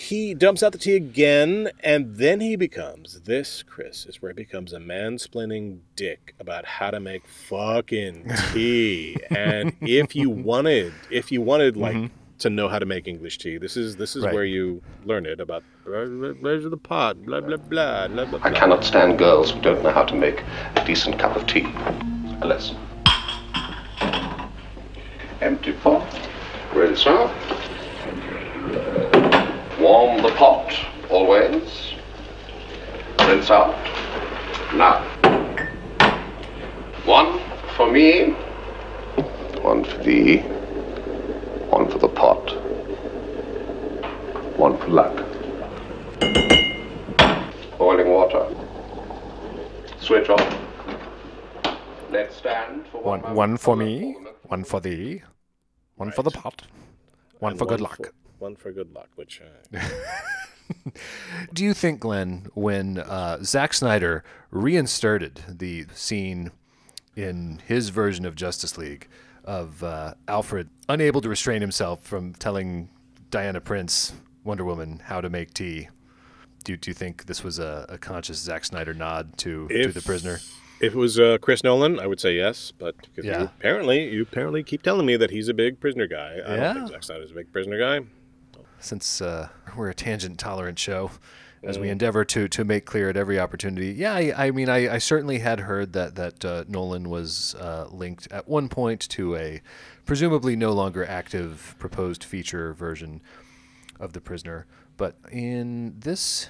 he 0.00 0.32
dumps 0.32 0.62
out 0.62 0.70
the 0.72 0.78
tea 0.78 0.94
again, 0.94 1.70
and 1.82 2.14
then 2.16 2.40
he 2.40 2.54
becomes 2.54 3.20
this. 3.22 3.64
Chris 3.64 4.06
is 4.06 4.22
where 4.22 4.30
he 4.30 4.34
becomes 4.34 4.72
a 4.72 4.78
mansplaining 4.78 5.80
dick 5.96 6.34
about 6.38 6.64
how 6.64 6.92
to 6.92 7.00
make 7.00 7.26
fucking 7.26 8.30
tea. 8.52 9.16
and 9.30 9.72
if 9.80 10.14
you 10.14 10.30
wanted, 10.30 10.92
if 11.10 11.32
you 11.32 11.42
wanted 11.42 11.76
like. 11.76 11.96
Mhm. 11.96 12.10
To 12.42 12.50
know 12.50 12.68
how 12.68 12.78
to 12.78 12.86
make 12.86 13.08
English 13.08 13.38
tea, 13.38 13.58
this 13.58 13.76
is 13.76 13.96
this 13.96 14.14
is 14.14 14.22
Right. 14.22 14.32
where 14.32 14.44
you 14.44 14.80
learn 15.04 15.26
it 15.26 15.40
about 15.40 15.64
where's 15.84 16.62
the 16.62 16.76
pot, 16.76 17.20
blah 17.26 17.40
blah 17.40 17.56
blah 17.56 18.06
blah 18.06 18.24
blah. 18.26 18.38
I 18.44 18.52
cannot 18.52 18.84
stand 18.84 19.18
girls 19.18 19.50
who 19.50 19.60
don't 19.60 19.82
know 19.82 19.90
how 19.90 20.04
to 20.04 20.14
make 20.14 20.44
a 20.76 20.84
decent 20.86 21.18
cup 21.18 21.34
of 21.34 21.48
tea. 21.48 21.66
Unless. 22.40 22.76
Empty 25.40 25.72
pot. 25.82 26.06
ready 26.72 26.94
out. 27.08 29.07
Warm 29.80 30.22
the 30.22 30.30
pot, 30.30 30.74
always. 31.08 31.94
Rinse 33.20 33.50
out. 33.50 33.76
Now. 34.74 35.04
One 37.04 37.40
for 37.76 37.90
me. 37.90 38.30
One 39.62 39.84
for 39.84 39.98
thee. 39.98 40.38
One 41.70 41.88
for 41.88 41.98
the 41.98 42.08
pot. 42.08 42.50
One 44.58 44.76
for 44.78 44.88
luck. 44.88 45.16
Boiling 47.78 48.08
water. 48.08 48.46
Switch 50.00 50.28
off. 50.28 50.58
Let 52.10 52.32
stand 52.32 52.86
for 52.88 53.02
one 53.02 53.20
one, 53.20 53.34
one 53.34 53.56
for 53.58 53.76
me, 53.76 54.16
one 54.44 54.64
for 54.64 54.80
thee, 54.80 55.22
one 55.96 56.10
for 56.10 56.22
the 56.22 56.30
pot, 56.30 56.62
one 57.38 57.52
And 57.52 57.58
for 57.58 57.66
good 57.66 57.80
one 57.80 57.90
luck. 57.90 58.12
One 58.40 58.56
for 58.56 58.72
good 58.72 58.92
luck, 58.94 59.08
which 59.16 59.40
uh, 59.72 59.78
Do 61.54 61.64
you 61.64 61.72
think, 61.74 62.00
Glenn, 62.00 62.48
when 62.54 62.98
uh, 62.98 63.42
Zack 63.42 63.72
Snyder 63.72 64.22
reinserted 64.50 65.40
the 65.48 65.86
scene 65.94 66.50
in 67.16 67.60
his 67.66 67.88
version 67.88 68.26
of 68.26 68.34
Justice 68.34 68.76
League 68.76 69.08
of 69.44 69.82
uh, 69.82 70.12
Alfred 70.28 70.68
unable 70.88 71.20
to 71.22 71.28
restrain 71.28 71.62
himself 71.62 72.02
from 72.02 72.34
telling 72.34 72.90
Diana 73.30 73.60
Prince, 73.62 74.12
Wonder 74.44 74.64
Woman, 74.64 75.00
how 75.04 75.20
to 75.22 75.30
make 75.30 75.54
tea, 75.54 75.88
do, 76.64 76.76
do 76.76 76.90
you 76.90 76.94
think 76.94 77.24
this 77.26 77.42
was 77.42 77.58
a, 77.58 77.86
a 77.88 77.96
conscious 77.96 78.38
Zack 78.38 78.64
Snyder 78.66 78.92
nod 78.92 79.38
to, 79.38 79.68
to 79.68 79.90
the 79.92 80.02
prisoner? 80.02 80.38
If 80.80 80.92
it 80.92 80.96
was 80.98 81.18
uh, 81.18 81.38
Chris 81.40 81.64
Nolan, 81.64 81.98
I 81.98 82.06
would 82.06 82.20
say 82.20 82.36
yes. 82.36 82.72
But 82.78 82.94
'cause 83.16 83.24
you 83.24 83.32
apparently, 83.32 84.10
you 84.12 84.22
apparently 84.22 84.62
keep 84.62 84.82
telling 84.82 85.06
me 85.06 85.16
that 85.16 85.30
he's 85.30 85.48
a 85.48 85.54
big 85.54 85.80
prisoner 85.80 86.06
guy. 86.06 86.34
I 86.46 86.54
Yeah. 86.56 86.64
don't 86.74 86.74
think 86.76 86.88
Zack 86.90 87.02
Snyder's 87.04 87.30
a 87.30 87.34
big 87.34 87.50
prisoner 87.52 87.78
guy. 87.78 88.06
Since 88.80 89.20
uh, 89.20 89.48
we're 89.76 89.90
a 89.90 89.94
tangent 89.94 90.38
tolerant 90.38 90.78
show, 90.78 91.10
as 91.64 91.78
we 91.78 91.88
Mm. 91.88 91.92
endeavor 91.92 92.24
to 92.24 92.46
to 92.48 92.64
make 92.64 92.84
clear 92.86 93.08
at 93.08 93.16
every 93.16 93.38
opportunity. 93.40 93.88
Yeah, 93.92 94.14
I, 94.14 94.46
I 94.46 94.50
mean, 94.52 94.68
I, 94.68 94.94
I 94.94 94.98
certainly 94.98 95.40
had 95.40 95.60
heard 95.60 95.92
that 95.94 96.14
that 96.14 96.44
uh, 96.44 96.64
Nolan 96.68 97.08
was 97.10 97.54
uh, 97.56 97.88
linked 97.90 98.28
at 98.30 98.46
one 98.48 98.68
point 98.68 99.00
to 99.10 99.34
a 99.36 99.60
presumably 100.06 100.54
no 100.56 100.72
longer 100.72 101.04
active 101.04 101.74
proposed 101.78 102.22
feature 102.24 102.72
version 102.74 103.20
of 103.98 104.12
The 104.12 104.20
Prisoner, 104.20 104.66
but 104.96 105.16
in 105.32 105.94
this 105.98 106.48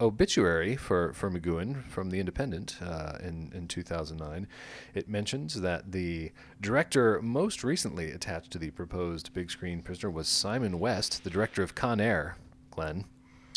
obituary 0.00 0.76
for, 0.76 1.12
for 1.12 1.30
McGoohan 1.30 1.84
from 1.86 2.10
The 2.10 2.20
Independent 2.20 2.76
uh, 2.80 3.18
in, 3.20 3.50
in 3.54 3.68
2009, 3.68 4.46
it 4.94 5.08
mentions 5.08 5.60
that 5.60 5.92
the 5.92 6.32
director 6.60 7.20
most 7.22 7.64
recently 7.64 8.10
attached 8.10 8.50
to 8.52 8.58
the 8.58 8.70
proposed 8.70 9.32
big 9.32 9.50
screen 9.50 9.82
prisoner 9.82 10.10
was 10.10 10.28
Simon 10.28 10.78
West, 10.78 11.24
the 11.24 11.30
director 11.30 11.62
of 11.62 11.74
Con 11.74 12.00
Air, 12.00 12.36
Glenn. 12.70 13.04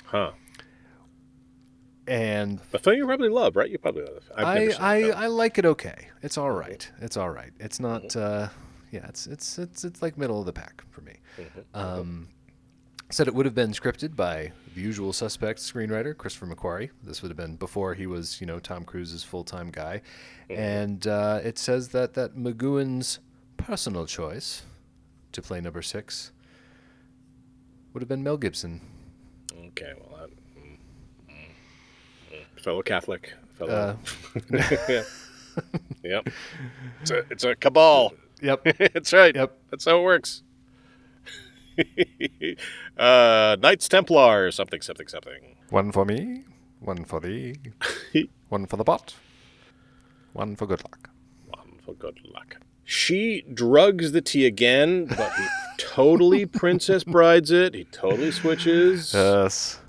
Huh. 0.05 0.31
And 2.07 2.59
A 2.73 2.79
film 2.79 2.97
you 2.97 3.05
probably 3.05 3.29
love, 3.29 3.55
right? 3.55 3.69
You 3.69 3.77
probably 3.77 4.03
love. 4.03 4.29
I, 4.35 4.69
I, 4.79 5.09
I 5.11 5.27
like 5.27 5.57
it 5.57 5.65
okay. 5.65 6.07
It's 6.23 6.37
all 6.37 6.51
right. 6.51 6.89
It's 6.99 7.15
all 7.15 7.29
right. 7.29 7.51
It's 7.59 7.79
not. 7.79 8.15
Uh, 8.15 8.49
yeah, 8.91 9.05
it's 9.07 9.27
it's 9.27 9.57
it's 9.57 9.83
it's 9.85 10.01
like 10.01 10.17
middle 10.17 10.39
of 10.39 10.45
the 10.45 10.51
pack 10.51 10.83
for 10.89 11.01
me. 11.01 11.13
Um, 11.73 12.27
said 13.11 13.27
it 13.27 13.35
would 13.35 13.45
have 13.45 13.55
been 13.55 13.71
scripted 13.71 14.15
by 14.15 14.51
the 14.73 14.81
usual 14.81 15.11
suspect 15.11 15.59
screenwriter 15.59 16.15
Christopher 16.17 16.47
McQuarrie. 16.47 16.89
This 17.03 17.21
would 17.21 17.29
have 17.29 17.37
been 17.37 17.55
before 17.57 17.93
he 17.93 18.07
was, 18.07 18.39
you 18.39 18.47
know, 18.47 18.59
Tom 18.59 18.85
Cruise's 18.85 19.23
full 19.23 19.43
time 19.43 19.69
guy. 19.69 20.01
And 20.49 21.05
uh, 21.07 21.41
it 21.43 21.57
says 21.57 21.89
that 21.89 22.13
that 22.13 22.35
McGoohan's 22.35 23.19
personal 23.57 24.05
choice 24.05 24.63
to 25.33 25.41
play 25.41 25.61
number 25.61 25.81
six 25.81 26.31
would 27.93 28.01
have 28.01 28.09
been 28.09 28.23
Mel 28.23 28.37
Gibson. 28.37 28.81
Okay, 29.67 29.93
well, 29.99 30.19
that, 30.19 30.29
mm, 30.57 30.77
mm, 31.29 32.33
mm. 32.33 32.61
fellow 32.61 32.81
Catholic, 32.81 33.33
fellow. 33.57 33.97
Uh, 34.51 34.61
yeah. 34.89 35.03
Yep. 36.03 36.29
It's 37.01 37.11
a 37.11 37.17
it's 37.29 37.43
a 37.43 37.55
cabal. 37.55 38.13
Yep. 38.41 38.63
That's 38.93 39.13
right. 39.13 39.35
Yep. 39.35 39.57
That's 39.69 39.85
how 39.85 39.99
it 39.99 40.03
works. 40.03 40.43
uh, 42.97 43.57
Knights 43.59 43.87
Templar, 43.87 44.51
something, 44.51 44.81
something, 44.81 45.07
something. 45.07 45.55
One 45.69 45.91
for 45.91 46.05
me, 46.05 46.43
one 46.79 47.05
for 47.05 47.19
thee, 47.19 47.55
one 48.49 48.65
for 48.65 48.77
the 48.77 48.83
bot, 48.83 49.15
one 50.33 50.55
for 50.55 50.65
good 50.67 50.83
luck. 50.83 51.09
One 51.47 51.79
for 51.83 51.93
good 51.93 52.19
luck. 52.33 52.57
She 52.83 53.43
drugs 53.53 54.11
the 54.11 54.21
tea 54.21 54.45
again, 54.45 55.05
but 55.05 55.31
he 55.35 55.45
totally 55.77 56.45
Princess 56.45 57.03
Brides 57.03 57.51
it. 57.51 57.73
He 57.73 57.85
totally 57.85 58.31
switches. 58.31 59.13
Yes. 59.13 59.79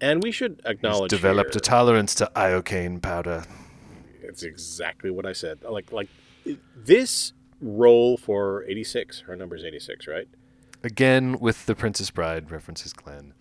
and 0.00 0.22
we 0.22 0.32
should 0.32 0.60
acknowledge 0.66 1.10
He's 1.12 1.18
developed 1.20 1.54
here- 1.54 1.58
a 1.58 1.62
tolerance 1.62 2.14
to 2.16 2.30
iocane 2.36 3.00
powder. 3.00 3.44
It's 4.22 4.42
exactly 4.42 5.10
what 5.10 5.26
I 5.26 5.32
said. 5.32 5.62
Like 5.62 5.92
like 5.92 6.08
this 6.76 7.32
role 7.60 8.16
for 8.16 8.64
86. 8.64 9.20
Her 9.20 9.36
number 9.36 9.54
is 9.56 9.64
86, 9.64 10.08
right? 10.08 10.26
Again 10.84 11.38
with 11.38 11.66
the 11.66 11.74
Princess 11.74 12.10
Bride 12.10 12.50
references 12.50 12.92
Glenn. 12.92 13.34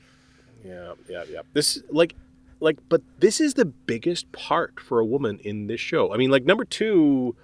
Yeah, 0.64 0.94
yeah, 1.10 1.24
yeah. 1.30 1.42
This 1.54 1.82
like 1.90 2.16
like 2.60 2.78
but 2.88 3.02
this 3.20 3.42
is 3.42 3.56
the 3.56 3.66
biggest 3.66 4.32
part 4.32 4.80
for 4.80 5.00
a 5.00 5.06
woman 5.06 5.40
in 5.44 5.68
this 5.68 5.80
show. 5.80 6.14
I 6.14 6.18
mean, 6.18 6.30
like 6.30 6.46
number 6.46 6.66
2, 6.66 7.36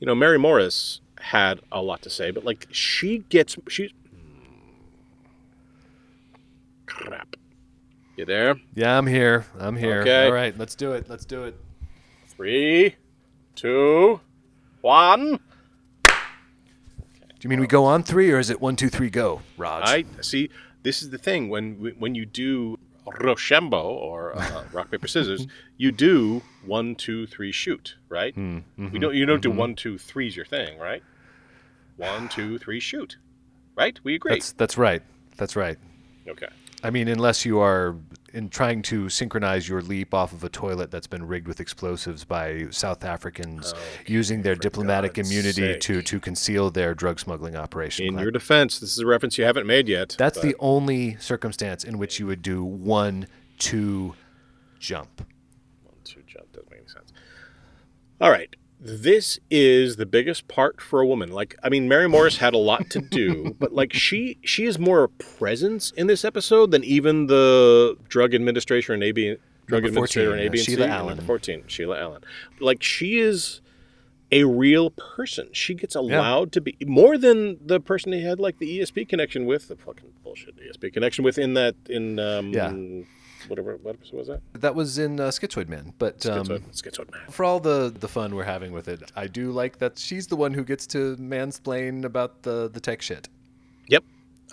you 0.00 0.06
know, 0.06 0.14
Mary 0.14 0.38
Morris 0.38 1.00
had 1.18 1.60
a 1.70 1.82
lot 1.82 2.02
to 2.02 2.10
say, 2.10 2.30
but 2.30 2.44
like 2.44 2.66
she 2.70 3.18
gets 3.28 3.56
she 3.68 3.94
crap. 6.86 7.36
You 8.16 8.26
there? 8.26 8.56
Yeah, 8.74 8.98
I'm 8.98 9.06
here. 9.06 9.46
I'm 9.58 9.76
here. 9.76 10.02
Okay. 10.02 10.26
All 10.26 10.32
right, 10.32 10.56
let's 10.58 10.74
do 10.74 10.92
it. 10.92 11.08
Let's 11.08 11.24
do 11.24 11.44
it. 11.44 11.56
Three, 12.28 12.96
two, 13.54 14.20
one. 14.82 15.40
Do 17.42 17.46
you 17.46 17.50
mean 17.50 17.58
we 17.58 17.66
go 17.66 17.84
on 17.84 18.04
three, 18.04 18.30
or 18.30 18.38
is 18.38 18.50
it 18.50 18.60
one, 18.60 18.76
two, 18.76 18.88
three, 18.88 19.10
go, 19.10 19.42
Raj? 19.56 19.82
I 19.84 20.04
see. 20.20 20.48
This 20.84 21.02
is 21.02 21.10
the 21.10 21.18
thing 21.18 21.48
when 21.48 21.92
when 21.98 22.14
you 22.14 22.24
do 22.24 22.78
Rochambeau 23.04 23.82
or 23.82 24.38
uh, 24.38 24.62
rock 24.72 24.92
paper 24.92 25.08
scissors, 25.08 25.48
you 25.76 25.90
do 25.90 26.40
one, 26.64 26.94
two, 26.94 27.26
three, 27.26 27.50
shoot. 27.50 27.96
Right? 28.08 28.32
Mm, 28.36 28.92
We 28.92 29.00
don't. 29.00 29.16
You 29.16 29.26
don't 29.26 29.42
do 29.42 29.50
mhm. 29.50 29.56
one, 29.56 29.74
two, 29.74 29.98
three's 29.98 30.36
your 30.36 30.44
thing, 30.44 30.78
right? 30.78 31.02
One, 31.96 32.28
two, 32.28 32.58
three, 32.58 32.78
shoot. 32.78 33.16
Right? 33.74 33.98
We 34.04 34.14
agree. 34.14 34.34
That's 34.34 34.52
that's 34.52 34.78
right. 34.78 35.02
That's 35.36 35.56
right. 35.56 35.78
Okay. 36.28 36.48
I 36.84 36.90
mean, 36.90 37.08
unless 37.08 37.44
you 37.44 37.58
are 37.58 37.96
in 38.32 38.48
trying 38.48 38.82
to 38.82 39.08
synchronize 39.08 39.68
your 39.68 39.82
leap 39.82 40.14
off 40.14 40.32
of 40.32 40.42
a 40.42 40.48
toilet 40.48 40.90
that's 40.90 41.06
been 41.06 41.26
rigged 41.26 41.46
with 41.46 41.60
explosives 41.60 42.24
by 42.24 42.66
South 42.70 43.04
Africans 43.04 43.74
oh, 43.76 43.78
using 44.06 44.42
their 44.42 44.54
diplomatic 44.54 45.14
God's 45.14 45.30
immunity 45.30 45.72
sake. 45.72 45.80
to 45.80 46.02
to 46.02 46.20
conceal 46.20 46.70
their 46.70 46.94
drug 46.94 47.20
smuggling 47.20 47.56
operation. 47.56 48.06
In 48.06 48.12
Glenn. 48.14 48.22
your 48.22 48.30
defense, 48.30 48.78
this 48.78 48.92
is 48.92 48.98
a 48.98 49.06
reference 49.06 49.38
you 49.38 49.44
haven't 49.44 49.66
made 49.66 49.88
yet. 49.88 50.14
That's 50.18 50.38
but- 50.38 50.46
the 50.46 50.56
only 50.58 51.16
circumstance 51.16 51.84
in 51.84 51.98
which 51.98 52.18
you 52.18 52.26
would 52.26 52.42
do 52.42 52.64
one, 52.64 53.26
two, 53.58 54.14
jump. 54.78 55.26
One 55.84 55.96
two 56.04 56.22
jump 56.26 56.50
doesn't 56.52 56.70
make 56.70 56.80
any 56.80 56.88
sense. 56.88 57.12
All 58.20 58.30
right. 58.30 58.54
This 58.84 59.38
is 59.48 59.94
the 59.94 60.06
biggest 60.06 60.48
part 60.48 60.80
for 60.80 61.00
a 61.00 61.06
woman. 61.06 61.30
Like, 61.30 61.54
I 61.62 61.68
mean, 61.68 61.86
Mary 61.88 62.08
Morris 62.08 62.38
had 62.38 62.52
a 62.52 62.58
lot 62.58 62.90
to 62.90 63.00
do, 63.00 63.54
but 63.60 63.72
like 63.72 63.92
she 63.92 64.38
she 64.42 64.64
is 64.64 64.76
more 64.76 65.04
a 65.04 65.08
presence 65.08 65.92
in 65.92 66.08
this 66.08 66.24
episode 66.24 66.72
than 66.72 66.82
even 66.82 67.28
the 67.28 67.96
drug 68.08 68.34
administrator 68.34 68.92
and 68.92 69.04
AB 69.04 69.36
drug 69.66 69.84
Number 69.84 69.94
14, 70.00 70.22
administrator 70.22 70.30
and 70.32 70.40
yeah, 70.40 70.46
AB 70.46 70.58
Sheila 70.58 70.86
Allen. 70.88 71.20
Fourteen, 71.20 71.62
Sheila 71.68 72.00
Allen. 72.00 72.22
Like 72.58 72.82
she 72.82 73.18
is 73.20 73.60
a 74.32 74.44
real 74.44 74.90
person. 74.90 75.48
She 75.52 75.74
gets 75.74 75.94
allowed 75.94 76.50
to 76.52 76.60
be 76.60 76.76
more 76.84 77.16
than 77.18 77.58
the 77.64 77.78
person 77.78 78.10
they 78.10 78.20
had 78.20 78.40
like 78.40 78.58
the 78.58 78.80
ESP 78.80 79.08
connection 79.08 79.46
with, 79.46 79.68
the 79.68 79.76
fucking 79.76 80.10
bullshit 80.24 80.56
ESP 80.56 80.92
connection 80.92 81.22
with 81.22 81.38
in 81.38 81.54
that 81.54 81.76
in 81.88 82.18
um 82.18 82.52
Yeah. 82.52 82.72
Whatever 83.48 83.76
what 83.82 83.94
episode 83.96 84.16
was 84.16 84.28
that? 84.28 84.40
That 84.54 84.74
was 84.74 84.98
in 84.98 85.18
uh, 85.20 85.28
Schizoid 85.28 85.68
Man, 85.68 85.92
but 85.98 86.24
um, 86.26 86.46
Schizoid, 86.46 86.62
Schizoid 86.82 87.10
Man. 87.12 87.20
for 87.30 87.44
all 87.44 87.60
the 87.60 87.94
the 87.98 88.08
fun 88.08 88.34
we're 88.34 88.44
having 88.44 88.72
with 88.72 88.88
it, 88.88 89.10
I 89.16 89.26
do 89.26 89.50
like 89.50 89.78
that 89.78 89.98
she's 89.98 90.26
the 90.26 90.36
one 90.36 90.52
who 90.54 90.64
gets 90.64 90.86
to 90.88 91.16
mansplain 91.16 92.04
about 92.04 92.42
the 92.42 92.68
the 92.72 92.80
tech 92.80 93.02
shit. 93.02 93.28
Yep, 93.88 94.04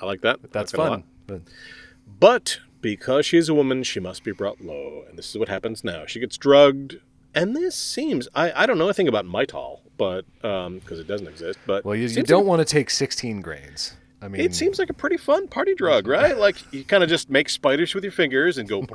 I 0.01 0.05
like 0.05 0.21
that. 0.21 0.39
That's 0.51 0.73
like 0.73 1.03
fun. 1.27 1.43
But 2.19 2.59
because 2.81 3.25
she's 3.25 3.49
a 3.49 3.53
woman, 3.53 3.83
she 3.83 3.99
must 3.99 4.23
be 4.23 4.31
brought 4.31 4.61
low, 4.61 5.03
and 5.07 5.17
this 5.17 5.29
is 5.29 5.37
what 5.37 5.49
happens 5.49 5.83
now. 5.83 6.05
She 6.05 6.19
gets 6.19 6.37
drugged, 6.37 6.95
and 7.35 7.55
this 7.55 7.75
seems 7.75 8.27
I, 8.33 8.63
I 8.63 8.65
don't 8.65 8.77
know 8.77 8.85
anything 8.85 9.07
about 9.07 9.25
Mitol, 9.25 9.79
but 9.97 10.25
because 10.41 10.99
it 10.99 11.07
doesn't 11.07 11.27
exist. 11.27 11.59
But 11.65 11.85
Well, 11.85 11.95
you, 11.95 12.07
you 12.07 12.23
don't 12.23 12.41
like- 12.41 12.47
want 12.47 12.59
to 12.59 12.65
take 12.65 12.89
16 12.89 13.41
grains. 13.41 13.93
I 14.21 14.27
mean, 14.27 14.41
it 14.41 14.53
seems 14.53 14.79
like 14.79 14.89
a 14.89 14.93
pretty 14.93 15.17
fun 15.17 15.47
party 15.47 15.75
drug, 15.75 16.07
right? 16.07 16.37
Like 16.37 16.57
you 16.73 16.83
kind 16.83 17.03
of 17.03 17.09
just 17.09 17.29
make 17.29 17.49
spiders 17.49 17.95
with 17.95 18.03
your 18.03 18.11
fingers 18.11 18.57
and 18.57 18.67
go. 18.67 18.85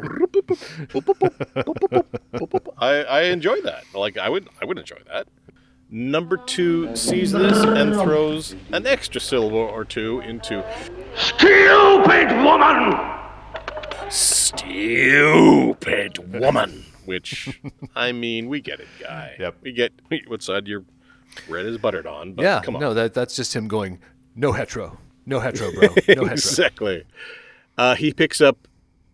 I, 2.79 3.05
I 3.05 3.23
enjoy 3.25 3.61
that. 3.63 3.85
Like 3.95 4.19
I 4.19 4.29
would 4.29 4.49
I 4.61 4.67
would 4.67 4.79
enjoy 4.79 4.99
that. 5.13 5.27
Number 5.91 6.37
two 6.37 6.95
sees 6.97 7.33
this 7.33 7.63
and 7.63 7.95
throws 7.95 8.55
an 8.73 8.87
extra 8.87 9.21
syllable 9.21 9.59
or 9.59 9.85
two 9.85 10.21
into 10.21 10.65
Stupid 11.17 12.31
woman! 12.45 12.95
stupid 14.11 16.19
woman. 16.41 16.85
Which, 17.05 17.61
I 17.95 18.13
mean, 18.13 18.49
we 18.49 18.61
get 18.61 18.81
it, 18.81 18.89
guy. 19.01 19.37
Yep. 19.39 19.57
We 19.63 19.73
get 19.73 19.93
what 20.27 20.43
side 20.43 20.67
your 20.67 20.85
bread 21.49 21.67
is 21.67 21.79
buttered 21.79 22.07
on. 22.07 22.33
But 22.33 22.45
yeah, 22.45 22.61
come 22.63 22.77
on. 22.77 22.81
no, 22.81 22.95
that 22.95 23.15
that's 23.15 23.37
just 23.37 23.55
him 23.55 23.69
going, 23.69 24.01
no 24.35 24.53
hetero, 24.53 24.99
no 25.27 25.41
hetero, 25.41 25.71
bro, 25.73 25.83
no 25.89 25.95
hetero. 26.07 26.27
exactly. 26.27 27.05
Uh, 27.77 27.95
he 27.95 28.13
picks 28.13 28.41
up 28.41 28.69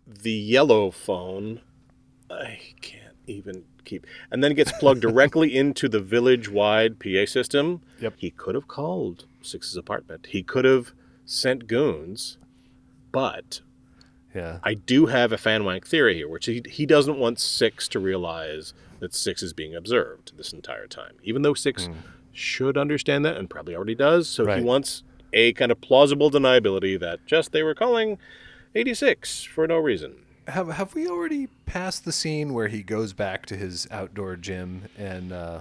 the 0.07 0.31
yellow 0.31 0.91
phone. 0.91 1.61
I 2.29 2.59
can't 2.81 3.15
even 3.27 3.63
keep. 3.85 4.05
And 4.31 4.43
then 4.43 4.53
gets 4.53 4.71
plugged 4.73 5.01
directly 5.07 5.55
into 5.55 5.89
the 5.89 5.99
village-wide 5.99 6.99
PA 6.99 7.25
system. 7.25 7.81
Yep. 7.99 8.13
He 8.17 8.29
could 8.31 8.55
have 8.55 8.67
called 8.67 9.25
Six's 9.41 9.75
apartment. 9.75 10.27
He 10.31 10.43
could 10.43 10.65
have 10.65 10.91
sent 11.25 11.67
goons, 11.67 12.37
but 13.11 13.61
Yeah. 14.35 14.59
I 14.63 14.73
do 14.75 15.07
have 15.07 15.31
a 15.31 15.37
fanwank 15.37 15.85
theory 15.85 16.15
here, 16.15 16.27
which 16.27 16.45
he, 16.45 16.61
he 16.69 16.85
doesn't 16.85 17.17
want 17.17 17.39
Six 17.39 17.87
to 17.89 17.99
realize 17.99 18.73
that 18.99 19.13
Six 19.15 19.41
is 19.41 19.53
being 19.53 19.75
observed 19.75 20.37
this 20.37 20.53
entire 20.53 20.87
time, 20.87 21.15
even 21.23 21.41
though 21.41 21.53
Six 21.53 21.89
should 22.33 22.77
understand 22.77 23.25
that 23.25 23.35
and 23.37 23.49
probably 23.49 23.75
already 23.75 23.95
does. 23.95 24.27
So 24.29 24.45
he 24.55 24.61
wants 24.61 25.03
a 25.33 25.53
kind 25.53 25.71
of 25.71 25.79
plausible 25.81 26.29
deniability 26.31 26.99
that 26.99 27.25
just 27.25 27.51
they 27.51 27.63
were 27.63 27.75
calling 27.75 28.17
86 28.75 29.43
for 29.43 29.67
no 29.67 29.77
reason. 29.77 30.15
Have 30.47 30.69
have 30.69 30.95
we 30.95 31.07
already 31.07 31.47
passed 31.65 32.03
the 32.05 32.11
scene 32.11 32.53
where 32.53 32.67
he 32.67 32.81
goes 32.83 33.13
back 33.13 33.45
to 33.47 33.55
his 33.55 33.87
outdoor 33.91 34.35
gym 34.35 34.83
and 34.97 35.31
uh, 35.31 35.59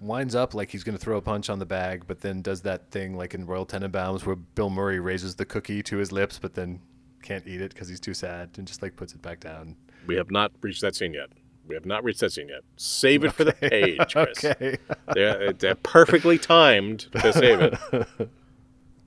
winds 0.00 0.34
up 0.34 0.54
like 0.54 0.70
he's 0.70 0.84
going 0.84 0.96
to 0.96 1.02
throw 1.02 1.16
a 1.16 1.20
punch 1.20 1.50
on 1.50 1.58
the 1.58 1.66
bag, 1.66 2.04
but 2.06 2.20
then 2.20 2.40
does 2.40 2.62
that 2.62 2.90
thing 2.90 3.16
like 3.16 3.34
in 3.34 3.44
Royal 3.44 3.66
Tenenbaums 3.66 4.24
where 4.24 4.36
Bill 4.36 4.70
Murray 4.70 5.00
raises 5.00 5.34
the 5.34 5.44
cookie 5.44 5.82
to 5.82 5.96
his 5.96 6.12
lips, 6.12 6.38
but 6.38 6.54
then 6.54 6.80
can't 7.22 7.46
eat 7.46 7.60
it 7.60 7.74
because 7.74 7.88
he's 7.88 8.00
too 8.00 8.14
sad 8.14 8.50
and 8.56 8.66
just 8.66 8.82
like 8.82 8.96
puts 8.96 9.12
it 9.14 9.20
back 9.20 9.40
down. 9.40 9.76
We 10.06 10.16
have 10.16 10.30
not 10.30 10.52
reached 10.62 10.80
that 10.82 10.94
scene 10.94 11.12
yet. 11.12 11.28
We 11.66 11.74
have 11.74 11.84
not 11.86 12.02
reached 12.02 12.20
that 12.20 12.32
scene 12.32 12.48
yet. 12.48 12.62
Save 12.76 13.24
it 13.24 13.32
for 13.32 13.44
the 13.44 13.54
Okay. 13.64 13.96
page, 13.98 14.12
Chris. 14.14 14.44
Okay. 14.44 14.76
they're, 15.12 15.52
they're 15.52 15.74
perfectly 15.76 16.38
timed 16.38 17.00
to 17.12 17.32
save 17.32 17.60
it. 17.60 18.08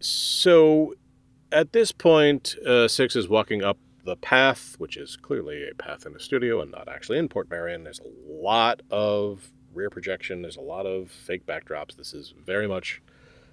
So 0.03 0.95
at 1.51 1.71
this 1.71 1.93
point, 1.93 2.55
uh, 2.67 2.89
Six 2.89 3.15
is 3.15 3.29
walking 3.29 3.63
up 3.63 3.77
the 4.03 4.17
path, 4.17 4.75
which 4.77 4.97
is 4.97 5.15
clearly 5.15 5.69
a 5.69 5.75
path 5.75 6.05
in 6.05 6.11
the 6.11 6.19
studio 6.19 6.61
and 6.61 6.69
not 6.71 6.89
actually 6.89 7.19
in 7.19 7.29
Portmeirion. 7.29 7.85
There's 7.85 7.99
a 7.99 8.31
lot 8.31 8.81
of 8.91 9.49
rear 9.73 9.89
projection, 9.89 10.41
there's 10.41 10.57
a 10.57 10.61
lot 10.61 10.85
of 10.85 11.09
fake 11.09 11.45
backdrops. 11.45 11.95
This 11.95 12.13
is 12.13 12.33
very 12.45 12.67
much 12.67 13.01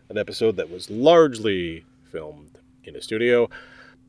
an 0.08 0.18
episode 0.18 0.56
that 0.56 0.70
was 0.70 0.90
largely 0.90 1.84
filmed 2.10 2.58
in 2.82 2.96
a 2.96 3.00
studio. 3.00 3.48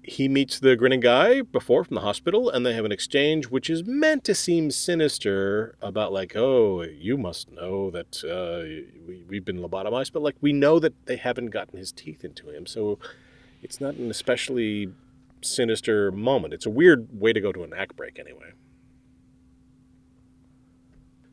He 0.04 0.28
meets 0.28 0.60
the 0.60 0.76
grinning 0.76 1.00
guy 1.00 1.42
before 1.42 1.84
from 1.84 1.96
the 1.96 2.02
hospital, 2.02 2.50
and 2.50 2.66
they 2.66 2.74
have 2.74 2.86
an 2.86 2.92
exchange 2.92 3.48
which 3.48 3.70
is 3.70 3.84
meant 3.86 4.24
to 4.24 4.34
seem 4.34 4.72
sinister 4.72 5.76
about, 5.82 6.12
like, 6.12 6.36
oh, 6.36 6.82
you 6.82 7.18
must 7.18 7.52
know 7.52 7.92
that 7.92 8.24
uh, 8.24 8.66
we, 9.08 9.24
we've 9.28 9.46
been 9.46 9.60
lobotomized, 9.60 10.12
but 10.12 10.24
like, 10.24 10.36
we 10.42 10.54
know 10.54 10.80
that 10.80 10.94
they 11.06 11.18
haven't 11.18 11.52
gotten 11.52 11.78
his 11.78 11.92
teeth 11.92 12.24
into 12.24 12.50
him, 12.50 12.66
so 12.66 12.98
it's 13.62 13.80
not 13.80 13.96
an 13.96 14.10
especially 14.10 14.92
sinister 15.42 16.12
moment. 16.12 16.54
It's 16.54 16.66
a 16.66 16.72
weird 16.72 17.20
way 17.20 17.32
to 17.34 17.40
go 17.40 17.52
to 17.52 17.64
an 17.64 17.74
act 17.76 17.96
break, 17.96 18.18
anyway. 18.18 18.54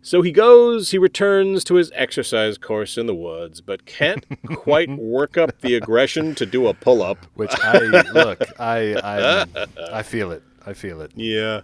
So 0.09 0.22
he 0.22 0.32
goes, 0.32 0.90
he 0.90 0.97
returns 0.97 1.64
to 1.64 1.74
his 1.74 1.93
exercise 1.94 2.56
course 2.56 2.97
in 2.97 3.05
the 3.06 3.14
woods, 3.14 3.60
but 3.60 3.85
can't 3.85 4.24
quite 4.47 4.89
work 4.89 5.36
up 5.36 5.60
the 5.60 5.74
aggression 5.74 6.35
to 6.36 6.47
do 6.47 6.66
a 6.66 6.72
pull 6.72 7.02
up. 7.02 7.26
Which 7.35 7.52
I 7.62 7.78
look, 8.14 8.40
I 8.59 8.94
I 9.05 9.66
I 9.98 10.02
feel 10.02 10.30
it. 10.32 10.43
I 10.64 10.72
feel 10.72 11.02
it. 11.02 11.12
Yeah. 11.14 11.60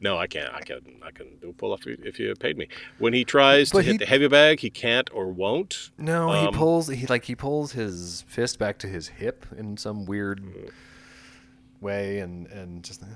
No, 0.00 0.16
I 0.16 0.26
can't. 0.26 0.54
I 0.54 0.60
can. 0.62 0.80
I 1.02 1.10
can 1.10 1.26
do 1.42 1.50
a 1.50 1.52
pull 1.52 1.74
up 1.74 1.80
if 1.86 2.18
you 2.18 2.34
paid 2.36 2.56
me. 2.56 2.68
When 2.98 3.12
he 3.12 3.24
tries 3.24 3.68
to 3.70 3.76
But 3.76 3.84
hit 3.84 3.92
he- 3.92 3.98
the 3.98 4.06
heavy 4.06 4.28
bag, 4.28 4.60
he 4.60 4.70
can't 4.70 5.10
or 5.12 5.26
won't. 5.28 5.90
No, 5.98 6.32
he 6.32 6.46
Um, 6.46 6.54
pulls 6.54 6.88
he 6.88 7.06
like 7.06 7.24
he 7.24 7.34
pulls 7.34 7.72
his 7.72 8.24
fist 8.26 8.58
back 8.58 8.78
to 8.78 8.86
his 8.86 9.08
hip 9.08 9.44
in 9.54 9.76
some 9.76 10.06
weird 10.06 10.42
way, 11.82 12.20
and 12.20 12.46
and 12.48 12.82
just 12.82 13.02
uh, 13.02 13.06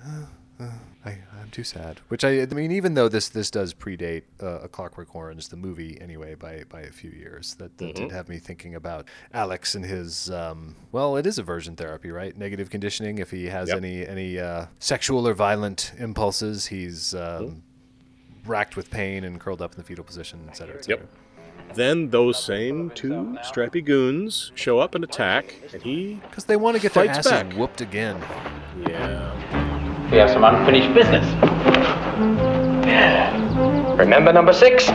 uh, 0.60 0.64
I 1.04 1.16
I'm 1.40 1.50
too 1.50 1.64
sad. 1.64 2.00
Which 2.08 2.24
I 2.24 2.42
I 2.42 2.46
mean, 2.46 2.70
even 2.72 2.94
though 2.94 3.08
this 3.08 3.28
this 3.30 3.50
does 3.50 3.72
predate 3.74 4.22
uh, 4.42 4.60
A 4.60 4.68
Clockwork 4.68 5.14
Orange, 5.14 5.48
the 5.48 5.56
movie 5.56 5.98
anyway, 6.00 6.34
by 6.34 6.64
by 6.68 6.82
a 6.82 6.90
few 6.92 7.10
years, 7.10 7.54
that, 7.54 7.78
that 7.78 7.94
did 7.94 8.08
Mhm. 8.10 8.12
have 8.12 8.28
me 8.28 8.38
thinking 8.38 8.74
about 8.74 9.08
Alex 9.32 9.74
and 9.74 9.84
his 9.84 10.30
um, 10.30 10.76
well, 10.92 11.16
it 11.16 11.26
is 11.26 11.38
aversion 11.38 11.76
therapy, 11.76 12.10
right? 12.10 12.36
Negative 12.36 12.68
conditioning. 12.68 13.18
If 13.18 13.30
he 13.30 13.46
has 13.46 13.68
Yep. 13.68 13.76
any 13.78 14.06
any 14.06 14.38
uh, 14.38 14.66
sexual 14.78 15.26
or 15.26 15.34
violent 15.34 15.92
impulses, 15.98 16.66
he's 16.66 17.14
um, 17.14 17.62
racked 18.44 18.76
with 18.76 18.90
pain 18.90 19.24
and 19.24 19.40
curled 19.40 19.62
up 19.62 19.72
in 19.72 19.78
the 19.78 19.84
fetal 19.84 20.04
position, 20.04 20.44
et 20.48 20.56
cetera, 20.56 20.76
et 20.76 20.84
cetera. 20.84 20.98
Yep. 21.06 21.08
Then 21.76 22.10
those 22.10 22.42
same 22.42 22.90
two 22.90 23.38
strappy 23.44 23.84
goons 23.84 24.50
show 24.56 24.80
up 24.80 24.96
and 24.96 25.04
attack, 25.04 25.54
and 25.72 25.80
he 25.82 26.14
because 26.28 26.44
they 26.44 26.56
want 26.56 26.74
to 26.76 26.82
get 26.82 26.92
their 26.94 27.06
asses 27.08 27.30
back. 27.30 27.52
whooped 27.52 27.80
again. 27.80 28.16
Yeah. 28.88 29.30
We 30.10 30.16
have 30.16 30.30
some 30.30 30.42
unfinished 30.42 30.92
business. 30.92 31.24
Remember 33.96 34.32
number 34.32 34.52
six? 34.52 34.88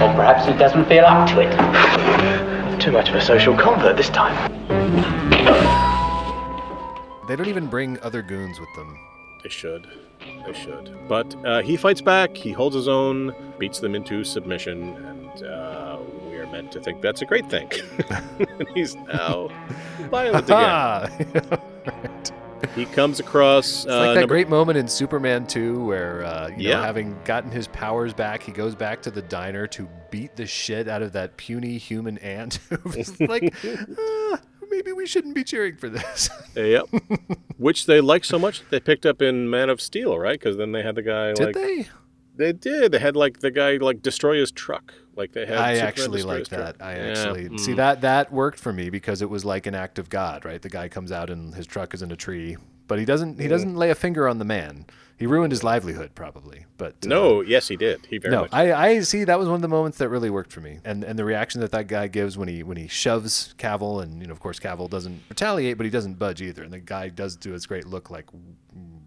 Or 0.00 0.08
perhaps 0.14 0.46
he 0.46 0.54
doesn't 0.54 0.86
feel 0.86 1.04
up 1.04 1.28
to 1.28 1.40
it. 1.40 2.80
Too 2.80 2.90
much 2.90 3.10
of 3.10 3.16
a 3.16 3.20
social 3.20 3.54
convert 3.54 3.98
this 3.98 4.08
time. 4.08 4.50
They 7.28 7.36
don't 7.36 7.48
even 7.48 7.66
bring 7.66 8.00
other 8.00 8.22
goons 8.22 8.58
with 8.58 8.74
them. 8.76 8.98
They 9.42 9.50
should. 9.50 9.86
They 10.46 10.54
should. 10.54 10.96
But 11.06 11.34
uh, 11.44 11.60
he 11.60 11.76
fights 11.76 12.00
back. 12.00 12.34
He 12.34 12.50
holds 12.52 12.74
his 12.74 12.88
own, 12.88 13.34
beats 13.58 13.80
them 13.80 13.94
into 13.94 14.24
submission, 14.24 14.94
and 14.94 15.42
uh, 15.44 15.98
we 16.28 16.36
are 16.36 16.46
meant 16.46 16.72
to 16.72 16.80
think 16.80 17.02
that's 17.02 17.20
a 17.20 17.26
great 17.26 17.50
thing. 17.50 17.70
and 18.38 18.68
he's 18.74 18.94
now 18.94 19.50
violent 20.10 20.48
again. 20.48 21.60
He 22.74 22.84
comes 22.86 23.20
across. 23.20 23.84
It's 23.84 23.86
uh, 23.92 23.98
like 23.98 24.06
that 24.14 24.20
number- 24.20 24.26
great 24.34 24.48
moment 24.48 24.78
in 24.78 24.88
Superman 24.88 25.46
2 25.46 25.84
where, 25.84 26.24
uh, 26.24 26.48
you 26.56 26.70
know, 26.70 26.80
having 26.82 27.18
gotten 27.24 27.50
his 27.50 27.68
powers 27.68 28.14
back, 28.14 28.42
he 28.42 28.52
goes 28.52 28.74
back 28.74 29.02
to 29.02 29.10
the 29.10 29.22
diner 29.22 29.66
to 29.68 29.88
beat 30.10 30.36
the 30.36 30.46
shit 30.46 30.88
out 30.88 31.02
of 31.02 31.12
that 31.12 31.36
puny 31.36 31.76
human 31.78 32.18
ant. 32.18 32.54
who's 32.82 33.20
like, 33.28 33.54
"Ah, 33.98 34.40
maybe 34.70 34.92
we 34.92 35.06
shouldn't 35.06 35.34
be 35.34 35.44
cheering 35.44 35.76
for 35.76 35.88
this. 35.88 36.30
Yep. 36.54 36.86
Which 37.56 37.86
they 37.86 38.02
like 38.02 38.24
so 38.26 38.38
much 38.38 38.62
they 38.68 38.78
picked 38.78 39.06
up 39.06 39.22
in 39.22 39.48
Man 39.48 39.70
of 39.70 39.80
Steel, 39.80 40.18
right? 40.18 40.38
Because 40.38 40.58
then 40.58 40.72
they 40.72 40.82
had 40.82 40.94
the 40.96 41.02
guy 41.02 41.32
Did 41.32 41.46
like 41.46 41.54
they? 41.54 41.88
They 42.34 42.52
did. 42.52 42.92
They 42.92 42.98
had 42.98 43.14
like 43.16 43.40
the 43.40 43.50
guy 43.50 43.76
like 43.76 44.02
destroy 44.02 44.38
his 44.38 44.50
truck. 44.50 44.94
Like 45.14 45.32
they 45.32 45.44
had. 45.46 45.58
I 45.58 45.74
Superman 45.74 45.88
actually 45.88 46.22
like 46.22 46.48
truck. 46.48 46.78
that. 46.78 46.84
I 46.84 46.96
Yeah, 46.96 47.02
actually 47.10 47.58
see 47.58 47.72
mm. 47.72 47.76
that 47.76 48.00
that 48.00 48.32
worked 48.32 48.58
for 48.58 48.72
me 48.72 48.88
because 48.90 49.20
it 49.22 49.28
was 49.30 49.44
like 49.44 49.66
an 49.66 49.74
act 49.74 49.98
of 49.98 50.08
God, 50.08 50.44
right? 50.44 50.60
The 50.62 50.70
guy 50.70 50.88
comes 50.88 51.12
out 51.12 51.28
and 51.30 51.54
his 51.54 51.66
truck 51.66 51.92
is 51.94 52.00
in 52.02 52.10
a 52.10 52.16
tree, 52.16 52.56
but 52.88 52.98
he 52.98 53.04
doesn't 53.04 53.38
he 53.38 53.46
Mm. 53.46 53.50
doesn't 53.50 53.76
lay 53.76 53.90
a 53.90 53.94
finger 53.94 54.26
on 54.28 54.38
the 54.38 54.44
man. 54.46 54.86
He 55.18 55.26
ruined 55.26 55.52
his 55.52 55.62
livelihood 55.62 56.12
probably, 56.16 56.64
but 56.78 56.94
uh, 57.04 57.08
No, 57.08 57.42
yes, 57.42 57.68
he 57.68 57.76
did. 57.76 58.06
He 58.06 58.18
very 58.18 58.32
no, 58.34 58.40
much. 58.42 58.50
I, 58.52 58.72
I 58.94 59.00
see 59.00 59.22
that 59.24 59.38
was 59.38 59.46
one 59.46 59.54
of 59.56 59.62
the 59.62 59.68
moments 59.68 59.98
that 59.98 60.08
really 60.08 60.30
worked 60.30 60.52
for 60.52 60.60
me, 60.60 60.78
and 60.84 61.04
and 61.04 61.16
the 61.18 61.24
reaction 61.24 61.60
that 61.60 61.70
that 61.72 61.86
guy 61.86 62.08
gives 62.08 62.36
when 62.38 62.48
he 62.48 62.62
when 62.64 62.76
he 62.78 62.88
shoves 62.88 63.54
Cavill, 63.58 64.02
and 64.02 64.20
you 64.20 64.26
know 64.26 64.32
of 64.32 64.40
course 64.40 64.58
Cavill 64.58 64.88
doesn't 64.90 65.20
retaliate, 65.28 65.76
but 65.76 65.84
he 65.84 65.90
doesn't 65.90 66.18
budge 66.18 66.40
either, 66.42 66.62
and 66.64 66.72
the 66.72 66.80
guy 66.80 67.08
does 67.08 67.36
do 67.36 67.52
his 67.52 67.66
great 67.66 67.86
look 67.86 68.10
like, 68.10 68.26
"Mm, 68.32 68.54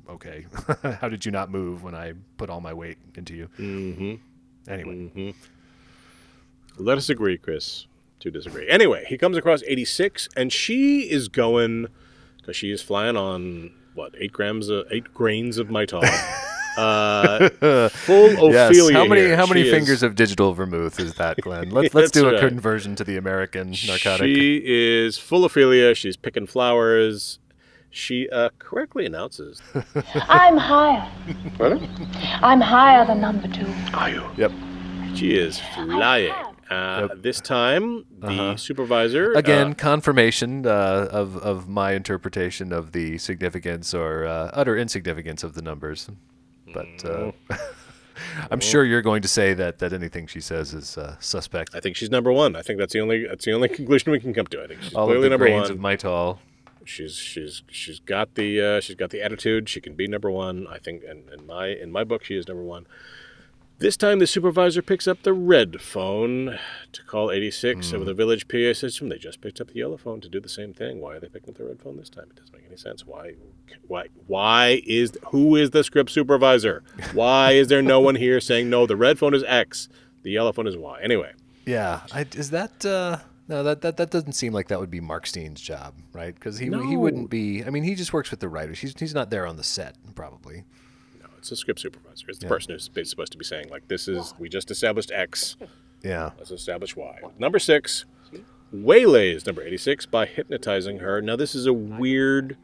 okay, 0.10 0.46
how 1.02 1.10
did 1.10 1.26
you 1.26 1.32
not 1.32 1.50
move 1.50 1.84
when 1.84 1.96
I 1.96 2.14
put 2.38 2.50
all 2.50 2.62
my 2.62 2.74
weight 2.74 2.98
into 3.16 3.36
you? 3.36 3.50
Mm-hmm. 3.60 4.72
Anyway, 4.72 5.08
hmm 5.08 5.30
Let 6.78 6.98
us 6.98 7.10
agree, 7.10 7.38
Chris, 7.38 7.88
to 8.20 8.32
disagree. 8.32 8.68
Anyway, 8.68 9.06
he 9.08 9.18
comes 9.18 9.38
across 9.38 9.62
86, 9.68 10.30
and 10.36 10.52
she 10.52 11.10
is 11.10 11.28
going 11.28 11.88
because 12.38 12.56
she 12.56 12.72
is 12.72 12.82
flying 12.82 13.18
on 13.18 13.72
what 13.94 14.14
eight 14.20 14.34
grams, 14.34 14.70
of, 14.70 14.86
eight 14.92 15.14
grains 15.14 15.58
of 15.58 15.68
mitol. 15.68 16.04
Uh, 16.78 17.48
full 17.90 18.52
yes. 18.52 18.92
How 18.92 19.06
many 19.06 19.22
here. 19.22 19.38
how 19.38 19.46
many 19.46 19.62
She 19.62 19.70
is- 19.70 19.74
fingers 19.74 20.04
of 20.04 20.16
digital 20.16 20.54
vermouth 20.54 21.00
is 21.00 21.14
that, 21.16 21.38
Glenn? 21.38 21.70
Let's 21.70 21.94
let's 21.94 22.12
do 22.12 22.28
a 22.28 22.34
right. 22.34 22.40
conversion 22.50 22.96
to 22.98 23.06
the 23.06 23.16
American 23.16 23.74
narcotic. 23.88 24.26
She 24.26 24.62
is 24.66 25.18
full 25.18 25.46
Ophelia. 25.46 25.96
She's 25.96 26.18
picking 26.18 26.46
flowers. 26.46 27.40
She 27.96 28.28
uh, 28.30 28.50
correctly 28.60 29.06
announces. 29.06 29.62
I'm 30.28 30.58
higher. 30.58 31.10
I'm 32.42 32.60
higher 32.60 33.06
than 33.06 33.22
number 33.22 33.48
two. 33.48 33.66
Are 33.94 34.10
you? 34.10 34.24
Yep. 34.36 34.52
She 35.16 35.38
is 35.38 35.62
flying. 35.74 36.34
Uh, 36.70 37.08
This 37.16 37.40
time, 37.40 38.04
the 38.20 38.28
Uh-huh. 38.28 38.56
supervisor 38.58 39.32
Again, 39.34 39.72
uh, 39.72 39.74
confirmation 39.76 40.66
uh, 40.68 41.08
of 41.10 41.38
of 41.38 41.70
my 41.70 41.94
interpretation 41.94 42.74
of 42.74 42.92
the 42.92 43.18
significance 43.18 43.94
or 43.94 44.26
uh, 44.26 44.50
utter 44.52 44.76
insignificance 44.76 45.44
of 45.46 45.54
the 45.54 45.62
numbers. 45.62 46.10
But 46.74 47.06
uh, 47.06 47.32
I'm 48.52 48.60
sure 48.60 48.84
you're 48.84 49.04
going 49.04 49.22
to 49.22 49.28
say 49.30 49.54
that 49.54 49.80
that 49.80 49.94
anything 49.94 50.28
she 50.28 50.42
says 50.42 50.74
is 50.74 50.98
uh, 50.98 51.16
suspect. 51.20 51.74
I 51.76 51.80
think 51.80 51.96
she's 51.96 52.10
number 52.10 52.34
one. 52.34 52.58
I 52.58 52.62
think 52.62 52.78
that's 52.80 52.92
the 52.94 53.00
only 53.00 53.26
that's 53.26 53.46
the 53.46 53.54
only 53.54 53.70
conclusion 53.80 54.12
we 54.12 54.20
can 54.20 54.34
come 54.34 54.48
to. 54.48 54.64
I 54.64 54.68
think 54.68 54.82
she's 54.82 54.94
All 54.96 55.04
of 55.04 55.08
clearly 55.10 55.24
the 55.28 55.30
number 55.30 55.46
grains 55.46 55.70
one. 55.70 55.78
of 55.78 56.00
mitol. 56.02 56.40
She's 56.86 57.16
she's 57.16 57.64
she's 57.70 58.00
got 58.00 58.36
the 58.36 58.62
uh, 58.62 58.80
she's 58.82 58.96
got 58.96 59.10
the 59.10 59.22
attitude. 59.22 59.68
She 59.70 59.82
can 59.82 59.94
be 59.96 60.08
number 60.08 60.30
one. 60.32 60.68
I 60.68 60.78
think, 60.78 61.04
and 61.08 61.30
in 61.30 61.46
my 61.46 61.68
in 61.68 61.92
my 61.92 62.04
book, 62.04 62.24
she 62.24 62.36
is 62.38 62.48
number 62.48 62.64
one. 62.64 62.86
This 63.78 63.98
time, 63.98 64.20
the 64.20 64.28
supervisor 64.28 64.82
picks 64.82 65.06
up 65.06 65.24
the 65.24 65.34
red 65.34 65.82
phone 65.82 66.58
to 66.94 67.04
call 67.04 67.30
86 67.30 67.90
Hmm. 67.90 67.96
over 67.98 68.06
the 68.06 68.14
village 68.14 68.48
PA 68.48 68.72
system. 68.74 69.10
They 69.10 69.18
just 69.18 69.42
picked 69.42 69.60
up 69.60 69.68
the 69.68 69.76
yellow 69.80 69.98
phone 69.98 70.22
to 70.22 70.30
do 70.30 70.40
the 70.40 70.48
same 70.48 70.74
thing. 70.74 71.02
Why 71.02 71.16
are 71.16 71.20
they 71.20 71.28
picking 71.28 71.50
up 71.50 71.58
the 71.58 71.66
red 71.66 71.82
phone 71.82 71.98
this 71.98 72.10
time? 72.10 72.28
It 72.30 72.38
doesn't 72.38 72.54
make 72.56 72.64
any 72.68 72.78
sense. 72.78 73.06
Why? 73.06 73.34
Why? 73.88 74.06
Why 74.28 74.82
is 74.88 75.12
who 75.32 75.58
is 75.58 75.72
the 75.72 75.84
script 75.84 76.12
supervisor? 76.12 76.84
Why 77.14 77.52
is 77.52 77.68
there 77.68 77.82
no 77.82 78.00
one 78.00 78.16
here 78.16 78.40
saying 78.40 78.70
no? 78.70 78.86
The 78.86 78.96
red 78.96 79.20
phone 79.20 79.34
is 79.34 79.44
X, 79.46 79.90
the 80.24 80.32
yellow 80.32 80.54
phone 80.54 80.68
is 80.68 80.78
Y. 80.78 81.00
Anyway, 81.04 81.34
Yeah, 81.66 82.02
I, 82.14 82.26
is 82.34 82.52
that 82.52 82.86
uh, 82.86 83.18
no? 83.48 83.64
That, 83.64 83.82
that 83.82 83.98
that 83.98 84.12
doesn't 84.12 84.34
seem 84.34 84.54
like 84.54 84.68
that 84.70 84.80
would 84.80 84.92
be 84.92 85.02
Markstein's 85.02 85.62
job, 85.62 85.96
right? 86.14 86.34
Because 86.34 86.58
he 86.60 86.66
he 86.66 86.98
wouldn't 86.98 87.30
be. 87.30 87.64
I 87.64 87.70
mean, 87.70 87.84
he 87.84 87.96
just 87.96 88.14
works 88.14 88.32
with 88.32 88.40
the 88.40 88.50
writers. 88.50 88.80
He's 88.80 88.94
he's 89.00 89.14
not 89.14 89.30
there 89.30 89.46
on 89.48 89.58
the 89.58 89.64
set, 89.64 89.96
probably. 90.16 90.64
No, 91.20 91.28
it's 91.38 91.52
a 91.52 91.56
script 91.56 91.80
supervisor. 91.80 92.26
It's 92.30 92.40
the 92.40 92.46
Yeah. 92.46 92.50
person 92.50 92.72
who's 92.74 93.10
supposed 93.10 93.32
to 93.32 93.38
be 93.38 93.46
saying 93.46 93.70
like, 93.70 93.88
"This 93.88 94.08
is 94.08 94.34
we 94.40 94.50
just 94.50 94.72
established 94.72 95.12
X." 95.12 95.56
Yeah. 96.04 96.32
Let's 96.38 96.52
establish 96.52 96.96
Y. 96.96 97.20
Number 97.40 97.58
six, 97.58 98.06
waylays 98.72 99.44
number 99.48 99.64
86 99.64 100.06
by 100.06 100.28
hypnotizing 100.28 101.00
her. 101.00 101.20
Now, 101.20 101.36
this 101.36 101.56
is 101.56 101.66
a 101.66 101.74
weird 101.74 102.58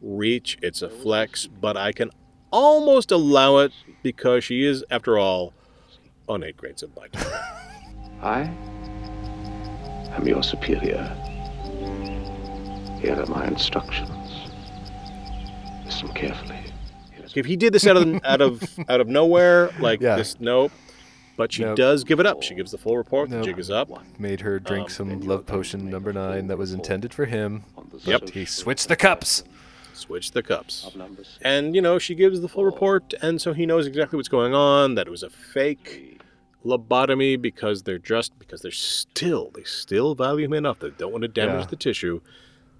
reach. 0.00 0.56
It's 0.62 0.80
a 0.80 0.88
flex, 0.88 1.46
but 1.46 1.76
I 1.76 1.92
can 1.92 2.10
almost 2.50 3.10
allow 3.12 3.58
it 3.58 3.72
because 4.02 4.44
she 4.44 4.64
is, 4.64 4.82
after 4.90 5.18
all, 5.18 5.52
on 6.26 6.42
eight 6.42 6.56
grades 6.56 6.82
of 6.82 6.94
bite. 6.94 7.14
I 8.22 8.50
am 10.16 10.26
your 10.26 10.42
superior. 10.42 11.04
Here 13.00 13.18
are 13.18 13.26
my 13.26 13.46
instructions. 13.46 14.08
Listen 15.84 16.08
carefully. 16.08 16.56
if 17.34 17.46
he 17.46 17.56
did 17.56 17.72
this 17.72 17.86
out 17.86 17.96
of 17.96 18.20
out 18.24 18.40
of 18.40 18.62
out 18.88 19.00
of 19.00 19.08
nowhere, 19.08 19.70
like 19.78 20.00
Yeah. 20.00 20.16
this, 20.16 20.36
nope. 20.40 20.72
But 21.36 21.52
she 21.52 21.62
Nope. 21.62 21.76
does 21.76 22.04
give 22.04 22.20
it 22.20 22.26
up. 22.26 22.42
She 22.42 22.54
gives 22.54 22.70
the 22.70 22.76
full 22.78 22.98
report. 22.98 23.30
The 23.30 23.36
Nope. 23.36 23.44
jig 23.46 23.58
is 23.58 23.70
up. 23.70 23.88
Made 24.18 24.40
her 24.42 24.58
drink 24.58 24.88
Um, 24.88 24.90
some 24.90 25.20
love 25.22 25.46
potion 25.46 25.88
number 25.88 26.12
nine 26.12 26.48
that 26.48 26.58
was 26.58 26.72
intended 26.72 27.14
for 27.14 27.24
him. 27.24 27.62
Yep. 28.04 28.30
He 28.30 28.44
switched 28.44 28.88
the 28.88 28.96
cups. 28.96 29.44
Switch 29.94 30.32
the 30.32 30.42
cups. 30.42 30.90
And, 31.42 31.74
you 31.74 31.80
know, 31.82 31.98
she 31.98 32.14
gives 32.14 32.40
the 32.40 32.48
full 32.48 32.64
report, 32.64 33.12
and 33.22 33.40
so 33.40 33.52
he 33.52 33.64
knows 33.66 33.86
exactly 33.86 34.16
what's 34.16 34.28
going 34.28 34.54
on, 34.54 34.94
that 34.96 35.06
it 35.06 35.10
was 35.10 35.22
a 35.22 35.30
fake 35.30 36.09
lobotomy 36.64 37.40
because 37.40 37.82
they're 37.84 37.98
just, 37.98 38.38
because 38.38 38.60
they're 38.62 38.70
still, 38.70 39.50
they 39.54 39.64
still 39.64 40.14
value 40.14 40.44
him 40.44 40.52
enough. 40.52 40.78
They 40.80 40.90
don't 40.90 41.12
want 41.12 41.22
to 41.22 41.28
damage 41.28 41.62
Yeah. 41.62 41.66
the 41.66 41.76
tissue, 41.76 42.20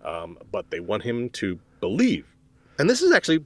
um, 0.04 0.38
but 0.50 0.70
they 0.70 0.80
want 0.80 1.02
him 1.04 1.30
to 1.30 1.58
believe. 1.80 2.26
And 2.78 2.88
this 2.88 3.02
is 3.02 3.12
actually 3.12 3.44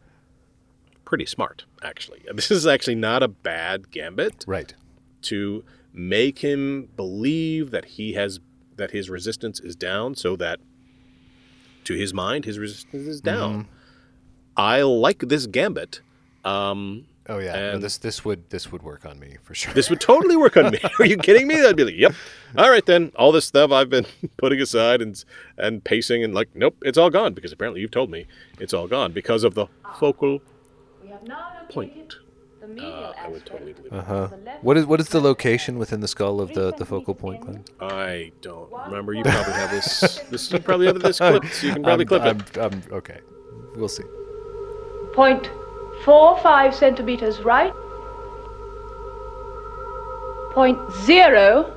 pretty 1.05 1.27
smart, 1.27 1.65
actually. 1.83 2.23
This 2.35 2.51
is 2.51 2.67
actually 2.67 2.97
not 2.97 3.23
a 3.23 3.29
bad 3.29 3.91
gambit. 3.91 4.45
Right. 4.47 4.75
To 5.23 5.65
make 5.93 6.41
him 6.41 6.89
believe 6.97 7.71
that 7.71 7.85
he 7.85 8.15
has, 8.15 8.41
that 8.77 8.91
his 8.91 9.09
resistance 9.09 9.61
is 9.61 9.77
down 9.77 10.15
so 10.17 10.37
that 10.37 10.59
to 11.85 11.95
his 11.95 12.13
mind, 12.13 12.45
his 12.45 12.59
resistance 12.59 13.07
is 13.07 13.21
down. 13.21 13.53
Mm-hmm. 13.53 13.71
I 14.57 14.83
like 14.83 15.21
this 15.21 15.47
gambit. 15.47 16.01
Um, 16.45 17.07
Oh 17.27 17.39
yeah, 17.39 17.55
no, 17.55 17.71
and 17.73 17.83
this 17.83 17.97
this 17.97 18.25
would 18.25 18.51
this 18.51 18.71
would 18.71 18.83
work 18.83 19.07
on 19.07 19.19
me 19.19 19.37
for 19.43 19.55
sure. 19.55 19.73
this 19.73 19.89
would 19.89 20.01
totally 20.01 20.37
work 20.37 20.59
on 20.59 20.71
me. 20.71 20.79
Are 20.99 21.07
you 21.07 21.17
kidding 21.17 21.47
me? 21.47 21.65
I'd 21.65 21.77
be 21.77 21.85
like, 21.85 21.97
yep. 21.97 22.15
All 22.59 22.69
right 22.69 22.85
then. 22.85 23.13
All 23.17 23.33
this 23.33 23.47
stuff 23.47 23.71
I've 23.73 23.89
been 23.89 24.07
putting 24.37 24.61
aside 24.61 25.01
and 25.01 25.23
and 25.57 25.83
pacing 25.83 26.23
and 26.23 26.35
like, 26.35 26.49
nope, 26.55 26.77
it's 26.83 26.99
all 26.99 27.09
gone 27.09 27.33
because 27.33 27.51
apparently 27.51 27.81
you've 27.81 27.91
told 27.91 28.11
me 28.11 28.27
it's 28.61 28.75
all 28.75 28.87
gone 28.87 29.13
because 29.13 29.43
of 29.43 29.55
the 29.55 29.67
focal 29.99 30.43
point. 31.71 32.17
Uh, 32.79 33.13
I 33.19 33.29
would 33.29 33.45
totally 33.45 33.73
believe. 33.73 33.93
Uh 33.93 34.03
huh. 34.03 34.29
What 34.63 34.77
is 34.77 34.87
what 34.87 35.01
is 35.01 35.09
the 35.09 35.21
location 35.21 35.79
within 35.79 36.01
the 36.01 36.09
skull 36.09 36.41
of 36.41 36.53
the, 36.55 36.73
the 36.73 36.85
focal 36.87 37.15
point, 37.15 37.41
Glenn? 37.43 37.65
I 37.81 38.33
don't 38.41 38.71
remember. 38.87 39.13
You 39.13 39.23
probably 39.23 39.53
have 39.53 39.71
this. 39.71 40.21
This 40.31 40.51
you 40.51 40.59
probably 40.59 40.87
have 40.87 40.99
this 41.01 41.19
clip. 41.19 41.45
So 41.47 41.67
you 41.67 41.73
can 41.75 41.83
probably 41.85 42.05
I'm, 42.05 42.09
clip 42.09 42.23
I'm, 42.23 42.39
it. 42.39 42.59
I'm, 42.59 42.83
okay, 42.97 43.21
we'll 43.77 43.89
see. 43.89 44.05
Point 45.15 45.51
four 46.03 46.39
five 46.41 46.75
centimeters 46.75 47.41
right. 47.41 47.73
Point 50.53 50.79
zero 51.05 51.73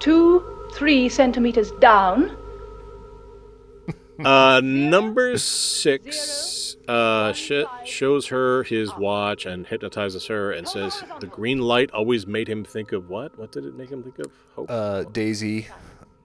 two 0.00 0.44
three 0.74 1.08
centimeters 1.08 1.70
down. 1.72 2.36
Uh, 4.22 4.60
number 4.62 5.36
six 5.36 6.76
uh, 6.86 7.32
sh- 7.32 7.64
shows 7.84 8.26
her 8.28 8.62
his 8.62 8.94
watch 8.96 9.46
and 9.46 9.66
hypnotizes 9.66 10.26
her 10.26 10.52
and 10.52 10.68
says 10.68 11.02
the 11.18 11.26
green 11.26 11.58
light 11.58 11.90
always 11.90 12.24
made 12.26 12.48
him 12.48 12.62
think 12.62 12.92
of 12.92 13.08
what? 13.08 13.36
What 13.38 13.50
did 13.50 13.64
it 13.64 13.74
make 13.74 13.90
him 13.90 14.02
think 14.02 14.18
of? 14.20 14.30
Hope. 14.54 14.70
Uh, 14.70 15.04
Daisy. 15.04 15.66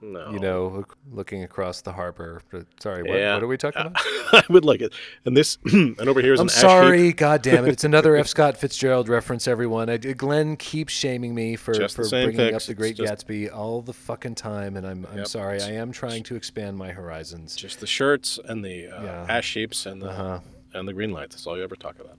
No. 0.02 0.30
You 0.32 0.40
know, 0.40 0.86
looking 1.12 1.44
across 1.44 1.82
the 1.82 1.92
harbor. 1.92 2.42
Sorry, 2.80 3.02
what, 3.04 3.18
Yeah. 3.18 3.34
what 3.34 3.44
are 3.44 3.48
we 3.48 3.58
talking 3.58 3.82
about? 3.82 3.96
I 4.32 4.44
would 4.50 4.64
like 4.64 4.82
it. 4.82 4.94
And 5.26 5.36
this, 5.36 5.58
and 5.66 6.00
over 6.02 6.22
here 6.22 6.34
is 6.34 6.40
I'm 6.40 6.48
an 6.48 6.54
ash 6.54 6.62
sorry, 6.62 7.04
heap. 7.08 7.18
God 7.18 7.42
damn 7.42 7.66
it! 7.66 7.70
It's 7.70 7.84
another 7.84 8.16
F. 8.16 8.28
Scott 8.38 8.58
Fitzgerald 8.58 9.10
reference. 9.10 9.48
Everyone, 9.48 9.90
I, 9.90 9.98
Glenn 9.98 10.56
keeps 10.56 10.94
shaming 10.94 11.34
me 11.34 11.56
for, 11.56 11.74
Just 11.74 11.96
for 11.96 12.08
bringing 12.08 12.54
up 12.54 12.62
the 12.64 12.74
Great 12.76 12.96
just- 12.98 13.28
Gatsby 13.28 13.52
all 13.54 13.82
the 13.82 13.94
fucking 13.94 14.36
time, 14.36 14.78
and 14.78 14.86
I'm 14.86 15.08
I'm 15.12 15.18
Yep. 15.20 15.28
sorry. 15.28 15.62
I 15.62 15.72
am 15.72 15.92
trying 15.92 16.24
to 16.26 16.36
expand 16.36 16.78
my 16.78 16.92
horizons. 16.92 17.56
Just 17.56 17.80
the 17.80 17.88
shirts 17.88 18.40
and 18.46 18.64
the 18.64 18.88
uh, 18.90 19.04
Yeah. 19.04 19.26
ash 19.30 19.54
heaps 19.54 19.86
and 19.88 20.02
the 20.02 20.10
Uh-huh. 20.10 20.40
and 20.74 20.88
the 20.88 20.94
green 20.94 21.12
lights. 21.12 21.36
That's 21.36 21.48
all 21.48 21.58
you 21.58 21.64
ever 21.64 21.76
talk 21.76 21.96
about. 22.00 22.18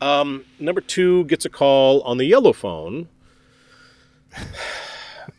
Um, 0.00 0.44
number 0.60 0.80
two 0.80 1.24
gets 1.24 1.44
a 1.44 1.48
call 1.50 2.02
on 2.02 2.18
the 2.18 2.26
yellow 2.26 2.52
phone. 2.52 3.08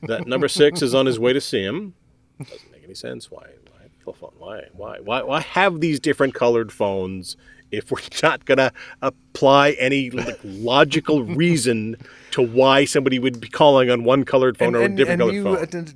That 0.04 0.28
number 0.28 0.48
six 0.48 0.82
is 0.82 0.94
on 0.94 1.06
his 1.06 1.20
way 1.20 1.34
to 1.34 1.42
see 1.42 1.62
him. 1.62 1.94
Doesn't 2.40 2.72
make 2.72 2.84
any 2.84 2.94
sense. 2.94 3.32
Why? 3.32 3.42
Why 3.72 3.84
the 3.84 4.00
yellow 4.00 4.14
phone? 4.14 4.34
Why? 4.38 4.64
Why? 4.74 5.00
Why? 5.00 5.22
Why 5.24 5.42
have 5.42 5.80
these 5.82 6.00
different 6.00 6.34
colored 6.34 6.72
phones 6.72 7.38
if 7.72 7.92
we're 7.92 8.00
not 8.24 8.46
gonna 8.46 8.72
apply 9.02 9.72
any 9.72 10.10
like, 10.10 10.40
logical 10.44 11.24
reason 11.24 11.96
to 12.32 12.42
why 12.42 12.86
somebody 12.86 13.20
would 13.20 13.40
be 13.40 13.50
calling 13.50 13.90
on 13.90 14.04
one 14.04 14.24
colored 14.24 14.58
phone 14.58 14.76
or 14.76 14.84
a 14.84 14.90
different 14.90 15.20
colored 15.20 15.34
you, 15.34 15.44
phone? 15.44 15.88
uh, 15.88 15.92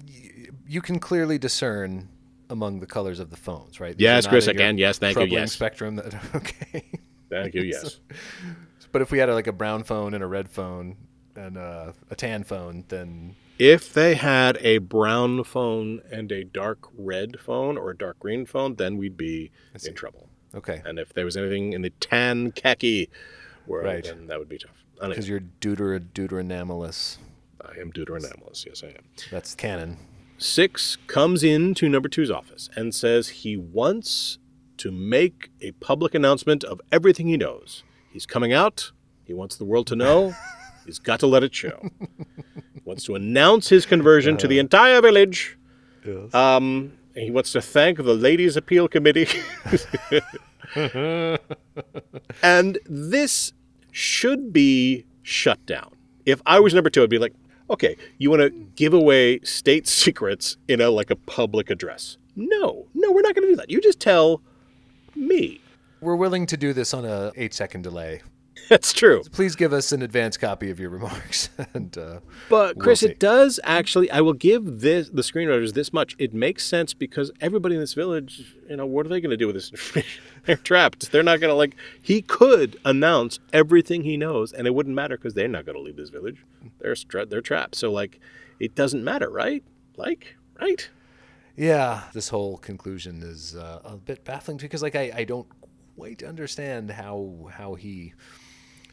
you 0.67 0.81
can 0.81 0.99
clearly 0.99 1.37
discern 1.37 2.07
among 2.49 2.79
the 2.79 2.85
colors 2.85 3.19
of 3.19 3.29
the 3.29 3.37
phones, 3.37 3.79
right? 3.79 3.97
These 3.97 4.03
Yes, 4.03 4.27
Chris, 4.27 4.47
again, 4.47 4.77
yes, 4.77 4.97
thank 4.99 5.17
you, 5.17 5.25
yes. 5.25 5.53
Spectrum. 5.53 5.95
That, 5.95 6.13
okay. 6.35 6.83
Thank 7.29 7.53
you, 7.55 7.61
yes. 7.63 7.99
but 8.91 9.01
if 9.01 9.11
we 9.11 9.19
had 9.19 9.29
like 9.29 9.47
a 9.47 9.53
brown 9.53 9.83
phone 9.83 10.13
and 10.13 10.23
a 10.23 10.27
red 10.27 10.49
phone 10.49 10.97
and 11.35 11.57
uh, 11.57 11.93
a 12.09 12.15
tan 12.15 12.43
phone, 12.43 12.83
then 12.89 13.35
If 13.63 13.93
they 13.93 14.15
had 14.15 14.57
a 14.61 14.79
brown 14.79 15.43
phone 15.43 16.01
and 16.11 16.31
a 16.31 16.43
dark 16.43 16.79
red 16.97 17.39
phone 17.39 17.77
or 17.77 17.91
a 17.91 17.95
dark 17.95 18.17
green 18.17 18.43
phone, 18.47 18.73
then 18.73 18.97
we'd 18.97 19.15
be 19.17 19.51
in 19.85 19.93
trouble. 19.93 20.29
Okay. 20.55 20.81
And 20.83 20.97
if 20.97 21.13
there 21.13 21.25
was 21.25 21.37
anything 21.37 21.73
in 21.73 21.83
the 21.83 21.91
tan 21.91 22.51
khaki 22.53 23.07
world, 23.67 23.85
Right. 23.85 24.03
then 24.03 24.25
that 24.25 24.39
would 24.39 24.49
be 24.49 24.57
tough. 24.57 24.83
Because 24.99 25.29
you're 25.29 25.41
deuter 25.59 25.99
deuteranomalous. 25.99 27.17
I 27.63 27.79
am 27.79 27.91
deuteranomalous. 27.93 28.65
Yes, 28.65 28.83
I 28.83 28.87
am. 28.87 29.03
That's 29.29 29.53
canon. 29.53 29.97
Six 30.39 30.97
comes 31.05 31.43
into 31.43 31.87
number 31.87 32.09
two's 32.09 32.31
office 32.31 32.67
and 32.75 32.95
says 32.95 33.29
he 33.29 33.55
wants 33.57 34.39
to 34.77 34.91
make 34.91 35.51
a 35.61 35.69
public 35.73 36.15
announcement 36.15 36.63
of 36.63 36.81
everything 36.91 37.27
he 37.27 37.37
knows. 37.37 37.83
He's 38.11 38.25
coming 38.25 38.53
out. 38.53 38.91
He 39.23 39.35
wants 39.35 39.55
the 39.55 39.65
world 39.65 39.85
to 39.87 39.95
know. 39.95 40.33
He's 40.87 40.97
got 40.97 41.19
to 41.19 41.27
let 41.27 41.43
it 41.43 41.53
show. 41.53 41.79
He 42.83 42.89
wants 42.89 43.03
to 43.05 43.15
announce 43.15 43.69
his 43.69 43.85
conversion 43.85 44.37
to 44.37 44.47
the 44.47 44.59
entire 44.59 45.01
village. 45.01 45.57
Um, 46.33 46.93
he 47.15 47.29
wants 47.29 47.51
to 47.51 47.61
thank 47.61 47.97
the 47.97 48.15
Ladies' 48.15 48.57
Appeal 48.57 48.87
Committee. 48.87 49.27
and 52.43 52.79
this 52.85 53.53
should 53.91 54.51
be 54.51 55.05
shut 55.21 55.63
down. 55.65 55.93
If 56.25 56.41
I 56.45 56.59
was 56.59 56.73
number 56.73 56.89
two, 56.89 57.03
I'd 57.03 57.09
be 57.09 57.19
like, 57.19 57.33
okay, 57.69 57.97
you 58.17 58.29
want 58.29 58.41
to 58.41 58.49
give 58.49 58.93
away 58.93 59.39
state 59.41 59.87
secrets 59.87 60.57
in 60.67 60.81
a 60.81 60.89
like 60.89 61.11
a 61.11 61.15
public 61.15 61.69
address? 61.69 62.17
No, 62.35 62.87
no, 62.93 63.11
we're 63.11 63.21
not 63.21 63.35
going 63.35 63.47
to 63.47 63.51
do 63.51 63.55
that. 63.57 63.69
You 63.69 63.81
just 63.81 63.99
tell 63.99 64.41
me. 65.15 65.61
We're 65.99 66.15
willing 66.15 66.47
to 66.47 66.57
do 66.57 66.73
this 66.73 66.93
on 66.93 67.05
a 67.05 67.31
eight 67.35 67.53
second 67.53 67.83
delay. 67.83 68.21
That's 68.69 68.93
true. 68.93 69.21
Please 69.31 69.55
give 69.55 69.73
us 69.73 69.91
an 69.91 70.01
advance 70.01 70.37
copy 70.37 70.69
of 70.69 70.79
your 70.79 70.89
remarks. 70.89 71.49
and 71.73 71.97
uh, 71.97 72.19
But 72.49 72.75
we'll 72.77 72.83
Chris, 72.83 73.01
see. 73.01 73.07
it 73.07 73.19
does 73.19 73.59
actually. 73.63 74.09
I 74.11 74.21
will 74.21 74.33
give 74.33 74.81
this 74.81 75.09
the 75.09 75.21
screenwriters 75.21 75.73
this 75.73 75.91
much. 75.91 76.15
It 76.17 76.33
makes 76.33 76.65
sense 76.65 76.93
because 76.93 77.31
everybody 77.41 77.75
in 77.75 77.81
this 77.81 77.93
village, 77.93 78.55
you 78.69 78.77
know, 78.77 78.85
what 78.85 79.05
are 79.05 79.09
they 79.09 79.19
going 79.21 79.31
to 79.31 79.37
do 79.37 79.47
with 79.47 79.55
this 79.55 79.71
information? 79.71 80.23
They're 80.45 80.55
trapped. 80.55 81.11
They're 81.11 81.23
not 81.23 81.39
going 81.39 81.51
to 81.51 81.55
like. 81.55 81.75
He 82.01 82.21
could 82.21 82.77
announce 82.85 83.39
everything 83.53 84.03
he 84.03 84.17
knows, 84.17 84.51
and 84.53 84.65
it 84.67 84.73
wouldn't 84.73 84.95
matter 84.95 85.17
because 85.17 85.33
they're 85.33 85.47
not 85.47 85.65
going 85.65 85.75
to 85.77 85.81
leave 85.81 85.97
this 85.97 86.09
village. 86.09 86.43
They're 86.79 86.95
stra- 86.95 87.25
they're 87.25 87.41
trapped. 87.41 87.75
So 87.75 87.91
like, 87.91 88.19
it 88.59 88.73
doesn't 88.73 89.03
matter, 89.03 89.29
right? 89.29 89.63
Like, 89.97 90.35
right? 90.59 90.89
Yeah, 91.55 92.03
this 92.13 92.29
whole 92.29 92.57
conclusion 92.57 93.21
is 93.21 93.55
uh, 93.55 93.81
a 93.83 93.97
bit 93.97 94.23
baffling 94.23 94.57
because, 94.57 94.81
like, 94.81 94.95
I, 94.95 95.11
I 95.17 95.23
don't 95.25 95.47
quite 95.95 96.23
understand 96.23 96.89
how 96.89 97.49
how 97.53 97.75
he 97.75 98.13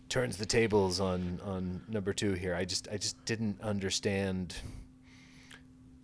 turns 0.09 0.37
the 0.37 0.47
tables 0.47 1.01
on 1.01 1.41
on 1.45 1.83
number 1.89 2.13
two 2.13 2.33
here. 2.33 2.55
I 2.55 2.65
just 2.65 2.89
I 2.91 2.97
just 2.97 3.23
didn't 3.25 3.61
understand. 3.61 4.55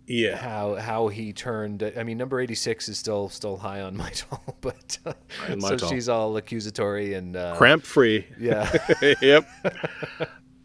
Yeah. 0.07 0.37
How 0.37 0.75
how 0.75 1.07
he 1.07 1.33
turned? 1.33 1.91
I 1.97 2.03
mean, 2.03 2.17
number 2.17 2.39
eighty 2.39 2.55
six 2.55 2.87
is 2.87 2.97
still 2.97 3.29
still 3.29 3.57
high 3.57 3.81
on 3.81 3.97
my 4.03 4.09
tall, 4.11 4.57
but 4.61 4.97
uh, 5.05 5.13
my 5.57 5.75
so 5.75 5.89
she's 5.89 6.09
all 6.09 6.37
accusatory 6.37 7.13
and 7.13 7.35
uh, 7.35 7.55
Cramp 7.55 7.83
free. 7.83 8.27
Yeah. 8.39 8.71
yep. 9.21 9.47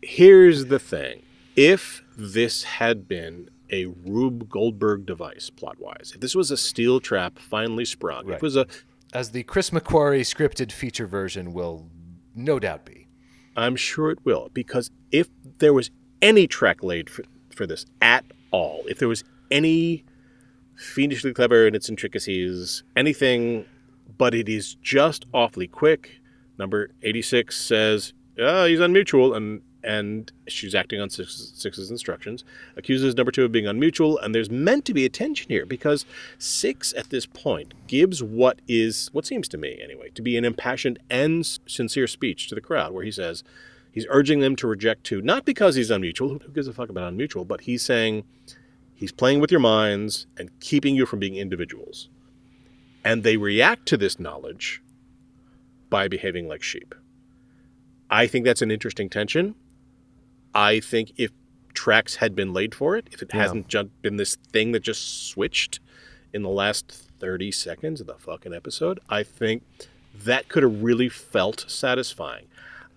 Here's 0.03 0.67
the 0.67 0.79
thing. 0.79 1.23
If 1.57 2.03
this 2.17 2.62
had 2.65 3.09
been 3.09 3.51
a 3.71 3.87
Rube 3.87 4.49
Goldberg 4.49 5.07
device, 5.07 5.51
plot 5.51 5.79
wise, 5.79 6.12
if 6.15 6.21
this 6.21 6.35
was 6.35 6.51
a 6.51 6.57
steel 6.57 7.01
trap 7.01 7.39
finally 7.39 7.85
sprung, 7.85 8.29
if 8.29 8.37
it 8.37 8.43
was 8.43 8.57
a. 8.57 8.67
as 9.12 9.31
the 9.31 9.43
Chris 9.43 9.71
McQuarrie 9.71 10.21
scripted 10.21 10.73
feature 10.73 11.07
version 11.07 11.53
will 11.53 11.89
no 12.35 12.59
doubt 12.59 12.85
be. 12.85 13.09
I'm 13.56 13.77
sure 13.77 14.10
it 14.10 14.18
will, 14.24 14.51
because 14.55 14.90
if 15.10 15.28
there 15.59 15.72
was 15.72 15.90
any 16.22 16.47
track 16.47 16.82
laid 16.82 17.10
for, 17.10 17.24
for 17.55 17.66
this 17.66 17.86
at 18.01 18.24
all, 18.51 18.82
if 18.89 18.98
there 18.98 19.09
was 19.09 19.24
any 19.51 20.05
fiendishly 20.77 21.32
clever 21.32 21.66
in 21.66 21.74
its 21.74 21.89
intricacies, 21.89 22.82
anything, 22.97 23.64
but 24.16 24.35
it 24.35 24.48
is 24.48 24.77
just 24.77 25.27
awfully 25.32 25.66
quick. 25.66 26.20
Number 26.59 26.90
86 27.02 27.56
says, 27.56 28.12
oh, 28.39 28.66
he's 28.66 28.81
unmutual, 28.81 29.36
and 29.36 29.62
and 29.82 30.31
she's 30.47 30.74
acting 30.74 31.01
on 31.01 31.11
six, 31.11 31.52
Six's 31.55 31.90
instructions, 31.90 32.44
accuses 32.77 33.15
number 33.15 33.32
two 33.32 33.44
of 33.44 33.52
being 33.52 33.65
unmutual, 33.65 34.19
and 34.23 34.35
there's 34.35 34.51
meant 34.51 34.85
to 34.86 34.94
be 34.94 35.05
a 35.05 35.09
tension 35.09 35.48
here 35.48 35.66
because 35.66 36.05
Six 36.39 36.93
at 36.97 37.11
this 37.11 37.27
point 37.27 37.74
gives 37.86 38.23
what 38.23 38.61
is, 38.69 39.11
what 39.12 39.27
seems 39.27 39.48
to 39.48 39.59
me 39.59 39.81
anyway, 39.82 40.11
to 40.11 40.23
be 40.23 40.36
an 40.36 40.44
impassioned 40.44 40.98
and 41.09 41.47
sincere 41.66 42.07
speech 42.07 42.48
to 42.48 42.55
the 42.55 42.61
crowd 42.61 42.93
where 42.93 43.05
he 43.05 43.11
says, 43.11 43.43
he's 43.93 44.07
urging 44.09 44.40
them 44.40 44.57
to 44.57 44.66
reject 44.66 45.05
two, 45.05 45.23
not 45.23 45.44
because 45.44 45.74
he's 45.74 45.90
unmutual, 45.90 46.28
who 46.28 46.39
who 46.39 46.52
gives 46.52 46.69
a 46.69 46.73
fuck 46.73 46.89
about 46.89 47.12
unmutual, 47.12 47.47
but 47.47 47.62
he's 47.62 47.82
saying 47.82 48.24
he's 48.94 49.12
playing 49.12 49.40
with 49.40 49.51
your 49.51 49.61
minds 49.61 50.27
and 50.36 50.51
keeping 50.61 50.94
you 50.94 51.07
from 51.07 51.19
being 51.19 51.36
individuals. 51.36 52.09
And 53.05 53.23
they 53.23 53.36
react 53.36 53.86
to 53.86 53.97
this 53.97 54.20
knowledge 54.20 54.82
by 55.89 56.07
behaving 56.07 56.48
like 56.48 56.62
sheep. 56.62 56.94
I 58.11 58.27
think 58.27 58.44
that's 58.44 58.62
an 58.62 58.70
interesting 58.70 59.09
tension. 59.09 59.55
I 60.55 60.81
think 60.81 61.12
if 61.16 61.31
tracks 61.74 62.16
had 62.16 62.35
been 62.35 62.52
laid 62.52 62.74
for 62.74 62.97
it, 62.97 63.09
if 63.12 63.22
it 63.22 63.31
Yeah. 63.32 63.43
hasn't 63.43 63.74
been 64.02 64.16
this 64.16 64.36
thing 64.36 64.72
that 64.72 64.82
just 64.82 65.28
switched 65.28 65.81
in 66.32 66.43
the 66.43 66.48
last 66.48 66.90
30 67.20 67.51
seconds 67.52 68.01
of 68.01 68.06
the 68.06 68.14
fucking 68.14 68.52
episode, 68.52 68.98
I 69.09 69.22
think 69.22 69.62
that 70.14 70.48
could 70.48 70.62
have 70.62 70.82
really 70.82 71.09
felt 71.09 71.64
satisfying. 71.68 72.47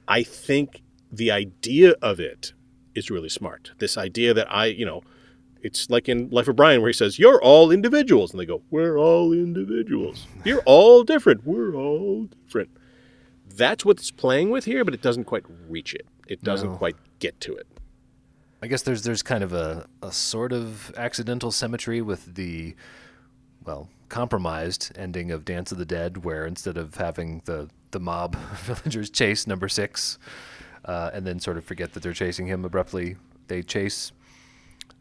I 0.08 0.24
think 0.24 0.82
the 1.12 1.32
idea 1.32 1.92
of 2.02 2.20
it 2.20 2.54
is 2.96 3.10
really 3.12 3.30
smart. 3.30 3.72
This 3.78 3.98
idea 3.98 4.34
that 4.34 4.52
I, 4.52 4.66
you 4.66 4.86
know, 4.86 5.02
it's 5.62 5.90
like 5.90 6.10
in 6.10 6.30
Life 6.30 6.48
of 6.48 6.56
Brian 6.56 6.82
where 6.82 6.90
he 6.90 6.94
says, 6.94 7.18
You're 7.20 7.42
all 7.42 7.72
individuals. 7.72 8.32
And 8.32 8.40
they 8.40 8.46
go, 8.46 8.62
We're 8.70 8.98
all 8.98 9.32
individuals. 9.32 10.28
You're 10.46 10.62
all 10.66 11.04
different. 11.04 11.46
We're 11.46 11.74
all 11.76 12.26
different. 12.46 12.70
That's 13.48 13.86
what 13.86 13.98
it's 14.00 14.12
playing 14.12 14.50
with 14.50 14.66
here, 14.66 14.84
but 14.84 14.94
it 14.94 15.02
doesn't 15.02 15.24
quite 15.26 15.44
reach 15.70 15.94
it. 15.94 16.06
It 16.28 16.42
doesn't 16.44 16.72
No. 16.72 16.78
quite 16.78 16.96
get 17.20 17.40
to 17.42 17.56
it. 17.56 17.68
I 18.62 18.68
guess 18.68 18.82
there's 18.82 19.04
there's 19.04 19.22
kind 19.24 19.44
of 19.44 19.52
a, 19.54 19.88
a 20.02 20.12
sort 20.12 20.54
of 20.54 20.94
accidental 20.96 21.52
symmetry 21.52 22.02
with 22.02 22.36
the 22.36 22.76
well 23.66 23.90
compromised 24.10 24.92
ending 24.96 25.32
of 25.32 25.44
Dance 25.44 25.72
of 25.72 25.78
the 25.78 25.86
Dead, 25.86 26.24
where 26.24 26.46
instead 26.46 26.78
of 26.78 26.96
having 26.96 27.42
the 27.46 27.70
the 27.92 28.00
mob 28.00 28.36
villagers 28.64 29.10
chase 29.10 29.46
number 29.48 29.68
six, 29.68 30.18
uh, 30.86 31.12
and 31.14 31.28
then 31.28 31.40
sort 31.40 31.58
of 31.58 31.66
forget 31.66 31.94
that 31.94 32.04
they're 32.04 32.14
chasing 32.14 32.48
him 32.48 32.64
abruptly, 32.64 33.18
they 33.48 33.62
chase 33.62 34.12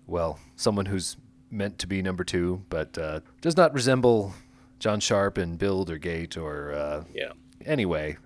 well 0.09 0.39
someone 0.57 0.87
who's 0.87 1.17
meant 1.51 1.79
to 1.79 1.87
be 1.87 2.03
number 2.03 2.25
two, 2.25 2.65
but 2.69 2.97
uh, 2.99 3.21
does 3.43 3.57
not 3.57 3.73
resemble 3.75 4.35
John 4.81 4.99
Sharpe 4.99 5.39
in 5.39 5.57
build 5.57 5.89
or 5.91 5.99
gait 5.99 6.37
or 6.37 6.73
uh, 6.73 7.05
yeah. 7.15 7.33
Anyway, 7.65 8.17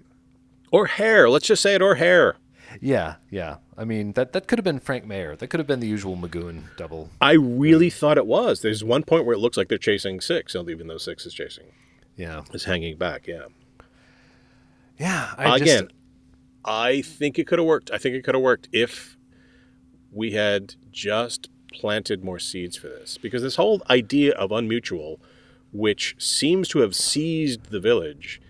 Or 0.73 0.87
hair. 0.87 1.29
Let's 1.29 1.47
just 1.47 1.61
say 1.61 1.75
it, 1.75 1.83
or 1.83 1.97
hair. 1.97 2.37
Yeah, 2.81 3.17
yeah. 3.31 3.57
I 3.77 3.85
mean 3.85 4.13
that 4.13 4.33
that 4.33 4.47
could 4.47 4.59
have 4.59 4.65
been 4.65 4.81
Frank 4.81 5.07
Maher. 5.07 5.37
That 5.37 5.49
could 5.49 5.61
have 5.61 5.67
been 5.67 5.81
the 5.81 5.87
usual 5.87 6.17
McGoohan 6.17 6.65
double. 6.77 7.11
I 7.21 7.33
really 7.33 7.91
thought 7.91 8.19
it 8.19 8.27
was. 8.27 8.63
There's 8.63 8.83
one 8.85 9.03
point 9.03 9.25
where 9.25 9.35
it 9.35 9.39
looks 9.39 9.57
like 9.57 9.69
they're 9.69 9.79
chasing 9.79 10.21
six, 10.21 10.55
even 10.55 10.87
though 10.87 10.99
six 10.99 11.27
is 11.27 11.35
chasing. 11.35 11.67
Yeah. 12.17 12.43
Is 12.53 12.65
hanging 12.65 12.97
back, 12.97 13.27
yeah. 13.27 13.47
Yeah. 14.99 15.35
I 15.37 15.57
Again, 15.57 15.85
just, 15.85 15.95
I 16.65 17.03
think 17.03 17.39
it 17.39 17.47
could 17.47 17.59
have 17.59 17.67
worked. 17.67 17.91
I 17.91 17.99
think 17.99 18.15
it 18.15 18.25
could 18.25 18.35
have 18.35 18.43
worked 18.43 18.69
if 18.73 19.17
we 20.11 20.33
had 20.33 20.75
just 20.91 21.51
planted 21.73 22.25
more 22.25 22.39
seeds 22.39 22.77
for 22.77 22.89
this. 22.89 23.19
Because 23.19 23.43
this 23.43 23.57
whole 23.57 23.83
idea 23.91 24.33
of 24.33 24.51
unmutual, 24.51 25.19
which 25.73 26.17
seems 26.19 26.69
to 26.69 26.79
have 26.79 26.97
seized 26.97 27.71
the 27.71 27.81
village, 27.81 28.41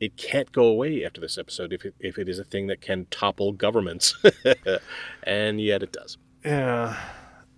it 0.00 0.16
can't 0.16 0.50
go 0.52 0.64
away 0.66 1.04
after 1.04 1.20
this 1.20 1.38
episode 1.38 1.72
if 1.72 1.84
it, 1.84 1.94
if 2.00 2.18
it 2.18 2.28
is 2.28 2.38
a 2.38 2.44
thing 2.44 2.66
that 2.66 2.80
can 2.80 3.06
topple 3.10 3.52
governments. 3.52 4.14
and 5.22 5.60
yet 5.60 5.82
it 5.82 5.92
does. 5.92 6.18
Yeah, 6.44 6.96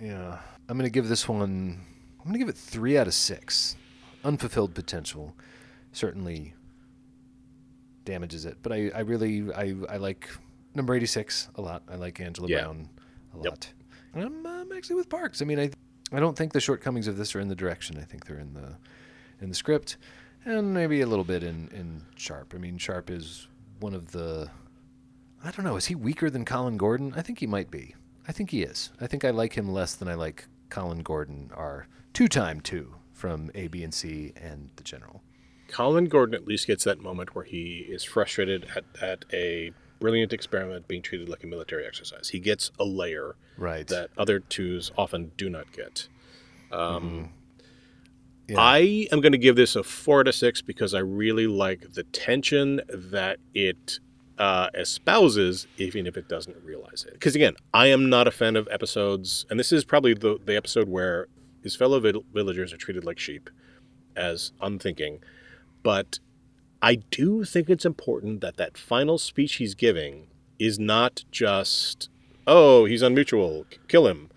yeah. 0.01 0.39
I'm 0.69 0.77
gonna 0.77 0.91
give 0.91 1.09
this 1.09 1.29
one. 1.29 1.81
I'm 2.21 2.25
gonna 2.27 2.39
give 2.39 2.49
it 2.49 2.57
three 2.57 2.97
out 2.99 3.07
of 3.07 3.15
six. 3.15 3.77
Unfulfilled 4.25 4.75
potential 4.75 5.35
certainly 5.93 6.55
damages 8.05 8.45
it, 8.45 8.57
but 8.63 8.73
I, 8.73 8.91
I 8.95 9.01
really 9.01 9.53
I, 9.53 9.75
I 9.89 9.97
like 9.99 10.29
number 10.75 10.95
86 10.95 11.49
a 11.57 11.61
lot. 11.61 11.83
I 11.89 11.97
like 11.97 12.21
Angela 12.21 12.49
Yeah. 12.49 12.63
Browne 12.63 12.89
a 13.35 13.39
lot. 13.39 13.73
And 14.15 14.25
I'm, 14.25 14.47
I'm 14.47 14.73
actually 14.73 14.97
with 14.97 15.09
Parkes. 15.09 15.43
I 15.43 15.45
mean, 15.45 15.59
I 15.61 15.71
I 16.13 16.21
don't 16.21 16.37
think 16.37 16.53
the 16.53 16.61
shortcomings 16.61 17.07
of 17.07 17.17
this 17.17 17.35
are 17.35 17.41
in 17.41 17.49
the 17.49 17.55
direction. 17.55 17.99
I 17.99 18.05
think 18.05 18.27
they're 18.27 18.39
in 18.39 18.55
the 18.55 18.77
in 19.41 19.49
the 19.51 19.55
script, 19.55 19.99
and 20.49 20.73
maybe 20.75 21.01
a 21.03 21.07
little 21.07 21.25
bit 21.25 21.43
in 21.43 21.69
in 21.69 22.03
Sharpe. 22.17 22.55
I 22.55 22.59
mean, 22.59 22.79
Sharpe 22.79 23.11
is 23.11 23.49
one 23.81 23.95
of 23.95 24.13
the 24.13 24.51
I 25.45 25.51
don't 25.53 25.65
know. 25.65 25.77
Is 25.77 25.87
he 25.87 25.95
weaker 25.95 26.31
than 26.31 26.45
Colin 26.45 26.77
Gordon? 26.77 27.13
I 27.17 27.23
think 27.23 27.39
he 27.39 27.47
might 27.47 27.71
be. 27.71 27.95
I 28.27 28.33
think 28.33 28.51
he 28.51 28.63
is. 28.63 28.91
I 29.01 29.07
think 29.07 29.25
I 29.25 29.31
like 29.31 29.55
him 29.57 29.69
less 29.73 29.95
than 29.95 30.09
I 30.09 30.15
like 30.15 30.47
Colin 30.69 31.01
Gordon, 31.03 31.51
our 31.55 31.87
two-time 32.13 32.61
two 32.61 32.95
from 33.13 33.51
A, 33.55 33.69
B, 33.69 33.83
and 33.85 33.95
C 33.95 34.33
and 34.37 34.71
the 34.77 34.83
general. 34.83 35.23
Colin 35.69 36.07
Gordon 36.07 36.35
at 36.35 36.47
least 36.47 36.67
gets 36.67 36.85
that 36.85 37.01
moment 37.01 37.35
where 37.35 37.45
he 37.45 37.87
is 37.89 38.03
frustrated 38.05 38.67
at, 38.75 38.85
at 39.01 39.25
a 39.33 39.73
brilliant 40.01 40.33
experiment 40.33 40.89
being 40.89 41.03
treated 41.03 41.29
like 41.29 41.45
a 41.45 41.47
military 41.47 41.87
exercise. 41.87 42.31
He 42.31 42.39
gets 42.41 42.71
a 42.79 42.85
layer 42.85 43.37
Right. 43.57 43.87
that 43.89 44.11
other 44.19 44.41
twos 44.41 44.91
often 44.97 45.33
do 45.37 45.49
not 45.51 45.73
get. 45.73 46.09
Um, 46.73 47.31
Yeah. 48.49 48.57
I 48.59 49.07
am 49.13 49.21
going 49.21 49.33
to 49.33 49.39
give 49.39 49.57
this 49.57 49.77
a 49.77 49.83
four 49.83 50.21
out 50.21 50.29
of 50.29 50.35
six 50.35 50.63
because 50.63 50.95
I 50.95 51.01
really 51.01 51.47
like 51.47 51.93
the 51.93 52.03
tension 52.05 52.81
that 52.89 53.39
it 53.55 53.99
uh, 54.39 54.69
espouses, 54.75 55.67
even 55.77 56.07
if 56.07 56.17
it 56.17 56.29
doesn't 56.29 56.57
realize 56.65 57.05
it. 57.07 57.13
Because 57.13 57.35
again, 57.35 57.55
I 57.75 57.89
am 57.89 58.09
not 58.09 58.27
a 58.27 58.31
fan 58.31 58.57
of 58.57 58.69
episodes, 58.71 59.45
and 59.51 59.59
this 59.59 59.73
is 59.73 59.85
probably 59.85 60.15
the, 60.15 60.39
the 60.45 60.57
episode 60.57 60.89
where 60.89 61.27
his 61.63 61.77
fellow 61.77 62.01
vil- 62.01 62.25
villagers 62.33 62.73
are 62.73 62.77
treated 62.79 63.05
like 63.05 63.19
sheep, 63.19 63.51
as 64.17 64.53
unthinking. 64.63 65.21
But 65.83 66.21
I 66.81 66.97
do 66.97 67.45
think 67.45 67.69
it's 67.69 67.85
important 67.85 68.41
that 68.41 68.57
that 68.57 68.79
final 68.79 69.19
speech 69.19 69.57
he's 69.57 69.75
giving 69.75 70.29
is 70.59 70.79
not 70.79 71.25
just, 71.31 72.09
oh, 72.47 72.85
he's 72.85 73.03
unmutual, 73.03 73.67
kill 73.89 74.07
him. 74.07 74.31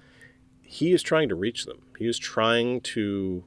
He 0.61 0.91
is 0.91 1.03
trying 1.03 1.29
to 1.29 1.35
reach 1.35 1.65
them. 1.65 1.81
He 1.97 2.07
is 2.07 2.17
trying 2.17 2.81
to 2.81 3.43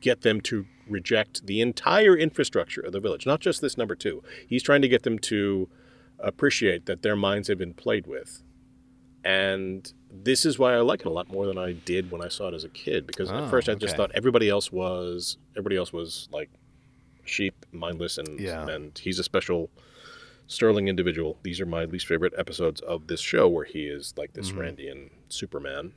get 0.00 0.22
them 0.22 0.40
to 0.42 0.66
reject 0.88 1.46
the 1.46 1.60
entire 1.60 2.16
infrastructure 2.16 2.80
of 2.80 2.92
the 2.92 3.00
village, 3.00 3.26
not 3.26 3.40
just 3.40 3.60
this 3.60 3.76
number 3.76 3.94
two. 3.94 4.22
He's 4.46 4.62
trying 4.62 4.82
to 4.82 4.88
get 4.88 5.02
them 5.02 5.18
to 5.20 5.68
appreciate 6.18 6.86
that 6.86 7.02
their 7.02 7.16
minds 7.16 7.48
have 7.48 7.58
been 7.58 7.74
played 7.74 8.06
with. 8.06 8.42
And 9.24 9.92
this 10.10 10.46
is 10.46 10.58
why 10.58 10.74
I 10.74 10.78
like 10.80 11.00
it 11.00 11.06
a 11.06 11.10
lot 11.10 11.28
more 11.28 11.46
than 11.46 11.58
I 11.58 11.72
did 11.72 12.10
when 12.10 12.22
I 12.22 12.28
saw 12.28 12.48
it 12.48 12.54
as 12.54 12.64
a 12.64 12.68
kid. 12.68 13.06
Because 13.06 13.30
Oh, 13.30 13.44
at 13.44 13.50
first 13.50 13.68
I 13.68 13.74
just 13.74 13.96
thought 13.96 14.10
everybody 14.14 14.48
else 14.48 14.72
was 14.72 15.36
everybody 15.54 15.76
else 15.76 15.92
was 15.92 16.28
like 16.32 16.50
sheep, 17.24 17.66
mindless, 17.72 18.16
and 18.16 18.40
Yeah. 18.40 18.66
and 18.68 18.96
he's 18.98 19.18
a 19.18 19.24
special 19.24 19.70
sterling 20.46 20.88
individual. 20.88 21.38
These 21.42 21.60
are 21.60 21.66
my 21.66 21.84
least 21.84 22.06
favorite 22.06 22.32
episodes 22.38 22.80
of 22.80 23.06
this 23.08 23.20
show 23.20 23.48
where 23.48 23.66
he 23.66 23.86
is 23.86 24.14
like 24.16 24.32
this 24.32 24.50
Mhm. 24.50 24.56
Randian 24.56 25.10
Superman. 25.28 25.92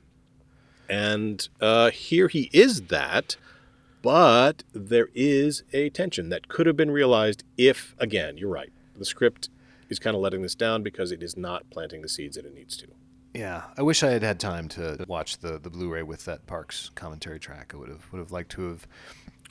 And 0.89 1.47
uh, 1.61 1.91
here 1.91 2.27
he 2.27 2.49
is 2.51 2.81
that, 2.87 3.37
but 4.01 4.63
there 4.73 5.09
is 5.13 5.63
a 5.73 5.89
tension 5.89 6.29
that 6.29 6.47
could 6.47 6.65
have 6.67 6.77
been 6.77 6.91
realized 6.91 7.43
if, 7.57 7.95
again, 7.99 8.37
you're 8.37 8.49
right. 8.49 8.71
The 8.97 9.05
script 9.05 9.49
is 9.89 9.99
kind 9.99 10.15
of 10.15 10.21
letting 10.21 10.41
this 10.41 10.55
down 10.55 10.83
because 10.83 11.11
it 11.11 11.21
is 11.21 11.35
not 11.37 11.69
planting 11.69 12.01
the 12.01 12.09
seeds 12.09 12.35
that 12.35 12.45
it 12.45 12.53
needs 12.53 12.77
to. 12.77 12.87
Yeah, 13.33 13.63
I 13.77 13.81
wish 13.81 14.03
I 14.03 14.09
had 14.11 14.23
had 14.23 14.39
time 14.39 14.67
to 14.69 15.05
watch 15.07 15.37
the, 15.37 15.57
the 15.57 15.69
Blu-ray 15.69 16.03
with 16.03 16.25
that 16.25 16.45
Parkes 16.47 16.89
commentary 16.95 17.39
track. 17.39 17.71
I 17.73 17.77
would 17.77 17.89
have 17.89 18.11
would 18.11 18.19
have 18.19 18.31
liked 18.31 18.51
to 18.51 18.67
have 18.69 18.87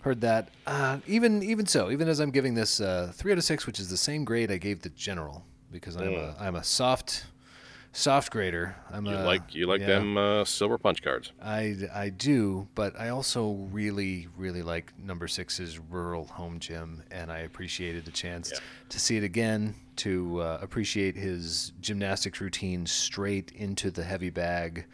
heard 0.02 0.20
that. 0.20 0.50
Uh, 0.66 0.98
even 1.06 1.42
even 1.42 1.64
so, 1.66 1.90
even 1.90 2.06
as 2.06 2.20
I'm 2.20 2.30
giving 2.30 2.54
this 2.54 2.80
uh, 2.80 3.10
three 3.14 3.32
out 3.32 3.38
of 3.38 3.44
six, 3.44 3.66
which 3.66 3.80
is 3.80 3.88
the 3.88 3.96
same 3.96 4.24
grade 4.24 4.50
I 4.50 4.58
gave 4.58 4.82
the 4.82 4.90
General, 4.90 5.44
because 5.72 5.96
I'm 5.96 6.12
Mm. 6.12 6.36
a 6.38 6.42
I'm 6.42 6.56
a 6.56 6.64
soft 6.64 7.24
soft 7.92 8.30
grader. 8.30 8.76
I'm 8.90 9.06
You 9.06 9.16
a, 9.16 9.24
like 9.24 9.54
you 9.54 9.66
like 9.66 9.80
yeah. 9.80 9.86
them 9.86 10.16
uh, 10.16 10.44
silver 10.44 10.78
punch 10.78 11.02
cards. 11.02 11.32
I, 11.42 11.76
I 11.94 12.08
do, 12.10 12.68
but 12.74 12.98
I 12.98 13.08
also 13.08 13.52
really, 13.72 14.28
really 14.36 14.62
like 14.62 14.92
number 14.98 15.28
six's 15.28 15.78
rural 15.78 16.24
home 16.24 16.58
gym, 16.58 17.02
and 17.10 17.30
I 17.30 17.38
appreciated 17.38 18.04
the 18.04 18.12
chance 18.12 18.52
to 18.88 19.00
see 19.00 19.16
it 19.16 19.24
again, 19.24 19.74
to 19.96 20.40
uh, 20.40 20.58
appreciate 20.62 21.16
his 21.16 21.72
gymnastics 21.80 22.40
routine 22.40 22.86
straight 22.86 23.52
into 23.52 23.90
the 23.90 24.04
heavy 24.04 24.30
bag. 24.30 24.86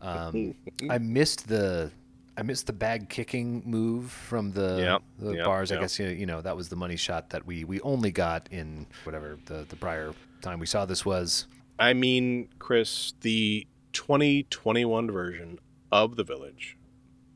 Um, 0.00 0.54
I 0.90 0.98
missed 0.98 1.48
the. 1.48 1.90
I 2.36 2.42
missed 2.42 2.66
the 2.66 2.72
bag 2.72 3.08
kicking 3.08 3.62
move 3.64 4.10
from 4.10 4.50
the, 4.50 4.78
Yeah, 4.80 4.98
the 5.24 5.36
yeah, 5.36 5.44
bars. 5.44 5.70
I 5.70 5.76
guess 5.78 6.00
you 6.00 6.06
know, 6.06 6.10
you 6.10 6.26
know 6.26 6.40
that 6.40 6.56
was 6.56 6.68
the 6.68 6.74
money 6.74 6.96
shot 6.96 7.30
that 7.30 7.46
we, 7.46 7.62
we 7.62 7.80
only 7.82 8.10
got 8.10 8.48
in 8.50 8.88
whatever 9.04 9.38
the, 9.44 9.64
the 9.68 9.76
prior 9.76 10.12
time 10.42 10.58
we 10.58 10.66
saw 10.66 10.84
this 10.84 11.06
was. 11.06 11.46
I 11.78 11.92
mean, 11.92 12.48
Chris, 12.58 13.14
the 13.20 13.66
2021 13.92 15.10
version 15.10 15.58
of 15.92 16.16
The 16.16 16.24
Village 16.24 16.76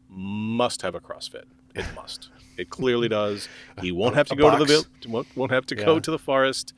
must 0.08 0.82
have 0.82 0.94
a 0.94 1.00
CrossFit. 1.00 1.44
It 1.74 1.84
must. 1.94 2.30
It 2.56 2.70
clearly 2.70 3.08
does. 3.08 3.48
He 3.80 3.92
won't 3.92 4.16
have 4.16 4.26
to 4.28 4.36
go 4.36 4.50
to 4.50 4.56
the 4.58 4.64
village. 4.64 4.86
Won't, 5.06 5.28
won't 5.36 5.52
have 5.52 5.66
to 5.66 5.74
go 5.74 6.00
to 6.00 6.10
the 6.10 6.18
forest. 6.18 6.72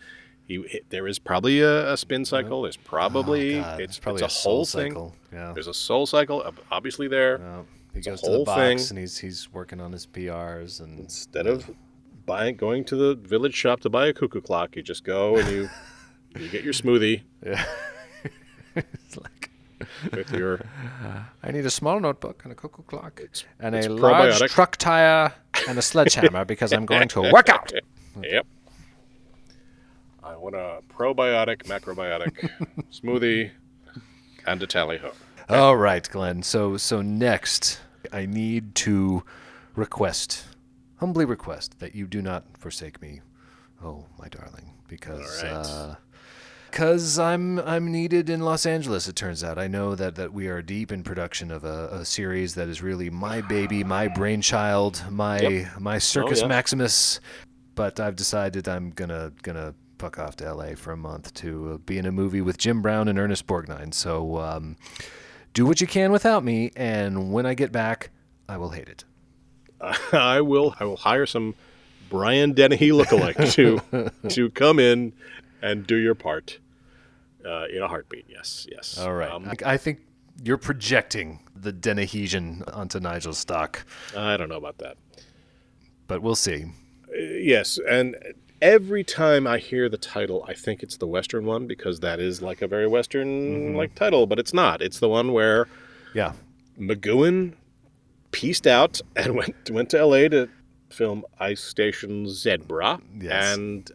He, 0.47 0.81
there 0.91 1.07
is 1.07 1.19
probably 1.19 1.61
a, 1.61 1.93
a 1.93 1.97
spin 1.97 2.25
cycle. 2.25 2.63
There's 2.63 2.77
probably 2.77 3.61
Oh, 3.61 3.77
it's, 3.79 3.99
probably 3.99 4.23
it's 4.25 4.35
a 4.35 4.39
a, 4.39 4.43
whole 4.43 4.65
cycle. 4.65 5.15
thing. 5.31 5.39
Yeah. 5.39 5.53
There's 5.53 5.69
a 5.69 5.75
soul 5.75 6.07
cycle 6.07 6.45
obviously 6.71 7.09
there. 7.09 7.39
He 7.93 7.99
It's 8.01 8.09
goes 8.09 8.21
to 8.23 8.31
the 8.31 8.45
box 8.45 8.89
thing. 8.89 8.91
and 8.91 8.99
he's 8.99 9.17
he's 9.19 9.53
working 9.53 9.81
on 9.81 9.93
his 9.93 10.07
PRs 10.07 10.81
and 10.81 10.99
Instead 10.99 11.47
of 11.47 11.71
buying 12.27 12.57
going 12.57 12.85
to 12.87 12.97
the 12.97 13.15
village 13.15 13.55
shop 13.55 13.81
to 13.81 13.89
buy 13.89 14.09
a 14.09 14.13
cuckoo 14.13 14.41
clock, 14.41 14.75
you 14.77 14.83
just 14.83 15.05
go 15.05 15.37
and 15.37 15.49
you 15.51 15.71
you 16.39 16.49
get 16.49 16.65
your 16.65 16.73
smoothie. 16.73 17.23
Yeah. 17.45 17.65
with 20.13 20.31
your 20.33 20.61
I 21.43 21.51
need 21.51 21.67
a 21.67 21.71
small 21.71 22.01
notebook 22.01 22.43
and 22.45 22.53
a 22.53 22.55
cuckoo 22.55 22.83
clock 22.83 23.21
and 23.59 23.75
it's 23.75 23.87
a 23.87 23.91
large 23.91 24.35
probiotic. 24.35 24.49
truck 24.51 24.77
tire 24.77 25.33
and 25.69 25.79
a 25.79 25.83
sledgehammer 25.83 26.45
because 26.45 26.73
I'm 26.73 26.87
going 26.87 27.09
to 27.09 27.31
work 27.33 27.49
out. 27.49 27.73
Yep. 28.21 28.45
I 30.25 30.35
want 30.37 30.57
a 30.57 30.81
probiotic, 30.93 31.63
macrobiotic 31.63 32.51
smoothie 32.93 33.53
and 34.47 34.61
a 34.61 34.67
tally 34.67 34.99
ho. 34.99 35.13
All 35.49 35.77
right, 35.77 36.07
Glenn. 36.11 36.43
So 36.43 36.77
so 36.77 37.03
next, 37.03 37.81
I 38.13 38.27
need 38.27 38.75
to 38.77 39.23
request, 39.77 40.45
humbly 40.97 41.25
request 41.25 41.79
that 41.79 41.95
you 41.95 42.09
do 42.09 42.21
not 42.21 42.45
forsake 42.59 43.01
me, 43.01 43.21
oh 43.83 44.07
my 44.19 44.29
darling, 44.29 44.75
because 44.89 45.43
All 45.45 45.49
right. 45.49 45.67
uh, 45.67 45.95
Cause 46.73 47.19
I'm 47.19 47.59
I'm 47.61 47.91
needed 47.91 48.31
in 48.31 48.41
Los 48.41 48.65
Angeles. 48.65 49.09
It 49.09 49.17
turns 49.17 49.43
out. 49.43 49.59
I 49.59 49.67
know 49.67 49.95
that, 49.95 50.15
that 50.15 50.33
we 50.33 50.49
are 50.49 50.63
deep 50.63 50.93
in 50.93 51.03
production 51.03 51.51
of 51.51 51.65
a, 51.65 51.89
a 51.93 52.05
series 52.05 52.55
that 52.55 52.69
is 52.69 52.83
really 52.83 53.11
my 53.11 53.41
baby, 53.41 53.83
my 53.85 54.09
brainchild, 54.09 55.03
my 55.11 55.41
Yep. 55.41 55.81
my 55.81 55.99
Circus 55.99 56.41
yes. 56.41 56.49
Maximus. 56.49 57.21
But 57.75 57.99
I've 57.99 58.17
decided 58.17 58.69
I'm 58.69 58.91
gonna 58.91 59.33
gonna 59.43 59.75
fuck 59.99 60.19
off 60.19 60.37
to 60.37 60.47
L.A. 60.47 60.75
for 60.77 60.93
a 60.93 60.97
month 60.97 61.35
to 61.35 61.73
uh, 61.75 61.79
be 61.79 61.99
in 61.99 62.07
a 62.07 62.13
movie 62.13 62.41
with 62.41 62.57
Jim 62.57 62.81
Brown 62.81 63.09
and 63.09 63.19
Ernest 63.19 63.47
Borgnine. 63.47 63.93
So 63.93 64.39
um, 64.39 64.77
do 65.53 65.67
what 65.67 65.81
you 65.81 65.87
can 65.87 66.13
without 66.13 66.43
me, 66.45 66.71
and 66.77 67.33
when 67.33 67.45
I 67.45 67.55
get 67.55 67.73
back, 67.73 68.11
I 68.49 68.57
will 68.57 68.71
hate 68.71 68.89
it. 68.89 69.05
I 70.13 70.41
will 70.41 70.75
I 70.81 70.85
will 70.85 70.97
hire 70.97 71.27
some 71.27 71.55
Brian 72.09 72.53
Dennehy 72.53 72.91
lookalike 72.91 73.53
to 73.55 74.11
to 74.29 74.51
come 74.51 74.79
in 74.79 75.13
and 75.63 75.87
do 75.87 75.97
your 75.97 76.15
part 76.15 76.59
uh, 77.45 77.67
in 77.75 77.83
a 77.83 77.89
heartbeat. 77.89 78.27
Yes, 78.29 78.67
yes. 78.71 78.99
All 78.99 79.13
right. 79.15 79.31
Um, 79.31 79.51
I, 79.65 79.77
think 79.77 80.01
you're 80.43 80.59
projecting 80.59 81.41
the 81.55 81.73
Denehesian 81.73 82.63
onto 82.77 83.01
Nigel's 83.01 83.39
stock, 83.39 83.85
I 84.17 84.37
don't 84.37 84.49
know 84.49 84.57
about 84.57 84.79
that. 84.79 84.97
but 86.07 86.23
we'll 86.23 86.35
see. 86.35 86.65
Uh, 87.09 87.17
yes, 87.19 87.79
and 87.89 88.17
every 88.63 89.05
time 89.05 89.47
I 89.47 89.59
hear 89.59 89.89
the 89.89 89.99
title, 89.99 90.45
I 90.49 90.55
think 90.55 90.83
it's 90.83 90.97
the 90.97 91.07
Western 91.07 91.45
one 91.47 91.67
because 91.67 92.01
that 92.01 92.21
is 92.21 92.41
like 92.43 92.63
a 92.63 92.69
very 92.69 92.87
Western 92.87 93.75
like 93.75 93.95
title, 93.95 94.27
but 94.27 94.39
it's 94.39 94.55
not. 94.55 94.81
It's 94.83 94.99
the 95.01 95.09
one 95.09 95.33
where 95.33 95.67
yeah, 96.15 96.33
McGoohan 96.79 97.55
pieced 98.33 98.67
out 98.67 99.01
and 99.17 99.35
went 99.41 99.71
went 99.71 99.91
to 99.91 99.99
L.A. 99.99 100.29
to 100.29 100.49
film 100.91 101.25
Ice 101.39 101.63
Station 101.63 102.29
Zebra, 102.29 103.01
Yes. 103.21 103.57
and 103.57 103.91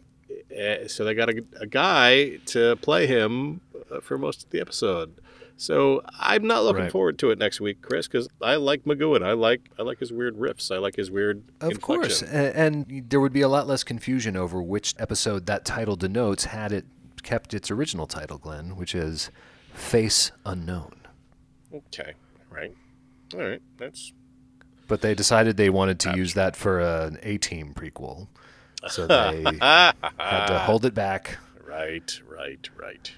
uh, 0.58 0.88
so 0.88 1.04
they 1.04 1.14
got 1.14 1.28
a, 1.30 1.44
a 1.60 1.66
guy 1.66 2.36
to 2.46 2.76
play 2.76 3.06
him 3.06 3.60
uh, 3.90 4.00
for 4.00 4.16
most 4.18 4.44
of 4.44 4.50
the 4.50 4.60
episode. 4.60 5.14
So 5.58 6.02
I'm 6.20 6.46
not 6.46 6.64
looking 6.64 6.82
Right. 6.82 6.92
forward 6.92 7.18
to 7.20 7.30
it 7.30 7.38
next 7.38 7.60
week, 7.62 7.80
Chris, 7.80 8.06
because 8.06 8.28
I 8.42 8.56
like 8.56 8.84
McGoohan. 8.84 9.24
I 9.24 9.32
like 9.32 9.70
I 9.78 9.82
like 9.82 9.98
his 10.00 10.12
weird 10.12 10.36
riffs. 10.36 10.74
I 10.74 10.78
like 10.78 10.96
his 10.96 11.10
weird 11.10 11.44
Of 11.62 11.80
course, 11.80 12.20
inflection. 12.20 12.28
a- 12.46 12.56
and 12.58 13.04
there 13.08 13.20
would 13.20 13.32
be 13.32 13.40
a 13.40 13.48
lot 13.48 13.66
less 13.66 13.82
confusion 13.82 14.36
over 14.36 14.60
which 14.62 14.94
episode 14.98 15.46
that 15.46 15.64
title 15.64 15.96
denotes 15.96 16.44
had 16.46 16.72
it 16.72 16.84
kept 17.22 17.54
its 17.54 17.70
original 17.70 18.06
title, 18.06 18.36
Glenn, 18.38 18.76
which 18.76 18.94
is 18.94 19.30
Face 19.72 20.30
Unknown. 20.44 20.92
Okay, 21.74 22.12
right, 22.50 22.74
all 23.34 23.40
right. 23.40 23.62
That's 23.78 24.12
But 24.88 25.00
they 25.00 25.14
decided 25.14 25.56
they 25.56 25.70
wanted 25.70 25.98
to 26.00 26.16
use 26.16 26.34
that 26.34 26.54
for 26.54 26.80
an 26.80 27.18
A 27.22 27.38
Team 27.38 27.72
prequel, 27.74 28.28
so 28.88 29.06
they 29.06 29.42
had 29.60 30.46
to 30.46 30.58
hold 30.66 30.84
it 30.84 30.94
back. 30.94 31.38
right, 31.66 32.20
right, 32.28 32.68
right. 32.76 33.12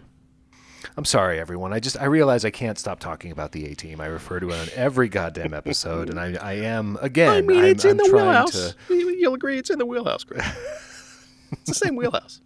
I'm 0.96 1.04
sorry, 1.04 1.38
everyone. 1.38 1.72
I 1.72 1.80
just 1.80 2.00
I 2.00 2.04
realize 2.06 2.44
I 2.44 2.50
can't 2.50 2.78
stop 2.78 2.98
talking 3.00 3.30
about 3.32 3.52
the 3.52 3.66
A 3.66 3.74
Team. 3.74 4.00
I 4.00 4.06
refer 4.06 4.40
to 4.40 4.50
it 4.50 4.58
on 4.58 4.68
every 4.74 5.08
goddamn 5.08 5.52
episode, 5.54 6.08
and 6.10 6.18
I 6.18 6.34
I 6.34 6.52
am 6.54 6.96
again. 7.00 7.30
I 7.30 7.40
mean, 7.40 7.58
I'm, 7.58 7.64
it's 7.66 7.84
in 7.84 7.92
I'm 7.92 7.96
the 7.98 8.04
wheelhouse. 8.16 8.74
to. 8.88 8.94
You- 8.94 9.08
You'll 9.18 9.34
agree, 9.34 9.58
it's 9.58 9.70
in 9.70 9.78
the 9.78 9.86
wheelhouse, 9.86 10.22
Chris. 10.24 10.44
it's 11.52 11.64
the 11.66 11.74
same 11.74 11.96
wheelhouse. 11.96 12.40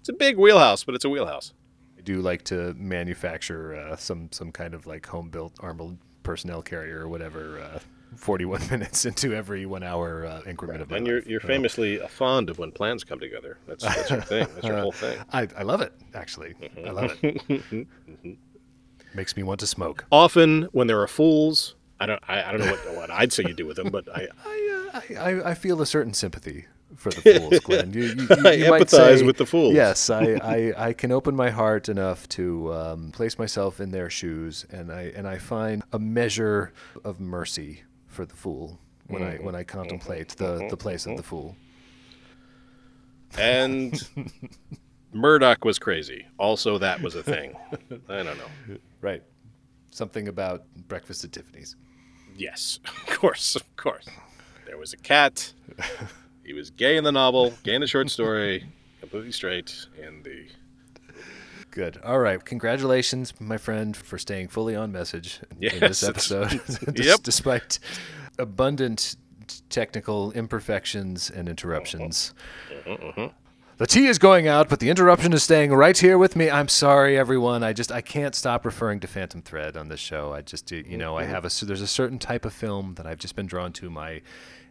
It's 0.00 0.08
a 0.08 0.12
big 0.12 0.36
wheelhouse, 0.36 0.82
but 0.84 0.94
it's 0.96 1.04
a 1.04 1.08
wheelhouse. 1.08 1.52
I 1.96 2.00
do 2.02 2.20
like 2.20 2.42
to 2.44 2.74
manufacture 2.74 3.74
uh, 3.76 3.96
some 3.96 4.28
some 4.32 4.50
kind 4.52 4.74
of 4.74 4.86
like 4.86 5.06
home 5.06 5.28
built 5.30 5.54
armored 5.60 5.98
personnel 6.24 6.62
carrier 6.62 7.00
or 7.00 7.08
whatever. 7.08 7.60
Uh, 7.60 7.78
41 8.16 8.62
minutes 8.70 9.04
into 9.04 9.34
every 9.34 9.66
one 9.66 9.82
hour 9.82 10.26
uh, 10.26 10.42
increment 10.46 10.80
of 10.82 10.90
my 10.90 10.96
And 10.96 11.06
you're 11.06 11.16
life. 11.20 11.26
you're 11.26 11.40
famously 11.40 11.98
fond 12.08 12.50
of 12.50 12.58
when 12.58 12.72
plans 12.72 13.04
come 13.04 13.20
together. 13.20 13.58
That's 13.66 13.84
that's 13.84 14.10
your 14.10 14.20
thing. 14.20 14.46
That's 14.54 14.66
your 14.66 14.78
whole 14.80 14.92
thing. 14.92 15.18
I, 15.32 15.48
I 15.56 15.62
love 15.62 15.80
it, 15.80 15.92
actually. 16.14 16.54
I 16.84 16.90
love 16.90 17.16
it. 17.22 17.86
Makes 19.14 19.36
me 19.36 19.42
want 19.42 19.60
to 19.60 19.66
smoke. 19.66 20.04
Often 20.12 20.64
when 20.72 20.86
there 20.86 21.00
are 21.00 21.08
fools, 21.08 21.74
I 21.98 22.06
don't 22.06 22.22
I, 22.28 22.42
I 22.42 22.52
don't 22.52 22.60
know 22.60 22.72
what, 22.72 22.96
what 22.96 23.10
I'd 23.10 23.32
say 23.32 23.44
you 23.46 23.54
do 23.54 23.66
with 23.66 23.76
them, 23.76 23.90
but 23.90 24.06
I 24.14 24.28
I, 24.94 25.14
I, 25.18 25.50
I 25.50 25.54
feel 25.54 25.80
a 25.80 25.86
certain 25.86 26.14
sympathy 26.14 26.66
for 26.96 27.10
the 27.10 27.20
fools, 27.20 27.60
Glenn. 27.60 27.92
You, 27.92 28.02
you, 28.04 28.14
you, 28.22 28.26
I 28.46 28.52
you 28.52 28.64
empathize 28.66 29.18
say- 29.18 29.22
with 29.24 29.36
the 29.36 29.46
fools. 29.46 29.74
Yes, 29.74 30.08
I, 30.10 30.32
I, 30.42 30.88
I 30.88 30.92
can 30.94 31.12
open 31.12 31.36
my 31.36 31.50
heart 31.50 31.88
enough 31.88 32.28
to 32.30 32.72
um, 32.72 33.12
place 33.12 33.38
myself 33.38 33.80
in 33.80 33.90
their 33.90 34.08
shoes, 34.10 34.66
and 34.70 34.90
I 34.92 35.12
and 35.14 35.28
I 35.28 35.38
find 35.38 35.82
a 35.92 35.98
measure 35.98 36.72
of 37.04 37.20
mercy 37.20 37.82
for 38.18 38.26
the 38.26 38.34
fool 38.34 38.80
when 39.06 39.22
I 39.22 39.36
when 39.36 39.54
I 39.54 39.62
mm-hmm. 39.62 39.78
contemplate 39.78 40.30
mm-hmm. 40.30 40.44
the, 40.44 40.58
the 40.58 40.64
mm-hmm. 40.64 40.74
place 40.74 41.06
of 41.06 41.16
the 41.16 41.22
fool. 41.22 41.54
and 43.38 43.94
Murdock 45.12 45.64
was 45.64 45.78
crazy. 45.78 46.26
Also, 46.36 46.78
that 46.78 47.00
was 47.00 47.14
a 47.14 47.22
thing. 47.22 47.54
I 48.08 48.24
don't 48.24 48.36
know. 48.36 48.76
Right. 49.00 49.22
Something 49.92 50.26
about 50.26 50.64
breakfast 50.88 51.22
at 51.22 51.30
Tiffany's. 51.30 51.76
Yes, 52.36 52.80
of 53.06 53.06
course, 53.06 53.54
of 53.54 53.76
course. 53.76 54.08
There 54.66 54.78
was 54.78 54.92
a 54.92 54.96
cat. 54.96 55.52
He 56.44 56.52
was 56.54 56.70
gay 56.70 56.96
in 56.96 57.04
the 57.04 57.12
novel, 57.12 57.54
gay 57.62 57.74
in 57.74 57.82
the 57.82 57.86
short 57.86 58.10
story, 58.10 58.64
completely 58.98 59.30
straight 59.30 59.86
in 59.96 60.24
the. 60.24 60.48
Good. 61.78 62.00
All 62.02 62.18
right. 62.18 62.44
Congratulations, 62.44 63.32
my 63.40 63.56
friend, 63.56 63.96
for 63.96 64.18
staying 64.18 64.48
fully 64.48 64.74
on 64.74 64.90
message 64.90 65.38
in 65.60 65.78
this 65.78 66.02
episode. 66.08 66.60
Yep. 66.92 67.20
Despite 67.22 67.78
abundant 68.36 69.14
technical 69.68 70.32
imperfections 70.32 71.30
and 71.30 71.48
interruptions. 71.48 72.34
Mm-hmm. 72.84 72.90
Mm-hmm. 72.90 73.26
The 73.76 73.86
tea 73.86 74.06
is 74.06 74.18
going 74.18 74.48
out, 74.48 74.68
but 74.68 74.80
the 74.80 74.90
interruption 74.90 75.32
is 75.32 75.44
staying 75.44 75.72
right 75.72 75.96
here 75.96 76.18
with 76.18 76.34
me. 76.34 76.50
I'm 76.50 76.66
sorry, 76.66 77.16
everyone. 77.16 77.62
I 77.62 77.72
just 77.72 77.92
I 77.92 78.00
can't 78.00 78.34
stop 78.34 78.66
referring 78.66 78.98
to 78.98 79.06
Phantom 79.06 79.40
Thread 79.40 79.76
on 79.76 79.86
this 79.86 80.00
show. 80.00 80.32
I 80.32 80.40
just 80.40 80.72
you 80.72 80.96
know 80.96 81.16
I 81.16 81.22
mm-hmm. 81.22 81.30
have 81.30 81.44
a 81.44 81.64
there's 81.64 81.80
a 81.80 81.86
certain 81.86 82.18
type 82.18 82.44
of 82.44 82.52
film 82.52 82.94
that 82.94 83.06
I've 83.06 83.18
just 83.18 83.36
been 83.36 83.46
drawn 83.46 83.72
to 83.74 83.88
my 83.88 84.20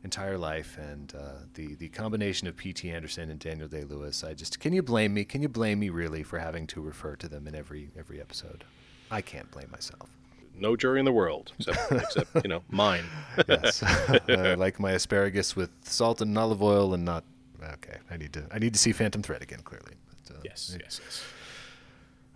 entire 0.07 0.37
life, 0.37 0.77
and 0.77 1.13
uh, 1.13 1.43
the 1.55 1.75
the 1.75 1.89
combination 1.89 2.47
of 2.47 2.55
P.T. 2.55 2.89
Anderson 2.89 3.29
and 3.29 3.37
Daniel 3.39 3.67
Day 3.67 3.83
Lewis. 3.83 4.23
I 4.23 4.33
just 4.33 4.57
can 4.61 4.71
you 4.71 4.81
blame 4.81 5.13
me? 5.13 5.25
Can 5.25 5.41
you 5.41 5.49
blame 5.49 5.79
me 5.79 5.89
really 5.89 6.23
for 6.23 6.39
having 6.39 6.65
to 6.67 6.81
refer 6.81 7.17
to 7.17 7.27
them 7.27 7.45
in 7.45 7.53
every 7.55 7.89
every 7.99 8.21
episode? 8.21 8.63
I 9.11 9.19
can't 9.21 9.51
blame 9.51 9.69
myself. 9.69 10.09
No 10.55 10.77
jury 10.77 10.99
in 10.99 11.05
the 11.05 11.11
world, 11.11 11.51
except, 11.59 11.91
except 12.03 12.29
you 12.45 12.49
know, 12.49 12.63
mine. 12.69 13.03
yes, 13.49 13.83
I 14.29 14.53
like 14.55 14.79
my 14.79 14.91
asparagus 14.91 15.55
with 15.57 15.71
salt 15.83 16.21
and 16.21 16.37
olive 16.37 16.63
oil, 16.63 16.93
and 16.93 17.03
not. 17.03 17.25
Okay, 17.61 17.97
I 18.09 18.15
need 18.15 18.31
to. 18.33 18.45
I 18.49 18.59
need 18.59 18.71
to 18.73 18.79
see 18.79 18.93
Phantom 18.93 19.21
Thread 19.21 19.41
again. 19.41 19.59
Clearly. 19.59 19.93
But, 20.27 20.37
uh, 20.37 20.39
yes, 20.45 20.77
yes, 20.81 21.01
yes. 21.03 21.23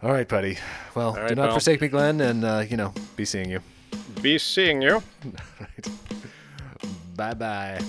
All 0.03 0.11
right, 0.11 0.27
buddy. 0.27 0.57
Well, 0.93 1.18
All 1.18 1.27
do 1.27 1.35
not 1.35 1.45
pal. 1.45 1.52
forsake 1.52 1.80
me, 1.80 1.88
Glenn, 1.88 2.19
and 2.19 2.43
uh, 2.43 2.64
you 2.69 2.76
know, 2.76 2.93
be 3.15 3.23
seeing 3.23 3.49
you. 3.49 3.61
Be 4.22 4.38
seeing 4.38 4.81
you. 4.81 5.02
right. 5.60 5.88
Bye 7.22 7.35
bye. 7.35 7.80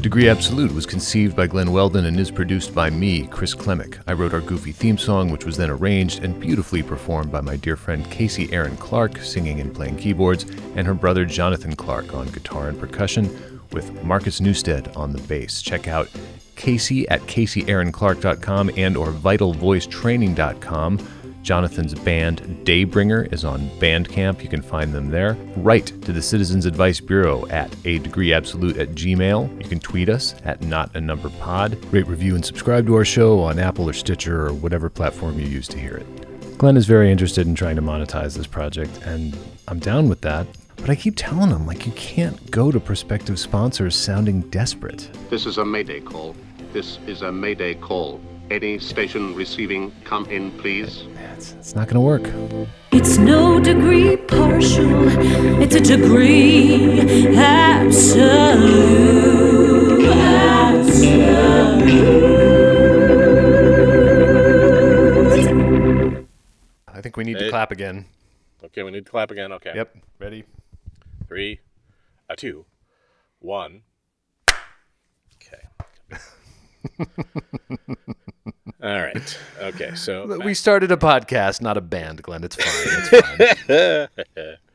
Degree 0.00 0.28
Absolute 0.28 0.70
was 0.70 0.86
conceived 0.86 1.34
by 1.34 1.48
Glen 1.48 1.72
Weldon 1.72 2.04
and 2.04 2.20
is 2.20 2.30
produced 2.30 2.72
by 2.72 2.90
me, 2.90 3.26
Chris 3.26 3.56
Klimek. 3.56 4.00
I 4.06 4.12
wrote 4.12 4.32
our 4.32 4.40
goofy 4.40 4.70
theme 4.70 4.98
song, 4.98 5.32
which 5.32 5.44
was 5.44 5.56
then 5.56 5.68
arranged 5.68 6.22
and 6.22 6.38
beautifully 6.38 6.80
performed 6.80 7.32
by 7.32 7.40
my 7.40 7.56
dear 7.56 7.74
friend 7.76 8.08
Casey 8.08 8.52
Erin 8.52 8.76
Clark, 8.76 9.18
singing 9.18 9.58
and 9.58 9.74
playing 9.74 9.96
keyboards, 9.96 10.44
and 10.76 10.86
her 10.86 10.94
brother 10.94 11.24
Jonathan 11.24 11.74
Clark 11.74 12.14
on 12.14 12.28
guitar 12.28 12.68
and 12.68 12.78
percussion, 12.78 13.60
with 13.72 14.00
Marcus 14.04 14.40
Newstead 14.40 14.94
on 14.94 15.12
the 15.12 15.20
bass. 15.22 15.60
Check 15.60 15.88
out 15.88 16.08
Casey 16.54 17.08
at 17.08 17.20
CaseyErinClark.com 17.22 18.70
and 18.76 18.96
or 18.96 19.08
VitalVoiceTraining.com. 19.08 20.98
Jonathan's 21.42 21.94
band 21.94 22.40
Daybringer 22.64 23.32
is 23.32 23.44
on 23.44 23.68
Bandcamp. 23.80 24.42
You 24.42 24.48
can 24.48 24.62
find 24.62 24.92
them 24.92 25.10
there. 25.10 25.34
Write 25.56 25.86
to 26.02 26.12
the 26.12 26.22
Citizens 26.22 26.66
Advice 26.66 27.00
Bureau 27.00 27.46
at 27.48 27.74
a 27.84 27.98
degree 27.98 28.32
absolute 28.32 28.76
at 28.76 28.90
Gmail. 28.90 29.62
You 29.62 29.68
can 29.68 29.80
tweet 29.80 30.08
us 30.08 30.34
at 30.44 30.60
not 30.60 30.94
a 30.94 31.00
number 31.00 31.30
pod. 31.30 31.78
Rate, 31.92 32.06
review, 32.06 32.34
and 32.34 32.44
subscribe 32.44 32.86
to 32.86 32.94
our 32.94 33.04
show 33.04 33.40
on 33.40 33.58
Apple 33.58 33.88
or 33.88 33.92
Stitcher 33.94 34.46
or 34.46 34.52
whatever 34.52 34.90
platform 34.90 35.38
you 35.38 35.46
use 35.46 35.66
to 35.68 35.78
hear 35.78 35.96
it. 35.96 36.58
Glen 36.58 36.76
is 36.76 36.86
very 36.86 37.10
interested 37.10 37.46
in 37.46 37.54
trying 37.54 37.76
to 37.76 37.82
monetize 37.82 38.36
this 38.36 38.46
project, 38.46 39.00
and 39.04 39.36
I'm 39.66 39.78
down 39.78 40.10
with 40.10 40.20
that. 40.20 40.46
But 40.76 40.90
I 40.90 40.94
keep 40.94 41.14
telling 41.16 41.50
him, 41.50 41.66
like, 41.66 41.86
you 41.86 41.92
can't 41.92 42.50
go 42.50 42.70
to 42.70 42.78
prospective 42.78 43.38
sponsors 43.38 43.96
sounding 43.96 44.42
desperate. 44.50 45.10
This 45.30 45.46
is 45.46 45.58
a 45.58 45.64
Mayday 45.64 46.00
call. 46.00 46.36
This 46.72 46.98
is 47.06 47.22
a 47.22 47.32
Mayday 47.32 47.74
call. 47.74 48.20
Any 48.50 48.78
station 48.80 49.34
receiving, 49.36 49.92
come 50.02 50.26
in, 50.26 50.50
please. 50.58 51.04
It's 51.36 51.74
not 51.76 51.86
going 51.88 51.94
to 51.94 52.00
work. 52.00 52.28
It's 52.90 53.16
no 53.16 53.60
degree 53.60 54.16
partial, 54.16 55.62
it's 55.62 55.76
a 55.76 55.80
degree 55.80 57.36
absolute. 57.36 58.40
absolute. 64.90 66.26
I 66.88 67.00
think 67.00 67.16
we 67.16 67.24
need 67.24 67.38
to 67.38 67.44
Hey. 67.44 67.50
clap 67.50 67.70
again. 67.70 68.06
Okay, 68.64 68.82
we 68.82 68.90
need 68.90 69.06
to 69.06 69.10
clap 69.10 69.30
again. 69.30 69.52
Okay. 69.52 69.72
Yep. 69.74 69.96
Ready? 70.18 70.44
Three, 71.28 71.60
a 72.28 72.34
two, 72.36 72.66
one. 73.38 73.82
All 78.82 79.02
right. 79.02 79.38
Okay. 79.60 79.94
So 79.94 80.38
We 80.38 80.54
started 80.54 80.90
a 80.90 80.96
podcast, 80.96 81.60
not 81.60 81.76
a 81.76 81.80
band, 81.80 82.22
Glen. 82.22 82.44
It's 82.44 82.56
fine. 82.56 82.66
It's 83.38 83.62
fine. 84.36 84.56